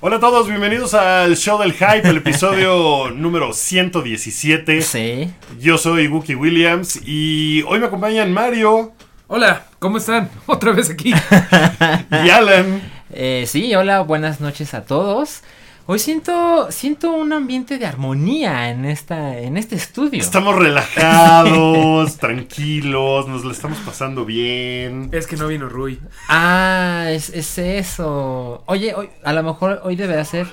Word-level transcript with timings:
Hola 0.00 0.16
a 0.16 0.20
todos, 0.20 0.48
bienvenidos 0.48 0.94
al 0.94 1.36
show 1.36 1.60
del 1.60 1.72
hype, 1.74 2.08
el 2.08 2.16
episodio 2.16 3.10
número 3.14 3.52
117. 3.52 4.82
Sí. 4.82 5.32
Yo 5.60 5.78
soy 5.78 6.08
Wookie 6.08 6.34
Williams 6.34 7.00
y 7.06 7.62
hoy 7.68 7.78
me 7.78 7.86
acompañan 7.86 8.32
Mario 8.32 8.92
Hola, 9.34 9.64
¿cómo 9.78 9.96
están? 9.96 10.28
Otra 10.46 10.72
vez 10.72 10.90
aquí. 10.90 11.14
y 12.10 12.28
Alan. 12.28 12.82
Eh, 13.10 13.44
sí, 13.46 13.74
hola, 13.74 14.00
buenas 14.00 14.42
noches 14.42 14.74
a 14.74 14.84
todos. 14.84 15.40
Hoy 15.84 15.98
siento, 15.98 16.70
siento 16.70 17.12
un 17.12 17.32
ambiente 17.32 17.76
de 17.76 17.86
armonía 17.86 18.70
en 18.70 18.84
esta, 18.84 19.36
en 19.38 19.56
este 19.56 19.74
estudio. 19.74 20.20
Estamos 20.20 20.54
relajados, 20.54 22.16
tranquilos, 22.18 23.26
nos 23.26 23.44
lo 23.44 23.50
estamos 23.50 23.78
pasando 23.78 24.24
bien. 24.24 25.08
Es 25.10 25.26
que 25.26 25.36
no 25.36 25.48
vino 25.48 25.68
Rui. 25.68 25.98
Ah, 26.28 27.06
es, 27.08 27.30
es 27.30 27.58
eso. 27.58 28.62
Oye, 28.66 28.94
hoy, 28.94 29.10
a 29.24 29.32
lo 29.32 29.42
mejor 29.42 29.80
hoy 29.82 29.96
deberá 29.96 30.24
ser. 30.24 30.46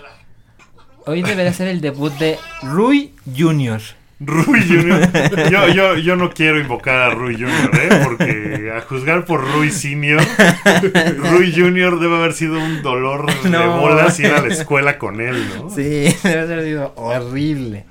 Hoy 1.05 1.21
deberá 1.21 1.53
ser 1.53 1.67
el 1.67 1.79
debut 1.79 2.13
de 2.13 2.39
Rui 2.63 3.13
Jr. 3.37 3.81
Rui 4.19 4.61
Junior. 4.67 4.99
Yo, 5.49 5.67
yo, 5.69 5.95
yo 5.97 6.15
no 6.17 6.29
quiero 6.31 6.59
invocar 6.59 6.95
a 6.99 7.09
Rui 7.11 7.35
Junior, 7.35 7.71
¿eh? 7.73 8.01
Porque 8.03 8.73
a 8.75 8.81
juzgar 8.81 9.23
por 9.23 9.49
Rui 9.53 9.71
Senior, 9.71 10.21
Rui 11.31 11.53
Junior 11.55 11.99
debe 11.99 12.17
haber 12.17 12.33
sido 12.33 12.59
un 12.59 12.81
dolor 12.81 13.27
de 13.43 13.57
bolas 13.67 14.19
ir 14.19 14.27
a 14.27 14.41
la 14.41 14.47
escuela 14.49 14.97
con 14.97 15.21
él, 15.21 15.41
¿no? 15.57 15.69
Sí, 15.69 16.13
debe 16.23 16.39
haber 16.41 16.63
sido 16.65 16.93
horrible. 16.97 17.85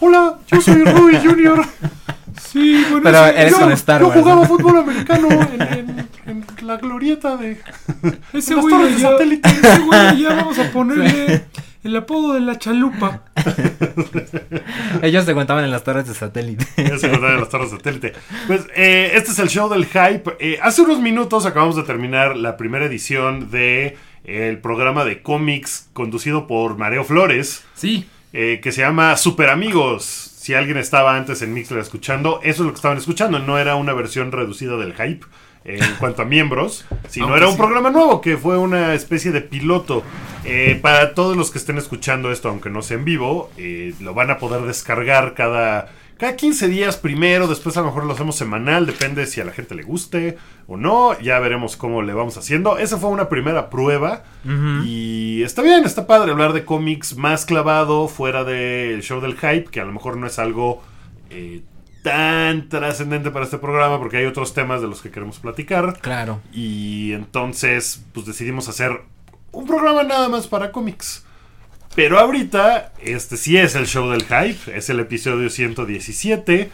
Hola, 0.00 0.38
yo 0.46 0.60
soy 0.60 0.84
Rui 0.84 1.16
Junior. 1.16 1.64
Sí, 2.52 2.84
bueno, 2.88 3.02
Pero 3.02 3.26
ese, 3.26 3.40
eres 3.40 3.50
yo, 3.52 3.58
con 3.58 3.72
Star 3.72 4.00
yo 4.00 4.06
Wars. 4.08 4.20
jugaba 4.20 4.46
fútbol 4.46 4.78
americano 4.78 5.28
en, 5.28 5.62
en- 5.62 6.08
en 6.26 6.44
la 6.62 6.76
glorieta 6.76 7.36
de. 7.36 7.58
ese 8.32 8.54
güey 8.54 8.74
allá, 8.74 8.98
satélite. 9.10 9.48
ese 9.62 9.78
güey 9.80 9.98
allá 9.98 10.28
vamos 10.36 10.56
a 10.60 10.70
ponerle 10.70 11.44
el 11.88 11.96
apodo 11.96 12.34
de 12.34 12.40
la 12.40 12.58
chalupa. 12.58 13.22
Ellos 15.02 15.24
se 15.24 15.34
contaban 15.34 15.64
en 15.64 15.70
las 15.70 15.84
torres 15.84 16.06
de 16.06 16.14
satélite. 16.14 16.64
Ya 16.76 16.98
se 16.98 17.06
acordaba 17.06 17.34
de 17.34 17.40
las 17.40 17.48
torres 17.48 17.70
de 17.70 17.76
satélite. 17.76 18.12
Pues 18.46 18.66
eh, 18.76 19.12
este 19.14 19.32
es 19.32 19.38
el 19.38 19.48
show 19.48 19.68
del 19.68 19.86
hype. 19.86 20.36
Eh, 20.38 20.58
hace 20.62 20.82
unos 20.82 21.00
minutos 21.00 21.46
acabamos 21.46 21.76
de 21.76 21.82
terminar 21.82 22.36
la 22.36 22.56
primera 22.56 22.84
edición 22.84 23.50
de 23.50 23.96
eh, 24.24 24.48
el 24.48 24.58
programa 24.58 25.04
de 25.04 25.22
cómics 25.22 25.88
conducido 25.92 26.46
por 26.46 26.76
Mareo 26.76 27.04
Flores, 27.04 27.64
Sí, 27.74 28.06
eh, 28.32 28.60
que 28.62 28.72
se 28.72 28.82
llama 28.82 29.16
Super 29.16 29.50
Amigos. 29.50 30.04
Si 30.04 30.54
alguien 30.54 30.76
estaba 30.76 31.16
antes 31.16 31.42
en 31.42 31.52
Mixler 31.52 31.80
escuchando, 31.80 32.40
eso 32.42 32.62
es 32.62 32.66
lo 32.66 32.72
que 32.72 32.76
estaban 32.76 32.98
escuchando. 32.98 33.38
No 33.38 33.58
era 33.58 33.74
una 33.76 33.92
versión 33.92 34.32
reducida 34.32 34.76
del 34.76 34.94
hype 34.94 35.26
en 35.68 35.94
cuanto 35.98 36.22
a 36.22 36.24
miembros, 36.24 36.86
sino 37.08 37.26
Aunque 37.26 37.38
era 37.40 37.46
un 37.48 37.52
sí. 37.54 37.58
programa 37.58 37.90
nuevo 37.90 38.20
que 38.20 38.36
fue 38.36 38.56
una 38.58 38.94
especie 38.94 39.30
de 39.32 39.40
piloto. 39.42 40.02
Eh, 40.44 40.78
para 40.80 41.14
todos 41.14 41.36
los 41.36 41.50
que 41.50 41.58
estén 41.58 41.76
escuchando 41.78 42.32
esto, 42.32 42.48
aunque 42.48 42.70
no 42.70 42.80
sea 42.80 42.96
en 42.96 43.04
vivo, 43.04 43.50
eh, 43.58 43.92
lo 44.00 44.14
van 44.14 44.30
a 44.30 44.38
poder 44.38 44.62
descargar 44.62 45.34
cada, 45.34 45.92
cada 46.16 46.36
15 46.36 46.68
días 46.68 46.96
primero, 46.96 47.48
después 47.48 47.76
a 47.76 47.80
lo 47.80 47.88
mejor 47.88 48.06
lo 48.06 48.14
hacemos 48.14 48.36
semanal, 48.36 48.86
depende 48.86 49.26
si 49.26 49.40
a 49.42 49.44
la 49.44 49.52
gente 49.52 49.74
le 49.74 49.82
guste 49.82 50.38
o 50.66 50.76
no, 50.78 51.18
ya 51.20 51.38
veremos 51.38 51.76
cómo 51.76 52.00
le 52.02 52.14
vamos 52.14 52.38
haciendo. 52.38 52.78
Esa 52.78 52.96
fue 52.96 53.10
una 53.10 53.28
primera 53.28 53.68
prueba 53.68 54.22
y 54.84 55.42
está 55.42 55.60
bien, 55.60 55.84
está 55.84 56.06
padre 56.06 56.30
hablar 56.32 56.54
de 56.54 56.64
cómics 56.64 57.16
más 57.16 57.44
clavado 57.44 58.08
fuera 58.08 58.44
del 58.44 59.02
show 59.02 59.20
del 59.20 59.34
hype, 59.34 59.66
que 59.70 59.80
a 59.80 59.84
lo 59.84 59.92
mejor 59.92 60.16
no 60.16 60.26
es 60.26 60.38
algo... 60.38 60.82
eh, 61.30 61.60
tan 62.08 62.68
trascendente 62.68 63.30
para 63.30 63.44
este 63.44 63.58
programa 63.58 63.98
porque 63.98 64.16
hay 64.18 64.26
otros 64.26 64.54
temas 64.54 64.80
de 64.80 64.88
los 64.88 65.00
que 65.02 65.10
queremos 65.10 65.38
platicar 65.38 65.98
Claro. 66.00 66.40
y 66.52 67.12
entonces, 67.12 68.04
pues 68.12 68.26
decidimos 68.26 68.68
hacer 68.68 69.02
un 69.52 69.66
programa 69.66 70.02
nada 70.02 70.28
más 70.28 70.46
para 70.46 70.72
cómics. 70.72 71.24
Pero 71.94 72.18
ahorita, 72.18 72.92
este 73.02 73.36
sí 73.36 73.56
es 73.56 73.74
el 73.74 73.86
show 73.86 74.08
del 74.10 74.22
hype, 74.22 74.76
es 74.76 74.88
el 74.88 75.00
episodio 75.00 75.50
117. 75.50 76.70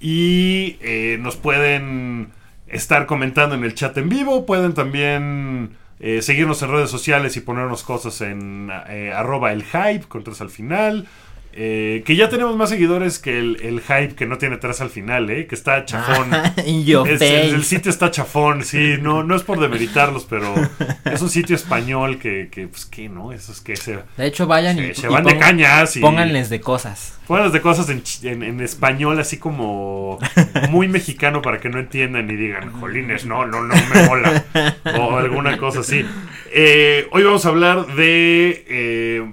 Y 0.00 0.76
eh, 0.80 1.18
nos 1.20 1.36
pueden 1.36 2.28
estar 2.68 3.06
comentando 3.06 3.54
en 3.56 3.64
el 3.64 3.74
chat 3.74 3.96
en 3.98 4.08
vivo, 4.08 4.46
pueden 4.46 4.72
también 4.74 5.76
eh, 5.98 6.22
seguirnos 6.22 6.62
en 6.62 6.70
redes 6.70 6.88
sociales 6.90 7.36
y 7.36 7.40
ponernos 7.40 7.82
cosas 7.82 8.20
en 8.20 8.70
eh, 8.88 9.12
arroba 9.14 9.52
el 9.52 9.64
hype, 9.64 10.06
con 10.08 10.22
tres 10.24 10.40
al 10.40 10.50
final. 10.50 11.08
Eh, 11.52 12.04
que 12.06 12.14
ya 12.14 12.28
tenemos 12.28 12.56
más 12.56 12.68
seguidores 12.70 13.18
que 13.18 13.36
el, 13.38 13.58
el 13.62 13.80
hype 13.80 14.14
que 14.14 14.24
no 14.24 14.38
tiene 14.38 14.56
tres 14.58 14.80
al 14.80 14.88
final, 14.90 15.28
¿eh? 15.30 15.46
que 15.48 15.56
está 15.56 15.84
chafón. 15.84 16.30
Es- 17.06 17.20
el, 17.20 17.54
el 17.56 17.64
sitio 17.64 17.90
está 17.90 18.10
chafón, 18.12 18.64
sí, 18.64 18.94
no, 19.00 19.24
no 19.24 19.34
es 19.34 19.42
por 19.42 19.58
demeritarlos, 19.58 20.26
pero 20.30 20.54
es 21.04 21.20
un 21.22 21.28
sitio 21.28 21.56
español 21.56 22.18
que, 22.18 22.48
que 22.52 22.68
pues, 22.68 22.86
¿qué, 22.86 23.08
no? 23.08 23.32
Eso 23.32 23.50
es 23.50 23.60
que 23.60 23.74
se, 23.74 23.98
De 24.16 24.26
hecho, 24.26 24.46
vayan 24.46 24.76
se, 24.76 24.86
y, 24.88 24.94
se 24.94 25.06
y 25.08 25.10
van 25.10 25.24
de 25.24 25.38
cañas 25.38 25.96
y 25.96 26.00
pónganles 26.00 26.50
de 26.50 26.60
cosas. 26.60 27.18
pónganles 27.26 27.52
de 27.52 27.60
cosas 27.60 27.88
en- 27.90 28.42
en 28.44 28.60
español, 28.60 29.18
así 29.18 29.36
como 29.38 30.18
muy 30.70 30.86
mexicano 30.86 31.42
para 31.42 31.58
que 31.58 31.68
no 31.68 31.80
entiendan 31.80 32.30
y 32.30 32.36
digan, 32.36 32.70
jolines, 32.72 33.26
no, 33.26 33.44
no, 33.44 33.62
no 33.62 33.74
me 33.74 34.06
mola, 34.06 34.44
o 34.98 35.16
alguna 35.16 35.56
cosa 35.58 35.80
así. 35.80 36.04
Eh, 36.52 37.08
hoy 37.10 37.24
vamos 37.24 37.44
a 37.44 37.48
hablar 37.48 37.86
de... 37.96 38.64
eh, 38.68 39.32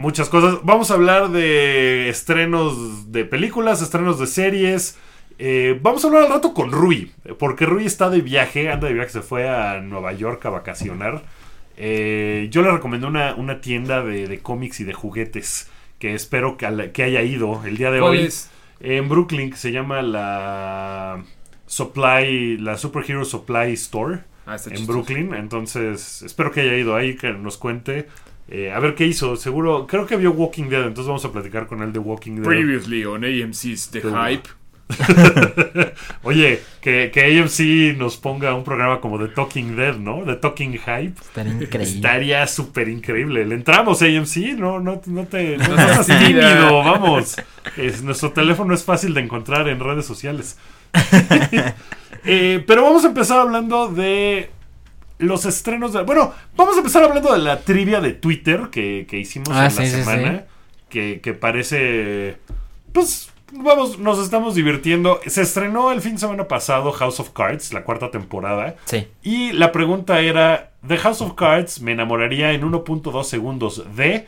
Muchas 0.00 0.30
cosas. 0.30 0.60
Vamos 0.62 0.90
a 0.90 0.94
hablar 0.94 1.28
de 1.30 2.08
estrenos 2.08 3.12
de 3.12 3.24
películas, 3.26 3.82
estrenos 3.82 4.18
de 4.18 4.26
series. 4.26 4.98
Eh, 5.38 5.78
vamos 5.82 6.02
a 6.04 6.08
hablar 6.08 6.22
al 6.24 6.30
rato 6.30 6.54
con 6.54 6.72
Rui, 6.72 7.12
porque 7.38 7.66
Rui 7.66 7.84
está 7.84 8.08
de 8.08 8.20
viaje, 8.22 8.70
anda 8.70 8.88
de 8.88 8.94
viaje, 8.94 9.10
se 9.10 9.20
fue 9.20 9.48
a 9.48 9.80
Nueva 9.80 10.12
York 10.14 10.44
a 10.46 10.50
vacacionar. 10.50 11.22
Eh, 11.76 12.48
yo 12.50 12.62
le 12.62 12.70
recomendé 12.70 13.06
una, 13.06 13.34
una 13.34 13.60
tienda 13.60 14.02
de, 14.02 14.26
de 14.26 14.38
cómics 14.40 14.80
y 14.80 14.84
de 14.84 14.92
juguetes 14.94 15.68
que 15.98 16.14
espero 16.14 16.56
que, 16.56 16.70
la- 16.70 16.92
que 16.92 17.02
haya 17.02 17.22
ido 17.22 17.62
el 17.66 17.76
día 17.76 17.90
de 17.90 18.00
¿cuál 18.00 18.12
hoy 18.12 18.18
es? 18.20 18.50
en 18.80 19.06
Brooklyn, 19.08 19.50
que 19.50 19.56
se 19.58 19.70
llama 19.72 20.00
la 20.02 21.22
Supply, 21.66 22.56
la 22.58 22.76
Superhero 22.78 23.24
Supply 23.24 23.72
Store 23.74 24.20
Ah, 24.46 24.54
en 24.56 24.58
chistoso. 24.76 24.86
Brooklyn. 24.86 25.34
Entonces, 25.34 26.22
espero 26.22 26.50
que 26.50 26.62
haya 26.62 26.74
ido 26.76 26.96
ahí, 26.96 27.16
que 27.16 27.32
nos 27.32 27.56
cuente. 27.58 28.08
Eh, 28.50 28.72
a 28.72 28.80
ver 28.80 28.94
qué 28.94 29.06
hizo. 29.06 29.36
Seguro, 29.36 29.86
creo 29.86 30.06
que 30.06 30.16
vio 30.16 30.32
Walking 30.32 30.68
Dead, 30.68 30.82
entonces 30.82 31.06
vamos 31.06 31.24
a 31.24 31.32
platicar 31.32 31.66
con 31.66 31.82
él 31.82 31.92
de 31.92 31.98
Walking 32.00 32.36
Dead. 32.36 32.44
Previously 32.44 33.04
on 33.04 33.24
AMC's 33.24 33.90
The 33.90 34.02
Hype. 34.02 34.48
Oye, 36.24 36.60
que, 36.80 37.12
que 37.14 37.40
AMC 37.40 37.96
nos 37.96 38.16
ponga 38.16 38.54
un 38.54 38.64
programa 38.64 39.00
como 39.00 39.18
de 39.18 39.28
Talking 39.28 39.76
Dead, 39.76 39.96
¿no? 39.96 40.24
De 40.24 40.34
Talking 40.34 40.72
Hype. 40.72 41.14
Estaría 41.20 41.52
increíble. 41.52 41.82
Estaría 41.82 42.46
súper 42.48 42.88
increíble. 42.88 43.44
¿Le 43.46 43.54
entramos 43.54 44.02
AMC? 44.02 44.36
No, 44.58 44.80
no, 44.80 45.00
no 45.06 45.24
te 45.26 45.56
no 45.58 45.76
seas 45.76 46.06
tímido, 46.06 46.78
vamos. 46.78 47.36
Es- 47.76 48.02
nuestro 48.02 48.32
teléfono 48.32 48.74
es 48.74 48.82
fácil 48.84 49.14
de 49.14 49.20
encontrar 49.20 49.68
en 49.68 49.80
redes 49.80 50.06
sociales. 50.06 50.58
Eh, 52.22 52.62
pero 52.66 52.82
vamos 52.82 53.02
a 53.04 53.08
empezar 53.08 53.38
hablando 53.40 53.88
de 53.88 54.50
los 55.20 55.44
estrenos 55.46 55.92
de... 55.92 56.02
Bueno, 56.02 56.32
vamos 56.56 56.74
a 56.74 56.78
empezar 56.78 57.02
hablando 57.04 57.32
de 57.32 57.38
la 57.38 57.60
trivia 57.60 58.00
de 58.00 58.12
Twitter 58.12 58.68
que, 58.70 59.06
que 59.08 59.18
hicimos 59.18 59.48
Ah, 59.52 59.66
en 59.66 59.70
sí, 59.70 59.82
la 59.82 59.88
semana. 59.88 60.38
sí. 60.38 60.44
Que, 60.88 61.20
que 61.22 61.34
parece... 61.34 62.36
Pues 62.92 63.30
vamos, 63.52 63.98
nos 63.98 64.18
estamos 64.18 64.54
divirtiendo. 64.56 65.20
Se 65.26 65.42
estrenó 65.42 65.92
el 65.92 66.00
fin 66.00 66.14
de 66.14 66.18
semana 66.18 66.48
pasado 66.48 66.90
House 66.92 67.20
of 67.20 67.30
Cards, 67.30 67.72
la 67.72 67.84
cuarta 67.84 68.10
temporada. 68.10 68.74
Sí. 68.86 69.06
Y 69.22 69.52
la 69.52 69.70
pregunta 69.72 70.20
era, 70.20 70.72
The 70.86 70.96
House 70.98 71.20
of 71.20 71.34
Cards 71.34 71.80
me 71.80 71.92
enamoraría 71.92 72.52
en 72.52 72.62
1.2 72.62 73.22
segundos 73.24 73.84
de... 73.94 74.26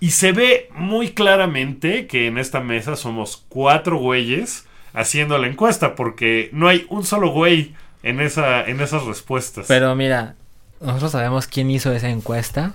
Y 0.00 0.10
se 0.10 0.32
ve 0.32 0.68
muy 0.76 1.12
claramente 1.12 2.06
que 2.06 2.26
en 2.26 2.36
esta 2.36 2.60
mesa 2.60 2.94
somos 2.94 3.44
cuatro 3.48 3.96
güeyes 3.96 4.66
haciendo 4.92 5.38
la 5.38 5.46
encuesta, 5.46 5.94
porque 5.94 6.50
no 6.52 6.68
hay 6.68 6.84
un 6.90 7.04
solo 7.04 7.30
güey 7.30 7.74
en, 8.04 8.20
esa, 8.20 8.64
en 8.64 8.80
esas 8.80 9.04
respuestas. 9.04 9.66
Pero 9.66 9.94
mira, 9.96 10.36
nosotros 10.80 11.12
sabemos 11.12 11.46
quién 11.46 11.70
hizo 11.70 11.92
esa 11.92 12.10
encuesta 12.10 12.74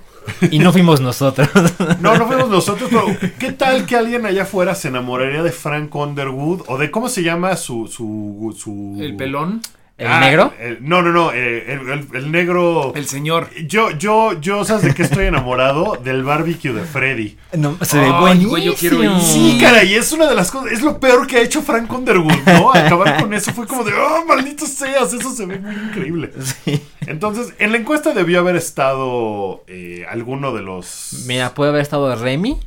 y 0.52 0.60
no 0.60 0.74
fuimos 0.74 1.00
nosotros. 1.00 1.48
No, 2.02 2.18
no 2.18 2.28
fuimos 2.28 2.50
nosotros, 2.50 2.90
pero 2.90 3.06
¿qué 3.40 3.52
tal 3.52 3.86
que 3.86 3.96
alguien 3.96 4.26
allá 4.26 4.44
afuera 4.44 4.74
se 4.74 4.88
enamoraría 4.88 5.44
de 5.44 5.52
Frank 5.52 5.94
Underwood 5.94 6.64
o 6.68 6.78
de 6.78 6.92
cómo 6.92 7.10
se 7.10 7.24
llama 7.24 7.56
su... 7.56 7.88
su, 7.88 8.56
su... 8.58 8.98
El 9.00 9.16
pelón. 9.16 9.62
¿El 10.00 10.08
Ah, 10.08 10.20
negro? 10.22 10.54
el- 10.60 10.78
no, 10.82 11.02
no, 11.02 11.12
no, 11.12 11.32
eh, 11.34 11.74
el, 11.74 11.90
el- 11.90 12.08
el 12.14 12.32
negro... 12.32 12.94
El 12.96 13.06
señor. 13.06 13.50
Yo, 13.68 13.92
yo, 13.92 14.40
yo, 14.40 14.64
¿sabes 14.64 14.84
de 14.86 14.94
qué 14.96 15.04
estoy 15.04 15.26
enamorado? 15.26 15.98
Del 16.04 16.24
barbecue 16.24 16.72
de 16.72 16.84
Freddy. 16.84 17.38
No, 17.58 17.78
se 17.82 18.00
ve 18.00 18.10
buenísimo. 18.10 18.50
güey, 18.52 18.64
yo 18.64 18.74
quiero 18.76 19.04
ir. 19.04 19.12
Sí, 19.22 19.58
caray, 19.62 19.94
es 19.96 20.12
una 20.14 20.28
de 20.28 20.36
las 20.36 20.52
cosas, 20.52 20.72
es 20.72 20.82
lo 20.82 21.00
peor 21.00 21.28
que 21.28 21.38
ha 21.38 21.42
hecho 21.42 21.62
Frank 21.62 21.92
Underwood, 21.92 22.32
¿no? 22.46 22.72
Acabar 22.74 23.22
con 23.22 23.34
eso 23.34 23.52
fue 23.54 23.68
como 23.68 23.84
de, 23.84 23.92
oh, 23.94 24.26
maldito 24.26 24.66
seas, 24.66 25.12
eso 25.14 25.32
se 25.32 25.46
ve 25.46 25.60
muy 25.60 25.76
increíble. 25.76 26.32
Sí. 26.64 26.82
Entonces, 27.06 27.54
en 27.60 27.72
la 27.74 27.78
encuesta 27.80 28.14
debió 28.14 28.40
haber 28.40 28.56
estado 28.56 29.64
eh, 29.68 30.06
alguno 30.10 30.54
de 30.54 30.62
los... 30.62 31.26
Mira, 31.28 31.54
puede 31.54 31.72
haber 31.72 31.82
estado 31.82 32.16
Remy. 32.16 32.58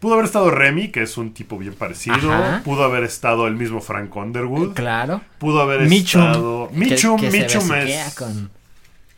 Pudo 0.00 0.14
haber 0.14 0.24
estado 0.26 0.50
Remy, 0.50 0.88
que 0.88 1.02
es 1.02 1.16
un 1.18 1.32
tipo 1.34 1.58
bien 1.58 1.74
parecido. 1.74 2.32
Ajá. 2.32 2.62
Pudo 2.64 2.84
haber 2.84 3.04
estado 3.04 3.46
el 3.46 3.54
mismo 3.54 3.80
Frank 3.80 4.14
Underwood. 4.16 4.72
Claro. 4.74 5.20
Pudo 5.38 5.60
haber 5.60 5.82
Michum. 5.82 6.22
estado. 6.22 6.68
que- 6.70 6.76
Michum, 6.76 7.20
que 7.20 7.30
se 7.30 7.38
Michum 7.42 7.72
es. 7.74 8.14
con- 8.14 8.50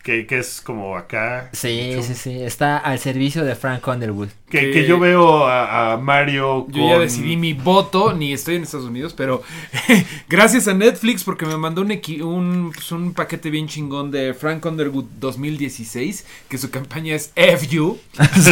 Que, 0.02 0.26
que 0.26 0.38
es 0.40 0.60
como 0.60 0.96
acá. 0.96 1.49
Sí, 1.52 1.94
sí, 2.02 2.14
sí. 2.16 2.43
Está 2.43 2.76
al 2.76 2.99
servicio 2.99 3.44
de 3.44 3.54
Frank 3.54 3.87
Underwood. 3.87 4.31
Que, 4.50 4.58
Que- 4.58 4.70
que 4.72 4.84
yo 4.87 4.99
veo 4.99 5.46
a, 5.46 5.93
a 5.93 5.96
Mario. 5.96 6.66
Yo 6.70 6.88
ya 6.88 6.94
con- 6.94 7.02
decidí 7.02 7.37
mi 7.37 7.52
voto, 7.52 8.12
ni 8.12 8.32
estoy 8.32 8.56
en 8.56 8.64
Estados 8.64 8.87
Unidos, 8.87 9.14
pero 9.16 9.44
gracias 10.28 10.66
a 10.66 10.75
Netflix 10.75 11.22
porque 11.22 11.46
me 11.46 11.56
mandó 11.56 11.82
un, 11.82 11.90
equi- 11.90 12.20
un, 12.20 12.72
pues, 12.75 12.90
un 12.90 13.14
paquete 13.14 13.49
bien 13.49 13.69
chingón 13.69 14.10
de 14.10 14.34
Frank 14.34 14.66
Underwood 14.66 15.04
2016, 15.20 16.26
que 16.48 16.58
su 16.58 16.70
campaña 16.70 17.14
es 17.14 17.32
FU. 17.37 17.98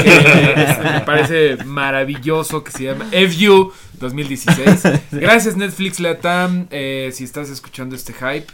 que 0.04 0.80
me 0.84 1.00
parece 1.00 1.56
maravilloso 1.64 2.62
que 2.62 2.70
se 2.70 2.84
llama 2.84 3.06
FU 3.10 3.72
2016. 3.94 4.82
Gracias 5.10 5.56
Netflix 5.56 5.98
Latam, 5.98 6.68
eh, 6.70 7.10
si 7.12 7.24
estás 7.24 7.50
escuchando 7.50 7.96
este 7.96 8.12
hype, 8.12 8.46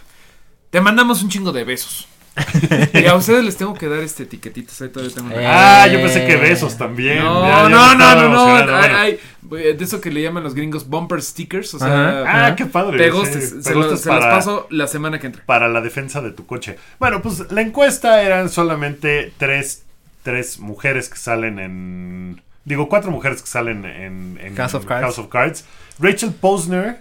te 0.70 0.80
mandamos 0.80 1.22
un 1.22 1.28
chingo 1.28 1.52
de 1.52 1.64
besos. 1.64 2.08
Y 2.92 3.06
a 3.06 3.14
ustedes 3.14 3.44
les 3.44 3.56
tengo 3.56 3.74
que 3.74 3.88
dar 3.88 4.00
este 4.00 4.24
etiquetitas, 4.24 4.80
ahí 4.82 4.88
todavía 4.90 5.14
tengo 5.14 5.28
una- 5.28 5.42
Eh, 5.42 5.46
Ah, 5.48 5.86
yo 5.88 6.00
pensé 6.00 6.26
que 6.26 6.36
besos 6.36 6.76
también. 6.76 7.18
no, 7.24 7.42
Ya- 7.42 7.48
ya 7.48 7.64
me 7.64 7.70
no, 7.70 7.94
no, 7.94 8.14
no, 8.28 8.56
no, 8.56 9.06
de 9.50 9.76
eso 9.80 10.00
que 10.00 10.10
le 10.10 10.22
llaman 10.22 10.42
los 10.42 10.54
gringos 10.54 10.88
bumper 10.88 11.22
stickers, 11.22 11.72
o 11.74 11.78
sea, 11.78 12.24
Ah, 12.26 12.54
qué 12.56 12.66
padre. 12.66 12.98
pegostes, 12.98 13.50
sí, 13.50 13.62
se, 13.62 13.74
los, 13.74 13.86
se 13.86 14.08
los 14.08 14.18
para- 14.20 14.30
paso 14.30 14.66
la 14.70 14.86
semana 14.88 15.18
que 15.20 15.28
entra. 15.28 15.42
para 15.46 15.68
la 15.68 15.80
defensa 15.80 16.20
de 16.20 16.32
tu 16.32 16.46
coche. 16.46 16.76
Bueno, 16.98 17.22
pues 17.22 17.50
la 17.52 17.60
encuesta 17.62 18.22
eran 18.22 18.48
solamente 18.48 19.32
tres, 19.38 19.84
tres 20.22 20.58
mujeres 20.58 21.08
que 21.08 21.16
salen 21.18 21.58
en... 21.60 22.42
Digo, 22.64 22.88
cuatro 22.88 23.12
mujeres 23.12 23.40
que 23.40 23.46
salen 23.48 23.84
en, 23.84 24.38
en 24.42 24.56
House 24.56 24.74
of 24.74 24.84
Cards. 24.84 25.02
House 25.04 25.18
of 25.20 25.28
Cards. 25.28 25.64
Rachel 26.00 26.32
Posner, 26.32 26.98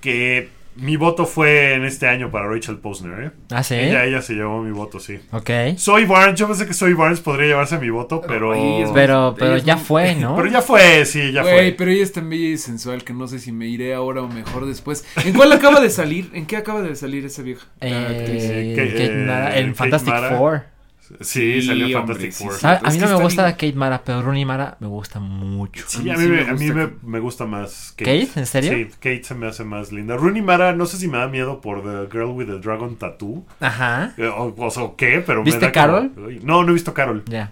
que 0.00 0.50
mi 0.76 0.96
voto 0.96 1.26
fue 1.26 1.74
en 1.74 1.84
este 1.84 2.08
año 2.08 2.30
para 2.30 2.48
Rachel 2.48 2.78
Posner, 2.78 3.24
¿eh? 3.24 3.30
Ah, 3.50 3.62
sí. 3.62 3.74
Ella, 3.74 4.04
ella 4.04 4.22
se 4.22 4.34
llevó 4.34 4.62
mi 4.62 4.70
voto, 4.70 4.98
sí. 5.00 5.18
Ok. 5.30 5.50
Soy 5.76 6.04
Barnes, 6.06 6.38
yo 6.40 6.46
pensé 6.46 6.66
que 6.66 6.72
Soy 6.74 6.94
Barnes 6.94 7.20
podría 7.20 7.48
llevarse 7.48 7.78
mi 7.78 7.90
voto, 7.90 8.20
pero... 8.26 8.52
Ay, 8.52 8.84
Pero, 8.94 9.34
pero 9.38 9.56
ya 9.58 9.76
muy- 9.76 9.84
fue, 9.84 10.14
¿no? 10.20 10.34
Pero 10.36 10.48
ya 10.48 10.62
fue, 10.62 11.04
sí, 11.04 11.30
ya 11.32 11.42
Güey, 11.42 11.54
fue. 11.54 11.74
pero 11.76 11.90
ella 11.90 12.02
es 12.02 12.12
tan 12.12 12.28
bella 12.30 12.48
y 12.48 12.58
sensual 12.58 13.04
que 13.04 13.12
no 13.12 13.26
sé 13.28 13.38
si 13.38 13.52
me 13.52 13.66
iré 13.66 13.94
ahora 13.94 14.22
o 14.22 14.28
mejor 14.28 14.66
después. 14.66 15.04
¿En 15.24 15.34
cuál 15.34 15.52
acaba 15.52 15.80
de 15.80 15.90
salir? 15.90 16.30
¿En 16.32 16.46
qué 16.46 16.56
acaba 16.56 16.80
de 16.82 16.96
salir 16.96 17.24
esa 17.24 17.42
vieja? 17.42 17.66
Eh, 17.80 19.24
Mara, 19.26 19.58
en 19.58 19.66
Kate 19.68 19.74
Fantastic 19.74 20.12
Mara. 20.12 20.36
Four. 20.36 20.71
Sí, 21.20 21.60
Sí, 21.60 21.62
salió 21.62 21.86
hombre, 21.98 22.14
Fantastic 22.14 22.32
Four. 22.32 22.54
sí. 22.54 22.60
¿Sabe? 22.60 22.80
A 22.82 22.88
Es 22.88 22.94
mí 22.94 23.00
no 23.00 23.08
me 23.18 23.22
gusta. 23.24 23.52
Kate 23.52 23.72
Mara, 23.74 24.02
pero 24.04 24.22
Rooney 24.22 24.44
Mara 24.44 24.76
me 24.80 24.86
gusta 24.86 25.20
mucho. 25.20 25.84
Sí, 25.88 25.98
A 26.00 26.02
mí 26.02 26.10
a 26.10 26.16
me, 26.16 26.26
me 26.28 26.40
a 26.48 26.52
mí 26.54 26.66
gusta 26.70 26.74
me, 26.74 27.10
me 27.10 27.20
gusta 27.20 27.44
más 27.46 27.94
Kate. 27.96 28.26
¿Kate? 28.26 28.40
¿En 28.40 28.46
serio? 28.46 28.72
Sí, 28.72 28.86
Kate 28.96 29.24
se 29.24 29.34
me 29.34 29.46
hace 29.48 29.64
más 29.64 29.92
linda. 29.92 30.16
Rooney 30.16 30.42
Mara, 30.42 30.72
no 30.74 30.86
sé 30.86 30.96
si 30.96 31.08
me 31.08 31.18
da 31.18 31.28
miedo 31.28 31.60
por 31.60 31.82
The 31.82 32.10
Girl 32.10 32.30
with 32.30 32.46
the 32.46 32.58
Dragon 32.60 32.96
Tattoo. 32.96 33.44
Ajá. 33.60 34.14
eh, 34.16 34.26
O, 34.28 34.54
o 34.56 34.70
sea, 34.70 34.90
¿qué? 34.96 35.22
Pero 35.26 35.40
me 35.40 35.44
¿Viste 35.46 35.66
da 35.66 35.72
como- 35.72 36.10
Carol? 36.12 36.40
No, 36.44 36.62
no 36.62 36.70
he 36.70 36.72
visto 36.74 36.94
Carol. 36.94 37.24
Ya. 37.26 37.50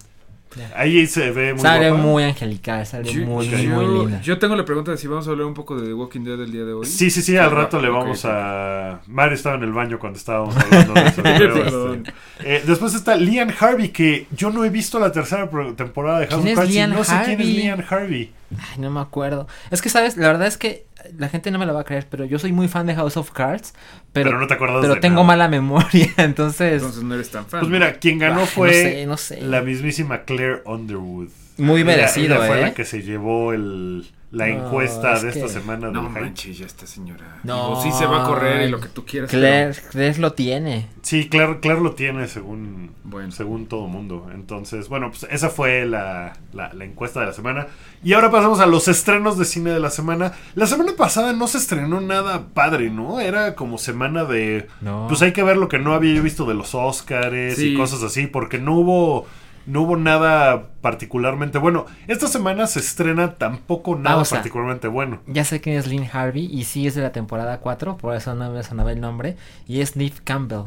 Ahí 0.75 1.07
se 1.07 1.31
ve 1.31 1.53
muy 1.53 1.61
Sale 1.61 1.89
guapa. 1.89 2.03
muy 2.03 2.23
angelical, 2.23 2.85
sale 2.85 3.11
Yo, 3.11 3.25
muy, 3.25 3.47
linda. 3.47 4.21
yo 4.21 4.37
tengo 4.39 4.55
la 4.55 4.65
pregunta 4.65 4.91
de 4.91 4.97
si 4.97 5.07
vamos 5.07 5.27
a 5.27 5.31
hablar 5.31 5.47
un 5.47 5.53
poco 5.53 5.79
de 5.79 5.87
The 5.87 5.93
Walking 5.93 6.21
Dead 6.23 6.41
el 6.41 6.51
día 6.51 6.63
de 6.65 6.73
hoy. 6.73 6.85
Sí, 6.85 7.09
sí, 7.09 7.21
sí, 7.21 7.37
al 7.37 7.51
rato 7.51 7.81
le 7.81 7.89
vamos 7.89 8.25
a... 8.25 9.01
Mario 9.07 9.35
estaba 9.35 9.55
en 9.55 9.63
el 9.63 9.71
baño 9.71 9.99
cuando 9.99 10.17
estábamos 10.17 10.55
hablando 10.55 10.93
de 10.93 11.07
eso. 11.07 11.23
este, 11.93 12.13
eh, 12.43 12.63
después 12.65 12.93
está 12.93 13.15
Lian 13.15 13.53
Harvey, 13.57 13.89
que 13.89 14.27
yo 14.31 14.49
no 14.49 14.65
he 14.65 14.69
visto 14.69 14.99
la 14.99 15.11
tercera 15.11 15.49
temporada 15.75 16.19
de 16.19 16.27
House 16.27 16.41
¿Quién 16.43 16.57
of 16.57 16.63
es 16.65 16.75
Cards 16.75 16.89
no 16.97 17.03
sé 17.03 17.11
quién 17.11 17.21
es 17.21 17.29
Harvey? 17.29 17.53
Lian 17.53 17.85
Harvey. 17.89 18.31
Ay, 18.57 18.79
no 18.79 18.89
me 18.89 18.99
acuerdo. 18.99 19.47
Es 19.69 19.81
que, 19.81 19.89
¿sabes? 19.89 20.17
La 20.17 20.27
verdad 20.27 20.47
es 20.47 20.57
que 20.57 20.85
la 21.17 21.29
gente 21.29 21.51
no 21.51 21.59
me 21.59 21.65
lo 21.65 21.73
va 21.73 21.81
a 21.81 21.83
creer, 21.83 22.07
pero 22.09 22.25
yo 22.25 22.39
soy 22.39 22.51
muy 22.51 22.67
fan 22.67 22.85
de 22.85 22.95
House 22.95 23.17
of 23.17 23.31
Cards. 23.31 23.73
Pero, 24.13 24.29
Pero 24.29 24.39
no 24.39 24.47
te 24.47 24.53
acuerdas 24.55 24.79
pero 24.81 24.95
de 24.95 24.99
tengo 25.01 25.15
nada. 25.17 25.27
mala 25.27 25.47
memoria, 25.47 26.07
entonces... 26.17 26.73
Entonces 26.81 27.03
no 27.03 27.15
eres 27.15 27.29
tan 27.31 27.45
fan. 27.45 27.61
Pues 27.61 27.71
mira, 27.71 27.93
quien 27.95 28.19
ganó 28.19 28.45
fue 28.45 29.05
no 29.07 29.17
sé, 29.17 29.37
no 29.37 29.41
sé. 29.41 29.41
la 29.41 29.61
mismísima 29.61 30.23
Claire 30.23 30.61
Underwood. 30.65 31.29
Muy 31.57 31.81
Ella- 31.81 31.85
merecido, 31.85 32.35
ella 32.37 32.45
fue 32.47 32.57
¿eh? 32.59 32.61
la 32.61 32.73
que 32.73 32.85
se 32.85 33.01
llevó 33.03 33.53
el, 33.53 34.09
la 34.31 34.47
No, 34.47 34.65
encuesta 34.65 35.13
es 35.13 35.21
de 35.23 35.29
esta 35.29 35.41
que- 35.41 35.49
semana 35.49 35.87
del 35.87 35.93
No 35.93 36.07
hype. 36.09 36.21
manches, 36.21 36.57
ya 36.57 36.65
esta 36.65 36.87
señora. 36.87 37.39
No. 37.43 37.67
Digo, 37.69 37.81
sí 37.83 37.91
se 37.91 38.05
va 38.05 38.23
a 38.23 38.27
correr 38.27 38.65
y 38.67 38.71
lo 38.71 38.79
que 38.79 38.87
tú 38.87 39.05
quieras. 39.05 39.29
Claire, 39.29 39.73
Claire 39.91 40.19
lo 40.19 40.31
tiene. 40.33 40.87
Sí, 41.01 41.27
Claire, 41.27 41.59
Claire 41.59 41.81
lo 41.81 41.91
tiene 41.95 42.27
según, 42.29 42.91
Bueno. 43.03 43.31
según 43.31 43.65
todo 43.67 43.87
mundo. 43.87 44.29
Entonces, 44.33 44.87
bueno, 44.87 45.09
pues 45.09 45.27
esa 45.29 45.49
fue 45.49 45.85
la, 45.85 46.33
la- 46.53 46.71
la 46.73 46.85
encuesta 46.85 47.19
de 47.19 47.25
la 47.25 47.33
semana. 47.33 47.67
Y 48.03 48.13
ahora 48.13 48.31
pasamos 48.31 48.61
a 48.61 48.65
los 48.67 48.87
estrenos 48.87 49.37
de 49.37 49.43
cine 49.45 49.71
de 49.71 49.79
la 49.81 49.89
semana. 49.89 50.31
La 50.55 50.65
semana 50.65 50.93
pasada 50.97 51.33
no 51.33 51.47
se 51.47 51.57
estrenó 51.57 51.99
nada 51.99 52.47
padre, 52.53 52.89
¿no? 52.89 53.19
Era 53.19 53.53
como 53.55 53.77
semana 53.77 54.23
de... 54.23 54.67
No. 54.79 55.07
Pues 55.09 55.21
hay 55.23 55.33
que 55.33 55.43
ver 55.43 55.57
lo 55.57 55.67
que 55.67 55.77
no 55.77 55.93
había 55.93 56.13
yo 56.15 56.23
visto 56.23 56.45
de 56.45 56.53
los 56.53 56.73
Oscars 56.73 57.55
Sí. 57.57 57.73
y 57.73 57.75
cosas 57.75 58.01
así, 58.01 58.27
porque 58.27 58.59
no 58.59 58.75
hubo... 58.75 59.27
No 59.65 59.81
hubo 59.81 59.95
nada 59.97 60.69
particularmente 60.81 61.57
bueno. 61.57 61.85
Esta 62.07 62.27
semana 62.27 62.67
se 62.67 62.79
estrena 62.79 63.35
tampoco 63.35 63.95
nada 63.95 64.17
Pausa. 64.17 64.35
particularmente 64.37 64.87
bueno. 64.87 65.21
Ya 65.27 65.43
sé 65.45 65.61
quién 65.61 65.77
es 65.77 65.87
Lynn 65.87 66.07
Harvey 66.11 66.45
y 66.51 66.63
sí 66.65 66.87
es 66.87 66.95
de 66.95 67.01
la 67.01 67.11
temporada 67.11 67.59
4, 67.59 67.97
por 67.97 68.15
eso 68.15 68.33
no 68.35 68.51
me 68.51 68.63
sonaba 68.63 68.91
el 68.91 68.99
nombre. 69.01 69.37
Y 69.67 69.81
es 69.81 69.95
Neve 69.95 70.15
Campbell. 70.23 70.63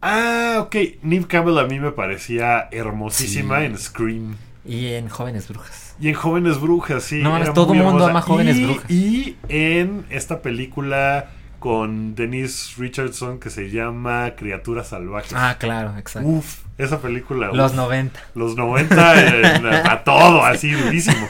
Ah, 0.00 0.58
ok. 0.60 0.76
Neve 1.02 1.26
Campbell 1.26 1.58
a 1.58 1.64
mí 1.64 1.80
me 1.80 1.90
parecía 1.92 2.68
hermosísima 2.70 3.58
Sí. 3.60 3.64
en 3.64 3.78
Scream. 3.78 4.36
Y 4.64 4.88
en 4.94 5.08
Jóvenes 5.08 5.48
Brujas. 5.48 5.96
Y 6.00 6.08
en 6.08 6.14
Jóvenes 6.14 6.60
Brujas, 6.60 7.02
sí. 7.02 7.22
No 7.22 7.40
todo 7.52 7.74
muy 7.74 7.82
mundo 7.82 8.06
ama 8.06 8.20
Jóvenes 8.22 8.56
Y- 8.56 8.64
Brujas. 8.64 8.90
Y 8.90 9.36
en 9.48 10.04
esta 10.10 10.42
película 10.42 11.30
con 11.58 12.14
Denise 12.14 12.74
Richardson 12.78 13.38
que 13.40 13.50
se 13.50 13.70
llama 13.70 14.32
Criaturas 14.36 14.88
Salvajes. 14.88 15.32
Ah, 15.34 15.56
claro, 15.58 15.96
exacto. 15.98 16.28
Uf, 16.28 16.58
esa 16.78 17.00
película. 17.00 17.50
Los 17.52 17.72
uf. 17.72 17.76
90. 17.76 18.20
Los 18.34 18.56
90 18.56 19.14
eh, 19.40 19.82
a 19.84 20.04
todo, 20.04 20.44
así 20.44 20.70
durísimo. 20.70 21.26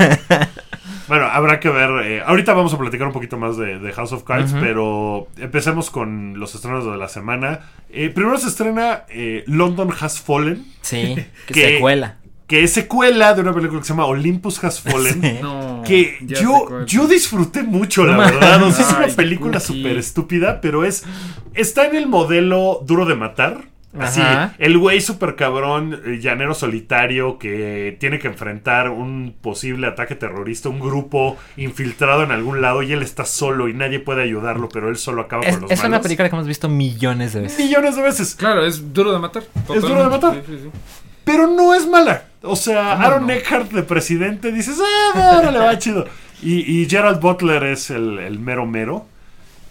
Bueno, 1.08 1.24
habrá 1.26 1.58
que 1.58 1.70
ver. 1.70 1.90
eh, 2.04 2.22
ahorita 2.24 2.52
vamos 2.52 2.74
a 2.74 2.78
platicar 2.78 3.06
un 3.06 3.14
poquito 3.14 3.38
más 3.38 3.56
de, 3.56 3.78
de 3.78 3.92
House 3.92 4.12
of 4.12 4.24
Cards, 4.24 4.54
pero 4.60 5.28
empecemos 5.38 5.88
con 5.90 6.38
los 6.38 6.54
estrenos 6.54 6.84
de 6.84 6.96
la 6.98 7.08
semana. 7.08 7.60
Eh, 7.88 8.10
primero 8.10 8.36
se 8.36 8.48
estrena 8.48 9.04
eh, 9.08 9.42
London 9.46 9.88
Has 9.98 10.20
Fallen, 10.20 10.66
Sí, 10.82 11.14
que 11.46 11.54
¿Qué? 11.54 11.68
secuela. 11.76 12.16
que 12.46 12.62
es 12.64 12.72
secuela 12.74 13.32
de 13.32 13.40
una 13.40 13.54
película 13.54 13.80
que 13.80 13.86
se 13.86 13.94
llama 13.94 14.04
Olympus 14.04 14.62
Has 14.62 14.80
Fallen. 14.82 15.22
Sí. 15.22 15.38
No, 15.40 15.67
Que 15.84 16.18
yo, 16.22 16.84
yo 16.86 17.06
disfruté 17.06 17.62
mucho, 17.62 18.04
la 18.04 18.16
verdad. 18.16 18.62
O 18.62 18.72
sea, 18.72 18.86
es 18.86 18.92
una 18.92 19.16
película 19.16 19.60
súper 19.60 19.96
estúpida, 19.96 20.60
pero 20.60 20.84
es. 20.84 21.04
Está 21.54 21.86
en 21.86 21.96
el 21.96 22.06
modelo 22.06 22.82
duro 22.84 23.04
de 23.06 23.14
matar. 23.14 23.68
Así, 23.98 24.20
Ajá. 24.20 24.54
el 24.58 24.76
güey 24.76 25.00
súper 25.00 25.34
cabrón, 25.34 26.02
eh, 26.04 26.18
llanero 26.20 26.54
solitario, 26.54 27.38
que 27.38 27.96
tiene 27.98 28.18
que 28.18 28.28
enfrentar 28.28 28.90
un 28.90 29.34
posible 29.40 29.86
ataque 29.86 30.14
terrorista, 30.14 30.68
un 30.68 30.78
grupo 30.78 31.38
infiltrado 31.56 32.22
en 32.22 32.30
algún 32.30 32.60
lado 32.60 32.82
y 32.82 32.92
él 32.92 33.02
está 33.02 33.24
solo 33.24 33.66
y 33.66 33.72
nadie 33.72 33.98
puede 33.98 34.22
ayudarlo, 34.22 34.68
pero 34.68 34.90
él 34.90 34.96
solo 34.98 35.22
acaba 35.22 35.42
Es, 35.44 35.54
con 35.54 35.62
los 35.62 35.70
es 35.70 35.82
una 35.82 36.02
película 36.02 36.28
que 36.28 36.36
hemos 36.36 36.46
visto 36.46 36.68
millones 36.68 37.32
de 37.32 37.40
veces. 37.40 37.58
Millones 37.58 37.96
de 37.96 38.02
veces. 38.02 38.34
Claro, 38.34 38.64
es 38.64 38.92
duro 38.92 39.10
de 39.10 39.18
matar. 39.18 39.44
Es 39.74 39.80
duro 39.80 40.04
de 40.04 40.10
matar. 40.10 40.34
Sí, 40.34 40.40
sí, 40.46 40.58
sí. 40.64 40.70
Pero 41.24 41.46
no 41.46 41.74
es 41.74 41.86
mala. 41.86 42.27
O 42.42 42.56
sea, 42.56 42.92
¿Cómo 42.94 43.04
Aaron 43.06 43.26
no? 43.26 43.32
Eckhart 43.32 43.70
de 43.72 43.82
presidente, 43.82 44.52
dices, 44.52 44.78
ah, 44.80 45.32
ahora 45.34 45.50
le 45.50 45.58
va 45.58 45.78
chido. 45.78 46.06
Y, 46.42 46.82
y 46.82 46.88
Gerald 46.88 47.20
Butler 47.20 47.64
es 47.64 47.90
el, 47.90 48.18
el 48.20 48.38
mero 48.38 48.64
mero. 48.66 49.06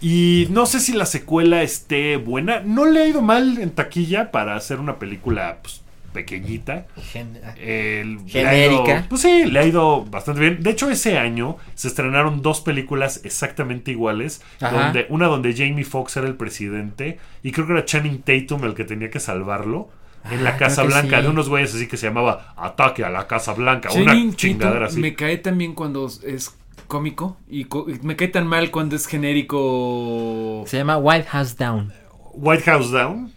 Y 0.00 0.46
no 0.50 0.66
sé 0.66 0.78
si 0.80 0.92
la 0.92 1.06
secuela 1.06 1.62
esté 1.62 2.16
buena. 2.18 2.60
No 2.60 2.84
le 2.84 3.02
ha 3.02 3.06
ido 3.08 3.20
mal 3.22 3.58
en 3.58 3.70
taquilla 3.70 4.30
para 4.30 4.54
hacer 4.54 4.78
una 4.78 4.98
película 4.98 5.58
pues, 5.62 5.80
pequeñita. 6.12 6.86
Gen- 7.10 7.40
El- 7.58 8.18
ha 8.18 8.20
ido- 8.20 8.28
Genérica. 8.28 9.06
pues 9.08 9.22
sí, 9.22 9.44
le 9.46 9.58
ha 9.58 9.64
ido 9.66 10.04
bastante 10.04 10.40
bien. 10.40 10.62
De 10.62 10.70
hecho, 10.70 10.88
ese 10.90 11.18
año 11.18 11.56
se 11.74 11.88
estrenaron 11.88 12.42
dos 12.42 12.60
películas 12.60 13.22
exactamente 13.24 13.90
iguales. 13.90 14.40
Ajá. 14.60 14.84
Donde, 14.84 15.06
una 15.08 15.26
donde 15.26 15.52
Jamie 15.56 15.84
Foxx 15.84 16.16
era 16.18 16.28
el 16.28 16.36
presidente 16.36 17.18
y 17.42 17.50
creo 17.50 17.66
que 17.66 17.72
era 17.72 17.84
Channing 17.84 18.22
Tatum 18.22 18.64
el 18.66 18.74
que 18.74 18.84
tenía 18.84 19.10
que 19.10 19.20
salvarlo. 19.20 19.88
En 20.30 20.44
la 20.44 20.50
Ah, 20.50 20.56
Casa 20.56 20.82
Blanca, 20.82 21.16
sí. 21.18 21.22
de 21.22 21.28
unos 21.28 21.48
güeyes 21.48 21.74
así 21.74 21.86
que 21.86 21.96
se 21.96 22.06
llamaba 22.06 22.54
Ataque 22.56 23.04
a 23.04 23.10
la 23.10 23.26
Casa 23.26 23.54
Blanca. 23.54 23.88
Channing 23.88 24.04
una 24.08 24.14
Tatum 24.14 24.34
chingadera 24.36 24.86
así. 24.86 25.00
Me 25.00 25.14
cae 25.14 25.38
también 25.38 25.74
cuando 25.74 26.06
es 26.06 26.54
cómico 26.86 27.36
y 27.48 27.64
co- 27.64 27.86
y 27.88 27.98
me 28.06 28.16
cae 28.16 28.28
tan 28.28 28.46
mal 28.46 28.70
cuando 28.70 28.96
es 28.96 29.06
genérico. 29.06 30.64
Se 30.66 30.76
llama 30.78 30.98
White 30.98 31.28
House 31.28 31.56
Down. 31.56 31.92
White 32.34 32.62
House 32.64 32.90
Down. 32.90 33.32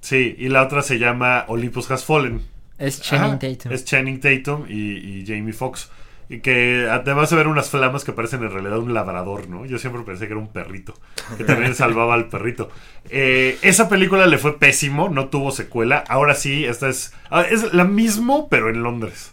Sí, 0.00 0.36
y 0.38 0.48
la 0.48 0.62
otra 0.62 0.82
se 0.82 0.98
llama 0.98 1.44
Olympus 1.48 1.90
Has 1.90 2.04
Fallen. 2.04 2.42
Es 2.78 3.00
Channing 3.00 3.30
Ajá, 3.30 3.38
Tatum. 3.38 3.72
Es 3.72 3.84
Channing 3.84 4.20
Tatum 4.20 4.64
y, 4.68 5.20
y 5.20 5.24
Jamie 5.26 5.52
Foxx. 5.52 5.90
Y 6.28 6.40
que 6.40 6.88
además 6.90 7.28
se 7.28 7.36
ven 7.36 7.46
unas 7.46 7.70
flamas 7.70 8.02
que 8.04 8.12
parecen 8.12 8.42
en 8.42 8.50
realidad 8.50 8.78
un 8.78 8.92
labrador, 8.94 9.48
¿no? 9.48 9.64
Yo 9.64 9.78
siempre 9.78 10.02
pensé 10.02 10.26
que 10.26 10.32
era 10.32 10.40
un 10.40 10.48
perrito. 10.52 10.92
Que 11.36 11.44
también 11.44 11.74
salvaba 11.76 12.14
al 12.14 12.28
perrito. 12.28 12.68
Eh, 13.10 13.58
esa 13.62 13.88
película 13.88 14.26
le 14.26 14.38
fue 14.38 14.58
pésimo, 14.58 15.08
no 15.08 15.28
tuvo 15.28 15.52
secuela. 15.52 16.02
Ahora 16.08 16.34
sí, 16.34 16.64
esta 16.64 16.88
es. 16.88 17.12
ah, 17.30 17.42
Es 17.42 17.72
la 17.74 17.84
mismo, 17.84 18.48
pero 18.48 18.70
en 18.70 18.82
Londres. 18.82 19.32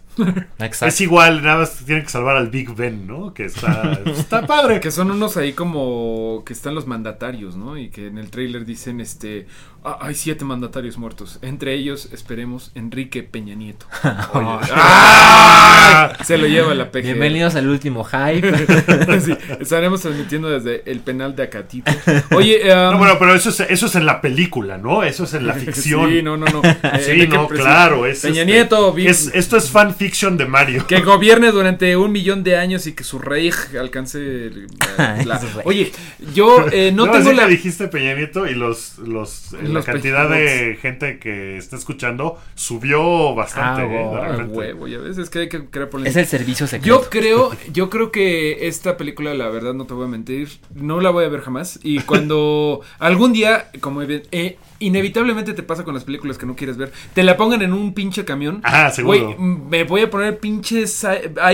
Exacto. 0.59 0.85
Es 0.85 1.01
igual, 1.01 1.41
nada 1.41 1.57
más 1.61 1.75
tienen 1.85 2.03
que 2.03 2.09
salvar 2.11 2.37
al 2.37 2.49
Big 2.49 2.75
Ben, 2.75 3.07
¿no? 3.07 3.33
Que 3.33 3.45
está, 3.45 3.93
está 4.05 4.45
padre. 4.45 4.79
Que 4.79 4.91
son 4.91 5.09
unos 5.09 5.37
ahí 5.37 5.53
como 5.53 6.43
que 6.45 6.53
están 6.53 6.75
los 6.75 6.85
mandatarios, 6.85 7.55
¿no? 7.55 7.79
Y 7.79 7.89
que 7.89 8.05
en 8.05 8.19
el 8.19 8.29
tráiler 8.29 8.63
dicen, 8.65 9.01
este, 9.01 9.47
"Ah, 9.49 9.72
hay 10.01 10.15
siete 10.15 10.45
mandatarios 10.45 10.97
muertos. 10.97 11.39
Entre 11.41 11.73
ellos, 11.73 12.09
esperemos, 12.13 12.71
Enrique 12.75 13.23
Peña 13.23 13.55
Nieto. 13.55 13.85
Oye, 14.33 14.47
¡ah! 14.71 16.13
Se 16.23 16.37
lo 16.37 16.47
lleva 16.47 16.73
la 16.73 16.91
PG. 16.91 17.01
Bienvenidos 17.03 17.55
al 17.55 17.67
último 17.67 18.03
hype. 18.03 18.53
Sí, 19.23 19.35
estaremos 19.59 20.01
transmitiendo 20.01 20.49
desde 20.49 20.89
el 20.91 20.99
penal 20.99 21.35
de 21.35 21.43
Acatito. 21.43 21.91
Oye, 22.31 22.61
um, 22.73 22.91
No, 22.93 22.97
bueno, 22.97 23.15
pero 23.19 23.35
eso 23.35 23.49
es, 23.49 23.59
eso 23.61 23.85
es 23.85 23.95
en 23.95 24.05
la 24.05 24.21
película, 24.21 24.77
¿no? 24.77 25.03
Eso 25.03 25.23
es 25.25 25.33
en 25.33 25.47
la 25.47 25.53
ficción. 25.65 26.09
Sí, 26.09 26.21
no, 26.21 26.35
no, 26.37 26.45
no. 26.47 26.61
Eh, 26.63 26.77
Sí, 27.03 27.11
Enrique 27.11 27.35
no, 27.35 27.47
Presi- 27.47 27.57
claro. 27.61 28.05
Es, 28.05 28.21
Peña 28.21 28.41
este, 28.41 28.51
Nieto, 28.51 28.91
vi- 28.93 29.07
es- 29.07 29.31
esto 29.33 29.57
es 29.57 29.69
fanfiction 29.69 30.37
de 30.37 30.45
Mario. 30.45 30.85
Que 30.87 31.01
gobierne 31.01 31.51
durante 31.51 31.95
un 31.95 32.11
millón 32.11 32.43
de 32.43 32.57
años 32.57 32.87
y 32.87 32.93
que 32.93 33.03
su 33.03 33.19
Reich 33.19 33.55
alcance. 33.79 34.51
la- 34.97 35.23
la- 35.25 35.39
Reich. 35.39 35.65
Oye, 35.65 35.91
yo 36.33 36.65
eh, 36.71 36.91
no, 36.93 37.03
tengo 37.05 37.17
así 37.17 37.33
la. 37.35 37.43
que 37.45 37.51
dijiste 37.51 37.87
Peña 37.87 38.13
Nieto 38.15 38.47
y 38.47 38.55
los, 38.55 38.97
los, 38.99 39.53
la 39.73 39.79
Los 39.79 39.85
cantidad 39.85 40.29
de 40.29 40.77
gente 40.81 41.19
que 41.19 41.57
está 41.57 41.75
escuchando 41.75 42.39
subió 42.55 43.35
bastante. 43.35 43.81
Ah, 43.81 43.85
¿eh? 43.85 43.89
De 43.89 44.03
wow. 44.03 44.23
Repente. 44.23 44.57
huevo, 44.57 44.87
ya 44.87 44.99
ves, 44.99 45.17
es 45.17 45.29
que 45.29 45.39
hay 45.39 45.49
que 45.49 45.65
crear 45.65 45.89
es 46.05 46.15
el 46.15 46.25
servicio 46.25 46.67
secreto. 46.67 46.87
Yo 47.03 47.09
creo, 47.09 47.51
yo 47.71 47.89
creo 47.89 48.11
que 48.11 48.67
esta 48.67 48.97
película, 48.97 49.33
la 49.33 49.49
verdad, 49.49 49.73
no 49.73 49.85
te 49.85 49.93
voy 49.93 50.05
a 50.05 50.07
mentir, 50.07 50.49
no 50.73 51.01
la 51.01 51.09
voy 51.09 51.25
a 51.25 51.29
ver 51.29 51.41
jamás. 51.41 51.79
Y 51.83 51.99
cuando 52.01 52.81
algún 52.99 53.33
día, 53.33 53.69
como 53.79 54.01
eh, 54.01 54.57
inevitablemente 54.79 55.53
te 55.53 55.63
pasa 55.63 55.83
con 55.83 55.93
las 55.93 56.03
películas 56.03 56.37
que 56.37 56.45
no 56.45 56.55
quieres 56.55 56.77
ver, 56.77 56.91
te 57.13 57.23
la 57.23 57.37
pongan 57.37 57.61
en 57.61 57.73
un 57.73 57.93
pinche 57.93 58.25
camión. 58.25 58.61
Ajá, 58.63 58.89
seguro. 58.91 59.35
Me 59.37 59.83
voy 59.83 60.01
a 60.01 60.09
poner 60.09 60.39
pinches 60.39 61.05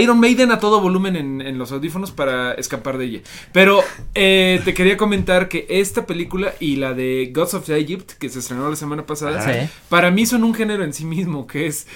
Iron 0.01 0.19
Maiden 0.19 0.51
a 0.51 0.59
todo 0.59 0.81
volumen 0.81 1.15
en, 1.15 1.41
en 1.41 1.57
los 1.57 1.71
audífonos 1.71 2.11
para 2.11 2.53
escapar 2.53 2.97
de 2.97 3.05
ella. 3.05 3.19
Pero 3.51 3.83
eh, 4.15 4.61
te 4.65 4.73
quería 4.73 4.97
comentar 4.97 5.47
que 5.49 5.65
esta 5.69 6.05
película 6.05 6.53
y 6.59 6.77
la 6.77 6.93
de 6.93 7.31
Gods 7.33 7.53
of 7.55 7.69
Egypt, 7.69 8.11
que 8.19 8.29
se 8.29 8.39
estrenó 8.39 8.69
la 8.69 8.75
semana 8.75 9.05
pasada, 9.05 9.41
Sí. 9.41 9.69
para 9.89 10.11
mí 10.11 10.25
son 10.25 10.43
un 10.43 10.53
género 10.53 10.83
en 10.83 10.93
sí 10.93 11.05
mismo, 11.05 11.47
que 11.47 11.67
es... 11.67 11.87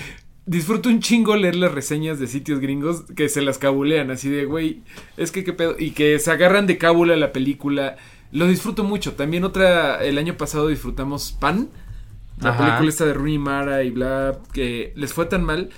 Disfruto 0.46 0.90
un 0.90 1.00
chingo 1.00 1.38
leer 1.38 1.56
las 1.56 1.72
reseñas 1.72 2.20
de 2.20 2.28
sitios 2.28 2.60
gringos 2.60 3.04
que 3.16 3.30
se 3.30 3.42
las 3.42 3.58
cabulean 3.58 4.12
así 4.12 4.28
de, 4.28 4.44
güey, 4.44 4.82
es 5.16 5.32
que 5.32 5.46
qué 5.46 5.54
pedo, 5.54 5.78
y 5.80 5.92
que 5.92 6.20
se 6.20 6.32
agarran 6.32 6.68
de 6.68 6.78
cábula 6.78 7.16
la 7.16 7.32
película. 7.32 7.96
Lo 8.34 8.48
disfruto 8.48 8.84
mucho. 8.84 9.14
También 9.14 9.44
otra, 9.46 10.04
el 10.04 10.18
año 10.18 10.36
pasado 10.36 10.68
disfrutamos 10.68 11.32
Pan, 11.40 11.70
la 12.42 12.50
Ajá. 12.50 12.66
película 12.66 12.90
esta 12.90 13.06
de 13.06 13.14
Rooney 13.14 13.38
Mara 13.38 13.84
y 13.84 13.92
bla, 13.92 14.40
que 14.52 14.92
les 14.96 15.14
fue 15.14 15.28
tan 15.28 15.44
mal, 15.46 15.70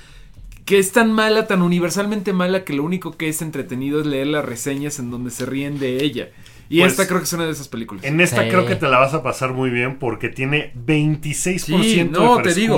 que 0.63 0.79
es 0.79 0.91
tan 0.93 1.12
mala, 1.12 1.45
tan 1.47 1.62
universalmente 1.62 2.33
mala, 2.33 2.63
que 2.63 2.74
lo 2.74 2.83
único 2.83 3.17
que 3.17 3.27
es 3.29 3.41
entretenido 3.41 4.00
es 4.00 4.07
leer 4.07 4.27
las 4.27 4.43
reseñas 4.45 4.97
en 5.00 5.12
donde 5.12 5.29
se 5.31 5.45
ríen 5.45 5.77
de 5.79 6.03
ella. 6.03 6.29
Y 6.69 6.79
Pues, 6.79 6.93
esta 6.93 7.05
creo 7.07 7.19
que 7.19 7.25
es 7.25 7.33
una 7.33 7.45
de 7.45 7.51
esas 7.51 7.67
películas. 7.67 8.03
En 8.05 8.19
esta 8.21 8.41
Sí. 8.43 8.50
creo 8.50 8.65
que 8.65 8.75
te 8.75 8.88
la 8.88 8.97
vas 8.97 9.13
a 9.13 9.21
pasar 9.21 9.53
muy 9.53 9.69
bien 9.69 10.00
porque 10.00 10.29
tiene 10.29 10.71
26% 10.75 11.83
Sí, 11.83 12.03
no, 12.09 12.38
de 12.38 12.43
te 12.43 12.53
digo. 12.55 12.74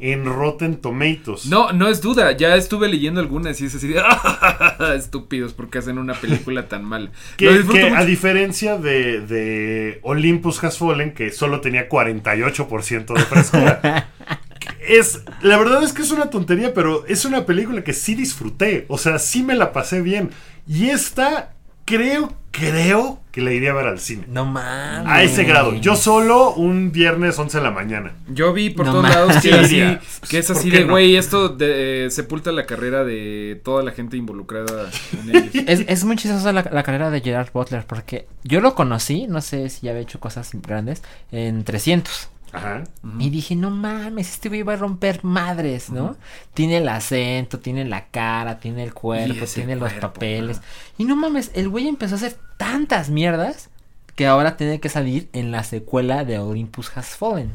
En 0.00 0.24
Rotten 0.24 0.76
Tomatoes. 0.76 1.46
No, 1.46 1.72
no 1.72 1.88
es 1.88 2.00
duda, 2.00 2.32
ya 2.32 2.56
estuve 2.56 2.88
leyendo 2.88 3.20
algunas 3.20 3.60
y 3.60 3.66
es 3.66 3.74
así 3.74 3.88
de 3.88 4.02
estúpidos 4.96 5.52
porque 5.52 5.78
hacen 5.78 5.98
una 5.98 6.14
película 6.14 6.68
tan 6.68 6.84
mal. 6.84 7.10
Que, 7.36 7.48
a 7.94 8.04
diferencia 8.04 8.78
de, 8.78 9.20
de 9.20 10.00
Olympus 10.02 10.62
Has 10.62 10.78
Fallen, 10.78 11.12
que 11.12 11.30
solo 11.30 11.60
tenía 11.60 11.88
48% 11.88 13.14
de 13.14 13.20
frescura. 13.22 14.10
es, 14.88 15.22
la 15.42 15.58
verdad 15.58 15.82
es 15.82 15.92
que 15.92 16.02
es 16.02 16.10
una 16.10 16.30
tontería, 16.30 16.74
pero 16.74 17.04
es 17.06 17.24
una 17.24 17.46
película 17.46 17.82
que 17.82 17.92
sí 17.92 18.14
disfruté. 18.14 18.86
O 18.88 18.98
sea, 18.98 19.18
sí 19.18 19.42
me 19.42 19.54
la 19.54 19.72
pasé 19.72 20.00
bien. 20.00 20.30
Y 20.66 20.90
esta, 20.90 21.55
creo, 21.86 22.32
creo 22.50 23.20
que 23.32 23.40
la 23.42 23.52
iría 23.52 23.70
a 23.70 23.74
ver 23.74 23.86
al 23.86 23.98
cine. 24.00 24.24
No 24.28 24.44
mames. 24.46 25.06
A 25.10 25.22
ese 25.22 25.44
grado. 25.44 25.74
Yo 25.74 25.94
solo 25.96 26.52
un 26.54 26.90
viernes 26.92 27.38
11 27.38 27.58
de 27.58 27.64
la 27.64 27.70
mañana. 27.70 28.12
Yo 28.28 28.52
vi 28.52 28.70
por 28.70 28.86
No 28.86 28.92
todos 28.92 29.02
mames. 29.04 29.16
lados 29.16 29.36
que, 29.42 29.66
Sí, 29.66 29.80
así, 29.80 29.98
que 30.28 30.38
es 30.38 30.46
¿Por 30.48 30.56
así 30.56 30.70
qué 30.70 30.78
de, 30.78 30.84
no? 30.86 30.92
güey, 30.92 31.16
esto 31.16 31.48
de- 31.50 32.06
eh, 32.06 32.10
sepulta 32.10 32.50
la 32.52 32.64
carrera 32.66 33.04
de 33.04 33.60
toda 33.64 33.82
la 33.82 33.92
gente 33.92 34.16
involucrada 34.16 34.90
en 35.22 35.36
ellos. 35.36 35.54
Es, 35.66 35.84
es 35.86 36.04
muy 36.04 36.16
chistosa 36.16 36.52
la, 36.52 36.68
la 36.72 36.82
carrera 36.82 37.10
de 37.10 37.20
Gerard 37.20 37.50
Butler 37.52 37.84
porque 37.86 38.26
yo 38.44 38.60
lo 38.60 38.74
conocí, 38.74 39.26
no 39.28 39.40
sé 39.42 39.68
si 39.68 39.82
ya 39.86 39.90
había 39.92 40.02
hecho 40.02 40.18
cosas 40.20 40.50
grandes, 40.54 41.02
en 41.32 41.62
300. 41.64 42.30
Ajá. 42.52 42.84
Y 43.18 43.30
dije, 43.30 43.54
no 43.56 43.70
mames, 43.70 44.30
este 44.30 44.48
güey 44.48 44.62
va 44.62 44.74
a 44.74 44.76
romper 44.76 45.24
madres, 45.24 45.90
¿no? 45.90 46.16
Tiene 46.54 46.78
el 46.78 46.88
acento, 46.88 47.58
tiene 47.58 47.84
la 47.84 48.06
cara, 48.06 48.58
tiene 48.58 48.82
el 48.82 48.94
cuerpo, 48.94 49.44
tiene 49.46 49.76
los 49.76 49.92
papeles. 49.94 50.58
ajá. 50.58 50.66
Y 50.98 51.04
no 51.04 51.16
mames, 51.16 51.50
el 51.54 51.68
güey 51.68 51.88
empezó 51.88 52.14
a 52.14 52.18
hacer 52.18 52.36
tantas 52.56 53.10
mierdas 53.10 53.68
que 54.14 54.26
ahora 54.26 54.56
tiene 54.56 54.80
que 54.80 54.88
salir 54.88 55.28
en 55.32 55.50
la 55.50 55.62
secuela 55.64 56.24
de 56.24 56.38
Olympus 56.38 56.90
Has 56.96 57.16
Fallen. 57.16 57.52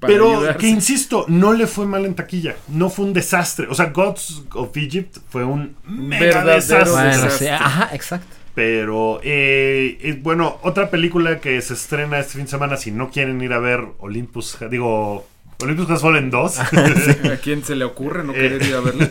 Pero 0.00 0.30
ayudarse. 0.38 0.58
que 0.58 0.68
insisto, 0.68 1.26
no 1.28 1.52
le 1.52 1.66
fue 1.66 1.86
mal 1.86 2.04
en 2.06 2.14
taquilla. 2.14 2.56
No 2.68 2.90
fue 2.90 3.04
un 3.04 3.12
desastre. 3.12 3.66
O 3.68 3.74
sea, 3.74 3.86
Gods 3.86 4.44
of 4.54 4.76
Egypt 4.76 5.18
fue 5.28 5.44
un 5.44 5.76
mega 5.84 6.26
Verdadero 6.26 6.54
desastre. 6.56 6.90
Bueno, 6.90 7.08
desastre. 7.10 7.38
sí, 7.38 7.46
ajá, 7.48 7.94
exacto. 7.94 8.35
Pero, 8.56 9.20
eh, 9.22 9.98
eh, 10.00 10.18
bueno, 10.22 10.58
otra 10.62 10.88
película 10.88 11.40
que 11.40 11.60
se 11.60 11.74
estrena 11.74 12.18
este 12.18 12.32
fin 12.32 12.44
de 12.44 12.48
semana, 12.50 12.78
si 12.78 12.90
no 12.90 13.10
quieren 13.10 13.38
ir 13.42 13.52
a 13.52 13.58
ver 13.58 13.84
Olympus, 13.98 14.56
digo, 14.70 15.26
Olympus 15.62 15.90
Has 15.90 16.00
Fallen 16.00 16.30
2, 16.30 16.58
¿A 16.60 17.36
quién 17.42 17.62
se 17.62 17.76
le 17.76 17.84
ocurre 17.84 18.24
no 18.24 18.32
querer 18.32 18.62
ir 18.62 18.74
a 18.74 18.80
verla? 18.80 19.10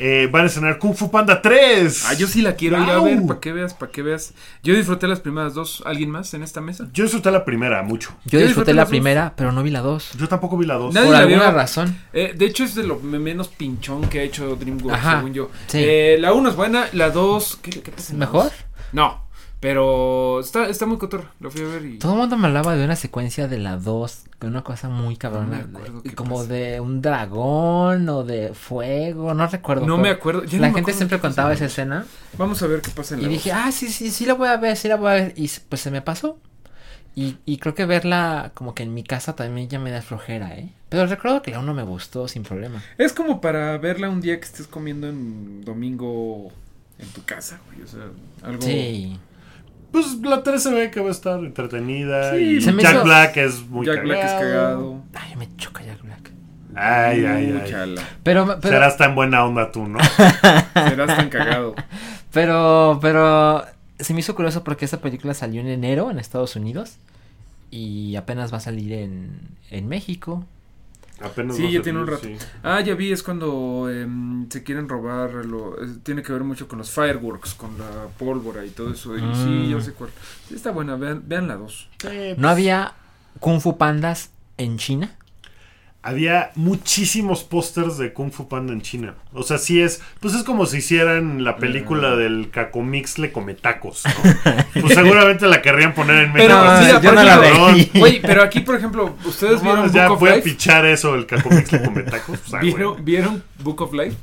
eh, 0.00 0.26
van 0.32 0.44
a 0.44 0.46
estrenar 0.46 0.78
Kung 0.78 0.94
Fu 0.94 1.10
Panda 1.10 1.42
3. 1.42 2.04
Ah, 2.06 2.14
yo 2.14 2.26
sí 2.28 2.40
la 2.40 2.54
quiero 2.54 2.82
ir 2.82 2.88
a 2.88 3.00
ver, 3.02 3.20
para 3.26 3.40
que 3.40 3.52
veas, 3.52 3.74
para 3.74 3.90
que 3.92 4.00
veas. 4.02 4.32
Yo 4.62 4.74
disfruté 4.74 5.06
las 5.08 5.18
primeras 5.20 5.52
dos. 5.54 5.82
¿Alguien 5.84 6.08
más 6.10 6.32
en 6.34 6.42
esta 6.42 6.60
mesa? 6.62 6.86
Yo 6.94 7.02
disfruté 7.04 7.30
la 7.30 7.44
primera 7.44 7.82
mucho. 7.82 8.10
Yo 8.24 8.38
Yo 8.38 8.38
disfruté 8.38 8.46
disfruté 8.46 8.74
la 8.74 8.82
dos. 8.84 8.90
primera, 8.90 9.32
pero 9.36 9.50
no 9.52 9.62
vi 9.62 9.70
la 9.70 9.80
dos. 9.80 10.12
Yo 10.16 10.28
tampoco 10.28 10.56
vi 10.56 10.64
la 10.66 10.74
2. 10.76 10.94
Nadie 10.94 11.06
Por 11.08 11.14
la 11.14 11.22
alguna 11.24 11.42
vio. 11.48 11.52
razón. 11.52 11.96
Eh, 12.12 12.32
de 12.36 12.44
hecho, 12.46 12.64
es 12.64 12.74
de 12.74 12.84
lo 12.84 13.00
me- 13.00 13.18
menos 13.18 13.48
pinchón 13.48 14.08
que 14.08 14.20
ha 14.20 14.22
hecho 14.22 14.54
DreamWorks, 14.56 15.02
según 15.04 15.34
yo. 15.34 15.50
sí. 15.66 15.78
Eh, 15.82 16.16
la 16.20 16.32
1 16.32 16.48
es 16.50 16.56
buena, 16.56 16.86
la 16.92 17.10
2. 17.10 17.58
¿qué, 17.60 17.70
qué 17.82 17.90
pasa 17.90 18.14
¿Mejor? 18.14 18.44
dos? 18.44 18.52
No, 18.92 19.24
pero 19.60 20.40
está, 20.40 20.68
está 20.68 20.86
muy 20.86 20.98
cotorra. 20.98 21.32
Lo 21.40 21.50
fui 21.50 21.62
a 21.62 21.66
ver 21.66 21.84
y. 21.84 21.98
Todo 21.98 22.12
el 22.12 22.18
mundo 22.18 22.36
me 22.36 22.46
hablaba 22.48 22.76
de 22.76 22.84
una 22.84 22.96
secuencia 22.96 23.48
de 23.48 23.58
la 23.58 23.76
2, 23.76 24.24
de 24.40 24.46
una 24.46 24.62
cosa 24.62 24.88
muy 24.88 25.16
cabrona. 25.16 25.46
No 25.46 25.68
me 25.68 25.78
acuerdo 25.78 26.04
y 26.04 26.10
qué 26.10 26.14
como 26.14 26.36
pasa. 26.38 26.48
de 26.48 26.80
un 26.80 27.02
dragón 27.02 28.08
o 28.08 28.24
de 28.24 28.54
fuego, 28.54 29.34
no 29.34 29.46
recuerdo. 29.46 29.86
No 29.86 29.98
me 29.98 30.10
acuerdo, 30.10 30.44
ya 30.44 30.60
La 30.60 30.68
no 30.68 30.72
me 30.72 30.78
gente 30.78 30.92
acuerdo 30.92 30.96
siempre 30.96 31.20
contaba 31.20 31.52
esa 31.52 31.66
escena. 31.66 32.06
Vamos 32.36 32.62
a 32.62 32.66
ver 32.68 32.82
qué 32.82 32.90
pasa 32.90 33.14
en 33.14 33.22
Y 33.22 33.22
la 33.22 33.28
dije, 33.28 33.50
dos. 33.50 33.52
ah, 33.52 33.72
sí, 33.72 33.88
sí, 33.90 34.10
sí 34.10 34.26
la 34.26 34.34
voy 34.34 34.48
a 34.48 34.56
ver, 34.56 34.76
sí 34.76 34.88
la 34.88 34.96
voy 34.96 35.10
a 35.10 35.14
ver. 35.14 35.32
Y 35.36 35.50
pues 35.68 35.80
se 35.82 35.90
me 35.90 36.02
pasó. 36.02 36.38
Y, 37.14 37.38
y 37.44 37.58
creo 37.58 37.74
que 37.74 37.84
verla 37.86 38.52
como 38.54 38.74
que 38.74 38.84
en 38.84 38.94
mi 38.94 39.02
casa 39.02 39.34
también 39.34 39.68
ya 39.68 39.80
me 39.80 39.90
da 39.90 40.02
flojera, 40.02 40.54
¿eh? 40.56 40.72
Pero 40.88 41.06
recuerdo 41.06 41.42
que 41.42 41.50
la 41.50 41.58
uno 41.58 41.74
me 41.74 41.82
gustó 41.82 42.28
sin 42.28 42.44
problema. 42.44 42.82
Es 42.96 43.12
como 43.12 43.40
para 43.40 43.76
verla 43.78 44.08
un 44.08 44.20
día 44.20 44.38
que 44.38 44.46
estés 44.46 44.68
comiendo 44.68 45.08
en 45.08 45.64
domingo 45.64 46.52
en 46.98 47.08
tu 47.08 47.24
casa, 47.24 47.60
güey. 47.66 47.82
O 47.82 47.86
sea, 47.86 48.02
algo. 48.42 48.62
Sí. 48.62 49.18
Pues 49.92 50.18
la 50.22 50.42
3 50.42 50.62
se 50.62 50.72
ve 50.72 50.90
que 50.90 51.00
va 51.00 51.08
a 51.08 51.12
estar 51.12 51.38
entretenida. 51.40 52.32
Sí, 52.32 52.36
y 52.38 52.60
Jack 52.60 52.74
hizo- 52.94 53.04
Black 53.04 53.36
es 53.38 53.66
muy 53.68 53.86
Jack 53.86 54.02
Black 54.02 54.24
es 54.24 54.32
cagado. 54.32 55.02
Ay, 55.14 55.36
me 55.36 55.48
choca 55.56 55.82
Jack 55.84 56.02
Black. 56.02 56.30
Ay, 56.74 57.24
ay, 57.24 57.58
ay. 57.62 57.70
chala. 57.70 58.02
Pero, 58.22 58.46
pero, 58.60 58.74
Serás 58.74 58.96
tan 58.98 59.14
buena 59.14 59.44
onda 59.44 59.72
tú, 59.72 59.86
¿no? 59.88 59.98
Serás 60.74 61.16
tan 61.16 61.28
cagado. 61.30 61.74
pero, 62.32 62.98
pero, 63.00 63.64
se 63.98 64.12
me 64.14 64.20
hizo 64.20 64.34
curioso 64.34 64.62
porque 64.62 64.84
esta 64.84 65.00
película 65.00 65.34
salió 65.34 65.60
en 65.60 65.68
enero 65.68 66.10
en 66.10 66.18
Estados 66.18 66.54
Unidos. 66.54 66.98
Y 67.70 68.16
apenas 68.16 68.52
va 68.52 68.58
a 68.58 68.60
salir 68.60 68.92
en, 68.92 69.40
en 69.70 69.88
México. 69.88 70.44
Apenas 71.20 71.56
Sí, 71.56 71.70
ya 71.72 71.82
tiene 71.82 71.98
un 72.00 72.06
rato. 72.06 72.22
sí. 72.22 72.36
Ah, 72.62 72.80
ya 72.80 72.94
vi, 72.94 73.10
es 73.12 73.22
cuando 73.22 73.90
em, 73.90 74.48
se 74.50 74.62
quieren 74.62 74.88
robar. 74.88 75.44
Lo, 75.44 75.74
tiene 76.02 76.22
que 76.22 76.32
ver 76.32 76.44
mucho 76.44 76.68
con 76.68 76.78
los 76.78 76.90
fireworks, 76.90 77.54
con 77.54 77.76
la 77.78 78.06
pólvora 78.18 78.64
y 78.64 78.70
todo 78.70 78.92
eso. 78.92 79.16
Y 79.18 79.22
Mm. 79.22 79.34
sí, 79.34 79.68
yo 79.70 79.80
sé 79.80 79.92
cuál. 79.92 80.10
Sí, 80.48 80.54
está 80.54 80.70
buena, 80.70 80.96
vean, 80.96 81.22
vean 81.26 81.48
la 81.48 81.56
dos. 81.56 81.88
¿No 82.36 82.48
había 82.48 82.94
Kung 83.40 83.60
Fu 83.60 83.76
Pandas 83.78 84.30
en 84.58 84.78
China? 84.78 85.16
Había 86.00 86.52
muchísimos 86.54 87.42
pósters 87.42 87.98
de 87.98 88.12
Kung 88.12 88.30
Fu 88.30 88.48
Panda 88.48 88.72
en 88.72 88.82
China. 88.82 89.14
O 89.32 89.42
sea, 89.42 89.58
sí 89.58 89.80
es. 89.82 90.00
Pues 90.20 90.32
es 90.34 90.44
como 90.44 90.64
si 90.64 90.78
hicieran 90.78 91.42
la 91.42 91.56
película 91.56 92.14
del 92.14 92.50
Cacomix 92.50 93.18
le 93.18 93.32
come 93.32 93.54
tacos. 93.54 94.04
¿no? 94.04 94.54
Pues 94.80 94.94
seguramente 94.94 95.46
la 95.48 95.60
querrían 95.60 95.94
poner 95.94 96.24
en 96.24 96.32
México. 96.32 96.54
Pero, 96.54 96.80
mira, 96.80 97.00
yo 97.00 97.12
no 97.12 97.22
la 97.24 97.72
vi. 97.72 97.90
Güey, 97.94 98.20
pero 98.22 98.42
aquí, 98.44 98.60
por 98.60 98.76
ejemplo, 98.76 99.16
¿ustedes 99.24 99.54
No 99.54 99.60
vieron 99.62 99.78
mames, 99.80 99.92
Book 99.92 100.00
ya 100.00 100.12
of 100.12 100.20
voy 100.20 100.30
a 100.30 100.36
Life? 100.36 100.48
pichar 100.48 100.86
eso, 100.86 101.14
el 101.16 101.26
Cacomix 101.26 101.72
le 101.72 101.82
come 101.82 102.02
tacos. 102.04 102.38
Pues, 102.38 102.54
ah, 102.54 102.58
¿Vieron, 102.60 102.92
güey. 102.92 103.04
¿Vieron 103.04 103.42
Book 103.58 103.82
of 103.82 103.92
Life? 103.92 104.16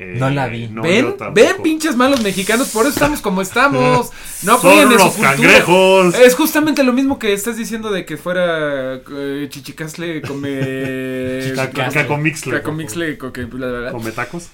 Eh, 0.00 0.14
No 0.16 0.30
la 0.30 0.46
vi. 0.46 0.68
no, 0.68 0.82
ven, 0.82 1.16
ven, 1.34 1.56
pinches 1.60 1.96
malos 1.96 2.22
mexicanos, 2.22 2.68
por 2.68 2.82
eso 2.86 2.94
estamos 2.94 3.20
como 3.20 3.42
estamos. 3.42 4.10
No 4.44 4.60
su 4.60 4.68
los 4.68 5.16
cangrejos. 5.16 6.14
Es 6.14 6.36
justamente 6.36 6.84
lo 6.84 6.92
mismo 6.92 7.18
que 7.18 7.32
estás 7.32 7.56
diciendo 7.56 7.90
de 7.90 8.04
que 8.04 8.16
fuera 8.16 9.00
eh, 9.10 9.46
Chichicasle 9.50 10.22
come. 10.22 11.52
Cacomixle. 11.92 12.52
Cacomixle. 12.52 13.18
¿Come 13.18 14.12
tacos? 14.12 14.50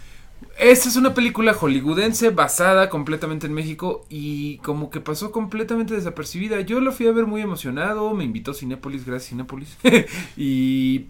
Esta 0.59 0.89
es 0.89 0.97
una 0.97 1.13
película 1.13 1.53
hollywoodense 1.53 2.31
basada 2.31 2.89
completamente 2.89 3.47
en 3.47 3.53
México 3.53 4.07
y 4.09 4.57
como 4.59 4.89
que 4.89 5.01
pasó 5.01 5.31
completamente 5.31 5.93
desapercibida. 5.93 6.63
Yo 6.63 6.81
la 6.81 6.91
fui 6.91 7.07
a 7.07 7.13
ver 7.13 7.27
muy 7.27 7.43
emocionado, 7.43 8.15
me 8.15 8.25
invitó 8.25 8.55
Cinépolis, 8.55 9.05
gracias 9.05 9.31
Cinépolis. 9.31 9.77
y 10.39 11.07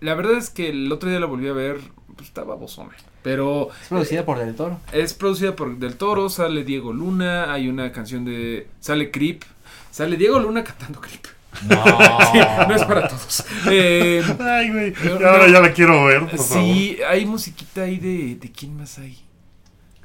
la 0.00 0.14
verdad 0.14 0.38
es 0.38 0.48
que 0.48 0.70
el 0.70 0.90
otro 0.90 1.10
día 1.10 1.20
la 1.20 1.26
volví 1.26 1.48
a 1.48 1.52
ver, 1.52 1.78
pues 2.16 2.28
estaba 2.28 2.54
bozona. 2.54 2.94
Pero 3.28 3.68
Es 3.82 3.88
producida 3.88 4.24
por 4.24 4.38
Del 4.38 4.54
Toro. 4.54 4.80
es 4.90 5.12
producida 5.12 5.54
por 5.54 5.76
Del 5.76 5.96
Toro, 5.96 6.30
sale 6.30 6.64
Diego 6.64 6.94
Luna, 6.94 7.52
hay 7.52 7.68
una 7.68 7.92
canción 7.92 8.24
de... 8.24 8.68
sale 8.80 9.10
Creep, 9.10 9.42
sale 9.90 10.16
Diego 10.16 10.38
Luna 10.38 10.64
cantando 10.64 10.98
Creep. 10.98 11.26
No. 11.68 11.76
Sí, 12.32 12.38
no 12.68 12.74
es 12.74 12.84
para 12.84 13.06
todos. 13.08 13.44
Eh, 13.70 14.22
Ay, 14.40 14.70
güey. 14.70 14.94
Ahora 15.24 15.46
no. 15.46 15.52
ya 15.52 15.60
la 15.60 15.72
quiero 15.72 16.04
ver, 16.06 16.20
por 16.20 16.38
favor. 16.38 16.62
Sí, 16.64 16.98
hay 17.06 17.26
musiquita 17.26 17.82
ahí 17.82 17.98
de. 17.98 18.36
¿De 18.36 18.50
quién 18.52 18.76
más 18.76 18.98
hay? 18.98 19.18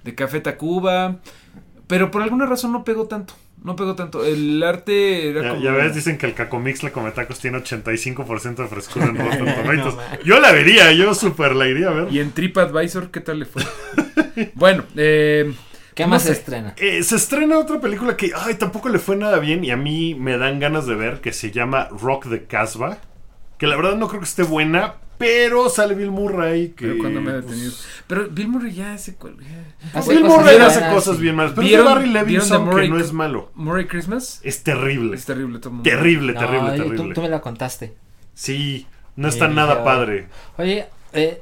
De 0.04 0.16
Café 0.16 0.40
Tacuba. 0.42 1.18
Pero 1.88 2.12
por 2.12 2.22
alguna 2.24 2.46
razón 2.46 2.72
no 2.74 2.84
pegó 2.84 3.08
tanto. 3.08 3.36
No 3.64 3.76
pegó 3.78 3.96
tanto. 3.96 4.26
El 4.26 4.62
arte 4.62 5.30
era 5.30 5.42
Ya, 5.42 5.50
como. 5.52 5.62
ya 5.62 5.72
ves, 5.72 5.96
dicen 5.96 6.18
que 6.18 6.26
el 6.26 6.34
Cacomixle 6.34 6.92
come 6.92 7.12
tacos 7.12 7.40
tiene 7.40 7.60
85% 7.60 8.56
de 8.56 8.68
frescura 8.68 9.06
en 9.06 9.18
Rotten 9.18 9.46
No, 9.46 9.54
Tomatoes. 9.56 9.96
man. 9.96 10.06
yo 10.26 10.40
la 10.40 10.52
vería, 10.52 10.92
yo 10.92 11.14
súper 11.16 11.56
la 11.56 11.68
iría 11.68 11.88
a 11.90 11.94
ver. 11.94 12.08
Y 12.14 12.20
en 12.20 12.32
TripAdvisor, 12.32 13.10
¿qué 13.10 13.22
tal 13.22 13.40
le 13.40 13.46
fue? 13.46 13.64
bueno, 14.56 14.84
eh. 14.96 15.54
¿Qué 15.96 16.04
no 16.04 16.10
más 16.10 16.24
sé. 16.24 16.30
se 16.30 16.34
estrena? 16.34 16.74
Eh, 16.78 17.04
se 17.04 17.16
estrena 17.16 17.58
otra 17.60 17.80
película 17.80 18.18
que 18.18 18.32
ay, 18.36 18.56
tampoco 18.56 18.90
le 18.90 18.98
fue 19.00 19.16
nada 19.16 19.40
bien 19.40 19.64
y 19.64 19.70
a 19.72 19.78
mí 19.78 20.16
me 20.16 20.38
dan 20.38 20.60
ganas 20.60 20.88
de 20.88 20.96
ver 20.96 21.22
que 21.22 21.32
se 21.32 21.52
llama 21.52 21.88
Rock 21.92 22.28
the 22.30 22.44
Casbah. 22.46 22.98
Que 23.60 23.68
la 23.68 23.76
verdad 23.78 23.96
no 23.96 24.08
creo 24.08 24.20
que 24.20 24.26
esté 24.26 24.44
buena, 24.44 24.96
pero 25.18 25.70
sale 25.70 25.96
Bill 25.96 26.12
Murray. 26.12 26.70
Que, 26.70 26.86
Pero 26.88 26.98
cuando 27.00 27.22
me 27.22 27.32
ha 27.32 27.34
pues, 27.36 27.46
detenido. 27.48 27.74
Pero 28.08 28.30
Bill 28.30 28.48
Murray 28.50 28.74
ya 28.74 28.94
hace. 28.94 29.16
cual- 29.16 29.38
ya- 29.40 30.00
Hace 30.00 30.10
Bill 30.12 30.22
cosas 30.22 30.38
Murray 30.38 30.56
buenas, 30.58 30.78
hace 30.78 30.94
cosas 30.94 31.16
sí. 31.18 31.22
bien 31.22 31.36
malas. 31.36 31.54
Pero 31.56 31.68
¿Vieron- 31.68 31.86
Barry 31.86 32.10
Levinson 32.10 32.66
Murray- 32.66 32.88
que 32.88 32.94
no 32.94 33.00
es 33.00 33.14
malo. 33.14 33.52
Murray 33.56 33.86
Christmas. 33.88 34.40
Es 34.44 34.64
terrible. 34.64 35.16
Es 35.16 35.26
terrible 35.26 35.60
todo 35.60 35.72
mundo. 35.72 35.90
Terrible, 35.90 36.34
No, 36.34 36.40
terrible, 36.40 36.72
tú- 36.78 36.84
terrible. 36.90 37.14
Tú, 37.16 37.22
me 37.22 37.30
la 37.30 37.42
contaste. 37.42 37.94
Sí, 38.34 38.88
no 39.16 39.28
está 39.28 39.48
nada 39.48 39.84
padre. 39.84 40.28
Oye, 40.58 40.88
eh, 41.14 41.42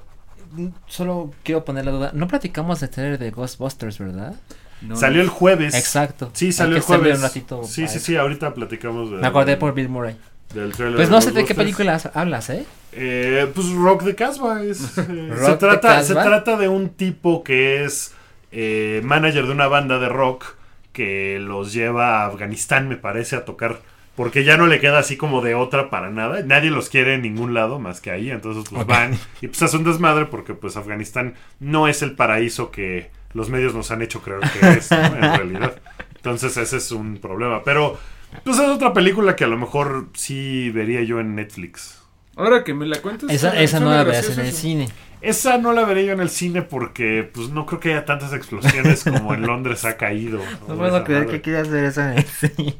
solo 0.87 1.33
quiero 1.43 1.63
poner 1.65 1.85
la 1.85 1.91
duda. 1.91 2.11
No 2.13 2.27
platicamos 2.27 2.79
de 2.79 2.87
trailer 2.87 3.17
de 3.19 3.31
Ghostbusters, 3.31 3.97
¿verdad? 3.99 4.35
No, 4.81 4.95
Salió 4.95 5.21
el 5.21 5.29
jueves. 5.29 5.75
Exacto. 5.75 6.31
Sí, 6.33 6.47
Hay 6.47 6.51
salió 6.53 6.73
que 6.73 6.77
el 6.79 6.83
jueves. 6.83 7.17
un 7.17 7.23
ratito 7.23 7.63
sí, 7.63 7.87
sí, 7.87 7.99
sí, 7.99 8.15
ahorita 8.15 8.53
platicamos 8.55 9.11
de, 9.11 9.17
Me 9.17 9.27
acordé 9.27 9.55
por 9.55 9.73
Bill 9.75 9.89
Murray. 9.89 10.15
Del 10.53 10.71
trailer 10.73 10.97
Pues 10.97 11.09
no 11.09 11.21
sé 11.21 11.31
de 11.31 11.45
qué 11.45 11.55
películas 11.55 12.09
hablas, 12.13 12.49
¿eh? 12.49 12.65
Eh, 12.93 13.49
pues 13.53 13.71
Rock 13.71 14.03
the 14.03 14.15
Casbah 14.15 14.63
es, 14.63 14.97
eh, 14.97 15.33
se 15.35 15.55
trata 15.57 16.03
se 16.03 16.13
Casbah. 16.13 16.23
trata 16.23 16.57
de 16.57 16.67
un 16.67 16.89
tipo 16.89 17.43
que 17.43 17.83
es 17.85 18.13
eh, 18.51 19.01
manager 19.03 19.45
de 19.45 19.51
una 19.53 19.67
banda 19.67 19.97
de 19.97 20.09
rock 20.09 20.55
que 20.91 21.39
los 21.39 21.71
lleva 21.71 22.21
a 22.23 22.25
Afganistán 22.27 22.89
me 22.89 22.97
parece 22.97 23.37
a 23.37 23.45
tocar 23.45 23.79
porque 24.17 24.43
ya 24.43 24.57
no 24.57 24.67
le 24.67 24.81
queda 24.81 24.99
así 24.99 25.15
como 25.15 25.41
de 25.41 25.55
otra 25.55 25.89
para 25.89 26.09
nada 26.09 26.41
nadie 26.43 26.69
los 26.69 26.89
quiere 26.89 27.13
en 27.13 27.21
ningún 27.21 27.53
lado 27.53 27.79
más 27.79 28.01
que 28.01 28.11
ahí 28.11 28.29
entonces 28.29 28.65
pues 28.69 28.85
van 28.85 29.17
y 29.41 29.47
pues 29.47 29.63
hace 29.63 29.77
un 29.77 29.85
desmadre 29.85 30.25
porque 30.25 30.53
pues 30.53 30.75
Afganistán 30.75 31.35
no 31.61 31.87
es 31.87 32.01
el 32.01 32.17
paraíso 32.17 32.71
que 32.71 33.09
los 33.33 33.49
medios 33.49 33.73
nos 33.73 33.89
han 33.91 34.01
hecho 34.01 34.21
creer 34.21 34.41
que 34.41 34.69
es 34.79 34.91
¿no? 34.91 34.97
en 34.97 35.21
realidad 35.21 35.75
entonces 36.17 36.57
ese 36.57 36.75
es 36.75 36.91
un 36.91 37.19
problema 37.19 37.63
pero 37.63 37.97
pues 38.43 38.57
es 38.57 38.67
otra 38.67 38.93
película 38.93 39.35
que 39.35 39.43
a 39.43 39.47
lo 39.47 39.57
mejor 39.57 40.07
sí 40.13 40.69
vería 40.71 41.01
yo 41.03 41.19
en 41.19 41.35
Netflix 41.35 41.97
Ahora 42.37 42.63
que 42.63 42.73
me 42.73 42.85
la 42.85 43.01
cuentas. 43.01 43.29
Esa, 43.29 43.59
esa 43.61 43.79
no 43.81 43.89
la 43.91 44.03
verás 44.03 44.29
en 44.29 44.45
el 44.45 44.51
cine. 44.53 44.87
Esa 45.21 45.57
no 45.57 45.73
la 45.73 45.83
veré 45.85 46.05
yo 46.05 46.13
en 46.13 46.21
el 46.21 46.29
cine 46.29 46.61
porque 46.61 47.29
pues 47.31 47.49
no 47.49 47.65
creo 47.65 47.79
que 47.81 47.89
haya 47.91 48.05
tantas 48.05 48.33
explosiones 48.33 49.03
como 49.03 49.33
en 49.33 49.41
Londres 49.43 49.83
ha 49.85 49.97
caído. 49.97 50.39
No 50.67 50.75
puedo 50.77 50.95
esa 50.95 51.03
creer 51.03 51.27
que 51.27 51.41
quieras 51.41 51.69
ver 51.69 51.83
eso 51.83 52.01
en 52.01 52.17
el 52.17 52.23
cine. 52.23 52.77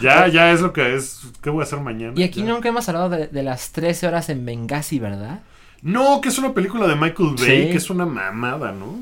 Ya, 0.00 0.28
ya 0.28 0.52
es 0.52 0.60
lo 0.60 0.72
que 0.72 0.94
es. 0.94 1.20
¿Qué 1.42 1.50
voy 1.50 1.60
a 1.60 1.64
hacer 1.64 1.80
mañana? 1.80 2.12
Y 2.16 2.22
aquí 2.22 2.40
Ya. 2.42 2.46
nunca 2.46 2.68
hemos 2.68 2.88
hablado 2.88 3.10
de, 3.10 3.26
de 3.26 3.42
las 3.42 3.72
13 3.72 4.06
horas 4.06 4.28
en 4.30 4.46
Benghazi, 4.46 4.98
¿verdad? 5.00 5.40
No, 5.82 6.20
que 6.22 6.28
es 6.30 6.38
una 6.38 6.54
película 6.54 6.86
de 6.86 6.94
Michael 6.94 7.34
Bay, 7.38 7.64
Sí. 7.66 7.70
que 7.72 7.76
es 7.76 7.90
una 7.90 8.06
mamada, 8.06 8.72
¿no? 8.72 9.00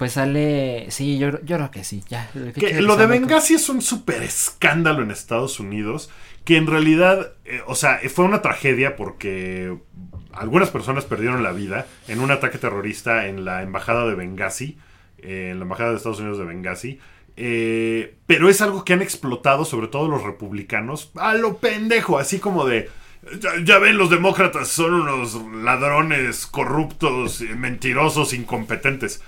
Pues 0.00 0.12
sale. 0.12 0.86
Sí, 0.88 1.18
yo, 1.18 1.28
yo 1.42 1.56
creo 1.56 1.70
que 1.70 1.84
sí. 1.84 2.02
Ya. 2.08 2.30
¿qué 2.32 2.52
Que 2.52 2.80
lo 2.80 2.96
de? 2.96 3.06
Benghazi 3.06 3.56
es 3.56 3.68
un 3.68 3.82
súper 3.82 4.22
escándalo 4.22 5.02
en 5.02 5.10
Estados 5.10 5.60
Unidos, 5.60 6.08
que 6.46 6.56
en 6.56 6.66
realidad, 6.66 7.34
eh, 7.44 7.60
o 7.66 7.74
sea, 7.74 8.00
fue 8.08 8.24
una 8.24 8.40
tragedia 8.40 8.96
porque 8.96 9.76
algunas 10.32 10.70
personas 10.70 11.04
perdieron 11.04 11.42
la 11.42 11.52
vida 11.52 11.86
en 12.08 12.20
un 12.20 12.30
ataque 12.30 12.56
terrorista 12.56 13.26
en 13.26 13.44
la 13.44 13.60
embajada 13.60 14.06
de 14.06 14.14
Benghazi, 14.14 14.78
eh, 15.18 15.50
en 15.50 15.58
la 15.58 15.64
embajada 15.64 15.90
de 15.90 15.98
Estados 15.98 16.20
Unidos 16.20 16.38
de 16.38 16.44
Benghazi. 16.46 16.98
Eh, 17.36 18.16
pero 18.26 18.48
es 18.48 18.62
algo 18.62 18.86
que 18.86 18.94
han 18.94 19.02
explotado, 19.02 19.66
sobre 19.66 19.88
todo 19.88 20.08
los 20.08 20.22
republicanos, 20.22 21.12
a 21.16 21.34
lo 21.34 21.58
pendejo, 21.58 22.18
así 22.18 22.38
como 22.38 22.64
de... 22.64 22.88
Ya, 23.38 23.50
ya 23.62 23.78
ven, 23.78 23.98
los 23.98 24.08
demócratas 24.08 24.68
son 24.68 24.94
unos 24.94 25.34
ladrones 25.62 26.46
corruptos, 26.46 27.42
eh, 27.42 27.54
mentirosos, 27.54 28.32
incompetentes. 28.32 29.20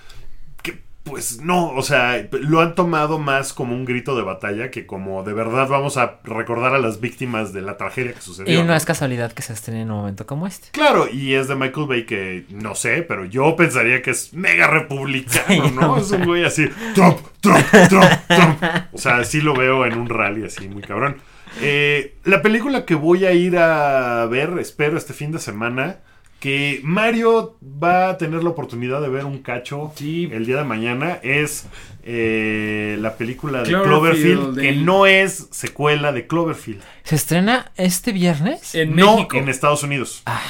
Pues 1.05 1.41
no, 1.41 1.71
o 1.71 1.83
sea, 1.83 2.29
lo 2.31 2.61
han 2.61 2.77
tomado 2.77 3.19
más 3.19 3.53
como 3.53 3.75
un 3.75 3.85
grito 3.85 4.15
de 4.17 4.23
batalla 4.23 4.71
que 4.71 4.87
como 4.87 5.25
de 5.25 5.33
verdad 5.33 5.67
vamos 5.69 5.97
a 5.97 6.21
recordar 6.23 6.75
a 6.75 6.79
las 6.79 7.01
víctimas 7.01 7.53
de 7.53 7.61
la 7.61 7.77
tragedia 7.77 8.13
que 8.13 8.21
sucedió. 8.21 8.61
Y 8.61 8.63
no 8.63 8.73
es 8.75 8.85
casualidad 8.85 9.33
que 9.33 9.43
se 9.43 9.53
estrene 9.53 9.83
en 9.83 9.91
un 9.91 9.99
momento 9.99 10.27
como 10.27 10.47
este. 10.47 10.69
Claro, 10.71 11.09
y 11.09 11.35
es 11.35 11.49
de 11.49 11.57
Michael 11.57 11.87
Bay 11.89 12.07
que 12.07 12.45
no 12.51 12.77
sé, 12.77 13.03
pero 13.03 13.25
yo 13.25 13.57
pensaría 13.57 14.01
que 14.01 14.11
es 14.13 14.33
mega 14.33 14.69
republicano, 14.69 15.47
Sí, 15.49 15.61
¿no? 15.75 15.97
es 15.97 16.11
un 16.13 16.25
güey 16.25 16.45
así, 16.45 16.69
Trump, 16.95 17.19
Trump, 17.41 17.67
Trump, 17.89 18.11
Trump. 18.29 18.63
O 18.93 18.99
sea, 18.99 19.25
sí 19.25 19.41
lo 19.41 19.55
veo 19.55 19.85
en 19.85 19.99
un 19.99 20.09
rally 20.09 20.45
así, 20.45 20.69
muy 20.69 20.83
cabrón. 20.83 21.17
Eh, 21.61 22.15
la 22.25 22.43
película 22.43 22.85
que 22.85 22.95
voy 22.95 23.27
a 23.27 23.33
ir 23.33 23.59
a 23.59 24.25
ver, 24.27 24.51
espero 24.59 24.97
este 24.97 25.13
fin 25.13 25.33
de 25.33 25.39
semana, 25.39 25.99
que 26.43 26.81
Mario 26.83 27.57
va 27.63 28.11
a 28.11 28.19
tener 28.19 28.43
la 28.43 28.51
oportunidad 28.51 29.01
de 29.01 29.09
ver 29.09 29.25
un 29.25 29.39
cacho 29.39 29.93
Sí. 29.95 30.29
el 30.33 30.45
día 30.45 30.57
de 30.57 30.65
mañana, 30.65 31.21
es 31.23 31.67
eh, 32.03 32.97
la 33.01 33.17
película 33.17 33.63
de 33.63 33.69
Cloverfield, 33.69 34.41
Cloverfield, 34.57 34.61
que 34.61 34.73
no 34.73 35.07
es 35.07 35.47
secuela 35.53 36.11
de 36.11 36.27
Cloverfield. 36.27 36.83
¿Se 37.05 37.15
estrena 37.15 37.71
este 37.77 38.11
viernes? 38.11 38.75
En 38.75 38.97
no 38.97 39.15
México. 39.19 39.37
en 39.37 39.49
Estados 39.49 39.85
Unidos. 39.85 40.23
Ah. 40.27 40.43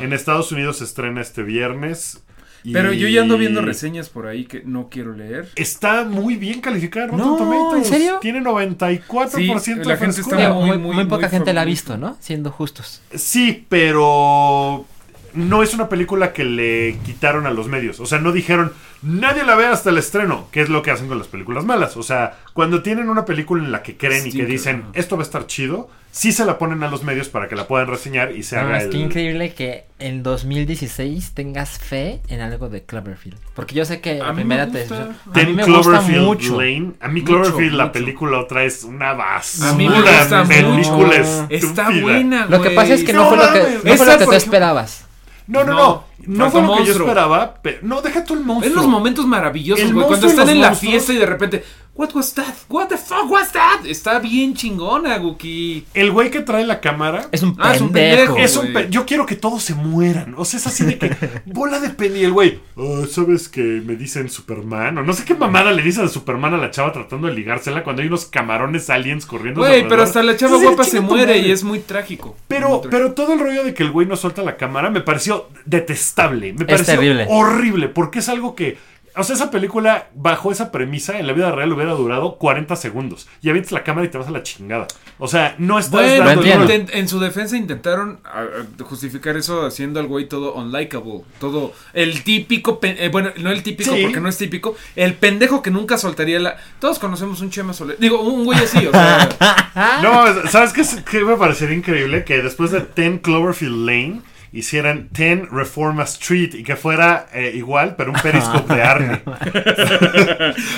En 0.00 0.12
Estados 0.12 0.50
Unidos 0.50 0.78
se 0.78 0.84
estrena 0.84 1.20
este 1.20 1.44
viernes. 1.44 2.20
y 2.64 2.72
Pero 2.72 2.92
yo 2.92 3.06
ya 3.06 3.22
ando 3.22 3.38
viendo 3.38 3.60
reseñas 3.62 4.08
por 4.08 4.26
ahí 4.26 4.44
que 4.46 4.62
no 4.64 4.88
quiero 4.88 5.12
leer. 5.14 5.48
Está 5.54 6.02
muy 6.02 6.34
bien 6.34 6.60
calificada. 6.60 7.06
en 7.06 7.16
No, 7.16 7.24
Rotten 7.38 7.46
Tomatoes. 7.46 7.86
¿en 7.86 7.92
serio? 7.92 8.18
Tiene 8.20 8.40
94% 8.40 9.60
Sí, 9.60 9.74
de 9.74 9.84
la 9.84 9.96
gente 9.96 10.20
está 10.20 10.52
muy, 10.52 10.66
muy, 10.70 10.78
muy, 10.78 10.94
muy 10.96 11.04
poca 11.04 11.26
muy 11.28 11.30
gente 11.30 11.52
la 11.52 11.60
ha 11.60 11.64
visto, 11.64 11.96
¿no? 11.96 12.16
Siendo 12.18 12.50
justos. 12.50 13.02
Sí, 13.14 13.66
pero 13.68 14.84
no 15.34 15.62
es 15.62 15.74
una 15.74 15.88
película 15.88 16.32
que 16.32 16.44
le 16.44 16.96
quitaron 17.04 17.46
a 17.46 17.50
los 17.50 17.68
medios. 17.68 18.00
O 18.00 18.06
sea, 18.06 18.18
no 18.18 18.32
dijeron, 18.32 18.72
nadie 19.02 19.44
la 19.44 19.54
ve 19.54 19.66
hasta 19.66 19.90
el 19.90 19.98
estreno, 19.98 20.48
que 20.52 20.60
es 20.62 20.68
lo 20.68 20.82
que 20.82 20.90
hacen 20.90 21.08
con 21.08 21.18
las 21.18 21.28
películas 21.28 21.64
malas. 21.64 21.96
O 21.96 22.02
sea, 22.02 22.38
cuando 22.52 22.82
tienen 22.82 23.08
una 23.08 23.24
película 23.24 23.62
en 23.62 23.72
la 23.72 23.82
que 23.82 23.96
creen 23.96 24.26
y 24.26 24.32
que 24.32 24.46
dicen, 24.46 24.84
esto 24.94 25.16
va 25.16 25.22
a 25.22 25.26
estar 25.26 25.46
chido, 25.46 25.88
sí 26.10 26.32
se 26.32 26.44
la 26.44 26.58
ponen 26.58 26.82
a 26.82 26.90
los 26.90 27.02
medios 27.04 27.28
para 27.30 27.48
que 27.48 27.56
la 27.56 27.66
puedan 27.66 27.88
reseñar 27.88 28.32
y 28.36 28.42
se 28.42 28.56
No, 28.56 28.62
haga 28.62 28.78
es 28.78 28.84
el... 28.84 28.90
que 28.90 28.98
increíble 28.98 29.54
que 29.54 29.84
en 29.98 30.22
2016 30.22 31.32
tengas 31.32 31.78
fe 31.78 32.20
en 32.28 32.40
algo 32.40 32.68
de 32.68 32.82
Cloverfield. 32.82 33.38
Porque 33.54 33.74
yo 33.74 33.84
sé 33.84 34.00
que 34.00 34.20
A 34.20 34.24
la 34.26 34.32
mí 34.32 34.44
me 34.44 34.56
primera 34.56 34.66
gusta. 34.66 35.08
te... 35.32 35.40
A 35.40 35.44
mí 35.46 35.52
me 35.54 35.64
gusta 35.64 35.82
Cloverfield 35.82 36.22
mucho. 36.24 36.60
Lane. 36.60 36.92
A 37.00 37.08
mí 37.08 37.20
Mucho, 37.22 37.32
Cloverfield, 37.32 37.74
la 37.74 37.84
mucho. 37.84 37.92
película 37.92 38.38
otra 38.40 38.64
es 38.64 38.84
una 38.84 39.12
basura. 39.14 39.70
A 39.70 39.74
mí 39.74 39.88
me 39.88 40.00
gusta 40.02 40.44
película 40.44 41.06
mucho. 41.18 41.46
Está 41.48 41.90
buena, 41.90 42.46
Lo 42.46 42.60
que 42.62 42.70
pasa 42.70 42.94
es 42.94 43.04
que 43.04 43.12
No 43.12 43.22
no, 43.22 43.28
fue 43.30 43.38
lo 43.38 43.52
que, 43.52 43.88
no 43.90 43.96
fue 43.96 44.06
lo 44.06 44.18
que 44.18 44.24
tú 44.26 44.32
esperabas. 44.32 45.06
No, 45.46 45.64
no, 45.64 45.74
No, 45.74 46.04
no. 46.26 46.50
Fue 46.50 46.60
que 46.78 46.84
yo 46.86 46.92
esperaba. 46.92 47.54
pero- 47.62 47.78
no, 47.82 48.00
deja 48.02 48.24
tú 48.24 48.34
el 48.34 48.40
monstruo. 48.40 48.68
Es 48.70 48.74
los 48.76 48.86
momentos 48.86 49.26
maravillosos, 49.26 49.92
güey. 49.92 50.06
Cuando 50.06 50.26
están 50.26 50.48
en 50.48 50.60
la 50.60 50.74
fiesta 50.74 51.12
y 51.12 51.16
de 51.16 51.26
repente, 51.26 51.64
What 51.94 52.14
was 52.14 52.32
that? 52.32 52.54
What 52.70 52.86
the 52.88 52.96
fuck 52.96 53.30
was 53.30 53.52
that? 53.52 53.84
Está 53.84 54.18
bien 54.18 54.54
chingona, 54.54 55.18
Guki. 55.18 55.84
El 55.92 56.10
güey 56.10 56.30
que 56.30 56.40
trae 56.40 56.64
la 56.64 56.80
cámara. 56.80 57.28
Es 57.32 57.42
un 57.42 57.54
Ah, 57.58 57.74
es 57.74 57.82
un 57.82 57.92
pendejo. 57.92 58.32
pendejo. 58.32 58.38
Es 58.38 58.56
un 58.56 58.72
pe- 58.72 58.86
yo 58.88 59.04
quiero 59.04 59.26
que 59.26 59.36
todos 59.36 59.62
se 59.62 59.74
mueran. 59.74 60.34
O 60.38 60.46
sea, 60.46 60.58
es 60.58 60.66
así 60.66 60.86
de 60.86 60.96
que 60.96 61.10
bola 61.44 61.80
de 61.80 61.90
pena 61.90 62.16
y 62.16 62.24
el 62.24 62.32
güey. 62.32 62.60
"Ah, 62.78 63.02
¿Sabes 63.10 63.46
que 63.50 63.60
me 63.60 63.94
dicen 63.96 64.30
Superman? 64.30 64.96
O 64.96 65.02
no 65.02 65.12
sé 65.12 65.26
qué 65.26 65.34
mamada 65.34 65.70
le 65.72 65.82
dicen 65.82 66.06
a 66.06 66.08
Superman 66.08 66.54
a 66.54 66.56
la 66.56 66.70
chava 66.70 66.92
tratando 66.92 67.26
de 67.28 67.34
ligársela 67.34 67.84
cuando 67.84 68.00
hay 68.00 68.08
unos 68.08 68.24
camarones 68.24 68.88
aliens 68.88 69.26
corriendo. 69.26 69.60
Güey, 69.60 69.86
pero 69.86 70.02
hasta 70.02 70.22
la 70.22 70.34
chava 70.34 70.56
guapa 70.56 70.84
se 70.84 71.02
muere 71.02 71.34
madre. 71.34 71.46
y 71.46 71.50
es 71.50 71.62
muy 71.62 71.80
trágico. 71.80 72.28
Muy 72.28 72.36
Pero, 72.48 72.68
trágico. 72.68 72.88
pero 72.90 73.12
todo 73.12 73.34
el 73.34 73.40
rollo 73.40 73.64
de 73.64 73.74
que 73.74 73.82
el 73.82 73.90
güey 73.90 74.06
no 74.08 74.16
suelta 74.16 74.40
la 74.40 74.56
cámara 74.56 74.88
me 74.88 75.02
pareció 75.02 75.46
detestable. 75.66 76.11
Me 76.52 76.64
pareció 76.64 76.94
terrible. 76.94 77.26
horrible 77.28 77.88
porque 77.88 78.20
es 78.20 78.28
algo 78.28 78.54
que. 78.54 78.78
O 79.14 79.24
sea, 79.24 79.36
esa 79.36 79.50
película, 79.50 80.08
bajo 80.14 80.50
esa 80.50 80.72
premisa, 80.72 81.18
en 81.18 81.26
la 81.26 81.34
vida 81.34 81.52
real 81.52 81.70
hubiera 81.70 81.92
durado 81.92 82.36
40 82.38 82.74
segundos. 82.76 83.28
Y 83.42 83.50
avientas 83.50 83.72
la 83.72 83.84
cámara 83.84 84.06
y 84.06 84.10
te 84.10 84.16
vas 84.16 84.26
a 84.26 84.30
la 84.30 84.42
chingada. 84.42 84.86
O 85.18 85.28
sea, 85.28 85.54
no 85.58 85.78
estás 85.78 86.00
Bueno, 86.00 86.24
dando 86.42 86.72
en 86.72 87.08
su 87.08 87.20
defensa 87.20 87.58
intentaron 87.58 88.20
ah, 88.24 88.44
ah, 88.46 88.84
justificar 88.84 89.36
eso 89.36 89.66
haciendo 89.66 90.00
al 90.00 90.06
güey 90.06 90.28
todo 90.30 90.54
unlikable. 90.54 91.24
Todo 91.38 91.74
el 91.92 92.24
típico, 92.24 92.80
eh, 92.82 93.10
bueno, 93.12 93.32
no 93.36 93.50
el 93.50 93.62
típico 93.62 93.94
Sí. 93.94 94.02
porque 94.02 94.20
no 94.20 94.30
es 94.30 94.38
típico, 94.38 94.76
el 94.96 95.12
pendejo 95.12 95.60
que 95.60 95.70
nunca 95.70 95.98
soltaría 95.98 96.40
la... 96.40 96.56
Todos 96.80 96.98
conocemos 96.98 97.42
un 97.42 97.50
Chema 97.50 97.74
Soler. 97.74 97.98
Digo, 97.98 98.22
un 98.22 98.46
güey 98.46 98.60
así, 98.60 98.86
o 98.86 98.92
sea... 98.92 99.28
No, 100.02 100.48
¿sabes 100.48 100.72
qué, 100.72 100.82
qué 101.10 101.22
me 101.22 101.36
parecería 101.36 101.76
increíble? 101.76 102.24
Que 102.24 102.40
después 102.42 102.70
de 102.70 102.86
10 102.96 103.20
Cloverfield 103.20 103.86
Lane 103.86 104.22
hicieran 104.52 105.08
10 105.12 105.50
Reforma 105.50 106.04
Street 106.04 106.54
y 106.54 106.62
que 106.62 106.76
fuera 106.76 107.28
eh, 107.32 107.52
igual, 107.54 107.94
pero 107.96 108.12
un 108.12 108.20
periscope 108.20 108.74
de 108.74 108.82
Arne. 108.82 109.22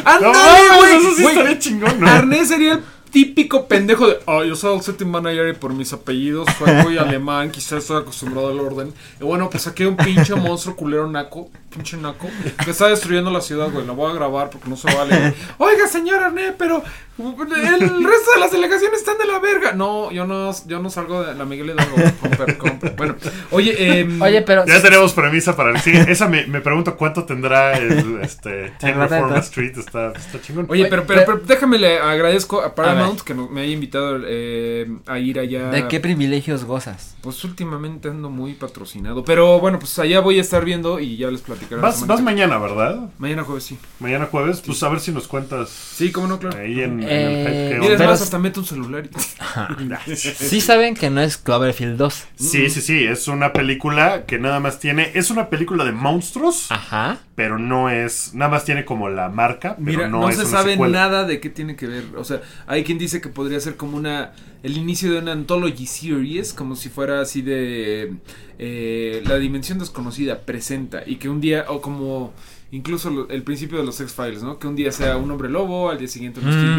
¡Ándale, 0.04 0.76
güey! 0.78 0.96
eso 0.96 1.14
sí 1.16 1.24
estaría 1.26 1.58
chingón, 1.58 2.00
¿no? 2.00 2.08
Arnés 2.08 2.48
sería 2.48 2.74
el 2.74 2.82
típico 3.14 3.68
pendejo 3.68 4.08
de, 4.08 4.18
ah, 4.26 4.42
yo 4.44 4.56
soy 4.56 4.74
el 4.76 4.82
setting 4.82 5.08
manager 5.08 5.48
y 5.48 5.52
por 5.52 5.72
mis 5.72 5.92
apellidos 5.92 6.48
soy 6.58 6.72
muy 6.82 6.98
alemán, 6.98 7.50
quizás 7.52 7.78
estoy 7.84 8.02
acostumbrado 8.02 8.48
al 8.50 8.58
orden. 8.58 8.92
Y 9.20 9.24
bueno, 9.24 9.48
pues 9.48 9.66
aquí 9.68 9.84
hay 9.84 9.88
un 9.90 9.96
pinche 9.96 10.34
monstruo 10.34 10.74
culero 10.74 11.08
naco, 11.08 11.48
pinche 11.70 11.96
naco, 11.96 12.28
que 12.64 12.70
está 12.72 12.88
destruyendo 12.88 13.30
la 13.30 13.40
ciudad, 13.40 13.70
güey. 13.70 13.86
Lo 13.86 13.94
voy 13.94 14.10
a 14.10 14.14
grabar 14.14 14.50
porque 14.50 14.68
no 14.68 14.76
se 14.76 14.92
vale. 14.94 15.32
Oiga, 15.58 15.86
señor 15.86 16.22
Arnés, 16.24 16.54
pero 16.58 16.82
el 17.16 18.04
resto 18.04 18.32
de 18.34 18.40
las 18.40 18.50
delegaciones 18.50 18.98
están 18.98 19.16
de 19.18 19.26
la 19.26 19.38
verga. 19.38 19.72
No, 19.72 20.10
yo 20.10 20.26
no, 20.26 20.50
yo 20.66 20.80
no 20.80 20.90
salgo 20.90 21.22
de 21.22 21.34
la 21.36 21.44
Miguel 21.44 21.70
Hidalgo. 21.70 21.94
Compre, 22.20 22.58
compre. 22.58 22.90
Bueno, 22.96 23.14
oye, 23.52 24.00
em, 24.00 24.20
Oye, 24.20 24.42
pero. 24.42 24.66
Ya 24.66 24.82
tenemos 24.82 25.12
premisa 25.12 25.54
para 25.54 25.70
el 25.70 25.78
sí, 25.80 25.92
Esa 25.94 26.28
me, 26.28 26.46
me 26.48 26.60
pregunto 26.60 26.96
cuánto 26.96 27.24
tendrá 27.24 27.78
el 27.78 28.18
este, 28.22 28.72
10 28.80 28.82
El 28.82 28.94
Rotten 28.94 28.98
Reforma. 29.20 29.38
Street. 29.38 29.78
Está, 29.78 30.12
está 30.12 30.40
chingón. 30.40 30.66
Oye, 30.68 30.86
pero, 30.86 31.04
pero, 31.06 31.20
pero- 31.24 31.38
pero 31.38 31.46
déjame 31.46 31.78
le 31.78 31.98
agradezco 32.00 32.60
a 32.60 32.66
A 32.66 32.74
Paramount 33.04 33.20
que 33.22 33.34
me 33.34 33.60
haya 33.62 33.72
invitado 33.72 34.18
eh, 34.26 34.90
a 35.06 35.18
ir 35.18 35.38
allá. 35.38 35.70
¿De 35.70 35.88
qué 35.88 36.00
privilegios 36.00 36.64
gozas? 36.64 37.16
Pues 37.20 37.42
últimamente 37.44 38.08
ando 38.08 38.30
muy 38.30 38.54
patrocinado. 38.54 39.24
Pero 39.24 39.60
bueno, 39.60 39.78
pues 39.78 39.98
allá 39.98 40.20
voy 40.20 40.38
a 40.38 40.40
estar 40.42 40.64
viendo 40.64 41.00
y 41.00 41.16
ya 41.16 41.30
les 41.30 41.40
platicaré. 41.40 41.76
la 41.80 41.88
Vas, 41.88 42.02
que- 42.04 42.22
mañana, 42.22 42.58
¿verdad? 42.58 43.10
Mañana 43.18 43.44
jueves, 43.44 43.64
sí. 43.64 43.78
Mañana 44.00 44.26
jueves, 44.30 44.60
pues 44.64 44.82
a 44.82 44.88
ver 44.88 45.00
si 45.00 45.10
nos 45.12 45.26
cuentas 45.28 45.70
Sí, 45.70 46.12
cómo 46.12 46.26
no, 46.28 46.38
claro. 46.38 46.58
ahí 46.58 46.80
en, 46.80 47.02
en 47.02 47.08
Eh, 47.08 47.26
el 47.68 47.72
hype 47.78 47.80
que 47.88 47.88
Mira, 47.96 48.06
más, 48.06 48.20
hasta 48.22 48.38
meto 48.38 48.60
un 48.60 48.66
celular. 48.66 49.04
y- 49.06 50.14
Sí 50.16 50.60
saben 50.60 50.94
que 50.94 51.10
no 51.10 51.20
es 51.20 51.36
Cloverfield 51.36 51.96
2. 51.96 52.24
Sí, 52.36 52.68
sí, 52.70 52.80
sí, 52.80 53.04
es 53.04 53.28
una 53.28 53.52
película 53.52 54.24
que 54.26 54.38
nada 54.38 54.60
más 54.60 54.78
tiene, 54.78 55.10
es 55.14 55.30
una 55.30 55.48
película 55.48 55.84
de 55.84 55.92
monstruos, 55.92 56.70
Ajá. 56.70 57.18
pero 57.34 57.58
no 57.58 57.90
es, 57.90 58.34
nada 58.34 58.50
más 58.50 58.64
tiene 58.64 58.84
como 58.84 59.08
la 59.08 59.28
marca, 59.28 59.76
pero 59.76 59.98
Mira, 59.98 60.08
no, 60.08 60.20
no, 60.22 60.28
es 60.28 60.36
se 60.36 60.42
una 60.42 60.50
sabe 60.50 60.72
secuela. 60.72 60.98
nada 60.98 61.24
de 61.24 61.40
qué 61.40 61.50
tiene 61.50 61.76
que 61.76 61.86
ver. 61.86 62.04
O 62.16 62.24
sea, 62.24 62.40
hay 62.66 62.84
quien 62.94 62.98
dice 62.98 63.20
que 63.20 63.28
podría 63.28 63.58
ser 63.60 63.76
como 63.76 63.96
una. 63.96 64.32
El 64.62 64.76
inicio 64.78 65.12
de 65.12 65.18
una 65.18 65.32
anthology 65.32 65.86
series, 65.86 66.52
como 66.52 66.76
si 66.76 66.88
fuera 66.88 67.20
así 67.20 67.42
de. 67.42 68.14
eh, 68.58 69.22
la 69.26 69.36
dimensión 69.38 69.78
desconocida 69.78 70.40
presenta. 70.42 71.02
Y 71.06 71.16
que 71.16 71.28
un 71.28 71.40
día, 71.40 71.66
o 71.68 71.80
como. 71.80 72.32
Incluso 72.72 73.10
lo- 73.10 73.28
el 73.28 73.42
principio 73.42 73.78
de 73.78 73.84
los 73.84 74.00
X-Files, 74.00 74.42
¿no? 74.42 74.58
Que 74.58 74.66
un 74.66 74.74
día 74.76 74.90
sea 74.92 75.16
un 75.16 75.30
hombre 75.30 75.48
lobo, 75.48 75.90
al 75.90 75.98
día 75.98 76.08
siguiente 76.08 76.40
unos 76.40 76.54
Mm. 76.56 76.78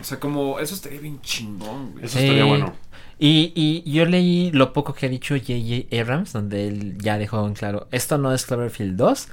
O 0.00 0.04
sea, 0.04 0.18
como. 0.20 0.58
Eso 0.60 0.74
estaría 0.74 1.00
bien 1.00 1.20
chingón, 1.22 1.92
güey. 1.92 2.04
Eso 2.04 2.18
estaría 2.18 2.44
bueno. 2.44 2.74
Y, 3.18 3.52
y 3.54 3.90
yo 3.90 4.04
leí 4.04 4.50
lo 4.52 4.72
poco 4.72 4.92
que 4.94 5.06
ha 5.06 5.08
dicho 5.08 5.34
J.J. 5.36 6.00
Abrams, 6.00 6.32
donde 6.32 6.68
él 6.68 6.98
ya 6.98 7.16
dejó 7.18 7.46
en 7.46 7.54
claro, 7.54 7.88
esto 7.90 8.18
no 8.18 8.32
es 8.34 8.44
Cloverfield 8.44 8.96
2, 8.96 9.28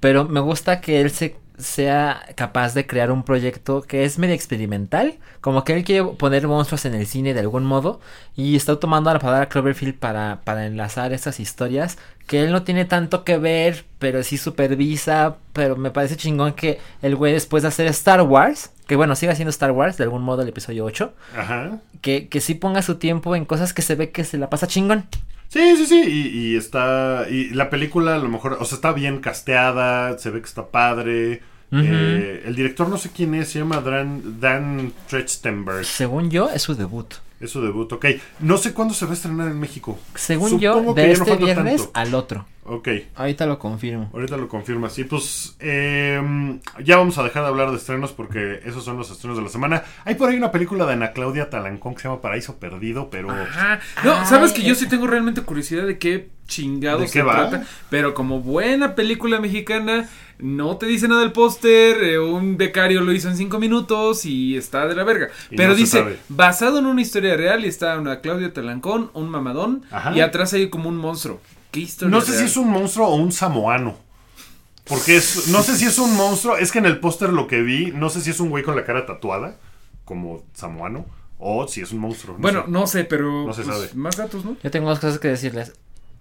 pero 0.00 0.24
me 0.26 0.40
gusta 0.40 0.80
que 0.80 1.00
él 1.00 1.10
se 1.12 1.36
sea 1.60 2.22
capaz 2.34 2.74
de 2.74 2.86
crear 2.86 3.10
un 3.10 3.22
proyecto 3.22 3.82
que 3.82 4.04
es 4.04 4.18
medio 4.18 4.34
experimental, 4.34 5.18
como 5.40 5.64
que 5.64 5.74
él 5.74 5.84
quiere 5.84 6.04
poner 6.04 6.46
monstruos 6.48 6.84
en 6.84 6.94
el 6.94 7.06
cine 7.06 7.34
de 7.34 7.40
algún 7.40 7.64
modo 7.64 8.00
y 8.36 8.56
está 8.56 8.78
tomando 8.78 9.12
la 9.12 9.18
palabra 9.18 9.48
Cloverfield 9.48 9.98
para, 9.98 10.40
para 10.44 10.66
enlazar 10.66 11.12
estas 11.12 11.40
historias 11.40 11.98
que 12.26 12.42
él 12.44 12.52
no 12.52 12.62
tiene 12.62 12.84
tanto 12.84 13.24
que 13.24 13.38
ver, 13.38 13.84
pero 13.98 14.22
sí 14.22 14.36
supervisa, 14.38 15.36
pero 15.52 15.76
me 15.76 15.90
parece 15.90 16.16
chingón 16.16 16.52
que 16.52 16.78
el 17.02 17.16
güey 17.16 17.32
después 17.32 17.62
de 17.62 17.68
hacer 17.68 17.86
Star 17.88 18.22
Wars, 18.22 18.70
que 18.86 18.96
bueno, 18.96 19.16
sigue 19.16 19.32
haciendo 19.32 19.50
Star 19.50 19.72
Wars 19.72 19.96
de 19.96 20.04
algún 20.04 20.22
modo 20.22 20.42
el 20.42 20.48
episodio 20.48 20.84
8, 20.84 21.12
Ajá. 21.36 21.78
que, 22.00 22.28
que 22.28 22.40
sí 22.40 22.54
ponga 22.54 22.82
su 22.82 22.96
tiempo 22.96 23.34
en 23.34 23.44
cosas 23.44 23.72
que 23.72 23.82
se 23.82 23.96
ve 23.96 24.10
que 24.10 24.24
se 24.24 24.38
la 24.38 24.48
pasa 24.48 24.66
chingón. 24.68 25.06
Sí, 25.48 25.76
sí, 25.76 25.86
sí, 25.86 26.04
y, 26.06 26.52
y 26.52 26.56
está, 26.56 27.26
y 27.28 27.50
la 27.50 27.70
película 27.70 28.14
a 28.14 28.18
lo 28.18 28.28
mejor, 28.28 28.58
o 28.60 28.64
sea, 28.64 28.76
está 28.76 28.92
bien 28.92 29.18
casteada, 29.18 30.16
se 30.16 30.30
ve 30.30 30.40
que 30.40 30.46
está 30.46 30.68
padre. 30.68 31.42
Eh, 31.72 32.42
el 32.46 32.54
director 32.56 32.88
no 32.88 32.98
sé 32.98 33.10
quién 33.14 33.34
es, 33.34 33.48
se 33.50 33.60
llama 33.60 33.80
Dan, 33.80 34.40
Dan 34.40 34.92
Trachtenberg, 35.08 35.84
Según 35.84 36.30
yo, 36.30 36.50
es 36.50 36.62
su 36.62 36.74
debut. 36.74 37.14
es 37.40 37.50
su 37.50 37.62
debut, 37.62 37.92
ok. 37.92 38.06
No 38.40 38.56
sé 38.58 38.72
cuándo 38.74 38.92
se 38.92 39.04
va 39.06 39.12
a 39.12 39.14
estrenar 39.14 39.48
en 39.48 39.58
México. 39.60 39.98
Según 40.14 40.50
Supongo 40.50 40.62
yo, 40.62 40.94
de 40.94 41.06
no 41.06 41.12
este 41.12 41.36
viernes 41.36 41.76
tanto. 41.82 41.90
al 41.98 42.14
otro. 42.14 42.46
Ok, 42.64 42.88
Ahorita 43.16 43.46
lo 43.46 43.58
confirmo. 43.58 44.10
ahorita 44.12 44.36
lo 44.36 44.46
confirmas. 44.48 44.96
Y 44.98 45.04
pues 45.04 45.56
eh, 45.58 46.20
ya 46.84 46.98
vamos 46.98 47.18
a 47.18 47.22
dejar 47.24 47.42
de 47.42 47.48
hablar 47.48 47.70
de 47.70 47.76
estrenos 47.78 48.12
porque 48.12 48.60
esos 48.64 48.84
son 48.84 48.96
los 48.96 49.10
estrenos 49.10 49.36
de 49.38 49.42
la 49.44 49.48
semana. 49.50 49.82
Hay 50.04 50.14
por 50.14 50.28
ahí 50.28 50.36
una 50.36 50.52
película 50.52 50.86
de 50.86 50.92
Ana 50.92 51.12
Claudia 51.12 51.50
Talancón 51.50 51.94
que 51.94 52.02
se 52.02 52.08
llama 52.08 52.20
Paraíso 52.20 52.56
Perdido, 52.60 53.10
pero... 53.10 53.30
Ajá. 53.30 53.80
No, 54.04 54.14
Ay, 54.14 54.26
sabes 54.26 54.52
que 54.52 54.62
yo 54.62 54.72
esa. 54.72 54.84
sí 54.84 54.88
tengo 54.88 55.06
realmente 55.08 55.42
curiosidad 55.42 55.84
de 55.86 55.98
qué 55.98 56.28
chingados 56.50 57.00
¿De 57.00 57.06
qué 57.06 57.12
se 57.12 57.22
va? 57.22 57.48
trata. 57.48 57.66
Pero 57.88 58.12
como 58.12 58.40
buena 58.40 58.94
película 58.94 59.40
mexicana, 59.40 60.08
no 60.38 60.76
te 60.76 60.84
dice 60.86 61.08
nada 61.08 61.22
el 61.22 61.32
póster. 61.32 62.02
eh, 62.04 62.18
un 62.18 62.56
becario 62.58 63.00
lo 63.00 63.12
hizo 63.12 63.28
en 63.30 63.36
cinco 63.38 63.58
minutos 63.58 64.26
y 64.26 64.56
está 64.56 64.86
de 64.86 64.94
la 64.94 65.04
verga. 65.04 65.28
Y 65.50 65.56
Pero 65.56 65.70
no 65.70 65.74
dice, 65.76 66.18
basado 66.28 66.78
en 66.80 66.86
una 66.86 67.00
historia 67.00 67.36
real, 67.36 67.64
y 67.64 67.68
está 67.68 67.98
una 67.98 68.20
Claudia 68.20 68.52
Talancón, 68.52 69.10
un 69.14 69.30
mamadón, 69.30 69.84
Ajá. 69.90 70.12
y 70.14 70.20
atrás 70.20 70.52
hay 70.52 70.68
como 70.68 70.88
un 70.90 70.96
monstruo. 70.96 71.40
¿Qué 71.70 71.80
historia 71.80 72.10
No 72.14 72.20
sé 72.20 72.36
si 72.36 72.44
es 72.44 72.56
un 72.56 72.68
monstruo 72.68 73.06
o 73.08 73.14
un 73.14 73.32
samoano. 73.32 73.96
Porque 74.84 75.16
es, 75.16 75.46
no 75.48 75.62
sé 75.62 75.76
si 75.76 75.84
es 75.84 75.98
un 76.00 76.16
monstruo. 76.16 76.56
Es 76.56 76.72
que 76.72 76.78
en 76.80 76.86
el 76.86 76.98
póster 76.98 77.30
lo 77.32 77.46
que 77.46 77.62
vi, 77.62 77.92
no 77.94 78.10
sé 78.10 78.20
si 78.20 78.30
es 78.30 78.40
un 78.40 78.50
güey 78.50 78.64
con 78.64 78.74
la 78.74 78.84
cara 78.84 79.06
tatuada, 79.06 79.56
como 80.04 80.42
samoano, 80.52 81.06
o 81.38 81.68
si 81.68 81.80
es 81.80 81.92
un 81.92 82.00
monstruo. 82.00 82.34
no 82.36 82.42
Bueno, 82.42 82.64
sé. 82.64 82.70
no 82.72 82.86
sé, 82.88 83.04
pero 83.04 83.46
No 83.46 83.52
se 83.54 83.62
pues, 83.62 83.76
sabe. 83.76 83.90
más 83.94 84.16
datos, 84.16 84.44
¿no? 84.44 84.56
Yo 84.64 84.70
tengo 84.72 84.88
dos 84.88 84.98
cosas 84.98 85.20
que 85.20 85.28
decirles. 85.28 85.72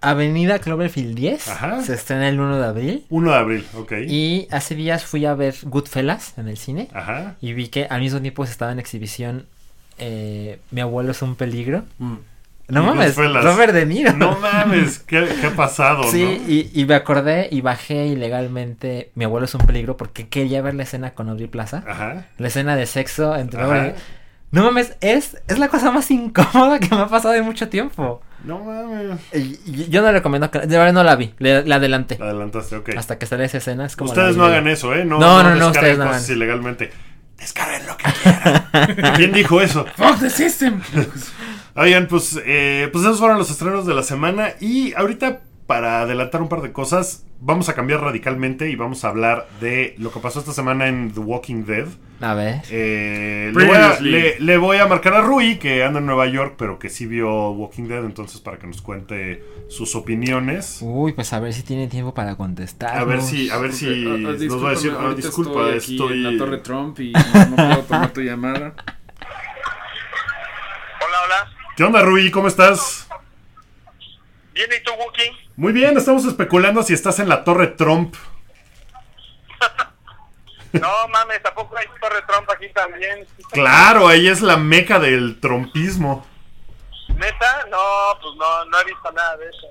Avenida 0.02 0.60
Cloverfield 0.60 1.16
10 1.16 1.48
Ajá. 1.50 1.82
se 1.82 1.94
estrena 1.94 2.30
el 2.30 2.40
1 2.40 2.58
de 2.60 2.66
abril. 2.66 3.06
1 3.10 3.32
de 3.32 3.38
abril, 3.38 3.66
ok. 3.76 3.94
Y 4.08 4.48
hace 4.52 4.76
días 4.76 5.04
fui 5.06 5.26
a 5.26 5.34
ver 5.36 5.56
Goodfellas 5.64 6.38
en 6.38 6.48
el 6.48 6.58
cine. 6.58 6.88
Ajá. 6.94 7.36
Y 7.42 7.54
vi 7.54 7.68
que 7.68 7.86
al 7.90 8.02
mismo 8.02 8.22
tiempo 8.22 8.44
estaba 8.44 8.72
en 8.72 8.80
exhibición 8.80 9.46
eh, 9.98 10.60
Mi 10.72 10.80
abuelo 10.82 11.12
es 11.12 11.22
un 11.22 11.36
peligro. 11.36 11.84
No 12.00 12.84
Y 12.84 12.86
mames, 12.86 13.16
Goodfellas. 13.16 13.44
Robert 13.44 13.74
De 13.74 13.86
Niro. 13.86 14.14
No 14.14 14.38
mames, 14.40 15.00
¿qué, 15.00 15.28
qué 15.42 15.48
ha 15.48 15.56
pasado, 15.56 16.04
Sí, 16.04 16.24
no? 16.24 16.32
y, 16.54 16.72
y 16.74 16.86
me 16.86 16.94
acordé 16.96 17.50
y 17.52 17.62
bajé 17.62 18.06
ilegalmente 18.08 19.10
Mi 19.16 19.26
abuelo 19.26 19.46
es 19.46 19.56
un 19.56 19.62
peligro 19.66 19.98
porque 19.98 20.28
quería 20.30 20.62
ver 20.62 20.76
la 20.76 20.84
escena 20.84 21.12
con 21.12 21.28
Aubrey 21.30 21.48
Plaza. 21.48 21.84
Ajá. 21.88 22.28
La 22.38 22.48
escena 22.48 22.76
de 22.76 22.86
sexo 22.86 23.36
entre 23.36 23.62
Ajá. 23.62 23.94
No 24.52 24.64
mames, 24.64 24.94
es, 25.02 25.38
es 25.48 25.60
la 25.60 25.68
cosa 25.68 25.92
más 25.92 26.10
incómoda 26.10 26.80
que 26.80 26.90
me 26.90 27.02
ha 27.02 27.08
pasado 27.08 27.36
en 27.36 27.46
mucho 27.46 27.70
tiempo. 27.70 28.22
No 28.44 28.60
mames. 28.64 29.20
Yo 29.90 30.02
no 30.02 30.12
recomiendo 30.12 30.50
que... 30.50 30.60
De 30.60 30.78
verdad 30.78 30.94
no 30.94 31.04
la 31.04 31.16
vi, 31.16 31.34
le- 31.38 31.64
la 31.66 31.76
adelanté. 31.76 32.18
La 32.20 32.26
adelantaste, 32.30 32.78
ok. 32.78 32.90
Hasta 32.98 33.18
que 33.20 33.26
sale 33.28 33.46
esa 33.46 33.58
escena 33.60 33.86
es 33.86 33.96
como... 33.96 34.10
Ustedes 34.10 34.36
no 34.38 34.46
hagan 34.46 34.68
eso, 34.68 34.94
¿eh? 34.96 35.06
No, 35.06 35.20
No, 35.20 35.44
no, 35.44 35.50
no, 35.56 35.68
descarguen 35.68 35.70
ustedes 35.72 35.98
no 36.00 36.06
cosas 36.06 36.24
hagan. 36.24 36.36
ilegalmente. 36.38 36.92
Descarguen 37.38 37.86
lo 37.88 37.96
que 37.98 38.06
quieran. 38.24 39.14
¿Quién 39.16 39.34
dijo 39.34 39.62
eso? 39.62 39.86
¡Fuck 39.96 40.20
the 40.20 40.30
system! 40.30 40.82
Oigan, 41.76 42.08
pues, 42.08 42.40
eh, 42.46 42.90
pues 42.92 43.04
esos 43.06 43.20
fueron 43.20 43.38
los 43.38 43.52
estrenos 43.52 43.86
de 43.86 43.94
la 43.94 44.04
semana. 44.04 44.50
Y 44.60 44.94
ahorita, 44.96 45.42
para 45.68 46.02
adelantar 46.02 46.42
un 46.42 46.50
par 46.50 46.62
de 46.62 46.72
cosas, 46.72 47.26
vamos 47.40 47.70
a 47.70 47.76
cambiar 47.76 48.02
radicalmente 48.02 48.70
y 48.70 48.76
vamos 48.76 49.06
a 49.06 49.10
hablar 49.10 49.48
de 49.62 49.96
lo 50.00 50.12
que 50.12 50.20
pasó 50.20 50.40
esta 50.40 50.54
semana 50.54 50.88
en 50.88 51.12
The 51.14 51.20
Walking 51.20 51.66
Dead. 51.66 51.86
A 52.22 52.34
ver. 52.34 52.62
Eh, 52.70 53.52
le, 53.56 53.66
voy 53.66 53.76
a, 53.78 53.96
Previously. 53.98 54.12
le- 54.12 54.40
le 54.42 54.58
voy 54.58 54.78
a 54.78 54.86
marcar 54.88 55.14
a 55.14 55.22
Rui, 55.22 55.58
que 55.58 55.84
anda 55.86 56.00
en 56.00 56.06
Nueva 56.06 56.28
York, 56.28 56.56
pero 56.58 56.78
que 56.78 56.90
sí 56.90 57.06
vio 57.06 57.52
Walking 57.52 57.84
Dead, 57.88 58.04
entonces 58.04 58.42
para 58.42 58.58
que 58.58 58.68
nos 58.68 58.82
cuente 58.82 59.42
sus 59.70 59.96
opiniones. 59.96 60.80
Uy, 60.82 61.14
pues 61.14 61.32
a 61.32 61.40
ver 61.40 61.54
si 61.54 61.64
tiene 61.64 61.88
tiempo 61.88 62.14
para 62.14 62.36
contestar. 62.36 62.98
A 62.98 63.06
ver 63.06 63.22
si, 63.22 63.50
a 63.50 63.58
ver 63.58 63.72
si 63.72 63.86
nos 64.04 64.62
va 64.64 64.68
a 64.68 64.72
decir, 64.72 64.94
"Ah, 65.00 65.14
disculpa, 65.16 65.70
estoy, 65.70 65.78
aquí 65.78 65.96
estoy... 65.96 66.14
en 66.14 66.24
la 66.24 66.38
Torre 66.46 66.58
Trump 66.58 67.00
y 67.00 67.14
no 67.14 67.56
puedo 67.56 67.84
tomar 67.84 68.10
tu 68.14 68.22
llamada. 68.22 68.74
Hola, 71.00 71.18
hola. 71.26 71.52
¿Qué 71.78 71.84
onda, 71.84 72.02
Rui? 72.02 72.30
¿Cómo 72.32 72.48
estás? 72.50 73.08
Bien, 74.54 74.68
¿y 74.78 74.84
tú, 74.84 74.92
Wookie? 74.92 75.32
Muy 75.56 75.72
bien, 75.72 75.98
estamos 75.98 76.26
especulando 76.26 76.84
si 76.84 76.94
estás 76.94 77.20
en 77.20 77.30
la 77.30 77.46
Torre 77.46 77.68
Trump. 77.68 78.14
No 80.74 81.08
mames, 81.08 81.42
tampoco 81.42 81.78
hay 81.78 81.86
Torre 82.00 82.22
Trump 82.28 82.50
aquí 82.50 82.70
también. 82.70 83.26
Claro, 83.52 84.08
ahí 84.08 84.28
es 84.28 84.42
la 84.42 84.58
meca 84.58 85.00
del 85.00 85.40
trompismo. 85.40 86.28
¿Neta? 87.10 87.66
No, 87.70 87.78
pues 88.22 88.36
no, 88.38 88.66
no 88.66 88.80
he 88.80 88.86
visto 88.86 89.12
nada 89.12 89.38
de 89.38 89.50
eso. 89.50 89.68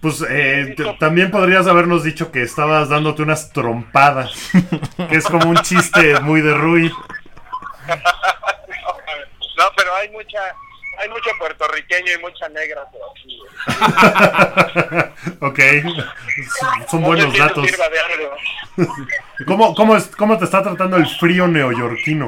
Pues 0.00 0.24
eh, 0.28 0.76
también 0.98 1.30
podrías 1.30 1.66
habernos 1.66 2.04
dicho 2.04 2.30
que 2.30 2.42
estabas 2.42 2.88
dándote 2.88 3.22
unas 3.22 3.52
trompadas. 3.52 4.50
que 5.08 5.16
es 5.16 5.24
como 5.26 5.48
un 5.48 5.56
chiste 5.58 6.20
muy 6.20 6.40
de 6.40 6.54
Rui. 6.54 6.92
No, 9.56 9.64
pero 9.74 9.94
hay 9.94 10.10
mucha, 10.10 10.38
hay 10.98 11.08
mucho 11.08 11.30
puertorriqueño 11.38 12.12
y 12.12 12.18
mucha 12.18 12.48
negra 12.48 12.84
por 12.90 13.00
aquí. 13.10 13.40
ok. 15.40 15.58
Son 16.90 17.00
No 17.00 17.06
buenos 17.06 17.36
datos. 17.36 17.66
¿Cómo, 19.46 19.74
cómo, 19.74 19.96
es- 19.96 20.14
¿Cómo 20.16 20.38
te 20.38 20.44
está 20.44 20.62
tratando 20.62 20.96
el 20.96 21.06
frío 21.18 21.46
neoyorquino? 21.48 22.26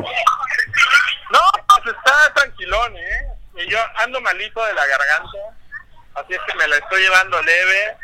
No, 1.31 1.41
pues 1.83 1.95
está 1.97 2.33
tranquilón, 2.35 2.97
¿eh? 2.97 3.29
Y 3.57 3.71
yo 3.71 3.79
ando 3.97 4.21
malito 4.21 4.65
de 4.65 4.75
la 4.75 4.87
garganta, 4.87 5.39
así 6.15 6.35
es 6.35 6.41
que 6.47 6.55
me 6.57 6.69
la 6.69 6.77
estoy 6.77 7.03
llevando 7.03 7.43
leve 7.43 7.97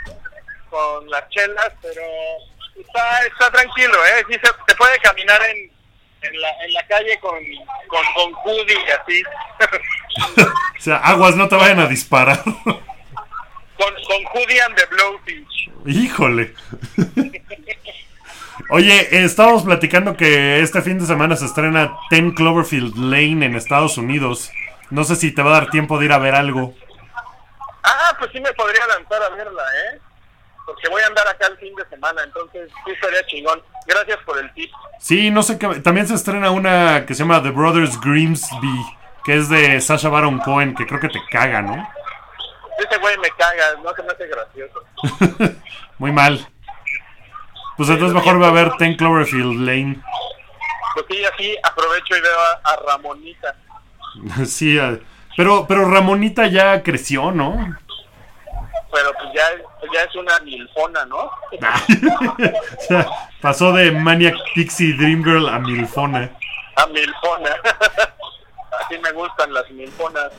con 0.68 1.08
las 1.10 1.28
chelas, 1.30 1.72
pero 1.80 2.02
está, 2.78 3.20
está 3.26 3.50
tranquilo, 3.50 3.94
¿eh? 4.06 4.24
Sí 4.28 4.34
se, 4.34 4.48
se 4.68 4.74
puede 4.76 4.98
caminar 4.98 5.40
en, 5.44 5.70
en, 6.24 6.40
la, 6.40 6.48
en 6.64 6.72
la 6.72 6.86
calle 6.86 7.18
con, 7.20 7.38
con, 7.88 8.04
con 8.14 8.34
hoodie 8.44 8.74
y 8.74 8.90
así. 8.90 9.22
O 10.78 10.80
sea, 10.84 10.96
aguas, 10.98 11.34
no 11.34 11.48
te 11.48 11.56
vayan 11.56 11.80
a 11.80 11.86
disparar. 11.86 12.42
con, 12.44 12.74
con 13.76 14.24
hoodie 14.32 14.60
and 14.60 14.76
the 14.76 14.86
blowfish. 14.86 15.70
Híjole. 15.86 16.54
Oye, 18.70 19.24
estábamos 19.24 19.64
platicando 19.64 20.16
que 20.16 20.60
este 20.60 20.82
fin 20.82 20.98
de 20.98 21.06
semana 21.06 21.36
se 21.36 21.46
estrena 21.46 21.96
10 22.10 22.34
Cloverfield 22.34 22.96
Lane 22.96 23.46
en 23.46 23.54
Estados 23.56 23.98
Unidos. 23.98 24.50
No 24.90 25.04
sé 25.04 25.16
si 25.16 25.32
te 25.32 25.42
va 25.42 25.50
a 25.50 25.60
dar 25.60 25.70
tiempo 25.70 25.98
de 25.98 26.06
ir 26.06 26.12
a 26.12 26.18
ver 26.18 26.34
algo. 26.34 26.74
Ah, 27.82 28.14
pues 28.18 28.30
sí 28.32 28.40
me 28.40 28.52
podría 28.52 28.86
lanzar 28.86 29.22
a 29.22 29.28
verla, 29.30 29.62
¿eh? 29.62 30.00
Porque 30.66 30.88
voy 30.88 31.02
a 31.02 31.06
andar 31.06 31.26
acá 31.28 31.46
el 31.48 31.58
fin 31.58 31.74
de 31.74 31.86
semana, 31.88 32.22
entonces 32.22 32.70
sí 32.84 32.92
estaría 32.92 33.24
chingón. 33.26 33.62
Gracias 33.86 34.18
por 34.24 34.38
el 34.38 34.52
tip. 34.54 34.70
Sí, 34.98 35.30
no 35.30 35.42
sé 35.42 35.58
qué. 35.58 35.68
También 35.80 36.06
se 36.06 36.14
estrena 36.14 36.50
una 36.50 37.04
que 37.06 37.14
se 37.14 37.22
llama 37.22 37.42
The 37.42 37.50
Brothers 37.50 38.00
Grimsby, 38.00 38.84
que 39.24 39.36
es 39.36 39.48
de 39.48 39.80
Sasha 39.80 40.08
Baron 40.08 40.38
Cohen, 40.38 40.74
que 40.74 40.86
creo 40.86 41.00
que 41.00 41.08
te 41.08 41.20
caga, 41.30 41.60
¿no? 41.60 41.74
Ese 42.78 42.98
güey 42.98 43.16
me 43.18 43.30
caga, 43.30 43.76
no 43.82 43.94
se 43.94 44.02
me 44.02 44.12
hace 44.12 44.26
gracioso. 44.26 45.54
Muy 45.98 46.12
mal. 46.12 46.46
Pues 47.76 47.88
entonces 47.88 48.14
mejor 48.14 48.40
va 48.40 48.48
a 48.48 48.52
ver 48.52 48.72
10 48.78 48.96
Cloverfield 48.96 49.60
Lane. 49.60 50.00
Pues 50.94 51.06
sí, 51.10 51.24
así 51.24 51.56
aprovecho 51.62 52.16
y 52.16 52.20
veo 52.20 52.40
a, 52.40 52.72
a 52.72 52.76
Ramonita. 52.76 53.54
Sí, 54.46 54.78
pero, 55.36 55.66
pero 55.66 55.90
Ramonita 55.90 56.46
ya 56.46 56.82
creció, 56.84 57.32
¿no? 57.32 57.76
Pero 58.92 59.12
pues 59.14 59.28
ya, 59.34 59.42
ya 59.92 60.02
es 60.02 60.14
una 60.16 60.38
milfona, 60.40 61.04
¿no? 61.06 61.16
O 61.24 61.30
sea, 62.88 63.06
pasó 63.40 63.72
de 63.72 63.90
Maniac 63.90 64.34
Pixie 64.54 64.94
Dream 64.94 65.24
Girl 65.24 65.48
a 65.48 65.58
Milfona. 65.58 66.30
A 66.76 66.86
milfona. 66.86 67.50
Así 68.84 68.98
me 68.98 69.12
gustan 69.12 69.52
las 69.54 69.68
milfonas. 69.70 70.32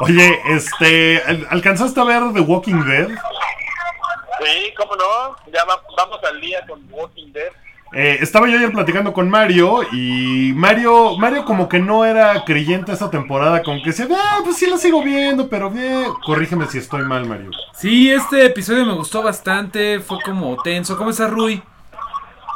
Oye, 0.00 0.40
este, 0.48 1.22
¿al- 1.26 1.46
¿alcanzaste 1.50 2.00
a 2.00 2.04
ver 2.04 2.22
The 2.34 2.40
Walking 2.40 2.82
Dead? 2.84 3.08
Sí, 3.08 4.74
cómo 4.76 4.94
no. 4.96 5.36
Ya 5.52 5.64
va- 5.64 5.82
vamos 5.96 6.18
al 6.24 6.40
día 6.40 6.64
con 6.66 6.86
Walking 6.90 7.32
Dead. 7.32 7.52
Eh, 7.92 8.18
estaba 8.20 8.48
yo 8.48 8.56
ayer 8.56 8.72
platicando 8.72 9.12
con 9.12 9.30
Mario 9.30 9.82
y 9.92 10.52
Mario, 10.54 11.16
Mario 11.18 11.44
como 11.44 11.68
que 11.68 11.78
no 11.78 12.04
era 12.04 12.44
creyente 12.44 12.92
esta 12.92 13.10
temporada, 13.10 13.62
como 13.62 13.80
que 13.80 13.90
decía, 13.90 14.08
ah, 14.10 14.40
pues 14.44 14.56
sí 14.56 14.66
la 14.68 14.76
sigo 14.76 15.02
viendo, 15.02 15.48
pero 15.48 15.70
bien, 15.70 16.04
corrígeme 16.24 16.66
si 16.66 16.78
estoy 16.78 17.02
mal, 17.02 17.26
Mario. 17.26 17.50
Sí, 17.74 18.10
este 18.10 18.44
episodio 18.46 18.84
me 18.84 18.94
gustó 18.94 19.22
bastante, 19.22 20.00
fue 20.00 20.18
como 20.22 20.60
tenso. 20.62 20.96
¿Cómo 20.96 21.10
estás, 21.10 21.30
Rui? 21.30 21.62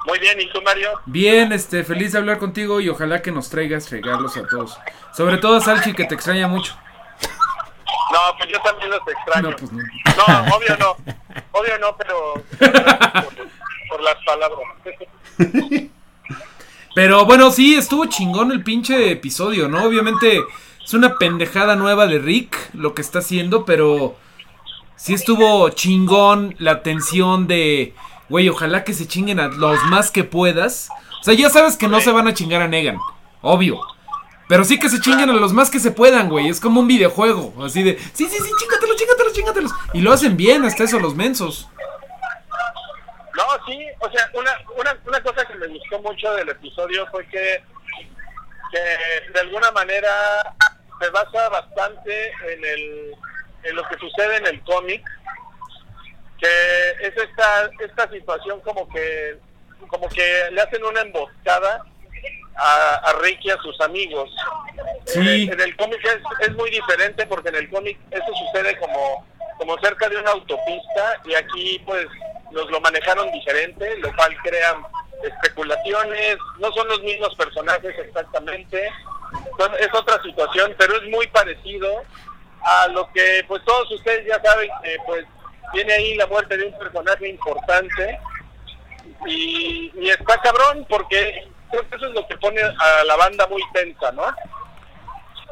Muy 0.06 0.18
bien, 0.18 0.40
¿y 0.40 0.50
tú, 0.50 0.60
Mario? 0.62 0.90
Bien, 1.06 1.52
este, 1.52 1.84
feliz 1.84 2.12
de 2.12 2.18
hablar 2.18 2.38
contigo 2.38 2.80
y 2.80 2.88
ojalá 2.88 3.22
que 3.22 3.30
nos 3.30 3.50
traigas 3.50 3.90
regalos 3.90 4.36
a 4.36 4.46
todos. 4.46 4.78
Sobre 5.12 5.38
todo 5.38 5.58
a 5.58 5.60
Salchi, 5.60 5.92
que 5.92 6.06
te 6.06 6.14
extraña 6.14 6.48
mucho. 6.48 6.74
No, 8.12 8.18
pues 8.36 8.50
yo 8.50 8.60
también 8.60 8.90
los 8.90 9.00
extraño. 9.06 9.50
No, 9.50 9.56
pues 9.56 9.72
no. 9.72 9.82
No, 10.16 10.56
obvio 10.56 10.76
no. 10.76 10.96
Obvio 11.52 11.78
no, 11.78 11.96
pero 11.96 12.34
por, 14.00 14.04
las 14.04 14.24
palabras. 14.24 14.60
Pero 16.94 17.24
bueno, 17.24 17.50
sí, 17.50 17.76
estuvo 17.76 18.06
chingón 18.06 18.50
el 18.50 18.64
pinche 18.64 19.12
episodio, 19.12 19.68
¿no? 19.68 19.84
Obviamente 19.84 20.42
es 20.84 20.94
una 20.94 21.18
pendejada 21.18 21.76
nueva 21.76 22.06
de 22.06 22.18
Rick 22.18 22.56
lo 22.74 22.94
que 22.94 23.02
está 23.02 23.20
haciendo, 23.20 23.64
pero 23.64 24.16
sí 24.96 25.14
estuvo 25.14 25.68
chingón 25.70 26.56
la 26.58 26.82
tensión 26.82 27.46
de, 27.46 27.94
güey, 28.28 28.48
ojalá 28.48 28.82
que 28.82 28.92
se 28.92 29.06
chinguen 29.06 29.38
a 29.38 29.48
los 29.48 29.82
más 29.84 30.10
que 30.10 30.24
puedas. 30.24 30.88
O 31.20 31.24
sea, 31.24 31.34
ya 31.34 31.48
sabes 31.48 31.76
que 31.76 31.86
no 31.86 32.00
se 32.00 32.10
van 32.10 32.26
a 32.26 32.34
chingar 32.34 32.60
a 32.60 32.68
Negan, 32.68 32.98
obvio. 33.40 33.80
Pero 34.48 34.64
sí 34.64 34.80
que 34.80 34.88
se 34.88 35.00
chinguen 35.00 35.30
a 35.30 35.34
los 35.34 35.52
más 35.52 35.70
que 35.70 35.78
se 35.78 35.92
puedan, 35.92 36.28
güey. 36.28 36.48
Es 36.48 36.58
como 36.58 36.80
un 36.80 36.88
videojuego, 36.88 37.54
así 37.64 37.84
de, 37.84 37.96
sí, 38.12 38.26
sí, 38.28 38.36
sí, 38.36 38.50
chingatelos, 38.60 38.96
chingatelos, 38.96 39.32
chingatelos. 39.32 39.72
Y 39.94 40.00
lo 40.00 40.12
hacen 40.12 40.36
bien, 40.36 40.64
hasta 40.64 40.82
eso 40.82 40.98
los 40.98 41.14
mensos. 41.14 41.68
No, 43.40 43.66
sí, 43.66 43.86
o 44.00 44.10
sea, 44.10 44.30
una, 44.34 44.52
una, 44.76 44.98
una 45.06 45.22
cosa 45.22 45.46
que 45.46 45.54
me 45.54 45.66
gustó 45.68 45.98
mucho 46.02 46.34
del 46.34 46.50
episodio 46.50 47.06
fue 47.10 47.26
que, 47.28 47.62
que 48.70 49.32
de 49.32 49.40
alguna 49.40 49.70
manera 49.70 50.54
se 51.00 51.08
basa 51.08 51.48
bastante 51.48 52.32
en, 52.52 52.64
el, 52.64 53.14
en 53.62 53.76
lo 53.76 53.88
que 53.88 53.96
sucede 53.98 54.36
en 54.36 54.46
el 54.46 54.62
cómic, 54.64 55.02
que 56.38 56.90
es 57.00 57.16
esta, 57.16 57.70
esta 57.80 58.10
situación 58.10 58.60
como 58.60 58.86
que, 58.90 59.38
como 59.88 60.06
que 60.10 60.48
le 60.50 60.60
hacen 60.60 60.84
una 60.84 61.00
emboscada 61.00 61.82
a, 62.56 62.94
a 62.96 63.12
Rick 63.20 63.38
y 63.44 63.50
a 63.50 63.56
sus 63.58 63.80
amigos. 63.80 64.30
Sí. 65.06 65.44
En, 65.44 65.54
en 65.54 65.60
el 65.60 65.76
cómic 65.76 66.04
es, 66.04 66.18
es 66.46 66.54
muy 66.56 66.70
diferente 66.70 67.26
porque 67.26 67.48
en 67.48 67.56
el 67.56 67.70
cómic 67.70 67.98
eso 68.10 68.32
sucede 68.34 68.78
como, 68.78 69.26
como 69.56 69.78
cerca 69.78 70.10
de 70.10 70.18
una 70.18 70.32
autopista 70.32 71.22
y 71.24 71.34
aquí 71.34 71.82
pues 71.86 72.06
nos 72.52 72.70
lo 72.70 72.80
manejaron 72.80 73.30
diferente, 73.32 73.96
lo 73.98 74.14
cual 74.14 74.36
crean 74.42 74.82
especulaciones, 75.22 76.36
no 76.58 76.72
son 76.72 76.88
los 76.88 77.02
mismos 77.02 77.34
personajes 77.36 77.94
exactamente, 77.98 78.90
es 79.78 79.88
otra 79.94 80.20
situación, 80.22 80.74
pero 80.78 80.96
es 80.96 81.08
muy 81.10 81.26
parecido 81.28 82.02
a 82.62 82.88
lo 82.88 83.10
que 83.12 83.44
pues 83.46 83.62
todos 83.64 83.90
ustedes 83.92 84.26
ya 84.26 84.40
saben 84.42 84.70
que 84.82 84.96
pues 85.06 85.24
viene 85.72 85.92
ahí 85.92 86.14
la 86.16 86.26
muerte 86.26 86.56
de 86.56 86.66
un 86.66 86.78
personaje 86.78 87.28
importante 87.28 88.18
y, 89.26 89.92
y 89.94 90.10
está 90.10 90.40
cabrón 90.40 90.86
porque 90.88 91.48
creo 91.70 91.88
que 91.88 91.96
eso 91.96 92.06
es 92.06 92.14
lo 92.14 92.26
que 92.26 92.36
pone 92.38 92.60
a 92.62 93.04
la 93.04 93.16
banda 93.16 93.46
muy 93.46 93.62
tensa, 93.72 94.12
¿no? 94.12 94.24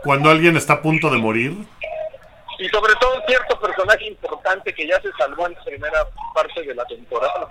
Cuando 0.03 0.31
alguien 0.31 0.57
está 0.57 0.75
a 0.75 0.83
punto 0.83 1.11
de 1.11 1.19
morir. 1.19 1.55
Y 2.59 2.69
sobre 2.69 2.95
todo 2.97 3.23
cierto 3.27 3.61
personaje 3.61 4.07
importante 4.07 4.75
que 4.75 4.87
ya 4.87 5.01
se 5.01 5.13
salvó 5.13 5.47
en 5.47 5.55
la 5.55 5.65
primera 5.65 6.07
parte 6.35 6.63
de 6.63 6.75
la 6.75 6.85
temporada. 6.87 7.49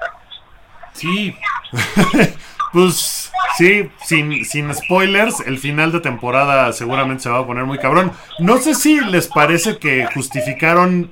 Sí, 0.93 1.37
Pues 2.73 3.31
sí, 3.57 3.89
sin, 4.05 4.43
sin 4.43 4.73
spoilers, 4.73 5.39
el 5.41 5.57
final 5.57 5.91
de 5.91 6.01
temporada 6.01 6.71
seguramente 6.73 7.23
se 7.23 7.29
va 7.29 7.39
a 7.39 7.45
poner 7.45 7.63
muy 7.63 7.77
cabrón. 7.77 8.11
No 8.39 8.57
sé 8.57 8.75
si 8.75 8.99
les 8.99 9.27
parece 9.27 9.77
que 9.77 10.05
justificaron 10.13 11.11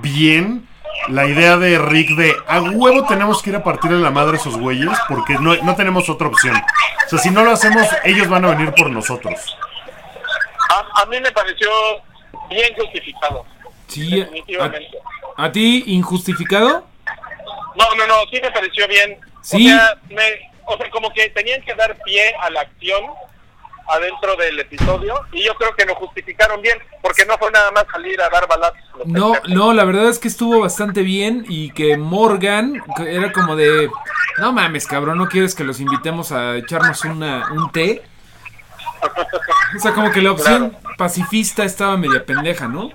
bien 0.00 0.68
la 1.08 1.26
idea 1.26 1.56
de 1.56 1.78
Rick 1.78 2.10
de 2.10 2.36
a 2.46 2.60
huevo 2.60 3.06
tenemos 3.06 3.42
que 3.42 3.50
ir 3.50 3.56
a 3.56 3.64
partirle 3.64 3.98
la 3.98 4.10
madre 4.10 4.36
a 4.36 4.40
esos 4.40 4.56
güeyes 4.56 4.90
porque 5.08 5.34
no, 5.34 5.56
no 5.56 5.74
tenemos 5.74 6.08
otra 6.08 6.28
opción. 6.28 6.54
O 7.06 7.08
sea, 7.08 7.18
si 7.18 7.30
no 7.30 7.42
lo 7.42 7.52
hacemos, 7.52 7.88
ellos 8.04 8.28
van 8.28 8.44
a 8.44 8.50
venir 8.50 8.72
por 8.74 8.90
nosotros. 8.90 9.56
A, 10.70 11.02
a 11.02 11.06
mí 11.06 11.18
me 11.18 11.32
pareció 11.32 11.70
bien 12.52 12.74
justificado. 12.76 13.44
sí. 13.88 14.10
Definitivamente. 14.20 14.88
¿A, 15.36 15.44
a 15.44 15.52
ti 15.52 15.84
injustificado? 15.86 16.86
No, 17.76 17.94
no, 17.96 18.06
no, 18.06 18.14
sí 18.30 18.38
me 18.42 18.50
pareció 18.50 18.86
bien. 18.88 19.18
Sí. 19.42 19.66
O 19.66 19.70
sea, 19.76 19.98
me- 20.10 20.50
o 20.66 20.76
sea, 20.76 20.90
como 20.90 21.10
que 21.12 21.28
tenían 21.30 21.60
que 21.62 21.74
dar 21.74 21.96
pie 22.04 22.34
a 22.40 22.48
la 22.50 22.60
acción 22.60 23.02
adentro 23.88 24.36
del 24.36 24.60
episodio 24.60 25.14
y 25.32 25.42
yo 25.44 25.54
creo 25.56 25.74
que 25.74 25.84
lo 25.84 25.94
justificaron 25.96 26.62
bien 26.62 26.78
porque 27.02 27.26
no 27.26 27.36
fue 27.36 27.50
nada 27.50 27.70
más 27.72 27.84
salir 27.92 28.20
a 28.22 28.28
dar 28.30 28.46
balazos. 28.46 28.78
No, 29.06 29.32
no, 29.48 29.72
la 29.72 29.84
verdad 29.84 30.08
es 30.08 30.20
que 30.20 30.28
estuvo 30.28 30.60
bastante 30.60 31.02
bien 31.02 31.44
y 31.48 31.72
que 31.72 31.96
Morgan 31.96 32.80
era 33.06 33.32
como 33.32 33.56
de, 33.56 33.90
no 34.38 34.52
mames, 34.52 34.86
cabrón, 34.86 35.18
no 35.18 35.26
quieres 35.28 35.54
que 35.56 35.64
los 35.64 35.80
invitemos 35.80 36.30
a 36.30 36.56
echarnos 36.56 37.04
una, 37.04 37.50
un 37.52 37.72
té. 37.72 38.02
O 39.76 39.78
sea, 39.78 39.92
como 39.92 40.10
que 40.10 40.20
la 40.20 40.32
opción 40.32 40.76
pacifista 40.98 41.64
estaba 41.64 41.96
media 41.96 42.24
pendeja, 42.24 42.68
¿no? 42.68 42.90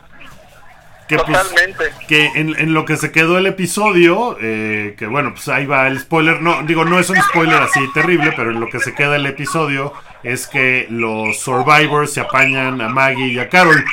Que 1.07 1.15
pues, 1.17 1.25
Totalmente. 1.25 1.91
que 2.07 2.25
en, 2.35 2.53
en 2.59 2.73
lo 2.73 2.85
que 2.85 2.97
se 2.97 3.11
quedó 3.11 3.37
el 3.37 3.47
episodio, 3.47 4.37
eh, 4.41 4.95
que 4.97 5.07
bueno, 5.07 5.31
pues 5.33 5.47
ahí 5.47 5.65
va 5.65 5.87
el 5.87 5.99
spoiler. 5.99 6.41
No, 6.41 6.61
digo, 6.63 6.83
no 6.85 6.99
es 6.99 7.09
un 7.09 7.21
spoiler 7.21 7.61
así 7.61 7.79
terrible, 7.93 8.33
pero 8.35 8.51
en 8.51 8.59
lo 8.59 8.67
que 8.67 8.79
se 8.79 8.93
queda 8.93 9.15
el 9.15 9.25
episodio 9.25 9.93
es 10.23 10.47
que 10.47 10.85
los 10.89 11.39
survivors 11.39 12.13
se 12.13 12.19
apañan 12.21 12.81
a 12.81 12.89
Maggie 12.89 13.27
y 13.27 13.39
a 13.39 13.49
Carol. 13.49 13.83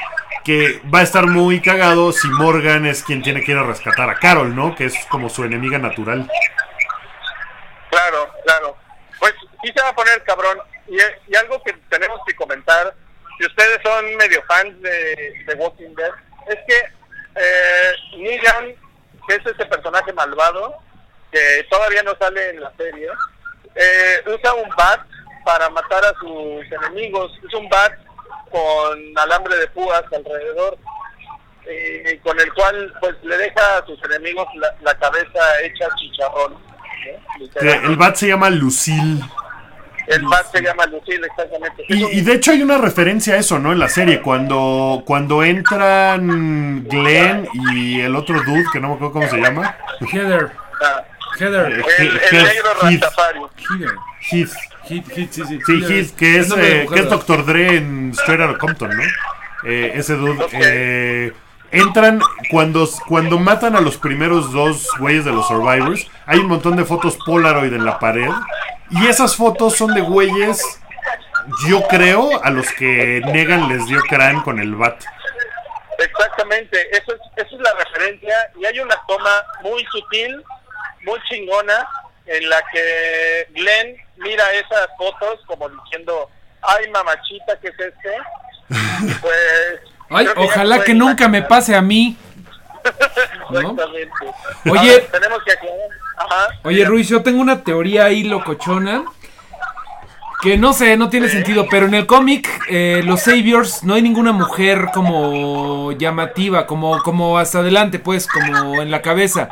que 0.45 0.83
va 0.93 0.99
a 0.99 1.03
estar 1.03 1.27
muy 1.27 1.61
cagado 1.61 2.13
si 2.13 2.29
Morgan 2.29 2.85
es 2.85 3.03
quien 3.03 3.23
tiene 3.23 3.43
que 3.43 3.53
ir 3.53 3.59
a 3.59 3.63
rescatar 3.63 4.11
a 4.11 4.17
Carol, 4.17 4.55
¿no? 4.55 4.75
Que 4.75 4.85
es 4.87 4.95
como 5.09 5.31
su 5.31 5.45
enemiga 5.45 5.79
natural. 5.79 6.29
Claro, 7.91 8.29
claro. 8.45 8.77
Pues 9.21 9.33
sí 9.63 9.73
se 9.75 9.83
va 9.83 9.89
a 9.91 9.95
poner 9.95 10.23
cabrón. 10.25 10.59
Y, 10.89 10.97
y 10.97 11.37
algo 11.37 11.63
que 11.63 11.73
tenemos 11.89 12.21
que 12.27 12.37
comentar, 12.37 12.95
si 13.39 13.47
ustedes 13.47 13.79
son 13.83 14.17
medio 14.17 14.43
fans 14.45 14.81
de, 14.81 15.45
de 15.47 15.55
Walking 15.57 15.95
Dead, 15.95 16.13
es 16.49 16.59
que 16.67 16.77
eh, 17.37 17.93
Negan, 18.19 18.75
que 19.27 19.35
es 19.35 19.47
ese 19.47 19.67
personaje 19.67 20.13
malvado, 20.13 20.77
que 21.33 21.67
todavía 21.71 22.03
no 22.03 22.15
sale 22.19 22.51
en 22.51 22.61
la 22.61 22.73
serie, 22.77 23.09
eh, 23.75 24.23
usa 24.27 24.55
un 24.55 24.69
bat 24.77 25.01
para 25.45 25.69
matar 25.71 26.05
a 26.05 26.15
sus 26.21 26.65
enemigos. 26.71 27.33
Es 27.47 27.55
un 27.55 27.69
bat 27.69 27.93
con 28.51 29.19
alambre 29.19 29.57
de 29.57 29.67
púas 29.69 30.05
alrededor, 30.13 30.79
eh, 31.67 32.21
con 32.23 32.39
el 32.39 32.53
cual 32.55 32.95
pues 33.01 33.15
le 33.23 33.37
deja 33.37 33.79
a 33.79 33.87
sus 33.87 33.99
enemigos 34.05 34.47
la, 34.57 34.75
la 34.83 34.95
cabeza 34.99 35.61
hecha 35.63 35.89
chicharrón. 35.97 36.57
el 37.61 37.97
bat 37.97 38.15
se 38.15 38.29
llama 38.29 38.51
Lucille. 38.51 39.23
El 40.07 40.23
bat 40.27 40.47
se 40.53 40.61
llama 40.63 40.85
Lucille, 40.87 41.27
exactamente. 41.27 41.85
Y, 41.89 42.21
de 42.21 42.33
hecho 42.35 42.53
hay 42.53 42.63
una 42.63 42.79
referencia 42.79 43.35
a 43.35 43.39
eso, 43.39 43.59
¿no? 43.59 43.73
En 43.73 43.79
la 43.79 43.89
serie, 43.89 44.21
cuando, 44.21 45.03
cuando 45.07 45.43
entran 45.43 46.85
Glenn 46.89 47.49
y 47.75 48.01
el 48.01 48.15
otro 48.17 48.43
dude, 48.43 48.65
que 48.73 48.81
no 48.81 48.89
me 48.89 48.95
acuerdo 48.95 49.13
cómo 49.13 49.29
se 49.29 49.39
llama. 49.39 49.75
Heather. 50.13 50.51
ah, 50.83 51.03
Heather. 51.39 51.73
el, 51.73 51.81
He- 51.81 52.03
el 52.03 52.21
Heath- 52.21 52.45
negro 52.45 52.71
Heath. 52.83 53.03
Rastafari. 53.03 53.41
Heather. 53.71 53.95
Heath. 54.31 54.53
Heath, 54.89 55.09
Heath, 55.17 55.31
sí, 55.33 55.43
sí. 55.49 55.59
Sí, 55.65 55.73
Heath, 55.89 56.11
que 56.17 56.39
es, 56.39 56.51
eh, 56.57 56.87
que 56.93 57.01
es. 57.01 57.47
Dre 57.47 57.77
en 57.79 58.11
Straight 58.11 58.41
Outta 58.43 58.59
Compton, 58.59 58.91
¿no? 58.97 59.03
Eh, 59.67 59.93
ese 59.95 60.15
dude. 60.15 60.43
Ok. 60.45 60.53
eh, 60.53 61.33
entran, 61.71 62.21
cuando, 62.51 62.87
cuando 63.09 63.39
matan 63.39 63.75
a 63.77 63.81
los 63.81 63.97
primeros 63.97 64.53
dos 64.53 64.87
güeyes 64.99 65.25
de 65.25 65.33
los 65.33 65.49
Survivors, 65.49 66.07
hay 66.27 66.39
un 66.41 66.47
montón 66.49 66.77
de 66.77 66.85
fotos 66.85 67.17
Polaroid 67.25 67.73
en 67.73 67.85
la 67.85 67.99
pared. 67.99 68.29
Y 68.95 69.07
esas 69.09 69.37
fotos 69.37 69.77
son 69.77 69.93
de 69.93 70.01
güeyes, 70.01 70.63
yo 71.69 71.83
creo, 71.89 72.43
a 72.45 72.51
los 72.51 72.71
que 72.73 73.21
Negan 73.27 73.69
les 73.69 73.87
dio 73.87 74.01
crán 74.03 74.41
con 74.43 74.61
el 74.61 74.75
bat. 74.75 75.03
Exactamente, 75.99 76.97
eso 76.97 77.13
es, 77.13 77.21
esa 77.37 77.57
es 77.57 77.61
la 77.61 77.73
referencia 77.75 78.35
y 78.59 78.65
hay 78.65 78.79
una 78.79 78.97
toma 79.07 79.31
muy 79.63 79.85
sutil, 79.87 80.43
muy 81.05 81.21
chingona, 81.29 81.89
en 82.27 82.49
la 82.49 82.63
que 82.73 83.49
Glenn 83.51 83.97
mira 84.17 84.53
esas 84.53 84.89
fotos 84.97 85.41
como 85.47 85.69
diciendo, 85.69 86.31
ay 86.63 86.89
mamachita, 86.91 87.59
¿qué 87.61 87.69
es 87.69 87.81
este? 87.81 88.17
Y 89.07 89.15
pues... 89.21 89.81
Ay, 90.11 90.29
ojalá 90.37 90.85
que 90.85 90.95
nunca 90.95 91.29
me 91.29 91.43
pase 91.43 91.75
a 91.75 91.83
mí. 91.83 92.17
¿no? 93.51 93.59
Exactamente. 93.59 94.35
Oye. 94.71 94.93
Ahora, 94.93 95.07
tenemos 95.11 95.43
que 95.45 95.53
aclarar. 95.53 96.04
Ajá. 96.17 96.59
Oye, 96.63 96.85
Ruiz, 96.85 97.09
yo 97.09 97.23
tengo 97.23 97.41
una 97.41 97.63
teoría 97.63 98.07
ahí 98.07 98.25
locochona. 98.25 99.05
Que 100.43 100.59
no 100.59 100.75
sé, 100.75 100.99
no 100.99 101.09
tiene 101.09 101.29
sentido, 101.29 101.67
pero 101.71 101.87
en 101.87 101.95
el 101.95 102.05
cómic, 102.05 102.47
eh, 102.69 103.01
los 103.03 103.23
Saviors, 103.23 103.83
no 103.83 103.95
hay 103.95 104.03
ninguna 104.03 104.33
mujer 104.33 104.89
como 104.93 105.93
llamativa, 105.93 106.67
como, 106.67 107.03
como 107.03 107.39
hasta 107.39 107.61
adelante, 107.61 107.99
pues, 107.99 108.27
como 108.27 108.83
en 108.83 108.91
la 108.91 109.01
cabeza. 109.01 109.49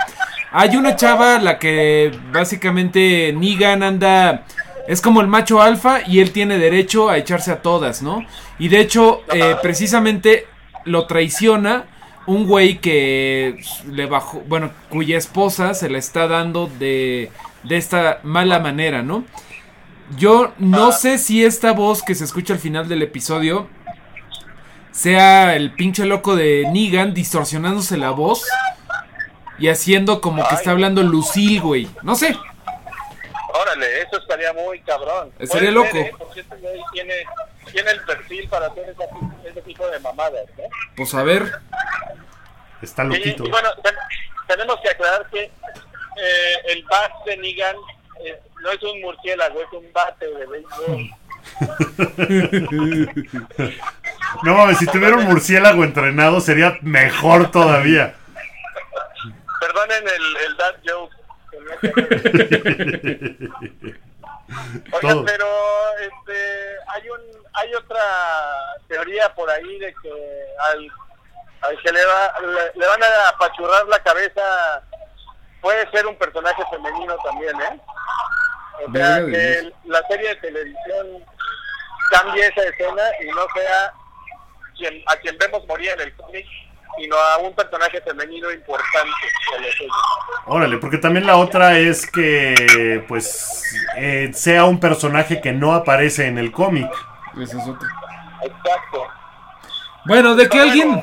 Hay 0.50 0.76
una 0.76 0.94
chava, 0.94 1.38
la 1.38 1.58
que 1.58 2.12
básicamente 2.30 3.32
Negan 3.32 3.82
anda. 3.82 4.44
Es 4.86 5.00
como 5.00 5.22
el 5.22 5.28
macho 5.28 5.62
alfa 5.62 6.00
y 6.06 6.20
él 6.20 6.30
tiene 6.30 6.58
derecho 6.58 7.08
a 7.08 7.16
echarse 7.16 7.52
a 7.52 7.62
todas, 7.62 8.02
¿no? 8.02 8.26
Y 8.58 8.68
de 8.68 8.80
hecho, 8.80 9.22
eh, 9.32 9.56
precisamente 9.62 10.46
lo 10.84 11.06
traiciona 11.06 11.84
un 12.26 12.46
güey 12.46 12.78
que 12.78 13.60
le 13.90 14.06
bajó, 14.06 14.40
bueno, 14.46 14.70
cuya 14.90 15.18
esposa 15.18 15.74
se 15.74 15.90
la 15.90 15.98
está 15.98 16.28
dando 16.28 16.66
de, 16.78 17.30
de 17.64 17.76
esta 17.76 18.20
mala 18.22 18.58
manera, 18.58 19.02
¿no? 19.02 19.24
Yo 20.16 20.52
no 20.58 20.92
sé 20.92 21.18
si 21.18 21.44
esta 21.44 21.72
voz 21.72 22.02
que 22.02 22.14
se 22.14 22.24
escucha 22.24 22.54
al 22.54 22.58
final 22.60 22.88
del 22.88 23.02
episodio 23.02 23.68
sea 24.90 25.56
el 25.56 25.72
pinche 25.72 26.04
loco 26.04 26.36
de 26.36 26.68
Negan 26.70 27.14
distorsionándose 27.14 27.96
la 27.96 28.10
voz 28.10 28.46
y 29.58 29.68
haciendo 29.68 30.20
como 30.20 30.46
que 30.46 30.54
está 30.54 30.72
hablando 30.72 31.02
Lucille, 31.02 31.60
güey. 31.60 31.88
No 32.02 32.14
sé. 32.14 32.36
Órale, 33.54 34.02
eso 34.02 34.18
estaría 34.18 34.52
muy 34.52 34.80
cabrón. 34.80 35.30
Estaría 35.38 35.68
ser, 35.68 35.72
loco. 35.72 35.96
¿eh? 35.96 36.12
Porque 36.18 36.40
este 36.40 36.56
güey 36.56 36.80
tiene, 36.92 37.14
tiene 37.72 37.90
el 37.92 38.00
perfil 38.02 38.48
para 38.48 38.66
hacer 38.66 38.94
ese 39.44 39.62
tipo 39.62 39.86
de 39.88 39.98
mamadas, 40.00 40.44
¿no? 40.56 40.64
Pues 40.96 41.14
a 41.14 41.22
ver. 41.22 41.50
Está 42.80 43.04
loquito. 43.04 43.44
y 43.46 43.50
bueno, 43.50 43.68
ten- 43.82 43.94
tenemos 44.48 44.76
que 44.82 44.88
aclarar 44.90 45.26
que 45.30 45.44
eh, 45.44 45.50
el 46.66 46.82
bat 46.84 47.12
de 47.26 47.36
Negan 47.38 47.76
eh, 48.24 48.38
no 48.62 48.70
es 48.72 48.82
un 48.82 49.00
murciélago, 49.00 49.62
es 49.62 49.72
un 49.72 49.90
bate 49.92 50.26
de 50.26 50.46
béisbol. 50.46 51.10
No 54.44 54.56
mames, 54.56 54.78
si 54.78 54.86
tuviera 54.86 55.16
un 55.16 55.24
murciélago 55.24 55.82
entrenado 55.84 56.40
sería 56.40 56.78
mejor 56.82 57.50
todavía. 57.50 58.14
Perdonen 59.60 60.04
el, 60.08 60.36
el 60.46 60.56
dad 60.56 60.74
joke. 60.86 61.14
Oigan, 64.92 65.24
pero 65.24 65.46
este, 65.98 66.76
hay 66.88 67.08
un, 67.10 67.20
hay 67.54 67.74
otra 67.74 68.02
teoría 68.88 69.34
por 69.34 69.48
ahí 69.50 69.78
de 69.78 69.94
que 70.02 70.44
al, 70.70 70.90
al 71.62 71.82
que 71.82 71.92
le, 71.92 72.04
va, 72.04 72.40
le, 72.40 72.80
le 72.80 72.86
van 72.86 73.02
a 73.02 73.28
apachurrar 73.28 73.86
la 73.86 74.02
cabeza 74.02 74.82
puede 75.60 75.88
ser 75.90 76.06
un 76.06 76.16
personaje 76.16 76.62
femenino 76.70 77.16
también, 77.24 77.60
¿eh? 77.62 77.80
O 78.86 78.92
sea, 78.92 79.24
que 79.24 79.72
la 79.84 80.02
serie 80.08 80.30
de 80.30 80.36
televisión 80.36 81.24
cambie 82.10 82.46
esa 82.46 82.62
escena 82.64 83.02
y 83.22 83.26
no 83.28 83.46
sea 83.54 83.92
quien, 84.76 85.02
a 85.06 85.16
quien 85.16 85.38
vemos 85.38 85.66
morir 85.66 85.90
en 85.90 86.00
el 86.00 86.16
cómic, 86.16 86.46
sino 86.98 87.16
a 87.16 87.38
un 87.38 87.54
personaje 87.54 88.00
femenino 88.00 88.50
importante 88.50 89.10
de 89.52 89.60
la 89.66 89.72
serie. 89.72 89.88
Órale, 90.46 90.78
porque 90.78 90.98
también 90.98 91.26
la 91.26 91.36
otra 91.36 91.78
es 91.78 92.06
que, 92.10 93.04
pues, 93.08 93.62
eh, 93.96 94.30
sea 94.34 94.64
un 94.64 94.78
personaje 94.78 95.40
que 95.40 95.52
no 95.52 95.72
aparece 95.72 96.26
en 96.26 96.38
el 96.38 96.52
cómic. 96.52 96.90
Esa 97.40 97.58
es 97.58 97.68
otra. 97.68 97.88
Exacto. 98.42 99.06
Bueno, 100.04 100.34
de 100.34 100.48
que 100.48 100.58
alguien. 100.58 101.00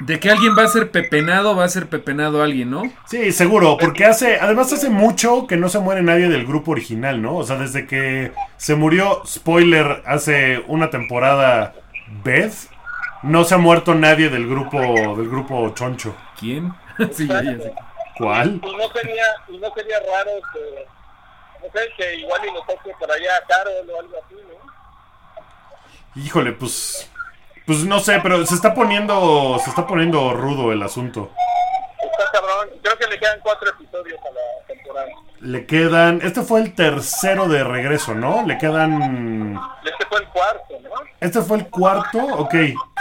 De 0.00 0.18
que 0.18 0.30
alguien 0.30 0.56
va 0.56 0.62
a 0.62 0.68
ser 0.68 0.90
pepenado, 0.90 1.54
va 1.54 1.64
a 1.64 1.68
ser 1.68 1.86
pepenado 1.86 2.42
alguien, 2.42 2.70
¿no? 2.70 2.84
Sí, 3.04 3.32
seguro, 3.32 3.76
porque 3.78 4.06
hace, 4.06 4.40
además 4.40 4.72
hace 4.72 4.88
mucho 4.88 5.46
que 5.46 5.58
no 5.58 5.68
se 5.68 5.78
muere 5.78 6.00
nadie 6.02 6.30
del 6.30 6.46
grupo 6.46 6.70
original, 6.70 7.20
¿no? 7.20 7.36
O 7.36 7.44
sea, 7.44 7.56
desde 7.56 7.86
que 7.86 8.32
se 8.56 8.76
murió, 8.76 9.20
spoiler, 9.26 10.02
hace 10.06 10.64
una 10.68 10.88
temporada 10.88 11.74
Beth, 12.24 12.69
no 13.22 13.44
se 13.44 13.54
ha 13.54 13.58
muerto 13.58 13.94
nadie 13.94 14.28
del 14.28 14.48
grupo, 14.48 14.80
del 14.80 15.28
grupo 15.28 15.70
Choncho. 15.74 16.14
¿Quién? 16.38 16.72
sí, 17.12 17.26
ya, 17.26 17.42
ya 17.42 17.58
sé. 17.58 17.74
¿Cuál? 18.18 18.60
Y 18.62 18.76
no 18.76 18.92
sería, 18.92 19.24
y 19.48 19.58
no 19.58 19.72
sería 19.74 19.98
raro 20.00 20.30
que, 20.52 20.86
no 21.62 21.72
sé, 21.72 21.88
que 21.96 22.14
igual 22.16 22.40
y 22.46 22.52
nos 22.52 22.66
toque 22.66 22.92
por 22.98 23.10
allá 23.10 23.36
a 23.36 23.46
Carol 23.46 23.90
o 23.90 24.00
algo 24.00 24.16
así, 24.24 24.34
¿no? 24.34 26.22
Híjole, 26.22 26.52
pues, 26.52 27.10
pues 27.66 27.84
no 27.84 28.00
sé, 28.00 28.20
pero 28.22 28.44
se 28.44 28.54
está 28.54 28.74
poniendo, 28.74 29.58
se 29.62 29.70
está 29.70 29.86
poniendo 29.86 30.34
rudo 30.34 30.72
el 30.72 30.82
asunto. 30.82 31.30
Está 32.02 32.30
cabrón. 32.32 32.68
Creo 32.82 32.98
que 32.98 33.06
le 33.06 33.18
quedan 33.18 33.40
cuatro 33.40 33.70
episodios 33.70 34.18
a 34.20 34.30
la 34.30 34.66
temporada. 34.66 35.10
Le 35.42 35.64
quedan, 35.64 36.20
este 36.22 36.42
fue 36.42 36.60
el 36.60 36.74
tercero 36.74 37.48
de 37.48 37.64
regreso, 37.64 38.14
¿no? 38.14 38.44
Le 38.46 38.58
quedan, 38.58 39.58
Este 39.84 40.06
fue 40.06 40.18
el 40.20 40.28
cuarto, 40.28 40.74
¿no? 40.82 40.90
este 41.18 41.40
fue 41.40 41.56
el 41.58 41.68
cuarto, 41.68 42.18
ok. 42.18 42.54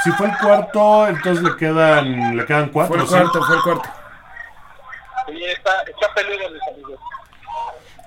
Si 0.03 0.11
fue 0.11 0.27
el 0.27 0.37
cuarto, 0.37 1.07
entonces 1.07 1.43
le 1.43 1.57
quedan, 1.57 2.37
le 2.37 2.45
quedan 2.45 2.69
cuatro. 2.69 2.95
Fue 2.95 3.03
el 3.03 3.07
¿sí? 3.07 3.13
cuarto, 3.13 3.43
fue 3.43 3.55
el 3.57 3.61
cuarto. 3.61 3.89
Y 5.33 5.43
está, 5.43 5.71
está 5.81 6.13
peludo, 6.15 6.49
mis 6.49 6.67
amigos. 6.73 6.99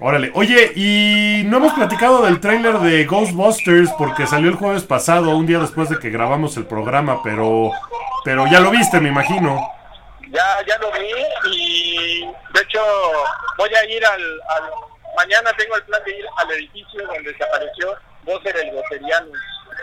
Órale, 0.01 0.33
oye, 0.35 0.73
y 0.75 1.45
no 1.45 1.59
hemos 1.59 1.75
platicado 1.75 2.23
del 2.23 2.40
tráiler 2.40 2.79
de 2.79 3.05
Ghostbusters 3.05 3.90
porque 3.92 4.27
salió 4.27 4.49
el 4.49 4.57
jueves 4.57 4.83
pasado, 4.83 5.37
un 5.37 5.47
día 5.47 5.59
después 5.59 5.90
de 5.90 5.99
que 5.99 6.11
grabamos 6.11 6.57
el 6.57 6.64
programa, 6.64 7.23
pero, 7.23 7.71
pero 8.25 8.47
ya 8.47 8.61
lo 8.61 8.71
viste, 8.71 8.99
me 9.01 9.11
imagino. 9.11 9.61
Ya, 10.33 10.64
ya 10.66 10.79
lo 10.79 10.90
vi 10.92 11.12
y 11.53 12.21
de 12.55 12.61
hecho 12.62 12.81
voy 13.59 13.75
a 13.75 13.85
ir 13.85 14.05
al, 14.07 14.23
al... 14.49 14.71
Mañana 15.14 15.53
tengo 15.59 15.77
el 15.77 15.83
plan 15.85 16.03
de 16.05 16.16
ir 16.18 16.25
al 16.39 16.51
edificio 16.53 17.07
donde 17.07 17.33
desapareció 17.33 17.95
Gozer 18.24 18.57
el 18.57 18.72
Gozeriano. 18.72 19.30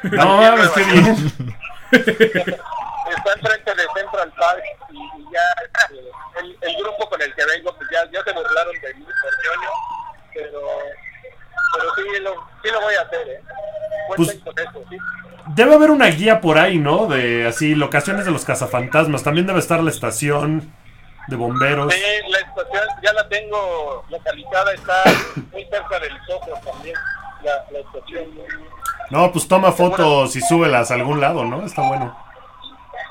No 0.03 0.37
mames, 0.37 0.69
qué 0.71 0.83
bien. 0.83 1.55
Está 1.91 3.33
enfrente 3.35 3.75
de 3.75 3.87
Central 3.95 4.33
Park 4.39 4.63
y, 4.91 4.97
y 4.97 5.23
ya 5.31 5.95
eh, 5.95 6.11
el, 6.39 6.57
el 6.61 6.75
grupo 6.77 7.09
con 7.09 7.21
el 7.21 7.33
que 7.35 7.45
vengo 7.45 7.75
pues 7.75 7.87
ya, 7.91 7.99
ya 8.11 8.23
se 8.23 8.31
burlaron 8.33 8.73
de 8.81 8.93
mí 8.95 9.03
por 9.05 9.31
ñoño, 9.45 9.69
pero, 10.33 10.61
pero 11.75 11.95
sí, 11.95 12.19
lo, 12.21 12.33
sí 12.63 12.69
lo 12.71 12.81
voy 12.81 12.95
a 12.95 13.01
hacer, 13.01 13.27
¿eh? 13.29 13.41
Cuenten 14.07 14.39
Pues- 14.41 14.55
con 14.55 14.59
eso, 14.67 14.89
¿sí? 14.89 14.97
Debe 15.55 15.75
haber 15.75 15.91
una 15.91 16.07
guía 16.07 16.41
por 16.41 16.57
ahí, 16.57 16.77
¿no? 16.77 17.07
De 17.07 17.47
así, 17.47 17.75
locaciones 17.75 18.25
de 18.25 18.31
los 18.31 18.45
cazafantasmas. 18.45 19.23
También 19.23 19.47
debe 19.47 19.59
estar 19.59 19.81
la 19.81 19.89
estación 19.89 20.73
de 21.27 21.35
bomberos. 21.35 21.93
Sí, 21.93 22.01
la 22.29 22.39
estación 22.39 22.83
ya 23.03 23.13
la 23.13 23.27
tengo 23.29 24.03
localizada, 24.09 24.73
está 24.73 25.03
muy 25.51 25.65
cerca 25.65 25.99
del 25.99 26.17
Soho 26.25 26.59
también, 26.63 26.95
la, 27.43 27.51
la 27.71 27.79
estación. 27.79 28.25
No, 29.09 29.31
pues 29.31 29.47
toma 29.47 29.71
fotos 29.71 30.35
y 30.35 30.41
súbelas 30.41 30.91
a 30.91 30.95
algún 30.95 31.19
lado, 31.19 31.43
¿no? 31.43 31.65
Está 31.65 31.87
bueno. 31.87 32.15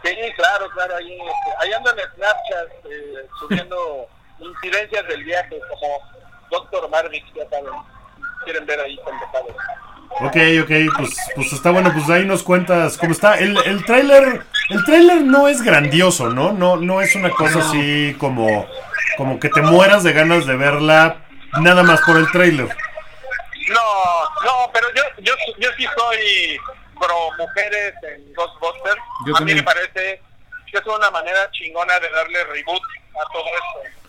Sí, 0.05 0.15
claro, 0.37 0.71
claro, 0.71 0.97
ahí, 0.97 1.13
este, 1.13 1.51
ahí 1.59 1.73
ando 1.73 1.91
en 1.91 1.99
Snapchat 1.99 2.87
eh, 2.89 3.27
subiendo 3.41 4.07
incidencias 4.39 5.07
del 5.09 5.25
viaje, 5.25 5.59
como 5.71 5.99
Doctor 6.51 6.89
Marvix, 6.89 7.27
ya 7.35 7.49
saben, 7.51 7.73
quieren 8.45 8.65
ver 8.65 8.81
ahí 8.81 8.97
con 9.05 9.19
detalles. 9.19 9.57
Ok, 10.21 10.37
ok, 10.63 10.71
pues, 10.97 11.17
pues 11.35 11.53
está 11.53 11.71
bueno, 11.71 11.93
pues 11.93 12.09
ahí 12.11 12.25
nos 12.25 12.43
cuentas 12.43 12.97
cómo 12.99 13.13
está. 13.13 13.39
El, 13.39 13.57
el 13.67 13.85
tráiler, 13.85 14.43
el 14.71 14.85
tráiler 14.85 15.23
no 15.23 15.47
es 15.49 15.63
grandioso, 15.63 16.29
¿no? 16.31 16.53
No, 16.53 16.77
no 16.77 17.01
es 17.01 17.15
una 17.15 17.31
cosa 17.31 17.61
así 17.61 18.17
como, 18.19 18.67
como 19.17 19.39
que 19.39 19.49
te 19.49 19.63
mueras 19.63 20.03
de 20.03 20.13
ganas 20.13 20.47
de 20.47 20.57
verla 20.57 21.19
nada 21.61 21.83
más 21.83 22.01
por 22.03 22.17
el 22.17 22.31
tráiler. 22.33 22.67
No, 23.69 24.25
no, 24.45 24.71
pero 24.73 24.87
yo, 24.95 25.03
yo, 25.19 25.33
yo 25.59 25.69
sí 25.77 25.87
soy 25.97 26.59
pro 26.99 27.31
mujeres 27.39 27.95
en 28.03 28.35
Ghostbusters. 28.35 29.01
Yo 29.27 29.35
a 29.35 29.39
también. 29.39 29.59
mí 29.59 29.63
me 29.63 29.67
parece 29.67 30.21
que 30.71 30.79
es 30.79 30.87
una 30.87 31.11
manera 31.11 31.49
chingona 31.53 31.99
de 32.01 32.11
darle 32.11 32.45
reboot 32.45 32.83
a 32.83 33.33
todo 33.33 33.45
esto. 33.45 34.08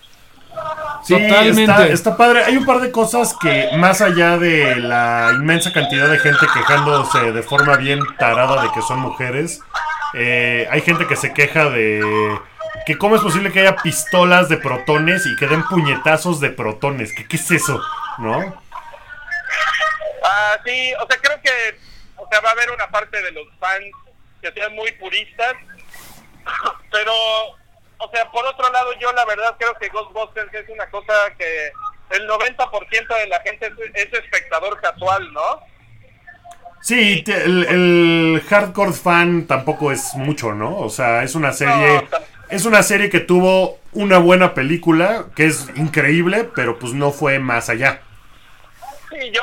Sí, 1.03 1.13
Totalmente. 1.13 1.61
Está, 1.61 1.87
está 1.87 2.17
padre. 2.17 2.43
Hay 2.43 2.57
un 2.57 2.65
par 2.65 2.79
de 2.79 2.91
cosas 2.91 3.35
que, 3.39 3.69
más 3.77 4.01
allá 4.01 4.37
de 4.37 4.75
la 4.77 5.31
inmensa 5.35 5.71
cantidad 5.71 6.09
de 6.09 6.19
gente 6.19 6.45
quejándose 6.53 7.31
de 7.31 7.43
forma 7.43 7.77
bien 7.77 7.99
tarada 8.17 8.61
de 8.63 8.71
que 8.71 8.81
son 8.81 8.99
mujeres, 8.99 9.61
eh, 10.13 10.67
hay 10.69 10.81
gente 10.81 11.07
que 11.07 11.15
se 11.15 11.33
queja 11.33 11.69
de 11.69 12.39
que 12.85 12.97
cómo 12.97 13.15
es 13.15 13.21
posible 13.21 13.51
que 13.51 13.61
haya 13.61 13.75
pistolas 13.75 14.49
de 14.49 14.57
protones 14.57 15.25
y 15.25 15.35
que 15.35 15.47
den 15.47 15.63
puñetazos 15.63 16.39
de 16.39 16.49
protones. 16.49 17.13
¿Qué, 17.13 17.27
qué 17.27 17.37
es 17.37 17.51
eso? 17.51 17.81
¿No? 18.17 18.61
Ah, 20.23 20.57
sí, 20.65 20.93
o 21.01 21.07
sea, 21.07 21.17
creo 21.21 21.41
que 21.41 21.49
o 22.19 22.27
sea, 22.29 22.41
va 22.41 22.49
a 22.49 22.51
haber 22.51 22.69
una 22.71 22.89
parte 22.89 23.21
de 23.21 23.31
los 23.31 23.47
fans 23.59 23.91
que 24.41 24.51
sean 24.51 24.73
muy 24.75 24.91
puristas, 24.93 25.53
pero, 26.91 27.13
o 27.99 28.09
sea, 28.11 28.29
por 28.31 28.45
otro 28.45 28.71
lado, 28.71 28.93
yo 28.99 29.11
la 29.13 29.25
verdad 29.25 29.55
creo 29.59 29.73
que 29.75 29.89
Ghostbusters 29.89 30.53
es 30.53 30.69
una 30.69 30.89
cosa 30.89 31.13
que 31.37 31.71
el 32.11 32.27
90% 32.27 33.15
de 33.19 33.27
la 33.27 33.39
gente 33.41 33.67
es, 33.67 34.07
es 34.07 34.13
espectador 34.13 34.79
casual, 34.81 35.31
¿no? 35.33 35.61
Sí, 36.81 37.21
te- 37.23 37.43
el, 37.43 37.65
el 37.65 38.41
hardcore 38.49 38.93
fan 38.93 39.45
tampoco 39.47 39.91
es 39.91 40.15
mucho, 40.15 40.53
¿no? 40.53 40.77
O 40.77 40.89
sea, 40.89 41.23
es 41.23 41.35
una 41.35 41.51
serie. 41.51 42.01
No, 42.11 42.17
Es 42.49 42.65
una 42.65 42.81
serie 42.83 43.09
que 43.09 43.19
tuvo 43.19 43.79
una 43.91 44.17
buena 44.17 44.53
película, 44.53 45.25
que 45.35 45.45
es 45.47 45.67
increíble, 45.75 46.49
pero 46.55 46.79
pues 46.79 46.93
no 46.93 47.11
fue 47.11 47.37
más 47.37 47.69
allá. 47.69 48.01
Sí, 49.09 49.29
yo, 49.31 49.41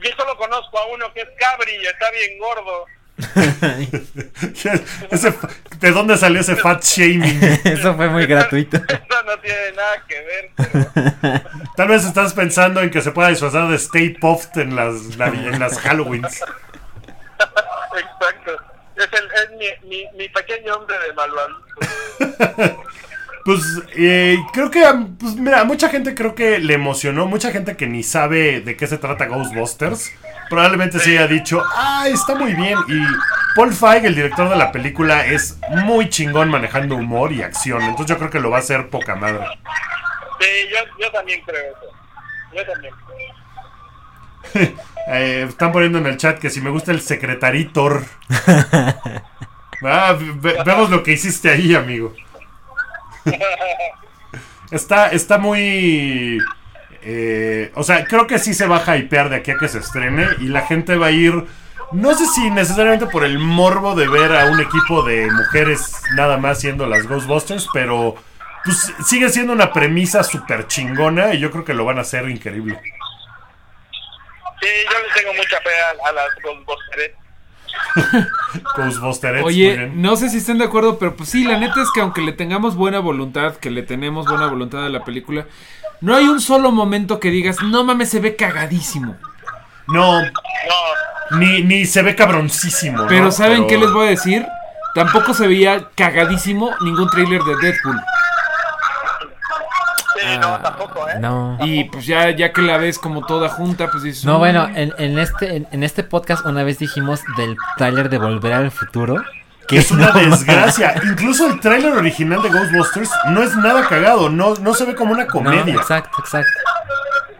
yo 0.00 0.10
solo 0.16 0.36
conozco 0.36 0.78
a 0.78 0.86
uno 0.88 1.12
que 1.14 1.22
es 1.22 1.28
Cabri 1.38 1.72
y 1.74 1.86
está 1.86 2.10
bien 2.12 2.38
gordo. 2.38 2.84
Ese- 5.10 5.34
¿De 5.80 5.90
dónde 5.92 6.16
salió 6.16 6.40
ese 6.40 6.56
fat 6.56 6.82
shaming? 6.82 7.38
Eso 7.64 7.94
fue 7.94 8.08
muy 8.08 8.26
gratuito. 8.26 8.76
Eso 8.88 9.22
no 9.26 9.38
tiene 9.40 9.72
nada 9.76 10.02
que 10.08 10.20
ver. 10.20 10.50
pero- 11.22 11.42
Tal 11.76 11.88
vez 11.88 12.04
estás 12.04 12.32
pensando 12.34 12.80
en 12.80 12.90
que 12.90 13.00
se 13.02 13.10
pueda 13.12 13.28
disfrazar 13.28 13.68
de 13.68 13.76
Stay 13.76 14.10
Puft 14.10 14.56
en 14.56 14.74
las, 14.76 14.94
en 15.18 15.58
las 15.58 15.78
Halloweens. 15.84 16.40
Exacto. 17.96 18.52
Es, 18.96 19.08
el, 19.12 19.24
es 19.24 19.50
mi, 19.58 19.88
mi, 19.88 20.04
mi 20.16 20.28
pequeño 20.28 20.74
hombre 20.76 20.96
de 21.06 21.12
malvado. 21.12 22.64
Pues 23.44 23.60
eh, 23.96 24.38
creo 24.54 24.70
que, 24.70 24.84
a- 24.84 25.06
pues 25.18 25.34
mira, 25.34 25.64
mucha 25.64 25.88
gente 25.90 26.14
creo 26.14 26.34
que 26.34 26.58
le 26.60 26.74
emocionó, 26.74 27.26
mucha 27.26 27.50
gente 27.52 27.76
que 27.76 27.86
ni 27.86 28.02
sabe 28.02 28.60
de 28.60 28.76
qué 28.76 28.86
se 28.86 28.96
trata 28.98 29.26
Ghostbusters, 29.26 30.12
probablemente 30.48 30.98
se 30.98 31.10
haya 31.18 31.26
dicho, 31.26 31.62
ah, 31.74 32.06
está 32.08 32.34
muy 32.34 32.54
bien. 32.54 32.78
Y 32.88 33.02
Paul 33.56 33.72
Feig, 33.72 34.04
el 34.06 34.14
director 34.14 34.48
de 34.48 34.56
la 34.56 34.72
película, 34.72 35.24
es 35.26 35.58
muy 35.70 36.08
chingón 36.08 36.48
manejando 36.50 36.96
humor 36.96 37.32
y 37.32 37.42
acción, 37.42 37.82
entonces 37.82 38.06
yo 38.08 38.18
creo 38.18 38.30
que 38.30 38.40
lo 38.40 38.50
va 38.50 38.56
a 38.58 38.60
hacer 38.60 38.88
poca 38.90 39.14
madre. 39.14 39.44
Sí, 40.40 40.46
yo, 40.70 40.78
yo 41.00 41.10
también 41.12 41.42
creo 41.44 41.62
eso. 41.72 41.92
Yo 42.54 42.72
también. 42.72 42.94
Eh, 45.06 45.44
están 45.46 45.70
poniendo 45.70 45.98
en 45.98 46.06
el 46.06 46.16
chat 46.16 46.38
que 46.38 46.48
si 46.48 46.62
me 46.62 46.70
gusta 46.70 46.90
el 46.90 47.00
secretaritor. 47.02 48.04
Ah, 49.86 50.16
ve- 50.18 50.56
vemos 50.64 50.88
lo 50.88 51.02
que 51.02 51.12
hiciste 51.12 51.50
ahí, 51.50 51.74
amigo. 51.74 52.14
Está, 54.70 55.08
está 55.08 55.36
muy... 55.36 56.38
eh, 57.04 57.70
o 57.74 57.82
sea, 57.82 58.04
creo 58.04 58.26
que 58.26 58.38
sí 58.38 58.54
se 58.54 58.66
va 58.66 58.82
a 58.84 58.96
hypear 58.96 59.28
de 59.28 59.36
aquí 59.36 59.50
a 59.50 59.58
que 59.58 59.68
se 59.68 59.78
estrene 59.78 60.26
y 60.40 60.48
la 60.48 60.62
gente 60.62 60.96
va 60.96 61.06
a 61.06 61.10
ir... 61.10 61.44
No 61.92 62.14
sé 62.14 62.26
si 62.26 62.50
necesariamente 62.50 63.06
por 63.06 63.24
el 63.24 63.38
morbo 63.38 63.94
de 63.94 64.08
ver 64.08 64.34
a 64.34 64.46
un 64.46 64.60
equipo 64.60 65.02
de 65.02 65.30
mujeres 65.30 66.02
nada 66.16 66.38
más 66.38 66.58
siendo 66.60 66.86
las 66.86 67.06
Ghostbusters, 67.06 67.68
pero 67.72 68.16
pues 68.64 68.92
sigue 69.06 69.28
siendo 69.28 69.52
una 69.52 69.72
premisa 69.72 70.24
súper 70.24 70.66
chingona 70.66 71.34
y 71.34 71.40
yo 71.40 71.50
creo 71.50 71.64
que 71.64 71.74
lo 71.74 71.84
van 71.84 71.98
a 71.98 72.00
hacer 72.00 72.28
increíble. 72.28 72.80
Sí, 74.60 74.68
yo 74.90 74.98
le 75.06 75.14
tengo 75.20 75.34
mucha 75.34 75.60
fe 75.60 75.70
a, 75.70 76.08
a 76.08 76.12
las 76.12 76.28
Ghostbusters. 76.42 77.12
Ghostbusters. 78.76 79.44
Oye, 79.44 79.90
no 79.94 80.16
sé 80.16 80.30
si 80.30 80.38
estén 80.38 80.58
de 80.58 80.64
acuerdo, 80.64 80.98
pero 80.98 81.14
pues 81.14 81.28
sí, 81.28 81.44
la 81.44 81.58
neta 81.58 81.82
es 81.82 81.90
que 81.92 82.00
aunque 82.00 82.22
le 82.22 82.32
tengamos 82.32 82.76
buena 82.76 82.98
voluntad, 82.98 83.56
que 83.56 83.70
le 83.70 83.82
tenemos 83.82 84.26
buena 84.26 84.46
voluntad 84.46 84.86
a 84.86 84.88
la 84.88 85.04
película, 85.04 85.46
no 86.04 86.14
hay 86.14 86.24
un 86.28 86.40
solo 86.40 86.70
momento 86.70 87.18
que 87.18 87.30
digas, 87.30 87.62
no 87.62 87.82
mames, 87.84 88.10
se 88.10 88.20
ve 88.20 88.36
cagadísimo. 88.36 89.16
No, 89.88 90.22
No, 90.22 90.28
Ni, 91.38 91.62
ni 91.62 91.84
se 91.86 92.02
ve 92.02 92.14
cabroncísimo. 92.14 92.98
¿no? 93.02 93.06
Pero 93.06 93.30
¿saben 93.32 93.64
Pero- 93.64 93.66
qué 93.66 93.78
les 93.78 93.92
voy 93.92 94.06
a 94.06 94.10
decir? 94.10 94.46
Tampoco 94.94 95.34
se 95.34 95.46
veía 95.48 95.88
cagadísimo 95.96 96.70
ningún 96.82 97.08
tráiler 97.10 97.42
de 97.42 97.56
Deadpool. 97.56 98.00
sí, 100.20 100.38
no, 100.40 100.58
tampoco, 100.60 101.08
¿eh? 101.08 101.18
No. 101.20 101.58
Y 101.62 101.84
pues 101.84 102.06
ya, 102.06 102.30
ya 102.30 102.52
que 102.52 102.62
la 102.62 102.76
ves 102.78 102.98
como 102.98 103.26
toda 103.26 103.48
junta, 103.48 103.90
pues 103.90 104.02
dices... 104.04 104.24
No, 104.24 104.36
"Mm". 104.36 104.38
bueno, 104.38 104.68
en, 104.74 104.92
en 104.98 105.18
este, 105.18 105.56
en, 105.56 105.66
en 105.72 105.82
este 105.82 106.04
podcast 106.04 106.46
una 106.46 106.62
vez 106.62 106.78
dijimos 106.78 107.20
del 107.36 107.56
tráiler 107.76 108.08
de 108.08 108.18
Volver 108.18 108.52
al 108.52 108.70
Futuro. 108.70 109.22
Que 109.68 109.78
Es 109.78 109.90
una 109.90 110.08
no 110.12 110.20
desgracia. 110.20 110.94
Incluso 111.04 111.46
el 111.46 111.60
tráiler 111.60 111.92
original 111.92 112.42
de 112.42 112.50
Ghostbusters 112.50 113.10
no 113.28 113.42
es 113.42 113.56
nada 113.56 113.86
cagado. 113.88 114.28
No, 114.28 114.54
no 114.54 114.74
se 114.74 114.84
ve 114.84 114.94
como 114.94 115.12
una 115.12 115.24
No, 115.24 115.30
comedia. 115.30 115.74
exacto, 115.74 116.18
exacto. 116.20 116.50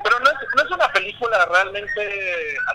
Pero 0.03 0.19
no 0.21 0.31
es, 0.31 0.37
no 0.57 0.63
es 0.65 0.71
una 0.71 0.89
película 0.93 1.47
realmente 1.51 2.01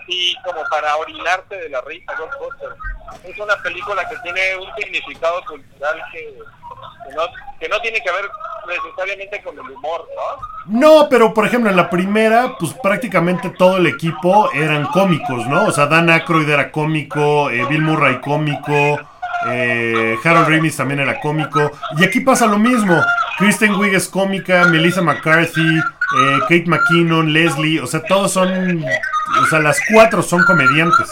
así 0.00 0.36
como 0.44 0.62
para 0.70 0.96
orinarte 0.96 1.56
de 1.56 1.68
la 1.68 1.80
risa, 1.82 2.12
Ghostbusters. 2.16 2.76
Es 3.24 3.38
una 3.38 3.56
película 3.62 4.08
que 4.08 4.16
tiene 4.18 4.56
un 4.56 4.68
significado 4.76 5.42
cultural 5.48 6.00
que, 6.12 6.20
que, 6.20 7.14
no, 7.14 7.22
que 7.58 7.68
no 7.68 7.80
tiene 7.80 8.00
que 8.02 8.10
ver 8.12 8.30
necesariamente 8.68 9.42
con 9.42 9.54
el 9.54 9.68
humor, 9.72 10.06
¿no? 10.14 10.50
No, 10.66 11.08
pero 11.08 11.34
por 11.34 11.44
ejemplo, 11.46 11.70
en 11.70 11.76
la 11.76 11.90
primera, 11.90 12.56
pues 12.58 12.72
prácticamente 12.74 13.50
todo 13.50 13.78
el 13.78 13.86
equipo 13.88 14.50
eran 14.52 14.86
cómicos, 14.86 15.46
¿no? 15.48 15.66
O 15.66 15.72
sea, 15.72 15.86
Dan 15.86 16.08
Aykroyd 16.10 16.48
era 16.48 16.70
cómico, 16.70 17.50
eh, 17.50 17.64
Bill 17.68 17.82
Murray 17.82 18.20
cómico, 18.20 19.00
eh, 19.48 20.16
Harold 20.22 20.48
Ramis 20.48 20.76
también 20.76 21.00
era 21.00 21.20
cómico. 21.20 21.72
Y 21.98 22.04
aquí 22.04 22.20
pasa 22.20 22.46
lo 22.46 22.58
mismo. 22.58 23.02
Kristen 23.38 23.74
Wiig 23.74 23.94
es 23.94 24.08
cómica, 24.08 24.66
Melissa 24.66 25.00
McCarthy, 25.00 25.78
eh, 25.78 26.38
Kate 26.42 26.64
McKinnon, 26.66 27.32
Leslie, 27.32 27.80
o 27.80 27.86
sea, 27.86 28.02
todos 28.02 28.32
son, 28.32 28.84
o 29.40 29.46
sea, 29.46 29.60
las 29.60 29.78
cuatro 29.92 30.22
son 30.22 30.44
comediantes. 30.44 31.08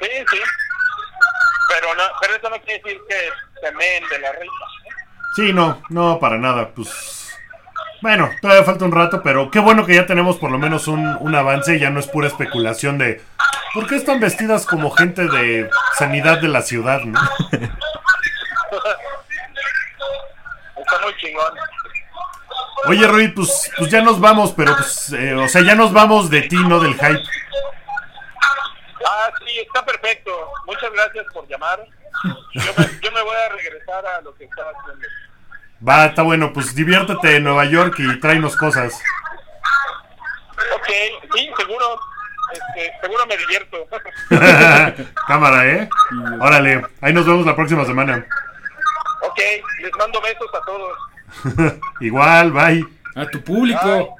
Sí, 0.00 0.08
sí. 0.30 0.38
Pero, 1.68 1.94
no, 1.94 2.02
pero 2.20 2.36
eso 2.36 2.50
no 2.50 2.56
quiere 2.62 2.82
decir 2.84 3.00
que 3.08 3.16
se 3.60 3.72
meen 3.72 4.04
de 4.08 4.18
la 4.20 4.32
risa. 4.32 4.52
Sí, 5.34 5.52
no, 5.52 5.82
no, 5.88 6.18
para 6.20 6.36
nada, 6.38 6.68
pues... 6.68 7.18
Bueno, 8.02 8.30
todavía 8.40 8.64
falta 8.64 8.84
un 8.84 8.92
rato, 8.92 9.22
pero 9.22 9.50
qué 9.50 9.60
bueno 9.60 9.86
que 9.86 9.94
ya 9.94 10.06
tenemos 10.06 10.36
por 10.36 10.50
lo 10.50 10.58
menos 10.58 10.88
un, 10.88 11.16
un 11.20 11.34
avance, 11.34 11.78
ya 11.78 11.88
no 11.88 12.00
es 12.00 12.08
pura 12.08 12.26
especulación 12.26 12.98
de... 12.98 13.22
¿Por 13.74 13.86
qué 13.86 13.96
están 13.96 14.20
vestidas 14.20 14.66
como 14.66 14.90
gente 14.90 15.26
de 15.28 15.68
sanidad 15.96 16.40
de 16.40 16.48
la 16.48 16.62
ciudad, 16.62 17.00
no? 17.00 17.18
Está 20.76 21.00
muy 21.02 21.16
chingón. 21.16 21.54
Oye, 22.86 23.06
Rui, 23.06 23.28
pues, 23.28 23.70
pues 23.78 23.90
ya 23.90 24.02
nos 24.02 24.20
vamos, 24.20 24.52
pero 24.52 24.74
pues, 24.76 25.12
eh, 25.12 25.34
o 25.34 25.48
sea, 25.48 25.62
ya 25.62 25.74
nos 25.74 25.92
vamos 25.92 26.28
de 26.28 26.42
ti, 26.42 26.56
no 26.56 26.80
del 26.80 26.94
hype. 26.94 27.22
Ah, 29.06 29.30
sí, 29.38 29.60
está 29.60 29.84
perfecto. 29.84 30.30
Muchas 30.66 30.92
gracias 30.92 31.24
por 31.32 31.48
llamar. 31.48 31.80
Yo 32.54 32.72
me, 32.76 33.00
yo 33.00 33.12
me 33.12 33.22
voy 33.22 33.36
a 33.36 33.48
regresar 33.54 34.04
a 34.04 34.20
lo 34.20 34.34
que 34.34 34.44
estaba 34.44 34.70
haciendo. 34.70 35.06
Va, 35.86 36.06
está 36.06 36.22
bueno, 36.22 36.52
pues 36.52 36.74
diviértete 36.74 37.36
en 37.36 37.44
Nueva 37.44 37.64
York 37.64 37.94
y 37.98 38.20
tráenos 38.20 38.56
cosas. 38.56 39.00
Ok, 40.74 40.88
sí, 41.34 41.50
seguro. 41.56 42.00
Este, 42.52 42.92
seguro 43.00 43.26
me 43.26 43.36
divierto. 43.36 43.88
Cámara, 45.26 45.66
¿eh? 45.70 45.88
Órale, 46.40 46.82
ahí 47.00 47.12
nos 47.12 47.26
vemos 47.26 47.46
la 47.46 47.56
próxima 47.56 47.84
semana. 47.84 48.26
ok, 49.22 49.38
les 49.80 49.92
mando 49.98 50.20
besos 50.20 50.50
a 50.54 50.64
todos. 50.64 51.78
Igual, 52.00 52.52
bye. 52.52 52.84
A 53.14 53.26
tu 53.26 53.42
público. 53.42 54.16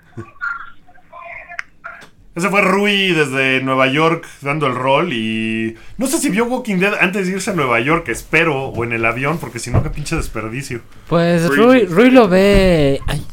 Ese 2.34 2.48
fue 2.48 2.62
Rui 2.62 3.12
desde 3.12 3.60
Nueva 3.62 3.88
York 3.88 4.26
dando 4.40 4.66
el 4.66 4.74
rol 4.74 5.12
y 5.12 5.76
no 5.98 6.06
sé 6.06 6.16
si 6.16 6.30
vio 6.30 6.46
Walking 6.46 6.76
Dead 6.76 6.94
antes 6.98 7.26
de 7.26 7.34
irse 7.34 7.50
a 7.50 7.54
Nueva 7.54 7.78
York, 7.80 8.08
espero, 8.08 8.68
o 8.68 8.84
en 8.84 8.92
el 8.92 9.04
avión, 9.04 9.36
porque 9.36 9.58
si 9.58 9.70
no, 9.70 9.82
qué 9.82 9.90
pinche 9.90 10.16
desperdicio. 10.16 10.80
Pues 11.08 11.46
Rui, 11.54 11.84
Rui 11.84 12.10
lo 12.10 12.28
ve. 12.28 13.00
ay, 13.06 13.26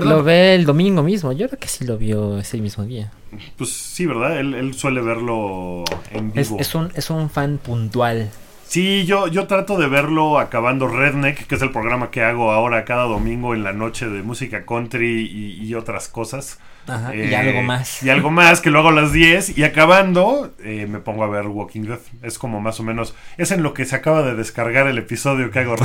Perdón. 0.00 0.18
lo 0.18 0.22
ve 0.22 0.54
el 0.54 0.64
domingo 0.66 1.02
mismo. 1.02 1.32
Yo 1.32 1.48
creo 1.48 1.58
que 1.58 1.68
sí 1.68 1.84
lo 1.84 1.96
vio 1.98 2.38
ese 2.38 2.58
mismo 2.58 2.84
día. 2.84 3.12
Pues 3.56 3.70
sí, 3.72 4.06
¿verdad? 4.06 4.38
Él, 4.38 4.54
él 4.54 4.74
suele 4.74 5.00
verlo 5.00 5.84
en 6.10 6.32
Es, 6.34 6.48
vivo. 6.48 6.60
es 6.60 6.74
un, 6.74 6.90
es 6.94 7.10
un 7.10 7.30
fan 7.30 7.58
puntual. 7.58 8.30
Sí, 8.68 9.04
yo, 9.06 9.28
yo 9.28 9.46
trato 9.46 9.78
de 9.78 9.86
verlo 9.88 10.38
acabando 10.38 10.88
Redneck, 10.88 11.46
que 11.46 11.54
es 11.54 11.62
el 11.62 11.70
programa 11.70 12.10
que 12.10 12.22
hago 12.22 12.50
ahora 12.50 12.84
cada 12.84 13.04
domingo 13.04 13.54
en 13.54 13.62
la 13.62 13.72
noche 13.72 14.08
de 14.08 14.22
música 14.22 14.66
country 14.66 15.26
y, 15.26 15.64
y 15.64 15.74
otras 15.74 16.08
cosas. 16.08 16.58
Ajá, 16.88 17.12
Eh, 17.14 17.28
y 17.30 17.34
algo 17.34 17.62
más. 17.62 18.02
Y 18.02 18.10
algo 18.10 18.30
más, 18.30 18.60
que 18.60 18.70
lo 18.70 18.78
hago 18.78 18.88
a 18.88 18.92
las 18.92 19.12
10 19.12 19.58
y 19.58 19.64
acabando 19.64 20.52
eh, 20.62 20.86
me 20.88 20.98
pongo 21.00 21.24
a 21.24 21.28
ver 21.28 21.46
Walking 21.46 21.82
Dead. 21.82 21.98
Es 22.22 22.38
como 22.38 22.60
más 22.60 22.78
o 22.80 22.82
menos, 22.82 23.14
es 23.36 23.50
en 23.50 23.62
lo 23.62 23.74
que 23.74 23.84
se 23.84 23.96
acaba 23.96 24.22
de 24.22 24.34
descargar 24.34 24.86
el 24.86 24.98
episodio 24.98 25.50
que 25.50 25.58
hago. 25.60 25.74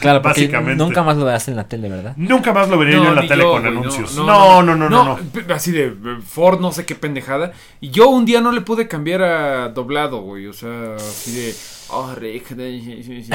Claro, 0.00 0.22
básicamente. 0.22 0.76
nunca 0.82 1.02
más 1.02 1.16
lo 1.16 1.24
verás 1.24 1.48
en 1.48 1.56
la 1.56 1.66
tele, 1.66 1.88
¿verdad? 1.88 2.12
Nunca 2.16 2.52
más 2.52 2.68
lo 2.68 2.78
vería 2.78 2.98
yo 2.98 3.08
en 3.08 3.16
la 3.16 3.26
tele 3.26 3.42
yo, 3.42 3.50
con 3.50 3.66
anuncios. 3.66 4.14
No, 4.16 4.62
no, 4.62 4.76
no, 4.76 4.88
no. 4.88 5.04
no, 5.04 5.16
p- 5.16 5.52
Así 5.52 5.72
de 5.72 5.86
eh, 5.86 5.94
Ford, 6.24 6.60
no 6.60 6.70
sé 6.70 6.86
qué 6.86 6.94
pendejada. 6.94 7.52
Y 7.80 7.90
yo 7.90 8.08
un 8.08 8.24
día 8.24 8.40
no 8.40 8.52
le 8.52 8.60
pude 8.60 8.86
cambiar 8.86 9.22
a 9.22 9.68
doblado, 9.70 10.20
güey. 10.20 10.46
O 10.46 10.52
sea, 10.52 10.94
así 10.94 11.32
de. 11.32 11.54
Oh, 11.90 12.14
Rick. 12.14 12.48
de- 12.50 12.80
sí, 12.80 13.02
sí, 13.02 13.22
sí". 13.24 13.30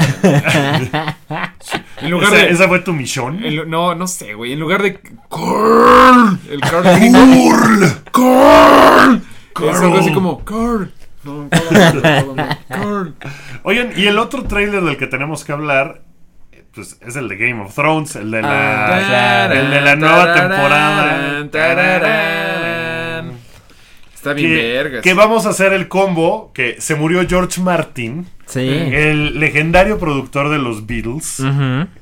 En 1.98 2.10
lugar 2.10 2.32
¿Esa, 2.32 2.42
de. 2.44 2.50
esa 2.50 2.68
fue 2.68 2.78
tu 2.80 2.92
misión? 2.92 3.44
en 3.44 3.68
no, 3.68 3.94
no 3.94 4.06
sé, 4.06 4.34
güey. 4.34 4.52
En 4.52 4.60
lugar 4.60 4.82
de. 4.82 4.94
Carl. 5.30 6.38
El 6.50 6.60
Carl 6.60 6.84
gringo. 6.98 7.18
Carl. 8.12 9.22
Es 9.70 9.80
algo 9.80 9.98
así 9.98 10.12
como. 10.12 10.44
Carl. 10.44 10.92
No, 11.24 11.48
Carl. 11.50 12.02
Carl. 12.68 13.14
Oigan, 13.62 13.90
y 13.96 14.06
el 14.06 14.18
otro 14.18 14.44
tráiler 14.44 14.82
del 14.82 14.96
que 14.98 15.06
tenemos 15.06 15.42
que 15.44 15.52
hablar, 15.52 16.02
pues 16.74 16.98
es 17.00 17.16
el 17.16 17.28
de 17.28 17.36
Game 17.36 17.62
of 17.62 17.74
Thrones, 17.74 18.14
el 18.16 18.30
de 18.30 18.42
la, 18.42 19.46
Ah, 19.48 19.52
el 19.52 19.70
de 19.70 19.80
la 19.80 19.96
nueva 19.96 20.34
temporada. 20.34 21.38
Está 24.24 24.32
bien 24.32 24.50
Que, 24.54 24.72
vergas. 24.72 25.02
que 25.02 25.12
vamos 25.12 25.44
a 25.44 25.50
hacer 25.50 25.74
el 25.74 25.86
combo 25.88 26.50
que 26.54 26.76
se 26.80 26.94
murió 26.94 27.26
George 27.28 27.60
Martin, 27.60 28.26
Sí. 28.46 28.60
el 28.66 29.38
legendario 29.38 29.98
productor 29.98 30.48
de 30.48 30.56
los 30.58 30.86
Beatles. 30.86 31.42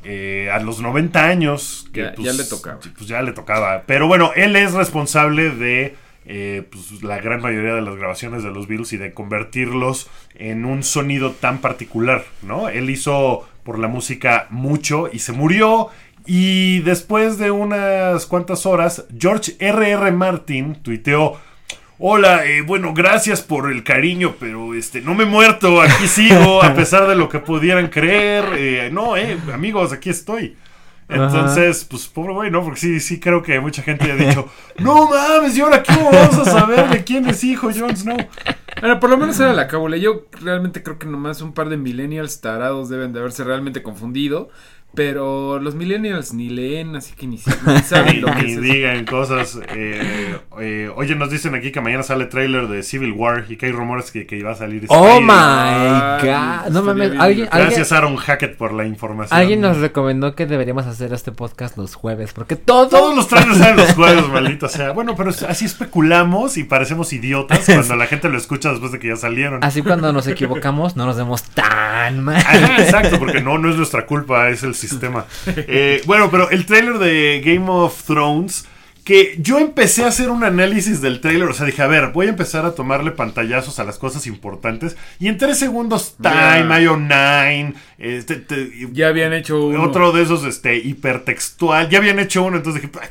Eh, 0.04 0.48
a 0.52 0.60
los 0.60 0.80
90 0.80 1.24
años, 1.26 1.88
que 1.92 2.02
Ya- 2.02 2.14
pues, 2.14 2.24
ya 2.26 2.32
le 2.32 2.44
tocaba. 2.48 2.78
Pues 2.96 3.08
ya 3.08 3.22
le 3.22 3.32
tocaba. 3.32 3.82
Pero 3.86 4.06
bueno, 4.06 4.30
él 4.36 4.54
es 4.54 4.72
responsable 4.72 5.50
de 5.50 5.96
eh, 6.24 6.62
pues, 6.70 7.02
la 7.02 7.18
gran 7.18 7.42
mayoría 7.42 7.74
de 7.74 7.82
las 7.82 7.96
grabaciones 7.96 8.44
de 8.44 8.50
los 8.52 8.68
Beatles 8.68 8.92
y 8.92 8.96
de 8.98 9.12
convertirlos 9.12 10.08
en 10.36 10.64
un 10.64 10.84
sonido 10.84 11.32
tan 11.32 11.58
particular, 11.58 12.24
¿no? 12.42 12.68
Él 12.68 12.88
hizo 12.90 13.44
por 13.64 13.80
la 13.80 13.88
música 13.88 14.46
mucho 14.50 15.10
y 15.12 15.18
se 15.18 15.32
murió. 15.32 15.88
Y 16.24 16.78
después 16.82 17.38
de 17.38 17.50
unas 17.50 18.26
cuantas 18.26 18.66
horas, 18.66 19.04
George 19.18 19.56
R.R. 19.58 20.12
Martin 20.12 20.76
tuiteó. 20.76 21.40
Hola, 22.04 22.44
eh, 22.46 22.62
bueno, 22.62 22.94
gracias 22.94 23.42
por 23.42 23.70
el 23.70 23.84
cariño, 23.84 24.34
pero 24.40 24.74
este 24.74 25.00
no 25.00 25.14
me 25.14 25.22
he 25.22 25.26
muerto, 25.26 25.80
aquí 25.80 26.08
sigo, 26.08 26.60
a 26.60 26.74
pesar 26.74 27.06
de 27.06 27.14
lo 27.14 27.28
que 27.28 27.38
pudieran 27.38 27.86
creer. 27.86 28.44
eh, 28.56 28.90
no, 28.92 29.16
eh, 29.16 29.38
amigos, 29.54 29.92
aquí 29.92 30.10
estoy. 30.10 30.56
Entonces, 31.08 31.84
pues 31.84 32.08
pobre 32.08 32.32
güey, 32.32 32.50
¿no? 32.50 32.64
Porque 32.64 32.80
sí, 32.80 32.98
sí 32.98 33.20
creo 33.20 33.40
que 33.40 33.60
mucha 33.60 33.82
gente 33.82 34.10
ha 34.10 34.16
dicho, 34.16 34.50
no 34.78 35.10
mames, 35.10 35.56
¿y 35.56 35.60
ahora 35.60 35.84
cómo 35.84 36.10
vamos 36.10 36.38
a 36.38 36.44
saber 36.44 36.88
de 36.88 37.04
quién 37.04 37.28
es 37.28 37.44
hijo 37.44 37.70
Jon 37.72 37.96
Snow? 37.96 38.16
Bueno, 38.80 38.98
por 38.98 39.08
lo 39.08 39.16
menos 39.16 39.38
era 39.38 39.52
la 39.52 39.68
cábula. 39.68 39.96
Yo 39.96 40.26
realmente 40.40 40.82
creo 40.82 40.98
que 40.98 41.06
nomás 41.06 41.40
un 41.40 41.52
par 41.52 41.68
de 41.68 41.76
millennials 41.76 42.40
tarados 42.40 42.88
deben 42.88 43.12
de 43.12 43.20
haberse 43.20 43.44
realmente 43.44 43.80
confundido. 43.84 44.50
Pero 44.94 45.58
los 45.58 45.74
millennials 45.74 46.34
ni 46.34 46.50
leen, 46.50 46.96
así 46.96 47.14
que 47.14 47.26
ni, 47.26 47.38
saben 47.86 48.16
Ni, 48.16 48.20
lo 48.20 48.26
que 48.26 48.42
ni 48.42 48.52
es 48.52 48.58
eso. 48.58 48.60
digan 48.60 49.04
cosas. 49.06 49.58
eh, 49.70 50.36
eh, 50.60 50.90
oye, 50.94 51.14
nos 51.14 51.30
dicen 51.30 51.54
aquí 51.54 51.72
que 51.72 51.80
mañana 51.80 52.02
sale 52.02 52.26
trailer 52.26 52.68
de 52.68 52.82
Civil 52.82 53.12
War 53.12 53.46
y 53.48 53.56
que 53.56 53.66
hay 53.66 53.72
rumores 53.72 54.10
que, 54.10 54.26
que 54.26 54.36
iba 54.36 54.50
a 54.50 54.54
salir. 54.54 54.84
Oh 54.88 55.04
Spider. 55.18 55.22
my 55.22 55.32
Ay, 55.32 56.20
god. 56.66 56.72
No 56.72 56.82
mames. 56.82 57.06
Alguien, 57.12 57.20
alguien, 57.20 57.48
Gracias 57.50 57.90
Aaron 57.92 58.16
Hackett 58.16 58.56
por 58.58 58.74
la 58.74 58.84
información. 58.84 59.38
alguien 59.38 59.62
nos 59.62 59.78
recomendó 59.78 60.34
que 60.34 60.44
deberíamos 60.44 60.86
hacer 60.86 61.12
este 61.14 61.32
podcast 61.32 61.78
los 61.78 61.94
jueves. 61.94 62.34
Porque 62.34 62.56
todo. 62.56 62.88
Todos 62.88 63.16
los 63.16 63.28
trailers 63.28 63.56
salen 63.56 63.76
los 63.78 63.94
jueves, 63.94 64.28
maldito 64.28 64.68
sea. 64.68 64.92
Bueno, 64.92 65.16
pero 65.16 65.30
así 65.48 65.64
especulamos 65.64 66.58
y 66.58 66.64
parecemos 66.64 67.12
idiotas 67.14 67.64
cuando 67.64 67.96
la 67.96 68.06
gente 68.06 68.28
lo 68.28 68.36
escucha 68.36 68.68
después 68.70 68.92
de 68.92 68.98
que 68.98 69.08
ya 69.08 69.16
salieron. 69.16 69.64
Así 69.64 69.80
cuando 69.80 70.12
nos 70.12 70.26
equivocamos, 70.26 70.96
no 70.96 71.06
nos 71.06 71.16
vemos 71.16 71.42
tan 71.44 72.22
mal. 72.22 72.36
Ajá, 72.36 72.76
exacto, 72.82 73.18
porque 73.18 73.40
no, 73.40 73.56
no 73.56 73.70
es 73.70 73.76
nuestra 73.76 74.04
culpa, 74.04 74.50
es 74.50 74.62
el 74.62 74.74
sistema. 74.88 75.26
Eh, 75.46 76.02
bueno, 76.06 76.30
pero 76.30 76.50
el 76.50 76.66
trailer 76.66 76.98
de 76.98 77.42
Game 77.44 77.66
of 77.68 78.02
Thrones, 78.04 78.66
que 79.04 79.36
yo 79.40 79.58
empecé 79.58 80.04
a 80.04 80.08
hacer 80.08 80.30
un 80.30 80.44
análisis 80.44 81.00
del 81.00 81.20
trailer, 81.20 81.48
o 81.48 81.52
sea, 81.52 81.66
dije, 81.66 81.82
a 81.82 81.88
ver, 81.88 82.12
voy 82.12 82.26
a 82.26 82.30
empezar 82.30 82.64
a 82.64 82.74
tomarle 82.74 83.10
pantallazos 83.10 83.80
a 83.80 83.84
las 83.84 83.98
cosas 83.98 84.26
importantes, 84.28 84.96
y 85.18 85.26
en 85.28 85.38
tres 85.38 85.58
segundos, 85.58 86.14
Time, 86.22 86.68
Ya. 86.68 86.80
Io 86.80 86.96
9, 86.96 87.74
este, 87.98 88.36
te- 88.36 88.70
Ya 88.92 89.08
habían 89.08 89.32
hecho 89.32 89.66
uno. 89.66 89.82
otro 89.82 90.12
de 90.12 90.22
esos, 90.22 90.44
este, 90.44 90.76
hipertextual, 90.76 91.88
ya 91.88 91.98
habían 91.98 92.20
hecho 92.20 92.44
uno, 92.44 92.58
entonces 92.58 92.80
dije, 92.82 92.92
"Ay, 93.00 93.08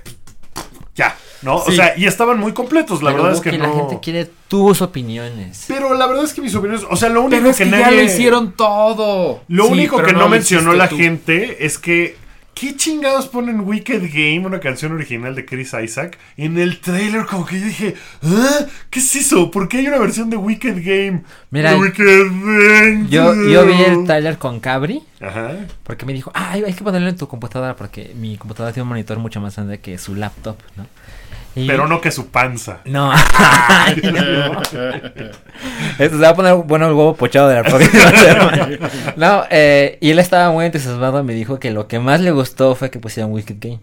ya, 0.95 1.15
¿no? 1.41 1.55
O 1.57 1.71
sea, 1.71 1.93
y 1.97 2.05
estaban 2.05 2.39
muy 2.39 2.53
completos, 2.53 3.01
la 3.01 3.11
Pero, 3.11 3.23
verdad 3.23 3.37
es 3.37 3.41
que 3.43 3.51
Buki, 3.51 3.61
no... 3.61 3.67
la 3.67 3.73
gente 3.79 3.99
quiere 4.01 4.29
tus 4.47 4.81
opiniones. 4.81 5.65
Pero 5.67 5.93
la 5.93 6.05
verdad 6.07 6.25
es 6.25 6.33
que 6.33 6.41
mis 6.41 6.53
opiniones, 6.55 6.85
o 6.89 6.95
sea, 6.95 7.09
lo 7.09 7.21
único 7.21 7.39
Pero 7.41 7.49
es 7.51 7.57
que, 7.57 7.63
que, 7.65 7.69
ya 7.71 7.79
nadie... 7.79 7.97
lo 7.97 8.03
hicieron 8.03 8.51
todo. 8.53 9.41
Lo 9.47 9.65
Sí, 9.65 9.71
único 9.71 10.01
que 10.03 10.13
no, 10.13 10.29
mencionó 10.29 10.73
la 10.73 10.87
tú. 10.89 10.97
gente 10.97 11.65
es 11.65 11.77
que. 11.77 12.17
¿Qué 12.53 12.75
chingados 12.75 13.27
ponen 13.27 13.61
Wicked 13.61 14.03
Game, 14.13 14.45
una 14.45 14.59
canción 14.59 14.91
original 14.91 15.33
de 15.33 15.45
Chris 15.45 15.73
Isaac, 15.83 16.17
en 16.37 16.59
el 16.59 16.79
trailer? 16.79 17.25
Como 17.25 17.45
que 17.45 17.59
yo 17.59 17.65
dije, 17.65 17.95
¿Ah? 18.23 18.65
¿qué 18.89 18.99
es 18.99 19.15
eso? 19.15 19.49
¿Por 19.49 19.67
qué 19.67 19.77
hay 19.77 19.87
una 19.87 19.97
versión 19.97 20.29
de 20.29 20.37
Wicked 20.37 20.75
Game? 20.83 21.23
Mira, 21.49 21.77
Wicked. 21.77 23.07
Yo, 23.09 23.33
yo 23.33 23.65
vi 23.65 23.81
el 23.81 24.05
trailer 24.05 24.37
con 24.37 24.59
Cabri. 24.59 25.01
Ajá. 25.19 25.55
Porque 25.83 26.05
me 26.05 26.13
dijo, 26.13 26.31
ah, 26.35 26.51
hay 26.51 26.73
que 26.73 26.83
ponerlo 26.83 27.09
en 27.09 27.17
tu 27.17 27.27
computadora. 27.27 27.75
Porque 27.75 28.13
mi 28.15 28.37
computadora 28.37 28.73
tiene 28.73 28.83
un 28.83 28.89
monitor 28.89 29.17
mucho 29.17 29.39
más 29.39 29.55
grande 29.55 29.79
que 29.79 29.97
su 29.97 30.13
laptop, 30.15 30.57
¿no? 30.75 30.85
Y- 31.55 31.67
Pero 31.67 31.85
no 31.87 31.99
que 31.99 32.11
su 32.11 32.27
panza. 32.27 32.79
No. 32.85 33.11
no. 34.03 34.61
Esto 35.99 36.15
se 36.17 36.21
va 36.21 36.29
a 36.29 36.35
poner 36.35 36.55
bueno 36.55 36.87
el 36.87 36.93
huevo 36.93 37.15
pochado 37.15 37.49
de 37.49 37.55
la 37.55 37.63
próxima. 37.63 38.89
No, 39.17 39.43
eh, 39.49 39.97
y 40.01 40.11
él 40.11 40.19
estaba 40.19 40.51
muy 40.51 40.65
entusiasmado 40.65 41.23
me 41.23 41.33
dijo 41.33 41.59
que 41.59 41.71
lo 41.71 41.87
que 41.87 41.99
más 41.99 42.21
le 42.21 42.31
gustó 42.31 42.75
fue 42.75 42.89
que 42.89 42.99
pusieran 42.99 43.31
Wicked 43.31 43.57
Game. 43.59 43.79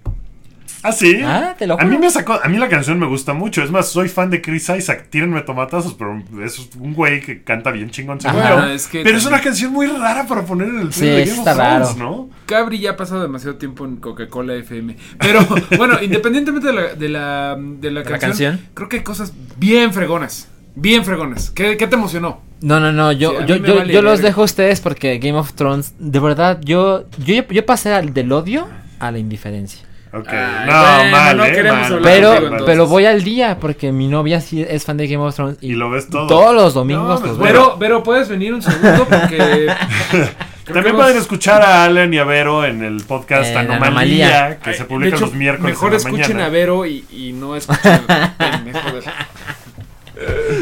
¿Ah, 0.83 0.93
sí? 0.93 1.21
Ah, 1.25 1.55
te 1.59 1.67
lo 1.67 1.81
A 1.81 1.85
mí 1.85 1.99
me 1.99 2.09
sacó, 2.11 2.39
a 2.43 2.49
mí 2.49 2.57
la 2.59 2.69
canción 2.69 2.99
me 2.99 3.07
gusta 3.07 3.33
mucho. 3.35 3.63
Es 3.63 3.71
más, 3.71 3.89
soy 3.89 4.09
fan 4.09 4.31
de 4.31 4.41
Chris 4.41 4.69
Isaac. 4.69 5.07
Tírenme 5.11 5.41
tomatazos, 5.43 5.95
pero 5.95 6.23
es 6.45 6.59
un 6.79 6.95
güey 6.95 7.21
que 7.21 7.43
canta 7.43 7.71
bien 7.71 7.91
chingón, 7.91 8.19
Ajá. 8.25 8.73
es 8.73 8.87
que 8.87 9.03
pero 9.03 9.19
es 9.19 9.27
una 9.27 9.41
canción 9.41 9.73
muy 9.73 9.87
rara 9.89 10.27
para 10.27 10.43
poner 10.45 10.69
en 10.69 10.79
el 10.81 10.93
Sí, 10.93 11.07
de 11.07 11.25
Game 11.25 11.39
of 11.41 11.45
Thrones, 11.45 11.57
raro. 11.59 11.95
¿no? 11.99 12.31
Cabri 12.47 12.79
ya 12.79 12.91
ha 12.93 12.97
pasado 12.97 13.23
demasiado 13.23 13.57
tiempo 13.57 13.85
en 13.85 13.97
Coca-Cola 13.97 14.55
FM. 14.55 14.97
Pero 15.19 15.41
bueno, 15.77 16.01
independientemente 16.03 16.69
de 16.69 16.73
la, 16.75 16.83
de 16.95 17.09
la, 17.09 17.57
de 17.59 17.91
la 17.91 18.03
¿De 18.03 18.11
la 18.11 18.19
canción, 18.19 18.53
canción? 18.53 18.61
creo 18.75 18.89
que 18.89 18.97
hay 18.99 19.03
cosas 19.03 19.33
bien 19.57 19.93
fregonas. 19.93 20.49
Bien 20.77 21.05
fregonas. 21.05 21.51
¿Qué, 21.51 21.77
qué 21.77 21.89
te 21.89 21.97
emocionó? 21.97 22.41
No, 22.61 22.79
no, 22.79 22.93
no, 22.93 23.11
yo, 23.11 23.31
Sí, 23.33 23.47
yo, 23.49 23.57
yo, 23.57 23.77
vale 23.77 23.93
yo 23.93 24.01
los 24.01 24.21
dejo 24.23 24.43
a 24.43 24.45
ustedes 24.45 24.81
porque 24.81 25.19
Game 25.19 25.37
of 25.39 25.55
Thrones, 25.55 25.95
de 25.99 26.21
verdad, 26.21 26.61
yo, 26.63 27.05
yo, 27.25 27.43
yo 27.49 27.67
pasé 27.67 27.93
al 27.95 28.15
del 28.15 28.31
odio 28.33 28.69
a 29.01 29.11
la 29.11 29.19
indiferencia. 29.19 29.88
Ok. 30.13 30.29
Ay, 30.31 30.67
no, 30.67 30.73
bueno, 30.99 31.11
mal, 31.11 31.37
no 31.37 31.45
eh, 31.45 31.53
queremos 31.53 31.81
mal, 31.81 31.93
hablar 31.95 32.13
Pero, 32.13 32.35
contigo, 32.41 32.65
pero 32.67 32.87
voy 32.87 33.05
al 33.07 33.23
día 33.25 33.59
porque 33.61 33.93
mi 33.93 34.09
novia 34.09 34.41
sí 34.41 34.65
es 34.67 34.85
fan 34.85 34.97
de 34.97 35.07
Game 35.07 35.23
of 35.23 35.35
Thrones 35.35 35.59
y, 35.61 35.73
Y 35.73 35.75
lo 35.75 35.91
ves 35.91 36.09
todo. 36.09 36.27
todos 36.27 36.55
los 36.55 36.73
domingos 36.75 37.05
No, 37.05 37.11
los 37.11 37.21
pues, 37.21 37.33
veo. 37.39 37.43
Pero, 37.47 37.77
pero 37.79 38.03
puedes 38.03 38.29
venir 38.29 38.55
un 38.55 38.63
segundo 38.63 39.07
porque. 39.09 39.71
También 40.65 40.87
hemos- 40.95 41.01
pueden 41.03 41.17
escuchar 41.19 41.63
a 41.63 41.85
Alan 41.85 42.13
y 42.13 42.19
a 42.19 42.25
Vero 42.25 42.65
en 42.65 42.83
el 42.85 43.03
podcast 43.03 43.51
En 43.51 43.57
Anomalía, 43.59 43.87
Anomalía. 43.87 44.59
que 44.59 44.75
se 44.75 44.85
publica 44.85 45.17
hecho, 45.17 45.27
los 45.27 45.35
miércoles. 45.35 45.73
Mejor 45.73 45.89
en 45.89 45.93
la 45.93 45.97
escuchen 45.99 46.21
mañana. 46.37 46.45
a 46.47 46.49
Vero 46.51 46.85
y, 46.87 47.05
y 47.11 47.33
no 47.33 47.57
escuchen 47.57 48.03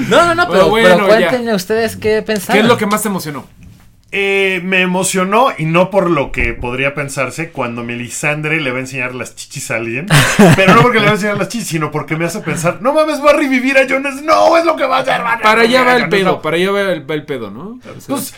No, 0.09 0.27
no, 0.27 0.35
no, 0.35 0.47
Bueno, 0.47 0.53
pero, 0.53 0.69
bueno, 0.69 0.89
pero 1.07 1.09
ya. 1.21 1.29
cuéntenme 1.29 1.55
ustedes 1.55 1.97
qué 1.97 2.23
pensaron. 2.23 2.55
¿Qué 2.57 2.63
es 2.63 2.69
lo 2.69 2.77
que 2.77 2.87
más 2.87 3.03
te 3.03 3.09
emocionó? 3.09 3.47
Eh, 4.13 4.61
me 4.63 4.83
emocionó 4.83 5.49
y 5.59 5.65
no 5.65 5.91
por 5.91 6.11
lo 6.11 6.31
que 6.31 6.55
podría 6.55 6.95
pensarse 6.95 7.51
cuando 7.51 7.83
Melisandre 7.83 8.61
le 8.61 8.71
va 8.71 8.77
a 8.77 8.81
enseñar 8.81 9.15
las 9.17 9.35
chichis 9.35 9.71
a 9.73 9.77
alguien. 9.77 10.07
pero 10.57 10.75
no 10.75 10.83
porque 10.83 11.01
le 11.01 11.07
va 11.07 11.11
a 11.11 11.15
enseñar 11.15 11.37
las 11.37 11.49
chichis, 11.49 11.67
sino 11.69 11.91
porque 11.91 12.17
me 12.17 12.25
hace 12.25 12.41
pensar, 12.41 12.81
no 12.81 12.93
mames, 12.95 13.23
va 13.23 13.31
a 13.31 13.37
revivir 13.37 13.77
a 13.77 13.87
Jon 13.89 14.05
Snow, 14.05 14.57
es 14.57 14.65
lo 14.65 14.77
que 14.77 14.85
va 14.85 14.99
a 14.99 15.01
hacer. 15.01 15.21
va 15.23 15.35
a 15.35 15.39
Para 15.41 15.63
allá 15.63 15.83
va 15.83 15.97
el 15.97 16.09
pedo, 16.09 16.31
Snow". 16.31 16.43
para 16.43 16.57
allá 16.57 16.71
va 16.71 16.81
el, 16.93 17.11
va 17.11 17.15
el 17.15 17.25
pedo, 17.25 17.51
¿no? 17.51 17.81
Pues, 18.07 18.33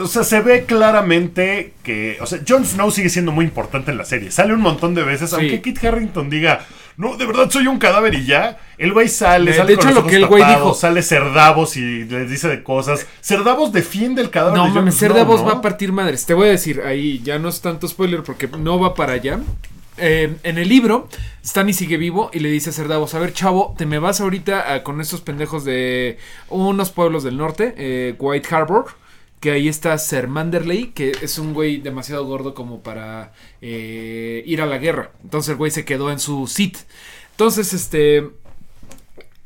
o 0.00 0.06
sea, 0.06 0.24
se 0.24 0.40
ve 0.40 0.64
claramente 0.64 1.74
que, 1.82 2.16
o 2.20 2.26
sea, 2.26 2.40
Jon 2.48 2.64
Snow 2.64 2.90
sigue 2.90 3.08
siendo 3.08 3.32
muy 3.32 3.44
importante 3.44 3.90
en 3.90 3.98
la 3.98 4.04
serie. 4.04 4.30
Sale 4.30 4.54
un 4.54 4.60
montón 4.60 4.94
de 4.94 5.02
veces, 5.02 5.30
Sí. 5.30 5.36
aunque 5.36 5.60
Kit 5.60 5.84
Harrington 5.84 6.30
diga, 6.30 6.64
no, 7.00 7.16
de 7.16 7.26
verdad 7.26 7.48
soy 7.50 7.66
un 7.66 7.78
cadáver 7.78 8.14
y 8.14 8.26
ya. 8.26 8.58
El 8.78 8.92
güey 8.92 9.08
sale, 9.08 9.50
De- 9.52 9.56
sale 9.56 9.72
de 9.72 9.78
con 9.78 9.88
hecho, 9.88 9.94
los 9.94 10.04
lo 10.04 10.10
que 10.10 10.16
el 10.16 10.26
güey 10.26 10.44
dijo- 10.44 10.74
sale 10.74 11.02
Cerdavos 11.02 11.76
y 11.76 12.04
les 12.04 12.30
dice 12.30 12.48
de 12.48 12.62
cosas. 12.62 13.06
Cerdavos 13.20 13.72
defiende 13.72 14.22
el 14.22 14.30
cadáver 14.30 14.58
No 14.58 14.64
de 14.66 14.70
mames, 14.70 14.94
Snow, 14.96 15.08
Cerdavos 15.08 15.40
¿no? 15.40 15.46
va 15.48 15.52
a 15.54 15.60
partir 15.62 15.92
madres. 15.92 16.26
Te 16.26 16.34
voy 16.34 16.48
a 16.48 16.50
decir, 16.50 16.82
ahí 16.86 17.20
ya 17.24 17.38
no 17.38 17.48
es 17.48 17.60
tanto 17.60 17.88
spoiler 17.88 18.22
porque 18.22 18.48
no 18.48 18.78
va 18.78 18.94
para 18.94 19.14
allá. 19.14 19.40
Eh, 20.02 20.36
en 20.44 20.56
el 20.56 20.68
libro, 20.68 21.08
Stanny 21.44 21.72
sigue 21.74 21.96
vivo 21.98 22.30
y 22.32 22.38
le 22.38 22.48
dice 22.48 22.70
a 22.70 22.72
Cerdavos, 22.72 23.12
a 23.14 23.18
ver 23.18 23.34
chavo, 23.34 23.74
te 23.76 23.84
me 23.84 23.98
vas 23.98 24.20
ahorita 24.22 24.72
a- 24.72 24.82
con 24.82 25.00
estos 25.00 25.20
pendejos 25.20 25.64
de 25.64 26.16
unos 26.48 26.90
pueblos 26.90 27.22
del 27.22 27.36
norte, 27.36 27.74
eh, 27.76 28.14
White 28.18 28.54
Harbor, 28.54 28.86
que 29.40 29.52
ahí 29.52 29.68
está 29.68 29.96
Ser 29.98 30.28
Manderley, 30.28 30.88
que 30.88 31.12
es 31.22 31.38
un 31.38 31.54
güey 31.54 31.78
demasiado 31.78 32.24
gordo 32.26 32.54
como 32.54 32.82
para 32.82 33.32
eh, 33.62 34.42
ir 34.46 34.60
a 34.60 34.66
la 34.66 34.78
guerra. 34.78 35.12
Entonces 35.24 35.50
el 35.50 35.56
güey 35.56 35.70
se 35.70 35.84
quedó 35.84 36.12
en 36.12 36.20
su 36.20 36.46
sit. 36.46 36.76
Entonces, 37.32 37.72
este... 37.72 38.28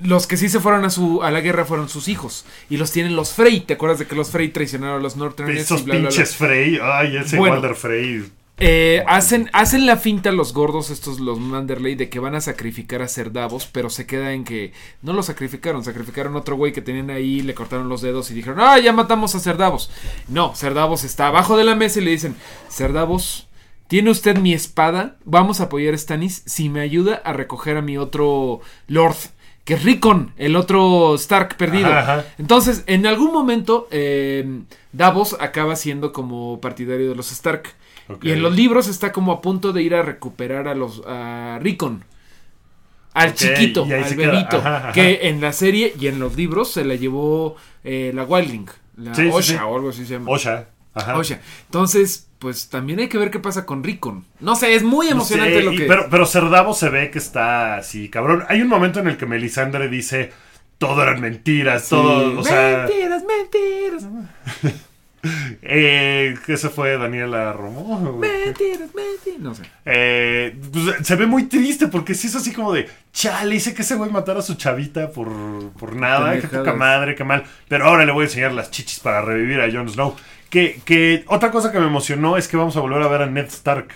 Los 0.01 0.27
que 0.27 0.37
sí 0.37 0.49
se 0.49 0.59
fueron 0.59 0.85
a 0.85 0.91
su 0.91 1.23
a 1.23 1.31
la 1.31 1.41
guerra 1.41 1.65
fueron 1.65 1.89
sus 1.89 2.09
hijos. 2.09 2.45
Y 2.69 2.77
los 2.77 2.91
tienen 2.91 3.15
los 3.15 3.33
Frey. 3.33 3.61
¿Te 3.61 3.75
acuerdas 3.75 4.01
de 4.01 4.07
que 4.07 4.17
los 4.17 4.29
Frey 4.29 4.49
traicionaron 4.49 4.99
a 4.99 5.03
los 5.03 5.17
Northerners? 5.17 5.61
Esos 5.61 5.83
y 5.83 5.85
bla, 5.85 5.95
bla, 5.95 6.01
bla? 6.01 6.09
pinches 6.11 6.37
Frey. 6.37 6.79
Ay, 6.83 7.17
ese 7.17 7.39
Bueno. 7.39 7.55
Walder 7.55 7.77
Frey. 7.77 8.25
Eh, 8.59 9.03
hacen, 9.09 9.51
hacen 9.53 9.85
la 9.85 9.97
finta 9.97 10.31
los 10.31 10.53
gordos, 10.53 10.91
estos 10.91 11.19
los 11.19 11.41
Manderley, 11.41 11.97
de 11.97 12.09
que 12.09 12.21
van 12.21 12.37
a 12.37 12.41
sacrificar 12.41 13.03
a 13.03 13.09
Cerdavos, 13.09 13.67
pero 13.67 13.91
se 13.91 14.07
queda 14.07 14.33
en 14.33 14.45
que 14.45 14.73
no 15.03 15.13
lo 15.13 15.25
sacrificaron, 15.25 15.83
sacrificaron 15.83 16.37
a 16.37 16.39
otro 16.39 16.55
güey 16.57 16.73
que 16.73 16.81
tenían 16.81 17.11
ahí, 17.11 17.43
le 17.43 17.55
cortaron 17.55 17.89
los 17.89 18.01
dedos 18.01 18.31
y 18.31 18.35
dijeron, 18.35 18.61
ah, 18.61 18.79
ya 18.79 18.93
matamos 18.93 19.35
a 19.35 19.41
Cerdavos. 19.41 19.91
No, 20.29 20.55
Cerdavos 20.55 21.03
está 21.03 21.27
abajo 21.27 21.57
de 21.57 21.65
la 21.65 21.75
mesa 21.75 21.99
y 21.99 22.05
le 22.05 22.13
dicen, 22.13 22.37
Cerdavos, 22.69 23.49
¿tiene 23.89 24.11
usted 24.11 24.39
mi 24.39 24.53
espada? 24.53 25.17
Vamos 25.25 25.61
a 25.61 25.65
apoyar 25.65 25.95
a 25.95 25.99
Stannis 25.99 26.45
si 26.47 26.69
me 26.69 26.81
ayuda 26.81 27.17
a 27.25 27.33
recoger 27.33 27.77
a 27.77 27.83
mi 27.83 27.99
otro 27.99 28.61
Lord. 28.87 29.17
Que 29.65 29.75
es 29.75 29.83
Rickon, 29.83 30.35
el 30.37 30.57
otro 30.57 31.15
Stark 31.15 31.57
perdido. 31.57 31.87
Ajá, 31.87 32.01
ajá. 32.01 32.25
Entonces, 32.37 32.85
en 32.87 33.07
algún 33.07 33.33
momento, 33.33 33.89
eh, 33.91 34.61
Davos 34.93 35.39
acaba 35.41 35.75
siendo 35.75 36.13
como 36.13 36.61
partidario 36.61 37.09
de 37.09 37.15
los 37.15 37.33
Stark. 37.33 37.73
Y 38.23 38.33
en 38.33 38.43
los 38.43 38.55
libros 38.55 38.89
está 38.89 39.13
como 39.13 39.33
a 39.33 39.41
punto 39.41 39.73
de 39.73 39.83
ir 39.83 39.95
a 39.95 40.03
recuperar 40.03 40.69
a 40.69 40.75
los 40.75 41.03
a 41.07 41.59
Rickon. 41.63 42.05
Al 43.15 43.33
chiquito, 43.35 43.87
y 43.87 43.93
al 43.93 44.15
bebito. 44.15 44.57
Ajá, 44.59 44.77
ajá. 44.79 44.93
Que 44.93 45.29
en 45.29 45.41
la 45.41 45.53
serie 45.53 45.95
y 45.99 46.09
en 46.09 46.19
los 46.19 46.37
libros 46.37 46.73
se 46.73 46.85
la 46.85 46.97
llevó 46.97 47.57
eh, 47.85 48.11
la 48.15 48.25
Wildling. 48.25 48.69
La 48.97 49.15
Sí, 49.15 49.29
Osha 49.33 49.43
sí. 49.43 49.55
o 49.65 49.77
algo 49.77 49.91
así 49.91 50.05
se 50.05 50.15
llama. 50.15 50.31
Osha. 50.31 50.67
Ajá. 50.95 51.17
Osha. 51.17 51.41
Entonces, 51.67 52.29
pues 52.41 52.69
también 52.69 52.99
hay 52.99 53.09
que 53.09 53.19
ver 53.19 53.31
qué 53.31 53.39
pasa 53.39 53.65
con 53.67 53.85
Rickon. 53.85 54.25
No 54.41 54.57
sé, 54.57 54.75
es 54.75 54.83
muy 54.83 55.07
No 55.07 55.13
emocionante 55.13 55.55
sé, 55.59 55.63
lo 55.63 55.73
y- 55.73 55.77
que. 55.77 55.85
Pero, 55.87 56.07
pero 56.11 56.27
Cerdavo 56.27 56.75
se 56.75 56.89
ve 56.89 57.11
que 57.11 57.19
está 57.19 57.77
así, 57.77 58.09
cabrón. 58.09 58.45
Hay 58.49 58.61
un 58.63 58.69
momento 58.69 58.99
en 59.01 59.07
el 59.09 59.17
que 59.17 59.27
Melisandre 59.27 59.89
dice, 59.89 60.33
todo 60.79 61.01
eran 61.03 61.21
mentiras, 61.21 61.89
todo, 61.89 62.41
o 62.41 62.45
sea... 62.45 62.87
mentiras, 62.89 63.23
mentiras. 63.25 64.07
Eh, 65.63 66.35
¿Qué 66.47 66.57
se 66.57 66.69
fue 66.69 66.97
Daniela 66.99 67.53
Romo? 67.53 68.19
Mentiras, 68.19 68.91
mentiras. 68.95 69.41
No 69.41 69.55
sé. 69.55 69.63
Eh, 69.85 70.57
pues, 70.73 71.07
se 71.07 71.17
ve 71.17 71.27
muy 71.27 71.45
triste 71.45 71.89
porque 71.89 72.15
sí 72.15 72.27
es 72.29 72.37
así 72.37 72.53
como 72.53 72.73
de, 72.73 72.89
chale, 73.13 73.55
hice 73.55 73.75
que 73.75 73.83
ese 73.83 73.95
güey 73.97 74.11
matara 74.11 74.41
a 74.41 74.43
su 74.43 74.55
chavita 74.55 75.11
por, 75.11 75.29
por 75.79 75.97
nada, 75.97 76.39
qué 76.41 76.47
poca 76.49 76.73
madre, 76.75 77.15
qué 77.15 77.25
mal. 77.25 77.45
Pero 77.69 77.87
ahora 77.87 78.05
le 78.05 78.13
voy 78.13 78.23
a 78.23 78.27
enseñar 78.27 78.53
las 78.53 78.71
chichis 78.71 79.01
para 79.01 79.23
revivir 79.23 79.61
a 79.61 79.71
Jon 79.73 79.89
Snow. 79.89 80.15
Que, 80.51 80.81
que 80.85 81.25
otra 81.27 81.51
cosa 81.51 81.73
que 81.73 81.81
me 81.81 81.87
emocionó 81.87 82.37
es 82.37 82.47
que 82.47 82.57
vamos 82.57 82.77
a 82.77 82.81
volver 82.81 83.03
a 83.03 83.09
ver 83.09 83.23
a 83.23 83.27
Ned 83.27 83.47
Stark 83.47 83.89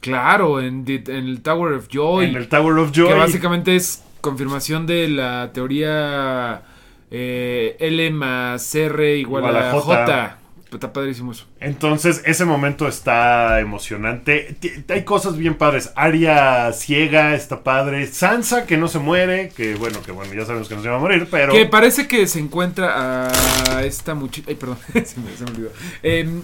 Claro, 0.00 0.60
en, 0.62 0.86
the- 0.86 1.02
en 1.08 1.26
el 1.26 1.42
Tower 1.42 1.74
of 1.74 1.88
Joy. 1.92 2.24
en 2.26 2.36
el 2.36 2.48
Tower 2.48 2.78
of 2.78 2.90
Joy. 2.92 3.08
Que 3.08 3.14
básicamente 3.14 3.76
es 3.76 4.02
confirmación 4.22 4.86
de 4.86 5.08
la 5.08 5.50
teoría 5.52 6.62
eh, 7.10 7.76
L 7.80 8.10
más 8.12 8.74
R 8.74 9.16
igual, 9.18 9.44
a 9.54 9.72
J. 9.72 9.80
J. 10.06 10.36
Está 10.72 10.92
padrísimo 10.92 11.32
eso. 11.32 11.46
Entonces, 11.58 12.22
ese 12.24 12.44
momento 12.44 12.86
está 12.86 13.60
emocionante. 13.60 14.56
Hay 14.88 15.04
cosas 15.04 15.36
bien 15.36 15.54
padres. 15.54 15.92
Aria 15.96 16.72
ciega, 16.72 17.34
está 17.34 17.62
padre. 17.64 18.06
Sansa, 18.06 18.66
que 18.66 18.76
no 18.76 18.86
se 18.86 19.00
muere. 19.00 19.50
Que 19.56 19.74
bueno, 19.74 20.00
que 20.02 20.12
bueno, 20.12 20.32
ya 20.32 20.46
sabemos 20.46 20.68
que 20.68 20.76
no 20.76 20.82
se 20.82 20.88
va 20.88 20.96
a 20.96 21.00
morir, 21.00 21.26
pero. 21.30 21.52
Que 21.52 21.66
parece 21.66 22.06
que 22.06 22.26
se 22.26 22.38
encuentra 22.38 23.30
a 23.30 23.84
esta 23.84 24.14
muchacha. 24.14 24.46
Ay, 24.48 24.54
perdón, 24.54 24.78
se 24.92 25.20
me, 25.20 25.36
se 25.36 25.44
me 25.44 25.50
olvidó. 25.50 25.70
Em, 26.02 26.42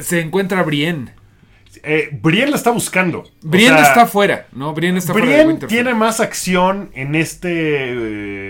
se 0.00 0.20
encuentra 0.20 0.60
a 0.60 0.62
Brienne. 0.62 1.12
Eh, 1.82 2.08
Brienne 2.12 2.50
la 2.50 2.56
está 2.56 2.70
buscando. 2.70 3.20
O 3.20 3.24
Brienne 3.42 3.78
sea, 3.78 3.88
está 3.88 4.02
afuera, 4.02 4.46
¿no? 4.52 4.72
Brienne 4.74 4.98
está 4.98 5.12
fuera 5.12 5.26
de 5.44 5.66
tiene 5.66 5.94
más 5.94 6.20
acción 6.20 6.90
en 6.94 7.14
este. 7.14 7.48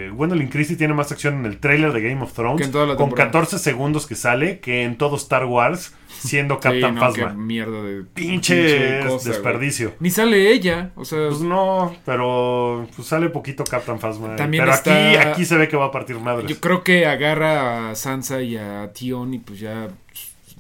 Eh, 0.07 0.11
Gwendolyn 0.11 0.49
Christie 0.49 0.77
tiene 0.77 0.95
más 0.95 1.11
acción 1.13 1.35
en 1.41 1.47
el 1.47 1.59
trailer 1.59 1.93
de 1.93 2.01
Game 2.03 2.23
of 2.23 2.33
Thrones. 2.33 2.69
Con 2.69 2.73
temporada. 2.97 3.15
14 3.31 3.59
segundos 3.59 4.07
que 4.07 4.15
sale, 4.15 4.61
que 4.61 4.83
en 4.85 4.97
todo 4.99 5.17
Star 5.17 5.45
Wars, 5.47 5.95
siendo 6.09 6.55
Sí, 6.61 6.61
Captain 6.63 6.95
qué 6.95 7.01
Phasma. 7.01 7.35
mierda 7.35 7.83
de 7.83 8.03
Pinche 8.15 9.01
cosa, 9.07 9.29
desperdicio. 9.31 9.89
güey. 9.89 9.99
Ni 10.01 10.11
sale 10.11 10.51
ella, 10.53 10.91
o 10.95 11.05
sea, 11.05 11.29
Pues 11.29 11.41
no, 11.41 11.95
pero 12.05 12.87
pues 12.95 13.09
sale 13.09 13.29
poquito 13.31 13.65
Captain 13.65 13.99
Phasma. 13.99 14.37
También 14.37 14.63
pero 14.65 14.75
está- 14.75 14.95
aquí, 15.09 15.17
aquí 15.17 15.45
se 15.45 15.57
ve 15.57 15.69
que 15.69 15.77
va 15.77 15.87
a 15.87 15.91
partir 15.91 16.19
madres. 16.19 16.49
yo 16.49 16.59
creo 16.61 16.83
que 16.85 17.07
agarra 17.07 17.91
a 17.91 17.95
Sansa 17.95 18.43
y 18.43 18.57
a 18.57 18.91
Tion 18.93 19.35
y 19.35 19.39
pues 19.39 19.61
ya, 19.61 19.89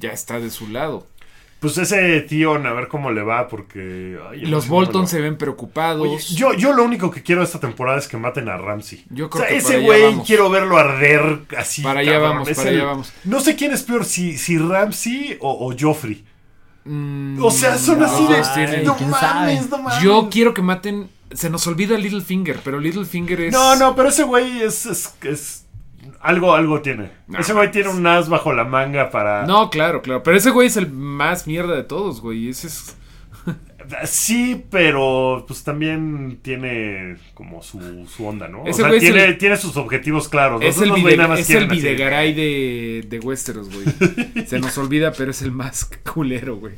ya 0.01 0.11
está 0.11 0.41
de 0.41 0.51
su 0.51 0.69
lado. 0.69 1.07
Pues 1.65 1.79
ese 1.79 2.21
tío, 2.21 2.57
a 2.57 2.73
ver 2.75 2.89
cómo 2.89 3.11
le 3.11 3.23
va, 3.23 3.49
porque. 3.49 4.19
ay, 4.31 4.43
Los 4.43 4.67
no 4.67 4.73
Bolton 4.75 5.09
se 5.09 5.19
ven 5.23 5.39
preocupados. 5.39 6.07
Oye, 6.07 6.19
yo, 6.35 6.53
yo 6.53 6.75
lo 6.75 6.85
único 6.85 7.11
que 7.11 7.23
quiero 7.23 7.43
esta 7.43 7.59
temporada 7.59 7.97
es 7.97 8.07
que 8.07 8.19
maten 8.19 8.51
a 8.51 8.59
Ramsey. 8.59 9.03
Yo 9.09 9.27
O 9.27 9.31
creo 9.31 9.45
sea, 9.47 9.51
que 9.51 9.57
ese 9.57 9.81
güey 9.81 10.19
quiero 10.27 10.51
verlo 10.51 10.77
arder 10.77 11.41
así. 11.57 11.81
Para 11.83 12.01
allá 12.01 12.13
cabrón. 12.13 12.31
vamos, 12.33 12.49
Es 12.49 12.57
para 12.59 12.69
el- 12.69 12.77
allá 12.77 12.85
vamos. 12.85 13.13
No 13.25 13.41
sé 13.41 13.57
quién 13.57 13.73
es 13.73 13.83
peor, 13.83 14.05
si, 14.05 14.37
si 14.37 14.59
Ramsey 14.59 15.39
o, 15.41 15.67
o 15.69 15.75
Joffrey. 15.79 16.23
Mm, 16.85 17.43
O 17.43 17.51
sea, 17.51 17.79
son 17.79 18.01
los 18.01 18.11
así 18.13 18.27
de. 18.27 18.43
tienen- 18.55 18.85
No 18.85 18.95
¿quién 18.99 19.09
mames, 19.09 19.71
no 19.71 19.79
mames. 19.79 20.03
Yo 20.03 20.29
quiero 20.31 20.53
que 20.53 20.61
maten. 20.61 21.09
Se 21.33 21.49
nos 21.49 21.67
olvida 21.67 21.97
Littlefinger, 21.97 22.61
pero 22.63 22.79
Littlefinger 22.79 23.41
es. 23.41 23.53
No, 23.55 23.75
no, 23.77 23.97
pero 23.97 24.11
ese 24.11 24.25
güey 24.25 24.61
es. 24.61 24.85
es, 24.85 25.15
es- 25.23 25.64
algo, 26.25 26.55
algo 26.55 26.81
tiene. 26.83 27.11
No, 27.29 27.39
ese 27.39 27.53
güey 27.53 27.71
tiene 27.71 27.89
un 27.91 28.05
as 28.07 28.29
bajo 28.29 28.53
la 28.53 28.65
manga 28.65 29.11
para. 29.11 29.47
No, 29.47 29.71
claro, 29.71 30.03
claro. 30.03 30.23
Pero 30.23 30.37
ese 30.37 30.51
güey 30.51 30.67
es 30.67 30.77
el 30.77 30.91
más 30.91 31.47
mierda 31.47 31.77
de 31.77 31.85
todos, 31.85 32.21
güey. 32.21 32.49
Ese 32.49 32.67
es. 32.67 32.97
Sí, 34.07 34.65
pero 34.71 35.45
pues 35.47 35.63
también 35.63 36.39
tiene 36.41 37.19
como 37.35 37.63
su, 37.63 38.07
su 38.09 38.27
onda, 38.27 38.49
¿no? 38.49 38.63
Ese 38.67 38.83
o 38.83 38.89
sea, 38.89 38.99
tiene, 38.99 39.25
el- 39.27 39.37
tiene 39.37 39.59
sus 39.59 39.77
objetivos 39.77 40.27
claros. 40.31 40.63
Es 40.65 40.81
el, 40.81 40.91
Vide- 40.91 41.19
nada 41.19 41.29
más 41.29 41.41
es 41.41 41.51
el. 41.51 41.69
Videgaray 41.69 42.33
de, 42.33 43.05
de 43.07 43.21
Westeros, 43.21 43.69
güey. 43.71 43.85
Se 44.47 44.59
nos 44.59 44.79
olvida, 44.79 45.13
pero 45.13 45.33
es 45.33 45.43
el 45.43 45.53
más 45.53 45.91
culero, 46.11 46.57
güey. 46.57 46.77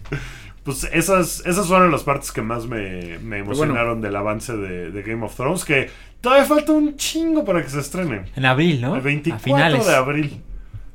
Pues 0.66 0.84
esas, 0.92 1.42
esas 1.46 1.66
fueron 1.68 1.90
las 1.90 2.02
partes 2.02 2.30
que 2.32 2.42
más 2.42 2.66
me, 2.66 3.18
me 3.20 3.40
bueno. 3.40 3.52
emocionaron 3.52 4.00
del 4.02 4.14
avance 4.16 4.54
de, 4.54 4.90
de 4.90 5.02
Game 5.02 5.24
of 5.24 5.34
Thrones, 5.34 5.64
que 5.64 5.88
todavía 6.20 6.44
falta 6.44 6.72
un 6.72 6.96
chingo 6.96 7.44
para 7.44 7.62
que 7.62 7.70
se 7.70 7.80
estrenen. 7.80 8.26
En 8.36 8.44
abril, 8.44 8.80
¿no? 8.82 8.96
El 8.96 9.00
24 9.00 9.36
a 9.36 9.38
finales. 9.56 9.86
de 9.86 9.94
abril. 9.94 10.42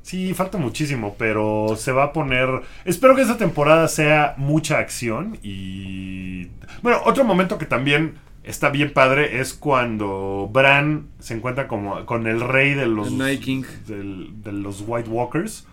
Sí, 0.04 0.34
falta 0.34 0.58
muchísimo, 0.58 1.16
pero 1.18 1.76
se 1.78 1.92
va 1.92 2.06
a 2.06 2.12
poner... 2.14 2.50
Espero 2.86 3.16
que 3.16 3.22
esta 3.22 3.38
temporada 3.38 3.88
sea 3.88 4.34
mucha 4.38 4.78
acción 4.80 5.38
y... 5.42 6.48
Bueno, 6.82 7.00
otro 7.06 7.24
momento 7.24 7.58
que 7.58 7.66
también 7.68 8.16
está 8.44 8.70
bien 8.72 8.92
padre 8.92 9.40
es 9.40 9.54
cuando 9.54 10.50
Bran 10.52 11.08
se 11.20 11.36
encuentra 11.36 11.68
como, 11.68 12.06
con 12.08 12.26
el 12.28 12.42
rey 12.42 12.74
de 12.74 12.88
los... 12.88 13.08
El 13.10 13.18
Night 13.20 13.42
King. 13.42 13.64
del- 13.88 14.32
de 14.44 14.52
los 14.52 14.84
White 14.86 15.08
Walkers. 15.10 15.68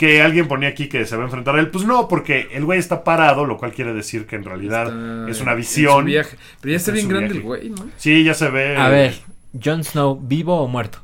Que 0.00 0.22
alguien 0.22 0.48
ponía 0.48 0.70
aquí 0.70 0.88
que 0.88 1.04
se 1.04 1.14
va 1.14 1.22
a 1.22 1.26
enfrentar 1.26 1.54
a 1.56 1.60
él. 1.60 1.68
Pues 1.68 1.84
no, 1.84 2.08
porque 2.08 2.48
el 2.52 2.64
güey 2.64 2.78
está 2.78 3.04
parado, 3.04 3.44
lo 3.44 3.58
cual 3.58 3.72
quiere 3.72 3.92
decir 3.92 4.26
que 4.26 4.36
en 4.36 4.44
realidad 4.44 4.86
Está 4.86 5.30
es 5.30 5.40
una 5.42 5.52
visión. 5.54 5.98
su 6.00 6.04
viaje. 6.06 6.38
Pero 6.62 6.70
ya 6.72 6.76
está 6.78 6.90
En 6.92 6.94
bien 6.94 7.08
grande 7.08 7.26
viaje. 7.34 7.38
el 7.40 7.44
güey, 7.44 7.68
¿no? 7.70 7.90
Sí, 7.98 8.24
ya 8.24 8.32
se 8.32 8.48
ve. 8.48 8.76
A 8.78 8.88
ver, 8.88 9.14
Jon 9.62 9.84
Snow, 9.84 10.18
¿vivo 10.22 10.58
o 10.62 10.68
muerto? 10.68 11.00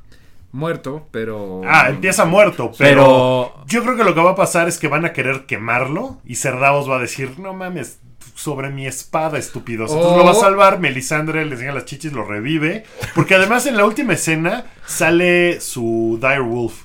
Muerto, 0.52 1.06
pero. 1.10 1.60
Ah, 1.66 1.90
empieza 1.90 2.24
muerto, 2.24 2.72
pero, 2.78 3.52
Pero- 3.54 3.66
yo 3.66 3.82
creo 3.82 3.96
que 3.98 4.04
lo 4.04 4.14
que 4.14 4.20
va 4.22 4.30
a 4.30 4.34
pasar 4.36 4.66
es 4.66 4.78
que 4.78 4.88
van 4.88 5.04
a 5.04 5.12
querer 5.12 5.44
quemarlo 5.44 6.18
y 6.24 6.36
Cerdavos 6.36 6.88
va 6.88 6.96
a 6.96 7.00
decir, 7.00 7.38
no 7.38 7.52
mames, 7.52 7.98
sobre 8.34 8.70
mi 8.70 8.86
espada, 8.86 9.36
estúpidos. 9.36 9.90
Entonces 9.90 10.12
Oh. 10.14 10.16
lo 10.18 10.24
va 10.24 10.30
a 10.30 10.34
salvar, 10.34 10.78
Melisandre 10.80 11.44
le 11.44 11.52
enseña 11.52 11.72
las 11.74 11.84
chichis, 11.84 12.14
lo 12.14 12.24
revive, 12.24 12.84
porque 13.14 13.34
además 13.34 13.66
en 13.66 13.76
la 13.76 13.84
última 13.84 14.14
escena 14.14 14.64
sale 14.86 15.60
su 15.60 16.18
Dire 16.22 16.40
Wolf. 16.40 16.84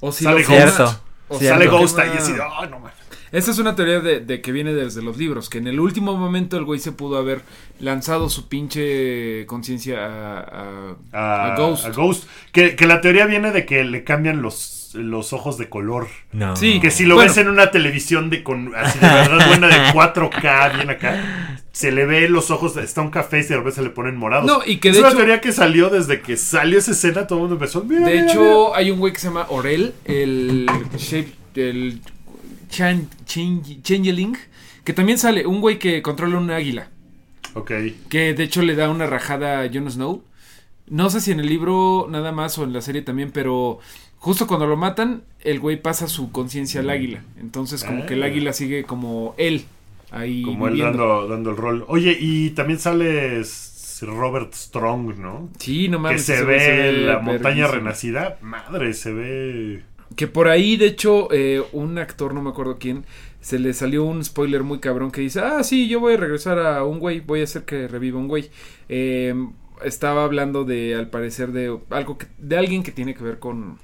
O 0.00 0.10
si 0.10 0.24
Sale 0.24 0.40
lo. 0.42 1.11
O 1.32 1.38
Sí, 1.38 1.46
Sale. 1.46 1.66
Ghost 1.66 1.98
ahí 1.98 2.08
va- 2.10 2.14
así, 2.16 2.32
de, 2.32 2.40
"Ay, 2.42 2.68
no 2.70 2.78
mames". 2.78 2.94
Esta 3.32 3.50
es 3.50 3.58
una 3.58 3.74
teoría 3.74 4.00
de, 4.00 4.20
de 4.20 4.42
que 4.42 4.52
viene 4.52 4.74
desde 4.74 5.00
los 5.02 5.16
libros, 5.16 5.48
que 5.48 5.56
en 5.56 5.66
el 5.66 5.80
último 5.80 6.14
momento 6.18 6.58
el 6.58 6.64
güey 6.64 6.78
se 6.78 6.92
pudo 6.92 7.16
haber 7.16 7.40
lanzado 7.80 8.28
su 8.28 8.46
pinche 8.48 9.46
conciencia 9.46 10.04
a, 10.06 10.96
a- 11.12 11.52
a 11.52 11.56
Ghost. 11.56 11.86
a 11.86 11.90
Ghost. 11.90 12.24
Que, 12.52 12.76
que 12.76 12.86
la 12.86 13.00
teoría 13.00 13.24
viene 13.26 13.50
de 13.50 13.64
que 13.64 13.84
le 13.84 14.04
cambian 14.04 14.42
los, 14.42 14.90
los 14.94 15.32
ojos 15.32 15.56
de 15.56 15.70
color. 15.70 16.08
No. 16.32 16.56
Sí. 16.56 16.78
Que 16.80 16.90
si 16.90 17.06
lo 17.06 17.14
Bueno. 17.14 17.30
ves 17.30 17.38
en 17.38 17.48
una 17.48 17.70
televisión 17.70 18.28
de 18.28 18.42
con 18.42 18.74
así 18.76 18.98
de 18.98 19.06
verdad 19.08 19.46
buena 19.48 19.68
de 19.68 19.92
4K, 19.92 20.74
bien 20.76 20.90
acá, 20.90 21.51
se 21.72 21.90
le 21.90 22.04
ve 22.06 22.28
los 22.28 22.50
ojos, 22.50 22.76
está 22.76 23.00
un 23.02 23.10
café 23.10 23.40
y 23.40 23.42
de 23.44 23.56
repente 23.56 23.76
se 23.76 23.82
le 23.82 23.90
ponen 23.90 24.16
morados. 24.16 24.46
No, 24.46 24.60
y 24.64 24.76
que 24.78 24.90
es 24.90 24.94
de 24.94 25.00
una 25.00 25.08
hecho- 25.08 25.16
teoría 25.18 25.40
que 25.40 25.52
salió 25.52 25.88
desde 25.88 26.20
que 26.20 26.36
salió 26.36 26.78
esa 26.78 26.90
escena, 26.92 27.26
todo 27.26 27.38
el 27.38 27.42
mundo 27.42 27.54
empezó. 27.56 27.82
"Mira, 27.82 28.06
De 28.06 28.20
mira, 28.20 28.30
hecho, 28.32 28.74
hay 28.74 28.90
un 28.90 28.98
güey 28.98 29.12
que 29.12 29.18
se 29.20 29.28
llama 29.28 29.46
Orel, 29.48 29.94
el 30.04 30.66
shape, 30.98 31.32
el 31.56 32.00
chan- 32.68 33.08
change- 33.26 33.80
changeling, 33.82 34.36
que 34.84 34.92
también 34.92 35.16
sale, 35.18 35.46
un 35.46 35.60
güey 35.60 35.78
que 35.78 36.02
controla 36.02 36.36
un 36.38 36.50
águila, 36.50 36.88
mira". 36.88 37.60
Ok. 37.60 37.70
que 38.08 38.34
de 38.34 38.42
hecho 38.44 38.62
le 38.62 38.74
da 38.74 38.90
una 38.90 39.06
rajada 39.06 39.62
a 39.62 39.68
Jon 39.72 39.90
Snow. 39.90 40.22
No 40.88 41.08
sé 41.10 41.20
si 41.20 41.30
en 41.30 41.40
el 41.40 41.46
libro 41.46 42.06
nada 42.10 42.32
más 42.32 42.58
o 42.58 42.64
en 42.64 42.72
la 42.72 42.80
serie 42.82 43.02
también, 43.02 43.30
pero 43.30 43.78
justo 44.18 44.46
cuando 44.46 44.66
lo 44.66 44.76
matan, 44.76 45.22
el 45.40 45.58
güey 45.60 45.80
pasa 45.80 46.06
su 46.08 46.32
conciencia 46.32 46.80
al 46.80 46.90
águila. 46.90 47.22
Entonces 47.40 47.82
como 47.84 48.04
que 48.04 48.14
el 48.14 48.22
Ah. 48.22 48.26
águila 48.26 48.52
sigue 48.52 48.84
como 48.84 49.34
él. 49.38 49.64
Ahí 50.12 50.42
Como 50.42 50.68
él 50.68 50.78
dando, 50.78 51.26
dando 51.26 51.50
el 51.50 51.56
rol. 51.56 51.84
Oye, 51.88 52.16
y 52.20 52.50
también 52.50 52.78
sale 52.78 53.42
Robert 54.06 54.52
Strong, 54.52 55.16
¿no? 55.18 55.48
Sí, 55.58 55.88
no 55.88 55.98
que 55.98 56.02
mames. 56.02 56.24
se 56.24 56.34
ese 56.34 56.44
ve, 56.44 56.60
se 56.60 56.92
la 56.92 57.18
montaña 57.20 57.66
renacida. 57.66 58.38
Madre, 58.42 58.92
se 58.94 59.12
ve. 59.12 59.82
Que 60.16 60.26
por 60.26 60.48
ahí, 60.48 60.76
de 60.76 60.86
hecho, 60.86 61.28
eh, 61.32 61.62
un 61.72 61.98
actor, 61.98 62.34
no 62.34 62.42
me 62.42 62.50
acuerdo 62.50 62.76
quién, 62.78 63.04
se 63.40 63.58
le 63.58 63.72
salió 63.72 64.04
un 64.04 64.22
spoiler 64.22 64.62
muy 64.62 64.78
cabrón 64.80 65.10
que 65.10 65.22
dice, 65.22 65.40
ah, 65.40 65.64
sí, 65.64 65.88
yo 65.88 66.00
voy 66.00 66.14
a 66.14 66.16
regresar 66.18 66.58
a 66.58 66.84
un 66.84 66.98
güey, 66.98 67.20
voy 67.20 67.40
a 67.40 67.44
hacer 67.44 67.64
que 67.64 67.88
reviva 67.88 68.18
un 68.18 68.28
güey. 68.28 68.50
Eh, 68.90 69.34
estaba 69.82 70.24
hablando 70.24 70.64
de, 70.64 70.94
al 70.94 71.08
parecer, 71.08 71.52
de 71.52 71.78
algo 71.90 72.18
que, 72.18 72.26
de 72.36 72.58
alguien 72.58 72.82
que 72.82 72.92
tiene 72.92 73.14
que 73.14 73.24
ver 73.24 73.38
con, 73.38 73.78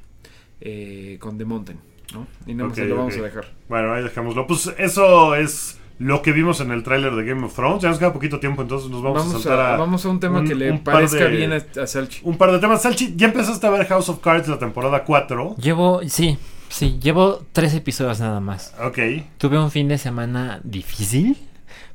eh, 0.60 1.16
con 1.18 1.38
The 1.38 1.46
Mountain, 1.46 1.78
¿no? 2.12 2.26
Y 2.46 2.54
nada 2.54 2.68
más 2.68 2.78
Ok, 2.78 2.84
lo 2.84 2.96
vamos 2.96 3.16
a 3.16 3.22
dejar. 3.22 3.52
Bueno, 3.68 3.94
ahí 3.94 4.02
dejémoslo. 4.02 4.46
Pues 4.46 4.70
eso 4.76 5.34
es 5.34 5.78
lo 5.98 6.22
que 6.22 6.32
vimos 6.32 6.60
en 6.60 6.70
el 6.70 6.82
tráiler 6.82 7.14
de 7.16 7.24
Game 7.24 7.44
of 7.44 7.54
Thrones. 7.54 7.82
Ya 7.82 7.88
nos 7.88 7.98
queda 7.98 8.12
poquito 8.12 8.38
tiempo, 8.38 8.62
entonces 8.62 8.88
nos 8.90 9.02
vamos, 9.02 9.18
Vamos, 9.18 9.34
a 9.34 9.38
saltar 9.40 9.60
a, 9.60 9.74
a, 9.74 9.76
vamos 9.76 10.04
a 10.04 10.08
un 10.08 10.20
tema 10.20 10.38
un- 10.40 10.46
que 10.48 10.54
le 10.54 10.72
parezca 10.74 11.24
de- 11.24 11.36
bien 11.36 11.52
a, 11.52 11.82
a 11.82 11.86
Salchi. 11.86 12.20
un 12.22 12.36
par 12.38 12.52
de 12.52 12.58
temas. 12.60 12.82
Salchi, 12.82 13.14
ya 13.16 13.26
empezaste 13.26 13.66
a 13.66 13.70
ver 13.70 13.86
House 13.86 14.08
of 14.08 14.20
Cards 14.20 14.46
la 14.48 14.58
temporada 14.58 15.02
4. 15.04 15.56
Llevo, 15.56 16.00
sí, 16.06 16.38
sí, 16.68 16.98
llevo 17.02 17.42
tres 17.52 17.74
episodios 17.74 18.20
nada 18.20 18.38
más. 18.40 18.74
Ok. 18.84 18.98
Tuve 19.38 19.58
un 19.58 19.70
fin 19.72 19.88
de 19.88 19.98
semana 19.98 20.60
difícil, 20.62 21.36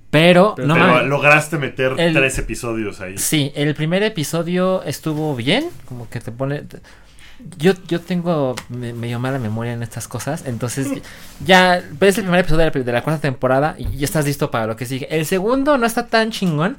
pero, 0.10 0.54
Pero 0.56 0.68
no 0.68 0.74
Pero 0.76 0.88
mames. 0.88 1.08
lograste 1.08 1.58
meter 1.58 1.94
El- 1.98 2.14
tres 2.14 2.38
episodios 2.38 3.00
ahí. 3.02 3.18
Sí, 3.18 3.52
el 3.56 3.74
primer 3.74 4.04
episodio 4.04 4.84
estuvo 4.84 5.36
bien, 5.36 5.66
como 5.86 6.10
que 6.10 6.20
te 6.20 6.32
pone... 6.32 6.64
Yo, 7.58 7.74
yo 7.88 8.00
tengo 8.00 8.56
me- 8.70 8.94
medio 8.94 9.20
mala 9.20 9.38
memoria 9.40 9.74
en 9.74 9.84
estas 9.84 10.08
cosas, 10.08 10.44
entonces 10.46 10.88
ya 11.46 11.82
ves 12.00 12.18
el 12.18 12.24
primer 12.24 12.40
episodio 12.42 12.66
de 12.66 12.72
la, 12.80 12.84
de 12.86 12.92
la 12.92 13.04
cuarta 13.04 13.22
temporada 13.22 13.76
y 13.78 13.98
ya 13.98 14.06
estás 14.06 14.26
listo 14.26 14.50
para 14.52 14.68
lo 14.68 14.76
que 14.76 14.86
sigue. 14.86 15.08
El 15.10 15.26
segundo 15.26 15.78
no 15.78 15.86
está 15.86 16.08
tan 16.08 16.32
chingón, 16.32 16.78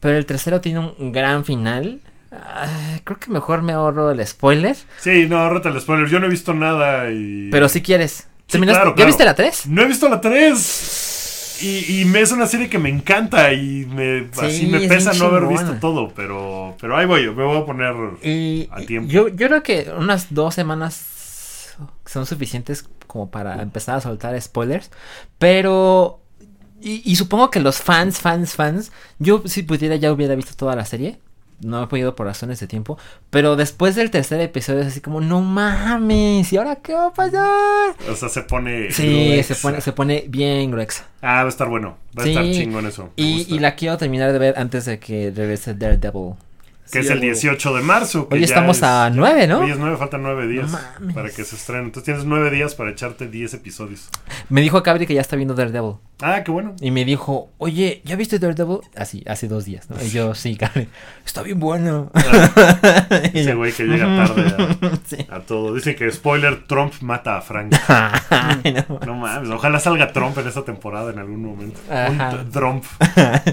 pero 0.00 0.16
el 0.18 0.26
tercero 0.26 0.60
tiene 0.60 0.80
un 0.98 1.12
gran 1.12 1.44
final. 1.44 2.00
Ah, 2.32 2.66
creo 3.04 3.18
que 3.18 3.30
mejor 3.30 3.62
me 3.62 3.72
ahorro 3.72 4.10
el 4.10 4.26
spoiler, 4.26 4.74
Sí, 5.00 5.26
no, 5.28 5.48
reta 5.50 5.68
el 5.68 5.80
spoiler. 5.80 6.08
Yo 6.08 6.18
no 6.18 6.26
he 6.26 6.30
visto 6.30 6.54
nada 6.54 7.10
y. 7.10 7.48
pero 7.50 7.68
si 7.68 7.82
quieres. 7.82 8.26
Sí, 8.46 8.58
¿Terminaste- 8.58 8.74
claro, 8.76 8.90
¿Ya 8.90 8.94
claro. 8.96 9.06
viste 9.08 9.24
la 9.24 9.34
3? 9.34 9.66
No 9.66 9.82
he 9.82 9.86
visto 9.86 10.08
la 10.08 10.20
3. 10.20 11.11
Y, 11.60 12.02
y 12.02 12.16
es 12.16 12.32
una 12.32 12.46
serie 12.46 12.70
que 12.70 12.78
me 12.78 12.88
encanta 12.88 13.52
y 13.52 13.86
me, 13.86 14.28
Sí, 14.32 14.40
así 14.40 14.66
me 14.66 14.84
es 14.84 14.88
pesa 14.88 15.12
no 15.14 15.26
haber 15.26 15.46
visto 15.46 15.74
todo, 15.80 16.12
pero, 16.14 16.76
pero 16.80 16.96
ahí 16.96 17.06
voy, 17.06 17.26
me 17.26 17.44
voy 17.44 17.58
a 17.58 17.66
poner... 17.66 17.94
Y 18.22 18.68
a 18.70 18.80
tiempo. 18.80 19.10
Yo, 19.10 19.28
yo 19.28 19.48
creo 19.48 19.62
que 19.62 19.92
unas 19.96 20.32
dos 20.32 20.54
semanas 20.54 21.76
son 22.06 22.26
suficientes 22.26 22.88
como 23.06 23.30
para 23.30 23.62
empezar 23.62 23.96
a 23.96 24.00
soltar 24.00 24.40
spoilers. 24.40 24.90
Pero. 25.38 26.20
Y, 26.80 27.02
y 27.04 27.16
supongo 27.16 27.50
que 27.50 27.60
los 27.60 27.78
fans, 27.78 28.18
fans, 28.18 28.54
fans. 28.54 28.92
Yo, 29.18 29.42
si 29.46 29.62
pudiera, 29.62 29.96
ya 29.96 30.12
hubiera 30.12 30.34
visto 30.34 30.54
toda 30.56 30.74
la 30.74 30.84
serie. 30.84 31.18
No 31.62 31.82
he 31.82 31.86
podido 31.86 32.14
por 32.16 32.26
razones 32.26 32.58
de 32.60 32.66
tiempo. 32.66 32.98
Pero 33.30 33.56
después 33.56 33.94
del 33.94 34.10
tercer 34.10 34.40
episodio 34.40 34.80
es 34.80 34.88
así 34.88 35.00
como, 35.00 35.20
no 35.20 35.40
mames. 35.40 36.52
¿Y 36.52 36.56
ahora 36.56 36.76
qué 36.76 36.92
va 36.94 37.06
a 37.06 37.12
pasar? 37.14 37.94
O 38.10 38.16
sea, 38.16 38.28
se 38.28 38.42
pone... 38.42 38.90
Sí, 38.92 39.28
gruexa. 39.30 39.54
se 39.54 39.60
pone, 39.62 39.80
se 39.80 39.92
pone 39.92 40.24
bien 40.28 40.70
gruexa. 40.70 41.04
Ah, 41.20 41.36
va 41.42 41.46
a 41.46 41.48
estar 41.48 41.68
bueno. 41.68 41.96
Va 42.18 42.22
a 42.22 42.26
Sí, 42.26 42.30
estar 42.30 42.44
chingón 42.50 42.86
eso. 42.86 43.10
Y, 43.16 43.58
la 43.60 43.74
quiero 43.76 43.96
terminar 43.96 44.32
de 44.32 44.38
ver 44.38 44.54
antes 44.58 44.84
de 44.86 44.98
que 44.98 45.32
regrese 45.34 45.74
Daredevil. 45.74 46.34
Que 46.90 46.98
Sí, 47.00 47.06
es 47.06 47.10
el 47.12 47.18
a 47.18 47.20
huevo. 47.22 47.32
18 47.32 47.74
de 47.76 47.82
marzo. 47.82 48.28
que 48.28 48.34
Hoy 48.34 48.40
ya 48.40 48.46
estamos 48.46 48.78
es- 48.78 48.82
a 48.82 49.08
nueve, 49.10 49.46
¿no? 49.46 49.60
Hoy 49.60 49.70
es 49.70 49.78
9, 49.78 49.96
faltan 49.96 50.22
9 50.22 50.46
días 50.46 50.68
mames. 50.70 51.14
para 51.14 51.30
que 51.30 51.42
se 51.44 51.56
estrene. 51.56 51.84
Entonces 51.84 52.04
tienes 52.04 52.24
9 52.24 52.50
días 52.50 52.74
para 52.74 52.90
echarte 52.90 53.28
10 53.28 53.54
episodios. 53.54 54.08
Me 54.50 54.60
dijo 54.60 54.82
Cabri 54.82 55.06
que 55.06 55.14
ya 55.14 55.20
está 55.22 55.36
viendo 55.36 55.54
Daredevil. 55.54 55.94
Ah, 56.22 56.42
qué 56.44 56.50
bueno. 56.50 56.74
Y 56.80 56.90
me 56.90 57.04
dijo, 57.04 57.50
oye, 57.58 58.00
¿ya 58.04 58.16
viste 58.16 58.38
Daredevil? 58.38 58.78
Así, 58.96 59.22
hace 59.26 59.48
dos 59.48 59.64
días, 59.64 59.90
¿no? 59.90 59.96
Y 60.02 60.08
yo, 60.10 60.34
sí, 60.34 60.56
Cabri, 60.56 60.88
está 61.26 61.42
bien 61.42 61.58
bueno. 61.60 62.10
Ese 63.34 63.54
güey 63.54 63.72
que 63.72 63.84
llega 63.84 64.06
tarde 64.26 64.54
Sí. 65.04 65.16
a, 65.30 65.40
todo. 65.40 65.74
Dicen 65.74 65.96
que 65.96 66.10
spoiler, 66.10 66.64
Trump 66.66 66.92
mata 67.00 67.36
a 67.36 67.40
Frank. 67.42 67.74
Ay, 68.30 68.74
no. 68.88 69.00
No 69.04 69.14
mames, 69.14 69.50
ojalá 69.50 69.80
salga 69.80 70.12
Trump 70.12 70.36
en 70.38 70.46
esta 70.48 70.64
temporada 70.64 71.10
en 71.12 71.18
algún 71.18 71.42
momento. 71.44 71.80
Ajá. 71.90 72.36
Un 72.42 72.50
Trump. 72.50 72.84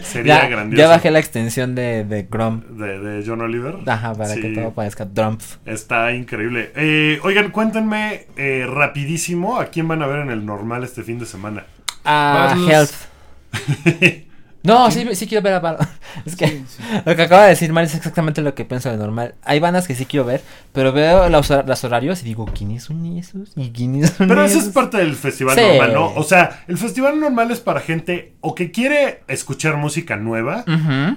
Sería 0.03 0.43
Ya, 0.43 0.47
grandioso. 0.49 0.79
ya 0.81 0.87
bajé 0.89 1.11
la 1.11 1.19
extensión 1.19 1.75
de, 1.75 2.03
de 2.05 2.23
Grom. 2.23 2.61
De, 2.77 2.99
de 2.99 3.23
John 3.25 3.41
Oliver. 3.41 3.75
Ajá, 3.85 4.13
para 4.13 4.33
Sí, 4.35 4.41
que 4.41 4.49
todo 4.49 4.71
parezca 4.71 5.07
Trump. 5.07 5.41
Está 5.65 6.13
increíble. 6.13 6.71
Eh, 6.75 7.19
oigan, 7.23 7.51
cuéntenme 7.51 8.27
eh, 8.37 8.65
rapidísimo 8.67 9.59
a 9.59 9.65
quién 9.65 9.87
van 9.87 10.01
a 10.03 10.07
ver 10.07 10.19
en 10.19 10.29
el 10.31 10.45
normal 10.45 10.83
este 10.83 11.03
fin 11.03 11.19
de 11.19 11.25
semana. 11.25 11.65
Ah, 12.05 12.47
Barlos. 12.55 12.69
Health. 12.69 14.25
No, 14.61 14.91
sí, 14.91 15.07
sí 15.15 15.25
quiero 15.25 15.41
ver 15.41 15.53
a 15.53 15.59
Barlos. 15.61 15.87
Es 16.25 16.35
que 16.35 16.47
Sí, 16.47 16.65
sí. 16.67 16.83
lo 17.05 17.15
que 17.15 17.21
acaba 17.23 17.43
de 17.43 17.49
decir 17.51 17.71
Mar 17.71 17.85
es 17.85 17.95
exactamente 17.95 18.41
lo 18.41 18.53
que 18.55 18.65
pienso 18.65 18.89
de 18.91 18.97
normal. 18.97 19.35
Hay 19.45 19.61
bandas 19.61 19.87
que 19.87 19.95
sí 19.95 20.05
quiero 20.05 20.25
ver, 20.25 20.41
pero 20.73 20.91
veo 20.91 21.29
los, 21.29 21.49
los 21.49 21.83
horarios 21.85 22.21
y 22.21 22.25
digo, 22.25 22.45
¿quiénes 22.45 22.83
son 22.83 23.05
esos? 23.17 23.53
¿Y 23.55 23.69
quiénes 23.71 24.09
son 24.09 24.27
Pero 24.27 24.43
eso 24.43 24.59
es 24.59 24.65
parte 24.65 24.97
del 24.97 25.15
festival 25.15 25.55
Sí. 25.55 25.61
normal, 25.61 25.93
¿no? 25.93 26.13
O 26.13 26.23
sea, 26.23 26.63
el 26.67 26.77
festival 26.77 27.21
normal 27.21 27.51
es 27.51 27.61
para 27.61 27.79
gente 27.79 28.33
o 28.41 28.53
que 28.53 28.69
quiere 28.71 29.21
escuchar 29.29 29.77
música 29.77 30.17
nueva 30.17 30.65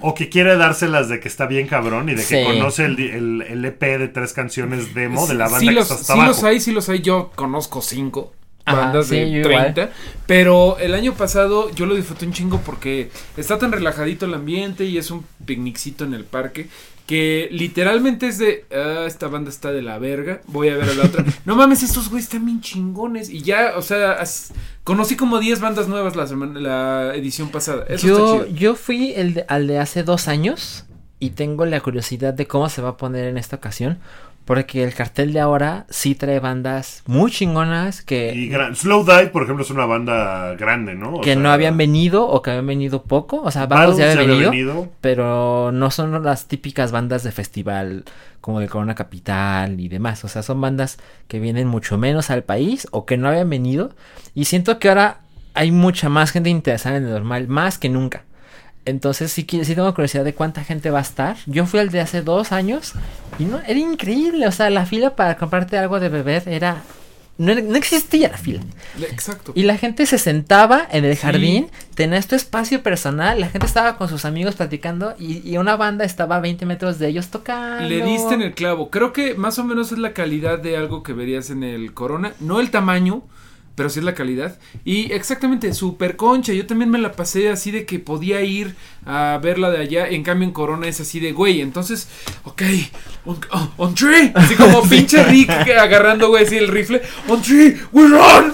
o 0.01 0.13
que 0.13 0.29
quiere 0.29 0.55
dárselas 0.55 1.09
de 1.09 1.19
que 1.19 1.27
está 1.27 1.45
bien 1.45 1.67
cabrón 1.67 2.07
y 2.07 2.13
de 2.15 2.25
que 2.25 2.41
Sí. 2.41 2.43
conoce 2.45 2.85
el, 2.85 2.97
el, 2.97 3.41
el 3.41 3.65
EP 3.65 3.81
de 3.99 4.07
tres 4.07 4.31
canciones 4.31 4.93
demo 4.95 5.27
de 5.27 5.33
la 5.33 5.45
banda 5.45 5.59
sí 5.59 5.65
que 5.67 5.71
los, 5.73 5.83
está 5.83 5.95
hasta 5.95 6.05
sí 6.05 6.11
abajo. 6.13 6.27
los 6.29 6.43
hay, 6.45 6.59
sí 6.61 6.71
los 6.71 6.87
hay. 6.87 7.01
Yo 7.01 7.29
conozco 7.35 7.81
cinco 7.81 8.31
Ajá, 8.65 8.77
bandas 8.79 9.07
sí, 9.07 9.15
de 9.15 9.31
yo 9.31 9.37
igual. 9.49 9.73
30. 9.73 9.91
Pero 10.25 10.77
el 10.79 10.93
año 10.93 11.13
pasado 11.13 11.69
yo 11.71 11.85
lo 11.85 11.95
disfruté 11.95 12.25
un 12.25 12.33
chingo 12.33 12.61
porque 12.65 13.09
está 13.37 13.57
tan 13.59 13.71
relajadito 13.71 14.25
el 14.25 14.33
ambiente 14.33 14.85
y 14.85 14.97
es 14.97 15.11
un 15.11 15.25
picnicito 15.45 16.03
en 16.05 16.13
el 16.13 16.23
parque. 16.23 16.67
Que 17.05 17.49
literalmente 17.51 18.27
es 18.29 18.37
de, 18.37 18.63
"Ah, 18.73 19.03
esta 19.05 19.27
banda 19.27 19.49
está 19.49 19.73
de 19.73 19.81
la 19.81 19.99
verga, 19.99 20.39
voy 20.47 20.69
a 20.69 20.77
ver 20.77 20.89
a 20.89 20.93
la 20.93 21.03
otra. 21.03 21.25
no 21.45 21.57
mames, 21.57 21.83
estos 21.83 22.07
güeyes 22.09 22.27
están 22.27 22.45
bien 22.45 22.61
chingones. 22.61 23.29
Y 23.29 23.41
ya, 23.41 23.73
o 23.75 23.81
sea, 23.81 24.13
as- 24.13 24.53
conocí 24.85 25.17
como 25.17 25.39
10 25.39 25.59
bandas 25.59 25.89
nuevas 25.89 26.15
la, 26.15 26.27
semana, 26.27 26.57
la 26.61 27.13
edición 27.15 27.49
pasada. 27.49 27.83
Eso 27.89 28.07
yo, 28.07 28.35
está 28.35 28.45
chido. 28.47 28.57
yo 28.57 28.75
fui 28.75 29.11
el 29.17 29.33
de- 29.33 29.45
al 29.49 29.67
de 29.67 29.79
hace 29.79 30.03
dos 30.03 30.29
años 30.29 30.85
y 31.19 31.31
tengo 31.31 31.65
la 31.65 31.81
curiosidad 31.81 32.33
de 32.33 32.47
cómo 32.47 32.69
se 32.69 32.81
va 32.81 32.89
a 32.89 32.97
poner 32.97 33.25
en 33.25 33.37
esta 33.37 33.57
ocasión. 33.57 33.99
Porque 34.45 34.83
el 34.83 34.93
cartel 34.93 35.31
de 35.31 35.39
ahora 35.39 35.85
sí 35.89 36.15
trae 36.15 36.39
bandas 36.41 37.01
muy 37.05 37.31
chingonas 37.31 38.01
que, 38.01 38.33
Y 38.35 38.49
gran- 38.49 38.75
Slow 38.75 39.05
Dive, 39.05 39.27
por 39.27 39.43
ejemplo, 39.43 39.63
es 39.63 39.71
una 39.71 39.85
banda 39.85 40.53
grande, 40.55 40.95
¿no? 40.95 41.15
O 41.15 41.21
que 41.21 41.33
sea, 41.33 41.41
no 41.41 41.49
habían 41.49 41.77
venido 41.77 42.27
o 42.27 42.41
que 42.41 42.49
habían 42.51 42.67
venido 42.67 43.03
poco. 43.03 43.41
O 43.41 43.51
sea, 43.51 43.67
bandas 43.67 43.97
ya 43.97 44.03
habían 44.11 44.19
había 44.19 44.49
venido, 44.49 44.51
venido. 44.51 44.89
pero 44.99 45.71
no 45.71 45.91
son 45.91 46.21
las 46.23 46.47
típicas 46.49 46.91
bandas 46.91 47.23
de 47.23 47.31
festival 47.31 48.03
como 48.41 48.59
de 48.59 48.67
Corona 48.67 48.95
Capital 48.95 49.79
y 49.79 49.87
demás. 49.87 50.25
O 50.25 50.27
sea, 50.27 50.43
son 50.43 50.59
bandas 50.59 50.97
que 51.29 51.39
vienen 51.39 51.67
mucho 51.69 51.97
menos 51.97 52.29
al 52.29 52.43
país 52.43 52.85
o 52.91 53.05
que 53.05 53.15
no 53.15 53.29
habían 53.29 53.49
venido. 53.49 53.91
Y 54.35 54.45
siento 54.45 54.77
que 54.77 54.89
ahora 54.89 55.19
hay 55.53 55.71
mucha 55.71 56.09
más 56.09 56.31
gente 56.31 56.49
interesada 56.49 56.97
en 56.97 57.05
el 57.05 57.11
normal, 57.11 57.47
más 57.47 57.77
que 57.77 57.87
nunca. 57.87 58.23
Entonces 58.85 59.31
sí, 59.31 59.45
sí 59.49 59.75
tengo 59.75 59.93
curiosidad 59.93 60.23
de 60.25 60.33
cuánta 60.33 60.63
gente 60.63 60.89
va 60.91 60.99
a 60.99 61.03
estar. 61.03 61.37
Yo 61.45 61.65
fui 61.65 61.79
al 61.79 61.89
de 61.89 62.01
hace 62.01 62.21
dos 62.21 62.51
años 62.51 62.93
y 63.39 63.45
no, 63.45 63.59
era 63.65 63.79
increíble. 63.79 64.45
O 64.47 64.51
sea, 64.51 64.69
la 64.69 64.85
fila 64.85 65.15
para 65.15 65.37
comprarte 65.37 65.77
algo 65.77 65.99
de 65.99 66.09
beber 66.09 66.43
era... 66.47 66.81
No, 67.35 67.51
existía 67.51 68.29
la 68.29 68.37
fila. 68.37 68.61
Exacto. 69.09 69.53
Y 69.55 69.63
la 69.63 69.75
gente 69.77 70.05
se 70.05 70.19
sentaba 70.19 70.87
en 70.91 71.03
el 71.03 71.15
Sí. 71.15 71.21
jardín, 71.23 71.67
tenías 71.95 72.27
tu 72.27 72.35
espacio 72.35 72.83
personal, 72.83 73.39
la 73.39 73.47
gente 73.49 73.65
estaba 73.65 73.97
con 73.97 74.07
sus 74.07 74.23
amigos 74.25 74.53
platicando 74.53 75.15
y, 75.17 75.41
y 75.49 75.57
una 75.57 75.75
banda 75.75 76.05
estaba 76.05 76.35
a 76.35 76.39
20 76.41 76.67
metros 76.67 76.99
de 76.99 77.07
ellos 77.07 77.29
tocando. 77.29 77.89
Le 77.89 78.03
diste 78.05 78.35
en 78.35 78.43
el 78.43 78.53
clavo. 78.53 78.91
Creo 78.91 79.13
que 79.13 79.33
más 79.33 79.57
o 79.57 79.63
menos 79.63 79.91
es 79.91 79.97
la 79.97 80.13
calidad 80.13 80.59
de 80.59 80.77
algo 80.77 81.01
que 81.01 81.13
verías 81.13 81.49
en 81.49 81.63
el 81.63 81.93
Corona. 81.95 82.33
No 82.39 82.59
el 82.59 82.69
tamaño, 82.69 83.23
pero 83.75 83.89
sí 83.89 83.99
es 83.99 84.05
la 84.05 84.13
calidad. 84.13 84.59
Y 84.85 85.11
exactamente, 85.13 85.73
super 85.73 86.15
concha. 86.15 86.53
Yo 86.53 86.65
también 86.67 86.91
me 86.91 86.99
la 86.99 87.11
pasé 87.13 87.49
así 87.49 87.71
de 87.71 87.85
que 87.85 87.99
podía 87.99 88.41
ir 88.41 88.75
a 89.05 89.39
verla 89.41 89.71
de 89.71 89.79
allá. 89.79 90.07
En 90.07 90.23
cambio, 90.23 90.47
en 90.47 90.53
Corona 90.53 90.87
es 90.87 90.99
así 91.01 91.19
de, 91.19 91.31
güey, 91.31 91.61
entonces, 91.61 92.07
ok, 92.43 92.61
on, 93.25 93.39
oh, 93.51 93.71
on 93.77 93.95
tree. 93.95 94.31
Así 94.35 94.55
como 94.55 94.83
pinche 94.89 95.23
Rick 95.23 95.49
agarrando, 95.49 96.29
güey, 96.29 96.45
así 96.45 96.57
el 96.57 96.67
rifle. 96.67 97.01
On 97.27 97.41
tree, 97.41 97.77
we're 97.91 98.15
on. 98.15 98.53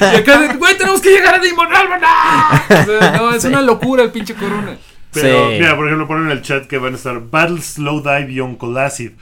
Y 0.00 0.16
acá, 0.16 0.38
de, 0.40 0.54
güey, 0.56 0.76
tenemos 0.76 1.00
que 1.00 1.10
llegar 1.10 1.34
a 1.36 1.38
Demon 1.38 1.68
Alba. 1.74 2.64
O 2.68 2.84
sea, 2.84 3.16
no, 3.16 3.32
es 3.32 3.44
una 3.44 3.62
locura 3.62 4.02
el 4.02 4.10
pinche 4.10 4.34
Corona. 4.34 4.76
Pero, 5.12 5.48
Sí. 5.50 5.58
mira, 5.60 5.76
por 5.76 5.86
ejemplo, 5.86 6.08
ponen 6.08 6.24
en 6.26 6.32
el 6.32 6.42
chat 6.42 6.66
que 6.66 6.76
van 6.76 6.92
a 6.94 6.96
estar 6.96 7.20
Battle 7.30 7.62
Slow 7.62 8.02
Dive 8.02 8.32
y 8.32 8.40
Oncolacid. 8.40 9.12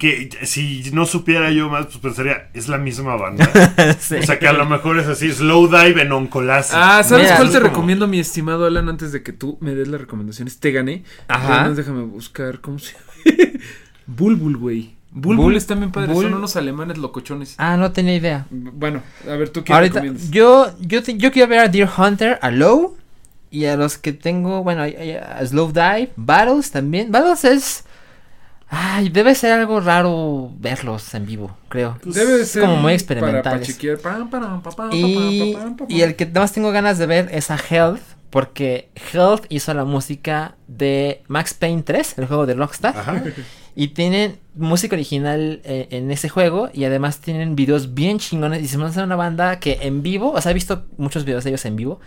Que 0.00 0.30
si 0.44 0.82
no 0.94 1.04
supiera 1.04 1.50
yo 1.52 1.68
más, 1.68 1.84
pues 1.86 1.98
pensaría, 1.98 2.48
es 2.54 2.68
la 2.68 2.78
misma 2.78 3.16
banda. 3.16 3.48
Sí. 4.00 4.14
O 4.16 4.22
sea 4.22 4.38
que 4.38 4.48
a 4.48 4.52
lo 4.54 4.64
mejor 4.64 4.98
es 4.98 5.06
así, 5.06 5.30
Slow 5.30 5.68
Dive 5.68 6.00
en 6.02 6.10
Oncolacid. 6.10 6.74
Ah, 6.74 7.02
¿sabes 7.04 7.24
Mira, 7.26 7.36
cuál 7.36 7.48
es 7.48 7.52
te 7.52 7.58
como- 7.60 7.68
recomiendo, 7.70 8.08
mi 8.08 8.18
estimado 8.18 8.64
Alan, 8.64 8.88
antes 8.88 9.12
de 9.12 9.22
que 9.22 9.32
tú 9.34 9.58
me 9.60 9.74
des 9.74 9.88
las 9.88 10.00
recomendaciones? 10.00 10.58
Te 10.58 10.72
gané. 10.72 11.04
Ajá. 11.28 11.60
Además, 11.60 11.76
déjame 11.76 12.02
buscar, 12.04 12.60
¿cómo 12.62 12.78
se 12.78 12.94
llama? 12.94 13.52
Bulbul, 14.06 14.56
güey. 14.56 14.94
Bulbul 15.12 15.52
Bul- 15.52 15.56
está 15.56 15.74
bien 15.74 15.90
padre, 15.92 16.14
son 16.14 16.32
unos 16.34 16.56
alemanes 16.56 16.96
locochones. 16.96 17.56
Ah, 17.58 17.76
no 17.76 17.92
tenía 17.92 18.14
idea. 18.14 18.46
Bueno, 18.50 19.02
a 19.28 19.36
ver, 19.36 19.50
¿tú 19.50 19.64
qué 19.64 19.72
Ahorita, 19.72 19.94
recomiendas? 20.00 20.30
yo, 20.30 20.72
yo, 20.80 21.02
te- 21.02 21.16
yo 21.18 21.30
quiero 21.32 21.48
ver 21.48 21.58
a 21.58 21.68
Deer 21.68 21.88
Hunter, 21.98 22.38
a 22.40 22.50
Low, 22.50 22.96
y 23.50 23.64
a 23.66 23.76
los 23.76 23.98
que 23.98 24.12
tengo, 24.12 24.62
bueno, 24.62 24.82
hay 24.82 25.12
a 25.12 25.44
Slow 25.44 25.72
Dive, 25.72 26.10
Battles 26.16 26.70
también. 26.70 27.10
Battles 27.12 27.44
es... 27.44 27.84
Ay, 28.72 29.08
debe 29.08 29.34
ser 29.34 29.52
algo 29.52 29.80
raro 29.80 30.50
verlos 30.58 31.12
en 31.14 31.26
vivo, 31.26 31.56
creo. 31.68 31.98
Debe 32.04 32.38
de 32.38 32.46
ser 32.46 32.62
como 32.62 32.76
muy 32.76 32.82
para 32.82 32.94
experimentales. 32.94 33.60
pachequear. 33.66 33.98
Pam, 33.98 34.30
pam, 34.30 34.62
pam, 34.62 34.74
pam, 34.74 34.90
Y, 34.92 35.52
pam, 35.54 35.62
pam, 35.62 35.76
pam, 35.76 35.86
y 35.90 36.02
el 36.02 36.14
que 36.14 36.26
más 36.26 36.52
tengo 36.52 36.70
ganas 36.70 36.96
de 36.96 37.06
ver 37.06 37.28
es 37.32 37.50
a 37.50 37.56
Health, 37.58 38.00
porque 38.30 38.88
Health 39.12 39.46
hizo 39.48 39.74
la 39.74 39.84
música 39.84 40.54
de 40.68 41.22
Max 41.26 41.52
Payne 41.52 41.82
3, 41.82 42.18
el 42.18 42.26
juego 42.26 42.46
de 42.46 42.54
Rockstar. 42.54 42.96
Ajá. 42.96 43.22
Y 43.74 43.88
tienen 43.88 44.38
música 44.54 44.94
original 44.94 45.60
eh, 45.64 45.88
en 45.90 46.10
ese 46.10 46.28
juego 46.28 46.70
y 46.72 46.84
además 46.84 47.18
tienen 47.20 47.56
videos 47.56 47.94
bien 47.94 48.18
chingones. 48.18 48.62
Y 48.62 48.68
se 48.68 48.78
me 48.78 48.84
hace 48.84 49.02
una 49.02 49.16
banda 49.16 49.58
que 49.58 49.78
en 49.82 50.02
vivo, 50.02 50.32
o 50.32 50.40
sea, 50.40 50.50
he 50.52 50.54
visto 50.54 50.84
muchos 50.96 51.24
videos 51.24 51.44
de 51.44 51.50
ellos 51.50 51.64
en 51.64 51.76
vivo. 51.76 52.00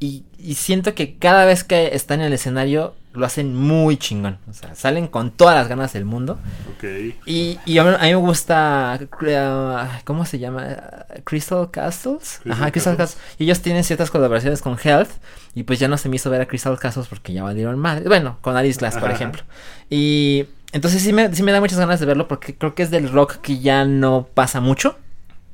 Y, 0.00 0.24
y 0.38 0.54
siento 0.54 0.94
que 0.94 1.16
cada 1.16 1.44
vez 1.44 1.64
que 1.64 1.94
están 1.94 2.20
en 2.20 2.26
el 2.26 2.32
escenario 2.34 2.94
lo 3.14 3.26
hacen 3.26 3.54
muy 3.54 3.96
chingón. 3.96 4.38
O 4.48 4.52
sea, 4.52 4.74
salen 4.74 5.08
con 5.08 5.32
todas 5.32 5.56
las 5.56 5.66
ganas 5.68 5.92
del 5.92 6.04
mundo. 6.04 6.38
Ok. 6.76 6.84
Y, 7.26 7.58
y 7.64 7.78
a, 7.78 7.84
mí, 7.84 7.90
a 7.98 8.02
mí 8.02 8.08
me 8.08 8.14
gusta, 8.14 8.98
uh, 9.00 10.04
¿cómo 10.04 10.24
se 10.24 10.38
llama? 10.38 10.76
Crystal 11.24 11.70
Castles. 11.70 12.40
Crystal 12.42 12.52
Ajá, 12.52 12.70
Crystal 12.70 12.96
Castles. 12.96 13.16
Castles. 13.16 13.40
Y 13.40 13.44
ellos 13.44 13.60
tienen 13.60 13.82
ciertas 13.82 14.10
colaboraciones 14.10 14.62
con 14.62 14.78
Health. 14.82 15.10
Y 15.54 15.64
pues 15.64 15.80
ya 15.80 15.88
no 15.88 15.96
se 15.96 16.08
me 16.08 16.16
hizo 16.16 16.30
ver 16.30 16.42
a 16.42 16.46
Crystal 16.46 16.78
Castles 16.78 17.08
porque 17.08 17.32
ya 17.32 17.42
valieron 17.42 17.78
mal. 17.78 18.04
Bueno, 18.04 18.38
con 18.40 18.56
Alice 18.56 18.78
Glass, 18.78 18.98
por 18.98 19.10
ejemplo. 19.10 19.42
Y 19.90 20.46
entonces 20.72 21.02
sí 21.02 21.12
me, 21.12 21.34
sí 21.34 21.42
me 21.42 21.50
da 21.50 21.60
muchas 21.60 21.78
ganas 21.78 21.98
de 21.98 22.06
verlo 22.06 22.28
porque 22.28 22.54
creo 22.54 22.74
que 22.74 22.84
es 22.84 22.90
del 22.90 23.10
rock 23.10 23.38
que 23.38 23.58
ya 23.58 23.84
no 23.84 24.28
pasa 24.32 24.60
mucho. 24.60 24.96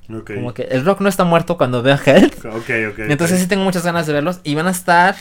Como 0.07 0.53
que 0.53 0.63
el 0.63 0.85
rock 0.85 1.01
no 1.01 1.09
está 1.09 1.25
muerto 1.25 1.57
cuando 1.57 1.83
veo 1.83 1.99
Health. 2.05 2.45
Ok, 2.47 2.55
ok. 2.93 2.99
Entonces 2.99 3.41
sí 3.41 3.47
tengo 3.47 3.65
muchas 3.65 3.85
ganas 3.85 4.07
de 4.07 4.13
verlos. 4.13 4.41
Y 4.45 4.55
van 4.55 4.67
a 4.67 4.71
estar 4.71 5.17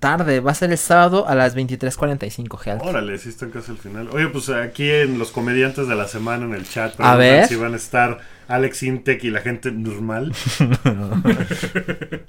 tarde. 0.00 0.40
Va 0.40 0.52
a 0.52 0.54
ser 0.54 0.70
el 0.70 0.78
sábado 0.78 1.26
a 1.28 1.34
las 1.34 1.56
23.45 1.56 2.66
Health. 2.66 2.82
Órale, 2.82 3.18
sí 3.18 3.28
están 3.28 3.50
casi 3.50 3.70
al 3.70 3.78
final. 3.78 4.08
Oye, 4.12 4.28
pues 4.28 4.48
aquí 4.48 4.90
en 4.90 5.18
los 5.18 5.30
comediantes 5.30 5.88
de 5.88 5.94
la 5.94 6.08
semana 6.08 6.44
en 6.44 6.54
el 6.54 6.68
chat. 6.68 6.94
A 6.98 7.16
ver. 7.16 7.46
Si 7.46 7.56
van 7.56 7.74
a 7.74 7.76
estar 7.76 8.18
Alex 8.48 8.82
Intec 8.82 9.24
y 9.24 9.30
la 9.30 9.40
gente 9.40 9.70
normal. 9.70 10.32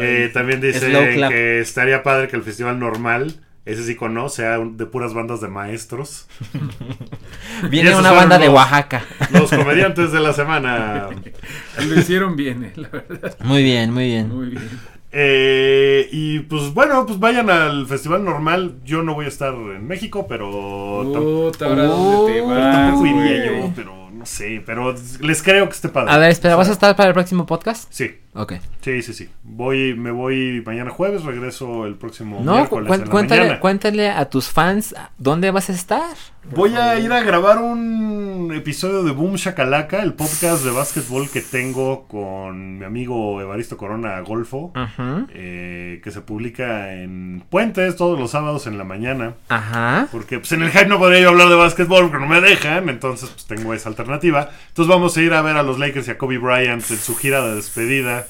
Eh, 0.00 0.30
también 0.32 0.60
dice 0.60 0.90
Slow 0.90 1.14
clap. 1.14 1.30
que 1.30 1.60
estaría 1.60 2.02
padre 2.02 2.28
que 2.28 2.36
el 2.36 2.42
festival 2.42 2.78
normal, 2.78 3.34
ese 3.66 3.84
sí 3.84 3.94
conoce, 3.96 4.36
sea 4.42 4.58
de 4.58 4.86
puras 4.86 5.14
bandas 5.14 5.40
de 5.40 5.48
maestros. 5.48 6.26
Viene 7.70 7.94
una 7.96 8.12
banda 8.12 8.38
de 8.38 8.48
Oaxaca. 8.48 9.04
Los 9.32 9.50
comediantes 9.50 10.12
de 10.12 10.20
la 10.20 10.32
semana. 10.32 11.08
Lo 11.88 11.98
hicieron 11.98 12.36
bien, 12.36 12.64
eh, 12.64 12.72
la 12.76 12.88
verdad. 12.88 13.36
Muy 13.42 13.62
bien, 13.62 13.92
muy 13.92 14.06
bien. 14.06 14.28
Muy 14.34 14.46
bien. 14.50 14.68
Eh, 15.16 16.08
y 16.10 16.40
pues 16.40 16.74
bueno, 16.74 17.06
pues 17.06 17.20
vayan 17.20 17.48
al 17.48 17.86
festival 17.86 18.24
normal. 18.24 18.76
Yo 18.84 19.02
no 19.02 19.14
voy 19.14 19.26
a 19.26 19.28
estar 19.28 19.54
en 19.54 19.86
México, 19.86 20.26
pero 20.28 21.04
tam- 21.04 21.50
Puta, 21.52 21.66
ahora 21.66 21.84
dónde 21.84 22.32
te 22.32 22.42
Uy, 22.42 22.48
vas. 22.50 22.72
tampoco 22.72 23.06
iría 23.06 23.46
yo, 23.46 23.72
pero 23.76 24.10
no 24.12 24.26
sé. 24.26 24.62
Pero 24.66 24.94
les 25.20 25.42
creo 25.42 25.66
que 25.68 25.74
esté 25.74 25.88
padre. 25.88 26.10
A 26.10 26.18
ver, 26.18 26.30
espera, 26.30 26.56
¿vas 26.56 26.68
a 26.68 26.72
estar 26.72 26.96
para 26.96 27.08
el 27.10 27.14
próximo 27.14 27.46
podcast? 27.46 27.86
Sí, 27.90 28.10
Ok. 28.36 28.54
sí, 28.80 29.00
sí, 29.02 29.12
sí. 29.14 29.28
Voy, 29.44 29.94
me 29.94 30.10
voy 30.10 30.62
mañana 30.66 30.90
jueves, 30.90 31.22
regreso 31.24 31.86
el 31.86 31.94
próximo 31.94 32.40
No, 32.42 32.54
miércoles 32.56 32.88
cu- 32.88 32.94
en 32.94 33.00
la 33.00 33.06
cuéntale, 33.10 33.40
mañana. 33.42 33.60
cuéntale 33.60 34.10
a 34.10 34.28
tus 34.28 34.48
fans 34.48 34.94
dónde 35.18 35.50
vas 35.52 35.70
a 35.70 35.72
estar. 35.72 36.14
Voy 36.54 36.74
a 36.74 36.98
ir 36.98 37.10
a 37.10 37.22
grabar 37.22 37.56
un 37.58 38.52
episodio 38.54 39.02
de 39.02 39.12
Boom 39.12 39.36
Shakalaka, 39.36 40.02
el 40.02 40.12
podcast 40.12 40.62
de 40.62 40.72
básquetbol 40.72 41.30
que 41.30 41.40
tengo 41.40 42.06
con 42.06 42.78
mi 42.78 42.84
amigo 42.84 43.40
Evaristo 43.40 43.78
Corona 43.78 44.20
Golfo, 44.20 44.70
eh, 45.32 46.00
que 46.04 46.10
se 46.10 46.20
publica 46.20 46.92
en 46.94 47.42
Puentes 47.48 47.96
todos 47.96 48.18
los 48.18 48.32
sábados 48.32 48.66
en 48.66 48.76
la 48.76 48.84
mañana. 48.84 49.34
Ajá. 49.48 50.08
Porque 50.12 50.38
pues, 50.38 50.52
en 50.52 50.62
el 50.62 50.70
hype 50.70 50.86
no 50.86 50.98
podría 50.98 51.20
yo 51.20 51.28
hablar 51.30 51.48
de 51.48 51.54
básquetbol 51.54 52.10
porque 52.10 52.18
no 52.18 52.26
me 52.30 52.42
dejan, 52.42 52.90
entonces 52.90 53.30
pues 53.30 53.46
tengo 53.46 53.72
esa 53.72 53.88
alternativa. 53.88 54.50
Entonces 54.68 54.88
vamos 54.94 55.16
a 55.16 55.22
ir 55.22 55.32
a 55.32 55.40
ver 55.40 55.56
a 55.56 55.62
los 55.62 55.78
Lakers 55.78 56.08
y 56.08 56.10
a 56.10 56.18
Kobe 56.18 56.36
Bryant 56.36 56.84
en 56.90 56.98
su 56.98 57.16
gira 57.16 57.42
de 57.46 57.54
despedida 57.54 58.23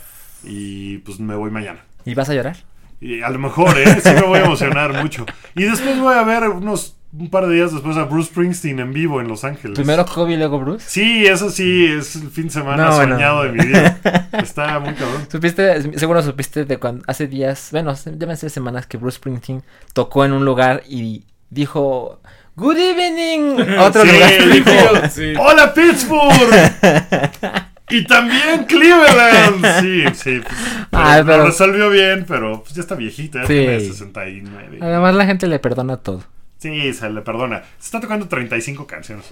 y 0.47 0.99
pues 0.99 1.19
me 1.21 1.35
voy 1.35 1.51
mañana. 1.51 1.81
¿Y 2.05 2.15
vas 2.15 2.29
a 2.29 2.35
llorar? 2.35 2.57
Y 3.01 3.23
a 3.23 3.29
lo 3.31 3.39
mejor, 3.39 3.77
¿eh? 3.79 4.01
Sí 4.03 4.11
me 4.11 4.23
voy 4.23 4.39
a 4.39 4.45
emocionar 4.45 4.95
mucho. 5.03 5.27
Y 5.55 5.65
después 5.65 5.99
voy 5.99 6.15
a 6.15 6.23
ver 6.23 6.49
unos 6.49 6.97
un 7.17 7.31
par 7.31 7.47
de 7.47 7.55
días 7.55 7.73
después 7.73 7.97
a 7.97 8.05
Bruce 8.05 8.31
Springsteen 8.31 8.81
en 8.81 8.93
vivo 8.93 9.21
en 9.21 9.29
Los 9.29 9.45
Ángeles. 9.45 9.77
Primero 9.79 10.05
Kobe 10.05 10.33
y 10.33 10.37
luego 10.37 10.59
Bruce. 10.59 10.85
Sí, 10.89 11.25
eso 11.27 11.49
sí, 11.49 11.87
es 11.87 12.17
el 12.17 12.29
fin 12.31 12.45
de 12.45 12.51
semana 12.51 12.87
No, 12.87 12.97
bueno. 12.97 13.15
soñado 13.15 13.45
de 13.45 13.53
mi 13.53 13.65
vida. 13.67 14.01
Está 14.33 14.81
muy 14.81 14.95
cabrón. 14.95 15.27
Supiste, 15.31 15.97
seguro 15.99 16.23
supiste 16.23 16.65
de 16.65 16.79
cuando 16.79 17.05
hace 17.07 17.29
días, 17.29 17.69
bueno, 17.71 17.95
deben 18.05 18.37
ser 18.37 18.51
semanas 18.51 18.87
que 18.87 18.97
Bruce 18.97 19.17
Springsteen 19.19 19.63
tocó 19.93 20.25
en 20.25 20.33
un 20.33 20.45
lugar 20.45 20.83
y 20.89 21.25
dijo 21.51 22.21
Good 22.57 22.77
evening. 22.79 23.79
Otro 23.79 24.03
Sí, 24.03 24.09
lugar. 24.11 24.49
dijo, 24.53 25.09
Sí. 25.11 25.35
¡Hola 25.39 25.73
Pittsburgh! 25.73 27.65
y 27.91 28.05
también 28.05 28.65
Cleveland. 28.67 29.65
Sí, 29.81 30.05
sí. 30.15 30.41
pues, 30.41 30.55
pero 30.91 31.03
Ay, 31.05 31.23
pero- 31.25 31.39
Lo 31.39 31.47
resolvió 31.47 31.91
bien, 31.91 32.25
pero 32.27 32.63
pues 32.63 32.75
ya 32.75 32.81
está 32.83 32.95
viejita, 32.95 33.41
ya 33.43 33.47
Sí. 33.47 33.53
tiene 33.55 33.81
69. 33.81 34.79
Además 34.81 35.15
la 35.15 35.27
gente 35.27 35.47
le 35.47 35.59
perdona 35.59 35.97
todo. 35.99 36.23
Sí, 36.65 36.95
se 36.95 37.11
le 37.11 37.21
perdona. 37.21 37.63
Se 37.79 37.85
está 37.89 38.01
tocando 38.01 38.27
35 38.27 38.87
canciones. 38.87 39.27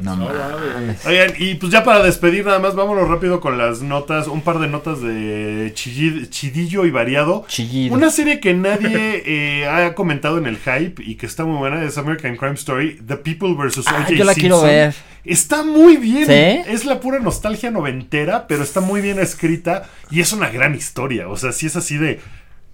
No 0.00 0.16
No, 0.16 0.30
mames. 0.32 1.04
Oigan, 1.04 1.34
y 1.38 1.56
pues 1.56 1.70
ya 1.70 1.84
para 1.84 2.02
despedir 2.02 2.46
nada 2.46 2.60
más, 2.60 2.74
vámonos 2.74 3.06
rápido 3.10 3.42
con 3.42 3.58
las 3.58 3.82
notas, 3.82 4.26
un 4.26 4.40
par 4.40 4.58
de 4.58 4.68
notas 4.68 5.02
de 5.02 5.70
Chidillo 5.74 6.86
y 6.86 6.90
Variado. 6.90 7.44
Chillido. 7.46 7.94
Una 7.94 8.08
serie 8.08 8.40
que 8.40 8.54
nadie 8.54 9.22
eh, 9.26 9.68
ha 9.68 9.94
comentado 9.94 10.38
en 10.38 10.46
el 10.46 10.56
hype 10.56 11.02
y 11.04 11.16
que 11.16 11.26
está 11.26 11.44
muy 11.44 11.58
buena 11.58 11.84
es 11.84 11.98
American 11.98 12.36
Crime 12.36 12.54
Story, 12.54 12.98
The 13.06 13.18
People 13.18 13.52
vs. 13.52 13.84
Ah, 13.86 13.98
O.J. 13.98 14.14
yo 14.14 14.24
la 14.24 14.32
quiero 14.32 14.56
Simpson. 14.56 14.70
ver. 14.70 14.94
Está 15.26 15.62
muy 15.64 15.98
bien. 15.98 16.24
¿Sí? 16.26 16.72
Es 16.72 16.86
la 16.86 17.00
pura 17.00 17.18
nostalgia 17.18 17.70
noventera, 17.70 18.46
pero 18.46 18.62
está 18.62 18.80
muy 18.80 19.02
bien 19.02 19.18
escrita 19.18 19.90
y 20.10 20.20
es 20.22 20.32
una 20.32 20.48
gran 20.48 20.74
historia. 20.74 21.28
O 21.28 21.36
sea, 21.36 21.52
sí 21.52 21.66
es 21.66 21.76
así 21.76 21.98
de... 21.98 22.20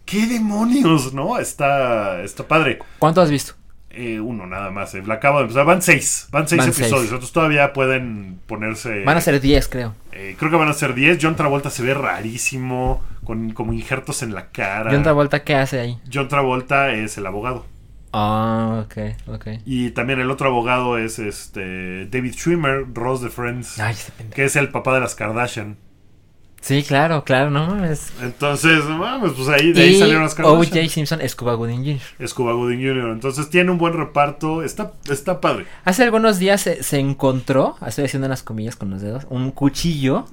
¿Qué 0.05 0.27
demonios? 0.27 1.15
¿No? 1.15 1.37
Está, 1.39 2.23
está 2.23 2.47
padre. 2.47 2.79
¿Cuánto 3.01 3.21
has 3.21 3.31
visto? 3.31 3.55
Eh, 3.97 4.21
uno 4.21 4.47
nada 4.47 4.71
más. 4.71 4.95
eh, 4.95 5.03
la 5.07 5.15
acabo 5.15 5.39
de 5.39 5.43
empezar. 5.45 5.65
Van 5.65 5.83
seis. 5.83 6.29
Van 6.31 6.49
seis 6.49 6.59
Van 6.61 6.69
episodios. 6.69 6.91
seis. 7.01 7.05
Entonces 7.11 7.33
todavía 7.33 7.73
pueden 7.73 8.41
ponerse... 8.47 9.05
Van 9.05 9.17
a 9.17 9.21
ser 9.21 9.41
10, 9.41 9.69
creo. 9.69 9.95
eh, 10.13 10.35
creo 10.39 10.51
que 10.51 10.57
van 10.57 10.69
a 10.69 10.73
ser 10.73 10.95
10. 10.95 11.19
John 11.23 11.37
Travolta 11.37 11.71
se 11.71 11.83
ve 11.83 11.95
rarísimo. 11.95 13.03
Con 13.25 13.53
como 13.53 13.73
injertos 13.73 14.23
en 14.23 14.35
la 14.35 14.49
cara. 14.51 14.93
¿Y 14.93 14.97
otra 14.97 15.13
vuelta 15.13 15.45
qué 15.45 15.55
hace 15.55 15.81
ahí? 15.81 15.99
John 16.13 16.29
Travolta 16.29 16.93
es 16.93 17.17
el 17.17 17.27
abogado. 17.27 17.65
Ah, 18.13 18.85
ok, 18.85 18.97
ok. 19.29 19.47
Y 19.65 19.91
también 19.91 20.21
el 20.21 20.31
otro 20.31 20.49
abogado 20.49 20.99
es 20.99 21.19
este 21.19 22.07
David 22.07 22.35
Schwimmer, 22.35 22.85
Ross 22.95 23.23
de 23.23 23.31
Friends. 23.31 23.81
Ay, 23.81 23.97
pendejo. 24.17 24.37
Que 24.37 24.45
es 24.45 24.57
el 24.57 24.69
papá 24.69 24.95
de 24.95 25.01
las 25.01 25.15
Kardashian. 25.15 25.77
Sí, 26.65 26.83
claro, 26.83 27.25
claro, 27.25 27.51
no 27.51 27.67
mames. 27.67 28.11
Entonces, 28.23 28.87
no 28.87 28.97
mames, 28.97 29.33
pues 29.33 29.49
ahí 29.51 29.75
de 29.75 29.83
ahí 29.83 29.97
Y 29.97 29.99
salieron 29.99 30.23
las 30.23 30.35
Kardashian. 30.35 30.62
O.J. 30.62 30.89
Simpson 30.89 31.21
es 31.21 31.37
Cuba 31.37 31.53
Gooding 31.53 31.85
Jr. 31.85 32.01
Es 32.19 32.33
Cuba 32.33 32.55
Gooding 32.55 32.79
Jr. 32.79 33.11
Entonces 33.11 33.51
tiene 33.51 33.71
un 33.71 33.77
buen 33.77 33.93
reparto. 33.93 34.62
Está, 34.62 34.93
está 35.11 35.43
padre. 35.43 35.67
Hace 35.85 36.05
algunos 36.05 36.39
días 36.39 36.62
se, 36.62 36.83
se 36.83 36.99
encontró, 36.99 37.77
estoy 37.87 38.07
haciendo 38.07 38.29
unas 38.29 38.43
comillas 38.43 38.77
con 38.77 38.89
los 38.89 39.03
dedos, 39.03 39.27
un 39.29 39.51
cuchillo 39.51 40.25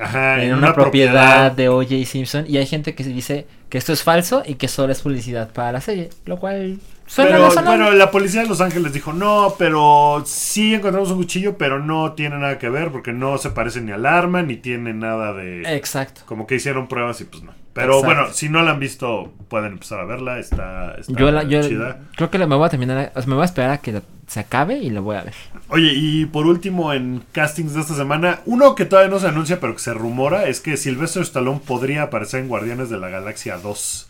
Ajá, 0.00 0.42
en 0.42 0.54
una, 0.54 0.72
propiedad, 0.72 1.52
de 1.52 1.68
O.J. 1.68 2.06
Simpson 2.06 2.46
y 2.48 2.56
hay 2.56 2.64
gente 2.64 2.94
que 2.94 3.04
dice 3.04 3.46
que 3.68 3.76
esto 3.76 3.92
es 3.92 4.02
falso 4.02 4.42
y 4.46 4.54
que 4.54 4.68
solo 4.68 4.90
es 4.90 5.02
publicidad 5.02 5.52
para 5.52 5.70
la 5.70 5.82
serie, 5.82 6.08
lo 6.24 6.38
cual 6.38 6.78
Pero 7.16 7.48
bueno, 7.64 7.90
la 7.92 8.10
policía 8.10 8.42
de 8.42 8.48
Los 8.48 8.60
Ángeles 8.60 8.92
dijo, 8.92 9.12
no, 9.12 9.54
pero 9.58 10.22
sí 10.26 10.74
encontramos 10.74 11.10
un 11.10 11.18
cuchillo, 11.18 11.56
pero 11.58 11.78
no 11.78 12.12
tiene 12.12 12.38
nada 12.38 12.58
que 12.58 12.68
ver 12.68 12.90
porque 12.90 13.12
no 13.12 13.36
se 13.38 13.50
parece 13.50 13.80
ni 13.82 13.92
al 13.92 14.06
arma, 14.06 14.42
ni 14.42 14.56
tiene 14.56 14.94
nada 14.94 15.32
de... 15.32 15.62
Exacto. 15.76 16.22
Como 16.26 16.46
que 16.46 16.54
hicieron 16.56 16.88
pruebas 16.88 17.20
y 17.20 17.24
pues 17.24 17.42
no. 17.42 17.52
Pero 17.74 17.98
Exacto. 17.98 18.06
bueno, 18.06 18.32
si 18.32 18.48
no 18.48 18.62
la 18.62 18.70
han 18.72 18.78
visto, 18.80 19.32
pueden 19.48 19.72
empezar 19.72 19.98
a 20.00 20.04
verla, 20.04 20.38
está, 20.38 20.94
está 20.94 21.12
Yo, 21.12 21.30
la, 21.32 21.42
yo 21.42 21.60
chida. 21.60 21.98
creo 22.16 22.30
que 22.30 22.38
la- 22.38 22.46
me 22.46 22.54
voy 22.54 22.66
a 22.66 22.70
terminar, 22.70 23.12
o 23.14 23.20
sea, 23.20 23.28
me 23.28 23.34
voy 23.34 23.42
a 23.42 23.46
esperar 23.46 23.70
a 23.72 23.78
que 23.78 23.92
la- 23.92 24.02
se 24.28 24.40
acabe 24.40 24.78
y 24.78 24.90
lo 24.90 25.02
voy 25.02 25.16
a 25.16 25.22
ver. 25.24 25.34
Oye, 25.68 25.92
y 25.92 26.24
por 26.26 26.46
último, 26.46 26.92
en 26.92 27.22
castings 27.32 27.74
de 27.74 27.80
esta 27.80 27.94
semana, 27.94 28.40
uno 28.46 28.74
que 28.76 28.84
todavía 28.86 29.10
no 29.10 29.18
se 29.18 29.26
anuncia, 29.26 29.58
pero 29.60 29.74
que 29.74 29.80
se 29.80 29.92
rumora, 29.92 30.46
es 30.48 30.60
que 30.60 30.76
Sylvester 30.76 31.22
Stallone 31.22 31.60
podría 31.66 32.04
aparecer 32.04 32.40
en 32.40 32.48
Guardianes 32.48 32.90
de 32.90 32.98
la 32.98 33.08
Galaxia 33.08 33.58
2. 33.58 34.08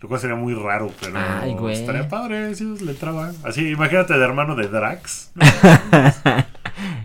Lo 0.00 0.08
cual 0.08 0.20
sería 0.20 0.36
muy 0.36 0.54
raro, 0.54 0.92
pero 1.00 1.14
Ay, 1.16 1.54
güey. 1.54 1.74
estaría 1.74 2.08
padre 2.08 2.54
si 2.54 2.64
le 2.64 2.90
entraba. 2.92 3.32
Así, 3.44 3.68
imagínate 3.70 4.12
de 4.14 4.22
hermano 4.24 4.54
de 4.54 4.68
Drax. 4.68 5.30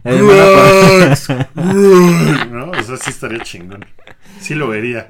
El 0.03 0.17
hermano- 0.17 0.97
Drax. 0.99 1.29
¿No? 2.51 2.71
O 2.71 2.83
sea, 2.83 2.97
sí 2.97 3.09
estaría 3.11 3.39
chingón. 3.39 3.85
Sí 4.39 4.55
lo 4.55 4.67
vería. 4.67 5.07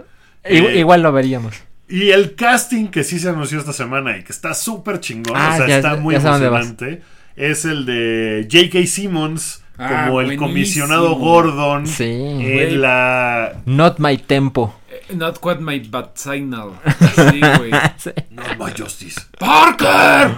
Igual, 0.49 0.73
Eh, 0.73 0.79
igual 0.79 1.01
lo 1.01 1.11
veríamos. 1.11 1.55
Y 1.89 2.09
el 2.11 2.35
casting 2.35 2.87
que 2.87 3.03
sí 3.03 3.19
se 3.19 3.29
anunció 3.29 3.59
esta 3.59 3.73
semana 3.73 4.17
y 4.17 4.23
que 4.23 4.31
está 4.31 4.53
súper 4.53 4.99
chingón, 4.99 5.33
Ah, 5.35 5.51
o 5.53 5.57
sea, 5.57 5.67
ya- 5.67 5.75
está 5.77 5.95
muy 5.97 6.15
emocionante, 6.15 7.01
es 7.35 7.65
el 7.65 7.85
de 7.85 8.47
J.K. 8.49 8.85
Simmons 8.87 9.63
Ah, 9.77 10.05
como 10.05 10.21
el 10.21 10.37
comisionado 10.37 11.15
Gordon 11.15 11.87
Sí. 11.87 12.03
en 12.03 12.37
Güey. 12.41 12.77
la... 12.77 13.53
Not 13.65 13.97
my 13.99 14.17
tempo. 14.17 14.75
Not 15.15 15.39
quite 15.39 15.59
my 15.61 15.79
bad 15.79 16.09
signal. 16.15 16.71
Sí, 17.15 17.39
güey. 17.57 17.71
Sí. 17.97 18.09
No, 18.29 18.43
my 18.65 18.71
justice. 18.77 19.19
¡Parker! 19.39 20.35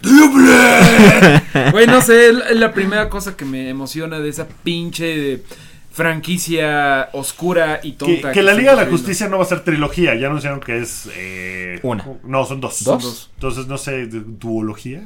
¡Triple! 0.00 1.70
Güey, 1.70 1.86
no 1.86 2.00
sé, 2.02 2.28
es 2.30 2.56
la- 2.56 2.72
primera 2.72 3.08
cosa 3.08 3.36
que 3.36 3.44
me 3.44 3.68
emociona 3.70 4.18
de 4.18 4.28
esa 4.28 4.46
pinche 4.46 5.42
franquicia 5.90 7.08
oscura 7.12 7.80
y 7.82 7.92
Que, 7.92 7.98
tonta. 7.98 8.32
que 8.32 8.42
la 8.42 8.52
Liga 8.54 8.72
de 8.72 8.76
la 8.76 8.82
viendo. 8.84 8.98
Justicia 8.98 9.28
no 9.28 9.38
va 9.38 9.44
a 9.44 9.46
ser 9.46 9.60
trilogía, 9.64 10.14
ya 10.14 10.26
anunciaron 10.26 10.60
que 10.60 10.78
es... 10.78 11.08
eh, 11.14 11.78
Una. 11.82 12.04
No, 12.24 12.44
son 12.44 12.60
dos. 12.60 12.82
¿Dos? 12.84 13.02
Son 13.02 13.10
dos. 13.10 13.30
Entonces, 13.34 13.66
no 13.66 13.78
sé, 13.78 14.06
du- 14.06 14.24
duología. 14.38 15.04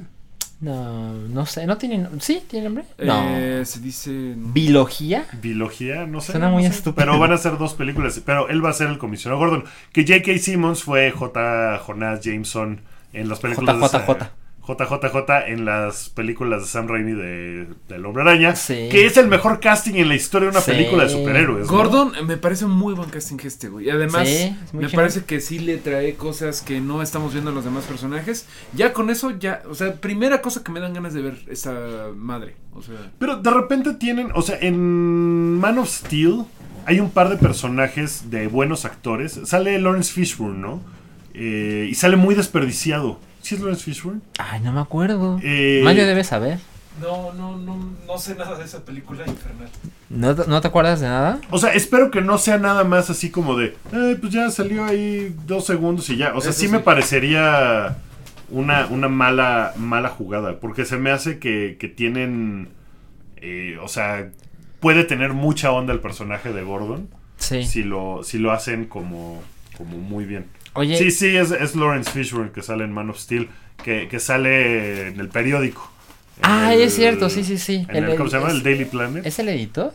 No, 0.60 1.12
no 1.12 1.46
sé, 1.46 1.66
no 1.66 1.78
tiene, 1.78 1.98
nom- 2.00 2.18
¿sí? 2.20 2.42
¿Tiene 2.48 2.64
nombre? 2.64 2.84
No. 2.98 3.22
Eh, 3.38 3.64
se 3.64 3.78
dice. 3.78 4.34
¿Bilogía? 4.36 5.24
Bilogía, 5.40 6.04
no 6.06 6.20
sé. 6.20 6.32
Suena 6.32 6.48
muy 6.50 6.64
no 6.64 6.68
sé. 6.70 6.74
estúpido. 6.78 6.96
Pero 7.06 7.18
van 7.18 7.32
a 7.32 7.38
ser 7.38 7.58
dos 7.58 7.74
películas. 7.74 8.20
Pero 8.26 8.48
él 8.48 8.64
va 8.64 8.70
a 8.70 8.72
ser 8.72 8.88
el 8.88 8.98
comisionado 8.98 9.38
Gordon. 9.38 9.64
Que 9.92 10.02
J.K. 10.02 10.36
Simmons 10.38 10.82
fue 10.82 11.12
J. 11.12 11.78
Jonas 11.86 12.20
Jameson 12.22 12.80
en 13.12 13.28
las 13.28 13.38
películas. 13.38 13.78
de- 13.80 13.86
JJJ. 13.98 14.30
JJJ 14.68 15.48
en 15.48 15.64
las 15.64 16.10
películas 16.10 16.60
de 16.60 16.68
Sam 16.68 16.86
Raimi 16.88 17.12
de, 17.12 17.66
del 17.88 18.04
Hombre 18.04 18.22
Araña. 18.22 18.54
Sí. 18.54 18.88
Que 18.90 19.06
es 19.06 19.16
el 19.16 19.26
mejor 19.28 19.60
casting 19.60 19.94
en 19.94 20.08
la 20.08 20.14
historia 20.14 20.46
de 20.48 20.52
una 20.52 20.60
Sí. 20.60 20.72
película 20.72 21.04
de 21.04 21.10
superhéroes. 21.10 21.66
¿no? 21.66 21.72
Gordon 21.72 22.14
eh, 22.14 22.22
me 22.22 22.36
parece 22.36 22.66
un 22.66 22.72
muy 22.72 22.92
buen 22.94 23.08
casting 23.08 23.38
este, 23.44 23.68
güey. 23.68 23.86
Y 23.86 23.90
además, 23.90 24.28
Sí, 24.28 24.54
me 24.72 24.88
parece 24.90 25.24
que 25.24 25.40
sí 25.40 25.58
le 25.58 25.78
trae 25.78 26.14
cosas 26.14 26.60
que 26.60 26.80
no 26.80 27.00
estamos 27.02 27.32
viendo 27.32 27.50
en 27.50 27.56
los 27.56 27.64
demás 27.64 27.84
personajes. 27.84 28.46
Ya 28.74 28.92
con 28.92 29.08
eso, 29.10 29.30
ya, 29.38 29.62
o 29.70 29.74
sea, 29.74 29.94
primera 29.94 30.42
cosa 30.42 30.62
que 30.62 30.70
me 30.70 30.80
dan 30.80 30.92
ganas 30.92 31.14
de 31.14 31.22
ver 31.22 31.38
esa 31.48 32.08
madre. 32.14 32.54
O 32.74 32.82
sea, 32.82 32.94
Pero 33.18 33.36
de 33.36 33.50
repente 33.50 33.94
tienen. 33.94 34.30
O 34.34 34.42
sea, 34.42 34.58
en 34.60 35.58
Man 35.58 35.78
of 35.78 35.88
Steel 35.88 36.44
hay 36.84 37.00
un 37.00 37.10
par 37.10 37.28
de 37.28 37.36
personajes 37.36 38.30
de 38.30 38.46
buenos 38.48 38.84
actores. 38.84 39.40
Sale 39.44 39.78
Lawrence 39.78 40.12
Fishburne, 40.12 40.58
¿no? 40.58 40.82
Eh, 41.34 41.86
y 41.90 41.94
sale 41.94 42.16
muy 42.16 42.34
desperdiciado. 42.34 43.18
¿Sí 43.48 43.54
es 43.54 43.62
Lawrence 43.62 43.82
Fishburne? 43.84 44.20
Ay, 44.38 44.60
no 44.60 44.72
me 44.72 44.80
acuerdo. 44.80 45.40
Eh, 45.42 45.80
Mario 45.82 46.06
debe 46.06 46.22
saber. 46.22 46.58
no, 47.00 47.32
no, 47.32 47.56
no, 47.56 47.78
no 48.06 48.18
sé 48.18 48.34
nada 48.34 48.58
de 48.58 48.64
esa 48.66 48.84
película 48.84 49.24
infernal. 49.26 49.68
¿No, 50.10 50.34
te- 50.34 50.46
¿No 50.46 50.60
te 50.60 50.68
acuerdas 50.68 51.00
de 51.00 51.06
nada? 51.08 51.40
O 51.50 51.56
sea, 51.58 51.72
espero 51.72 52.10
que 52.10 52.20
no 52.20 52.36
sea 52.36 52.58
nada 52.58 52.84
más 52.84 53.08
así 53.08 53.30
como 53.30 53.56
de, 53.56 53.74
eh, 53.94 54.18
pues 54.20 54.34
ya 54.34 54.50
salió 54.50 54.84
ahí 54.84 55.34
dos 55.46 55.64
segundos 55.64 56.10
y 56.10 56.18
ya. 56.18 56.34
O 56.34 56.42
sea, 56.42 56.52
sí. 56.52 56.68
me 56.68 56.80
parecería 56.80 57.96
una, 58.50 58.84
una 58.88 59.08
mala, 59.08 59.72
mala 59.76 60.10
jugada. 60.10 60.60
Porque 60.60 60.84
se 60.84 60.98
me 60.98 61.10
hace 61.10 61.38
que, 61.38 61.78
que 61.80 61.88
tienen, 61.88 62.68
eh, 63.38 63.78
o 63.82 63.88
sea, 63.88 64.28
puede 64.80 65.04
tener 65.04 65.32
mucha 65.32 65.72
onda 65.72 65.94
el 65.94 66.00
personaje 66.00 66.52
de 66.52 66.62
Gordon 66.64 67.08
Sí. 67.38 67.64
si 67.64 67.82
lo, 67.82 68.22
si 68.24 68.38
lo 68.38 68.52
hacen 68.52 68.84
como, 68.84 69.40
como 69.78 69.96
muy 69.96 70.26
bien. 70.26 70.44
Oye, 70.78 70.96
Sí, 70.96 71.10
sí, 71.10 71.36
es, 71.36 71.50
es 71.50 71.74
Lawrence 71.74 72.10
Fishburne 72.10 72.50
que 72.52 72.62
sale 72.62 72.84
en 72.84 72.92
Man 72.92 73.10
of 73.10 73.18
Steel, 73.18 73.48
que, 73.82 74.08
que 74.08 74.20
sale 74.20 75.08
en 75.08 75.20
el 75.20 75.28
periódico. 75.28 75.90
En 76.38 76.42
Ah, 76.44 76.74
el- 76.74 76.82
es 76.82 76.94
cierto, 76.94 77.28
sí, 77.30 77.42
sí, 77.44 77.58
sí. 77.58 77.84
en 77.88 77.96
El- 78.04 78.10
el- 78.10 78.16
¿Cómo 78.16 78.28
se 78.30 78.36
llama? 78.36 78.48
es- 78.50 78.54
El 78.56 78.62
Daily 78.62 78.84
Planet. 78.84 79.26
¿es 79.26 79.38
el 79.38 79.48
editor? 79.48 79.92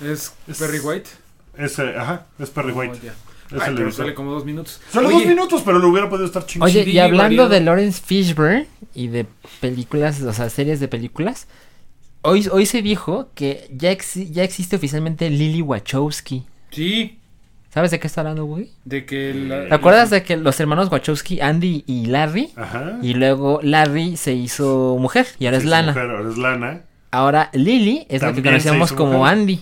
¿Es 0.00 0.32
Es- 0.48 0.58
Perry 0.58 0.78
White? 0.80 1.10
Es, 1.58 1.78
eh, 1.78 1.94
ajá, 1.96 2.26
es 2.38 2.50
Perry 2.50 2.72
White. 2.72 2.98
Oh. 3.04 3.06
Es 3.56 3.60
Ay, 3.62 3.68
el 3.68 3.74
pero 3.74 3.88
editor. 3.88 3.92
sale 3.92 4.14
como 4.14 4.32
dos 4.32 4.44
minutos. 4.46 4.80
Solo 4.90 5.08
Oye, 5.08 5.18
dos 5.18 5.26
minutos, 5.26 5.62
pero 5.64 5.78
lo 5.78 5.88
hubiera 5.88 6.08
podido 6.08 6.26
estar 6.26 6.46
chingón. 6.46 6.68
Oye, 6.68 6.84
y 6.88 6.98
hablando 6.98 7.42
variado. 7.42 7.48
de 7.50 7.60
Lawrence 7.60 8.00
Fishburne 8.04 8.66
y 8.94 9.08
de 9.08 9.26
películas, 9.60 10.22
o 10.22 10.32
sea, 10.32 10.48
series 10.48 10.80
de 10.80 10.88
películas, 10.88 11.46
hoy, 12.22 12.48
hoy 12.50 12.64
se 12.66 12.80
dijo 12.80 13.28
que 13.34 13.68
ya, 13.76 13.92
exi- 13.92 14.30
ya 14.30 14.42
existe 14.42 14.76
oficialmente 14.76 15.28
Lily 15.28 15.60
Wachowski. 15.60 16.44
Sí, 16.70 17.18
¿Sabes 17.72 17.90
de 17.90 17.98
qué 17.98 18.06
está 18.06 18.20
hablando, 18.20 18.44
güey? 18.44 18.70
de 18.84 19.06
que 19.06 19.32
la- 19.32 19.68
¿Te 19.68 19.74
acuerdas 19.74 20.10
de 20.10 20.22
que 20.22 20.36
los 20.36 20.60
hermanos 20.60 20.90
Wachowski, 20.92 21.40
Andy 21.40 21.84
y 21.86 22.06
Larry, 22.06 22.50
Ajá. 22.56 22.98
y 23.02 23.14
luego 23.14 23.60
Larry 23.62 24.16
se 24.18 24.34
hizo 24.34 24.96
mujer 25.00 25.26
y 25.38 25.46
ahora 25.46 25.56
es 25.58 25.64
Lana? 25.64 25.92
mujer, 25.92 26.10
ahora 26.10 26.28
es 26.30 26.36
Lana. 26.38 26.80
Ahora 27.10 27.50
Lily 27.54 28.06
es 28.08 28.20
la 28.22 28.28
que 28.28 28.34
También 28.42 28.60
se 28.60 28.68
conocíamos 28.68 28.90
hizo 28.90 28.96
como 28.96 29.18
mujer. 29.18 29.32
Andy. 29.32 29.60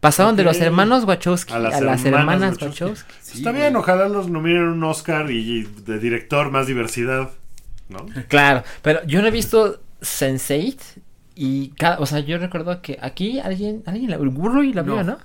Pasaron 0.00 0.36
de 0.36 0.44
los 0.44 0.60
hermanos 0.60 1.04
Wachowski 1.04 1.52
a 1.52 1.58
las, 1.58 2.04
hermanas, 2.04 2.52
Wachowski. 2.52 2.84
Wachowski. 2.84 3.12
Sí, 3.20 3.38
Está 3.38 3.50
güey. 3.50 3.62
bien, 3.62 3.74
ojalá 3.76 4.08
los 4.08 4.28
nominen 4.28 4.62
un 4.62 4.84
Oscar 4.84 5.28
y 5.30 5.64
de 5.64 5.98
director 5.98 6.50
más 6.52 6.66
diversidad. 6.68 7.30
¿No? 7.88 8.06
Claro, 8.28 8.62
pero 8.82 9.04
yo 9.06 9.20
no 9.22 9.26
he 9.28 9.30
visto 9.32 9.80
Sense8 10.00 10.76
y 11.34 11.68
cada, 11.70 11.98
o 11.98 12.06
sea, 12.06 12.20
yo 12.20 12.38
recuerdo 12.38 12.80
que 12.80 12.96
aquí 13.00 13.40
alguien, 13.40 13.82
alguien 13.86 14.10
la, 14.10 14.18
Rui 14.18 14.72
la 14.72 14.82
vio, 14.82 14.96
No. 14.96 15.02
¿no? 15.04 15.18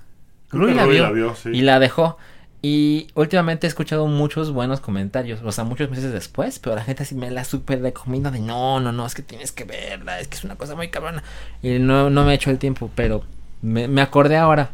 Rui 0.54 0.74
la 0.74 0.84
Rui 0.84 0.94
vio, 0.94 1.02
la 1.04 1.10
vio, 1.10 1.34
sí. 1.36 1.50
y 1.50 1.60
la 1.62 1.78
dejó. 1.78 2.16
Y 2.62 3.08
últimamente 3.14 3.66
he 3.66 3.68
escuchado 3.68 4.06
muchos 4.06 4.50
buenos 4.50 4.80
comentarios, 4.80 5.40
o 5.44 5.52
sea, 5.52 5.64
muchos 5.64 5.90
meses 5.90 6.12
después, 6.12 6.58
pero 6.58 6.74
la 6.74 6.82
gente 6.82 7.02
así 7.02 7.14
me 7.14 7.30
la 7.30 7.44
super 7.44 7.82
recomienda 7.82 8.30
de 8.30 8.38
no, 8.40 8.80
no, 8.80 8.90
no, 8.90 9.04
es 9.04 9.14
que 9.14 9.20
tienes 9.22 9.52
que 9.52 9.64
verla, 9.64 10.18
es 10.20 10.28
que 10.28 10.36
es 10.36 10.44
una 10.44 10.56
cosa 10.56 10.74
muy 10.74 10.88
cabrona. 10.88 11.22
Y 11.62 11.78
no, 11.78 12.08
no 12.08 12.24
me 12.24 12.32
he 12.32 12.34
hecho 12.36 12.50
el 12.50 12.58
tiempo, 12.58 12.90
pero 12.94 13.22
me, 13.60 13.86
me 13.86 14.00
acordé 14.00 14.36
ahora 14.38 14.70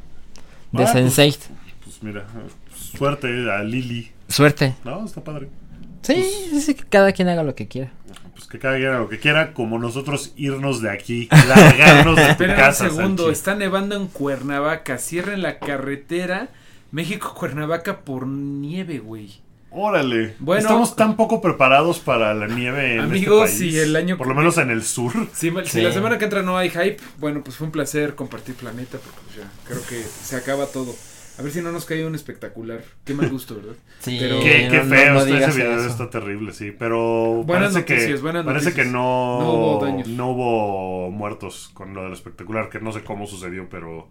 de 0.70 0.84
Ah, 0.84 0.90
pues- 0.92 1.18
Sense8. 1.18 1.38
Pues 1.82 2.02
mira, 2.02 2.24
suerte 2.74 3.26
a 3.50 3.62
Lily. 3.64 4.12
Suerte. 4.28 4.74
No, 4.84 5.04
está 5.04 5.24
padre. 5.24 5.48
Sí, 6.02 6.22
sí, 6.50 6.60
sí, 6.60 6.74
que 6.74 6.84
cada 6.84 7.10
quien 7.12 7.28
haga 7.28 7.42
lo 7.42 7.54
que 7.56 7.66
quiera. 7.66 7.90
Pues 8.40 8.48
que 8.48 8.58
cada 8.58 8.76
quien 8.76 8.88
haga 8.88 9.00
lo 9.00 9.08
que 9.10 9.18
quiera, 9.18 9.52
como 9.52 9.78
nosotros 9.78 10.32
irnos 10.34 10.80
de 10.80 10.88
aquí, 10.88 11.28
largarnos 11.30 12.16
de 12.16 12.34
tu 12.38 12.46
casa. 12.46 12.84
un 12.84 12.90
segundo, 12.90 13.30
está 13.30 13.54
nevando 13.54 13.96
en 13.96 14.06
Cuernavaca, 14.06 14.96
cierren 14.96 15.42
la 15.42 15.58
carretera 15.58 16.48
México-Cuernavaca 16.90 18.00
por 18.04 18.26
nieve, 18.26 18.98
güey. 18.98 19.42
Órale. 19.70 20.36
Bueno. 20.38 20.62
Estamos 20.62 20.96
tan 20.96 21.16
poco 21.16 21.42
preparados 21.42 21.98
para 21.98 22.32
la 22.32 22.46
nieve 22.46 22.94
en 22.94 23.00
Amigos, 23.00 23.50
este 23.50 23.64
país. 23.64 23.74
si 23.74 23.78
el 23.78 23.94
año 23.94 24.16
Por 24.16 24.26
lo 24.26 24.34
menos 24.34 24.56
en 24.56 24.70
el 24.70 24.84
sur. 24.84 25.12
Si, 25.34 25.50
la 25.50 25.92
semana 25.92 26.16
que 26.16 26.24
entra 26.24 26.40
no 26.40 26.56
hay 26.56 26.70
hype, 26.70 26.96
bueno, 27.18 27.44
pues 27.44 27.56
fue 27.56 27.66
un 27.66 27.72
placer 27.72 28.14
compartir 28.14 28.54
planeta, 28.54 28.96
porque 28.96 29.20
pues 29.26 29.36
ya 29.36 29.50
creo 29.68 29.86
que 29.86 30.02
se 30.02 30.34
acaba 30.34 30.64
todo. 30.64 30.94
A 31.40 31.42
ver 31.42 31.52
si 31.52 31.62
no 31.62 31.72
nos 31.72 31.86
cae 31.86 32.04
un 32.06 32.14
espectacular. 32.14 32.82
Qué 33.04 33.14
mal 33.14 33.28
gusto, 33.30 33.56
¿verdad? 33.56 33.72
Sí, 34.00 34.18
Pero- 34.20 34.40
Qué, 34.40 34.64
no- 34.66 34.70
qué 34.70 34.76
no- 34.78 34.84
feo, 34.84 35.14
no 35.14 35.20
ese 35.20 35.58
video 35.58 35.78
eso. 35.80 35.88
está 35.88 36.10
terrible, 36.10 36.52
sí. 36.52 36.70
Pero 36.78 37.42
Buenas 37.44 37.72
parece 37.72 37.92
noticias, 37.94 38.16
que 38.18 38.22
buenas 38.22 38.44
parece 38.44 38.64
noticias. 38.66 38.86
que 38.86 38.92
no, 38.92 39.40
No 39.40 39.52
hubo 39.54 39.84
daños. 39.84 40.08
no 40.08 40.28
hubo 40.30 41.10
muertos 41.10 41.70
con 41.74 41.94
lo 41.94 42.04
del 42.04 42.12
espectacular, 42.12 42.68
que 42.68 42.80
no 42.80 42.92
sé 42.92 43.02
cómo 43.02 43.26
sucedió, 43.26 43.68
pero 43.70 44.08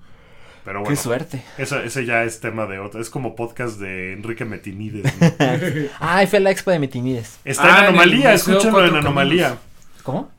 pero 0.66 0.80
bueno. 0.82 0.90
Qué 0.96 1.02
suerte. 1.02 1.42
Esa- 1.58 1.84
ese 1.84 2.06
ya 2.06 2.24
es 2.24 2.42
tema 2.42 2.66
de 2.68 2.80
otro. 2.80 3.00
Es 3.00 3.10
como 3.10 3.34
podcast 3.36 3.80
de 3.80 4.14
Enrique 4.14 4.44
Metinides. 4.46 5.06
¿no? 5.20 5.32
Ay, 6.00 6.28
fue 6.28 6.40
la 6.42 6.52
expo 6.52 6.70
de 6.72 6.80
Mitinides. 6.80 7.40
Está 7.46 7.64
Ah, 7.64 7.70
en 7.70 7.76
el 7.78 7.86
Anomalía, 7.90 8.32
Museo 8.34 8.54
escúchenlo 8.58 8.86
en 8.86 8.96
Anomalía. 8.96 9.58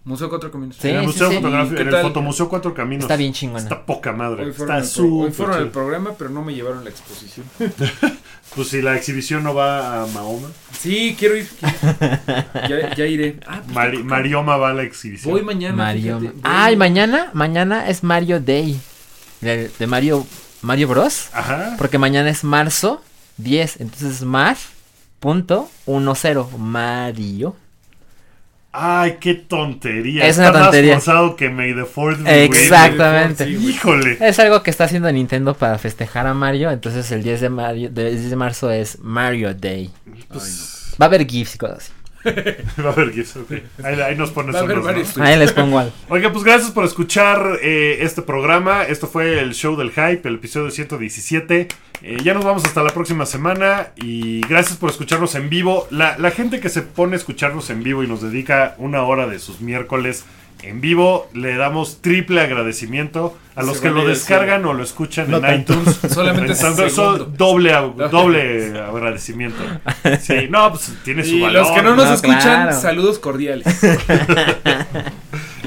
Museo 0.04 0.28
Cuatro 0.28 0.50
Caminos. 0.50 0.76
Sí, 0.80 0.88
en 0.88 0.96
el 0.96 1.06
Museo 1.06 1.28
sí. 1.30 1.36
Fotográfico, 1.36 1.76
¿Qué 1.76 1.82
en 1.82 1.94
el? 1.94 2.02
Fotomuseo 2.02 2.48
Cuatro 2.48 2.74
Caminos. 2.74 3.04
Está 3.04 3.14
bien 3.16 3.32
chingona. 3.32 3.60
Está 3.62 3.86
poca 3.86 4.12
madre. 4.12 4.44
Hoy 4.46 4.52
fueron, 4.52 4.76
Está 4.76 4.88
al, 4.88 4.94
pro- 4.94 5.04
hoy 5.04 5.10
súper 5.20 5.32
fueron 5.32 5.54
al 5.54 5.60
chido. 5.62 5.72
programa, 5.72 6.10
pero 6.18 6.30
no 6.30 6.42
me 6.42 6.52
llevaron 6.54 6.82
la 6.84 6.90
exposición. 6.90 7.46
Pues 8.56 8.66
si 8.66 8.82
la 8.82 8.96
exhibición 8.96 9.44
no 9.44 9.54
va 9.54 10.02
a 10.02 10.06
Mahoma, 10.08 10.48
Sí, 10.76 11.14
quiero 11.16 11.36
ir. 11.36 11.48
ya, 12.68 12.92
ya 12.96 13.06
iré. 13.06 13.38
Ah, 13.46 13.60
pues, 13.64 13.76
Mari- 13.76 14.02
Marioma 14.02 14.56
va 14.56 14.70
a 14.70 14.74
la 14.74 14.82
exhibición. 14.82 15.32
voy 15.32 15.42
mañana. 15.42 15.76
Mario. 15.76 16.18
fíjate, 16.18 16.34
voy- 16.34 16.40
Ay, 16.42 16.74
mañana, 16.76 17.30
mañana 17.32 17.88
es 17.88 18.02
Mario 18.02 18.40
Day. 18.40 18.80
De, 19.40 19.68
de 19.78 19.86
Mario 19.86 20.26
Mario 20.62 20.88
Bros. 20.88 21.28
Ajá. 21.32 21.76
Porque 21.78 21.96
mañana 21.98 22.28
es 22.28 22.42
marzo 22.42 23.00
10. 23.36 23.82
Entonces 23.82 24.24
mar.10 24.24 26.58
Mario. 26.58 27.54
Ay, 28.72 29.16
qué 29.20 29.34
tontería. 29.34 30.26
Es 30.26 30.38
una 30.38 30.48
Está 30.48 30.62
tontería. 30.62 30.94
más 30.94 31.04
forzado 31.04 31.36
que 31.36 31.50
May 31.50 31.74
the 31.74 31.84
Fourth. 31.84 32.20
Exactamente. 32.26 33.44
Sí, 33.46 33.56
güey. 33.56 33.70
Híjole. 33.70 34.18
Es 34.20 34.38
algo 34.38 34.62
que 34.62 34.70
está 34.70 34.84
haciendo 34.84 35.10
Nintendo 35.10 35.54
para 35.54 35.76
festejar 35.78 36.26
a 36.26 36.34
Mario. 36.34 36.70
Entonces 36.70 37.10
el 37.10 37.22
10 37.22 37.40
de, 37.40 37.48
Mario, 37.50 37.90
del 37.90 38.16
10 38.16 38.30
de 38.30 38.36
marzo 38.36 38.70
es 38.70 38.98
Mario 39.00 39.54
Day. 39.54 39.90
Pues, 40.28 40.94
Va 41.00 41.06
a 41.06 41.08
haber 41.08 41.26
GIFs 41.26 41.56
y 41.56 41.58
cosas 41.58 41.78
así. 41.78 41.92
va 42.84 42.90
a 42.90 42.92
haber 42.92 43.12
gifs, 43.12 43.36
ok. 43.36 43.52
Ahí, 43.82 44.00
ahí 44.00 44.16
nos 44.16 44.30
pones 44.30 44.54
Va 44.54 44.60
a 44.60 44.62
haber 44.62 44.78
unos, 44.78 45.16
¿no? 45.16 45.24
Ahí 45.24 45.38
les 45.38 45.52
pongo 45.52 45.78
algo. 45.78 45.92
Oiga, 46.08 46.32
pues 46.32 46.44
gracias 46.44 46.70
por 46.70 46.84
escuchar 46.84 47.58
eh, 47.62 47.98
este 48.00 48.22
programa. 48.22 48.84
Esto 48.84 49.06
fue 49.06 49.40
el 49.40 49.54
show 49.54 49.76
del 49.76 49.90
hype, 49.90 50.28
el 50.28 50.34
episodio 50.36 50.70
117. 50.70 51.68
Eh, 52.02 52.16
ya 52.22 52.32
nos 52.34 52.44
vamos 52.44 52.64
hasta 52.64 52.82
la 52.82 52.90
próxima 52.90 53.26
semana 53.26 53.88
y 53.96 54.40
gracias 54.42 54.78
por 54.78 54.90
escucharnos 54.90 55.34
en 55.34 55.50
vivo. 55.50 55.86
La, 55.90 56.16
la 56.18 56.30
gente 56.30 56.60
que 56.60 56.68
se 56.68 56.82
pone 56.82 57.14
a 57.14 57.16
escucharnos 57.16 57.70
en 57.70 57.82
vivo 57.82 58.02
y 58.02 58.06
nos 58.06 58.22
dedica 58.22 58.74
una 58.78 59.02
hora 59.02 59.26
de 59.26 59.38
sus 59.38 59.60
miércoles 59.60 60.24
en 60.62 60.80
vivo, 60.80 61.28
le 61.32 61.56
damos 61.56 62.00
triple 62.02 62.40
agradecimiento 62.42 63.36
a 63.56 63.60
Se 63.62 63.66
los 63.66 63.80
que 63.80 63.88
lo 63.90 63.96
decir. 64.06 64.10
descargan 64.14 64.64
o 64.66 64.72
lo 64.74 64.82
escuchan 64.82 65.30
No 65.30 65.36
en 65.38 65.42
tanto. 65.42 65.72
iTunes. 65.74 65.98
Solamente 66.14 66.52
eso, 66.52 67.16
doble, 67.26 67.72
doble 68.10 68.78
agradecimiento. 68.78 69.62
Sí, 70.20 70.46
no, 70.50 70.70
pues 70.70 70.92
tiene 71.04 71.24
su 71.24 71.36
Y 71.36 71.40
valor. 71.42 71.62
los 71.62 71.70
que 71.72 71.82
no 71.82 71.94
nos 71.96 72.08
No, 72.08 72.14
escuchan, 72.14 72.40
claro. 72.66 72.80
saludos 72.80 73.18
cordiales. 73.18 73.66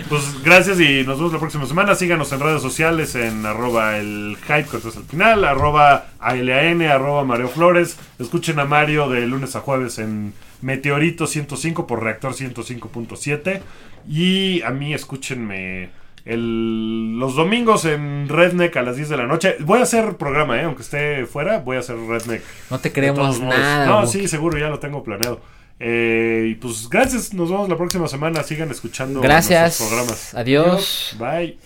Pues 0.09 0.43
gracias 0.43 0.79
y 0.79 1.03
nos 1.05 1.17
vemos 1.17 1.33
la 1.33 1.39
próxima 1.39 1.65
semana. 1.65 1.95
Síganos 1.95 2.31
en 2.33 2.39
redes 2.39 2.61
sociales 2.61 3.15
en 3.15 3.45
arroba 3.47 3.97
el 3.97 4.37
hype 4.45 4.65
cortas 4.65 4.95
al 4.97 5.05
final, 5.05 5.43
arroba 5.43 6.07
ALAN, 6.19 6.83
arroba 6.83 7.23
Mario 7.23 7.47
Flores. 7.47 7.97
Escuchen 8.19 8.59
a 8.59 8.65
Mario 8.65 9.09
de 9.09 9.25
lunes 9.25 9.55
a 9.55 9.61
jueves 9.61 9.97
en 9.97 10.33
Meteorito 10.61 11.25
105 11.25 11.87
por 11.87 12.03
Reactor 12.03 12.33
105.7. 12.35 13.61
Y 14.07 14.61
a 14.63 14.69
mí 14.71 14.93
escúchenme 14.93 15.89
el- 16.25 17.17
los 17.19 17.35
domingos 17.35 17.85
en 17.85 18.27
Redneck 18.29 18.75
a 18.77 18.81
las 18.81 18.95
10 18.95 19.09
de 19.09 19.17
la 19.17 19.27
noche. 19.27 19.55
Voy 19.59 19.79
a 19.79 19.83
hacer 19.83 20.15
programa, 20.17 20.59
¿eh? 20.59 20.63
aunque 20.63 20.81
esté 20.83 21.25
fuera, 21.25 21.59
voy 21.59 21.77
a 21.77 21.79
hacer 21.79 21.97
Redneck. 21.97 22.41
No 22.69 22.79
te 22.79 22.91
creemos 22.91 23.39
nada. 23.39 23.85
No, 23.85 24.07
sí, 24.07 24.27
seguro, 24.27 24.57
ya 24.57 24.69
lo 24.69 24.79
tengo 24.79 25.03
planeado. 25.03 25.41
Eh, 25.79 26.47
y 26.51 26.55
pues 26.55 26.87
gracias, 26.89 27.33
nos 27.33 27.49
vemos 27.49 27.67
la 27.67 27.75
próxima 27.75 28.07
semana. 28.07 28.41
Sigan 28.43 28.71
escuchando 28.71 29.19
Gracias. 29.21 29.79
nuestros 29.79 29.89
programas. 29.89 30.33
Adiós. 30.33 31.15
Bye. 31.19 31.57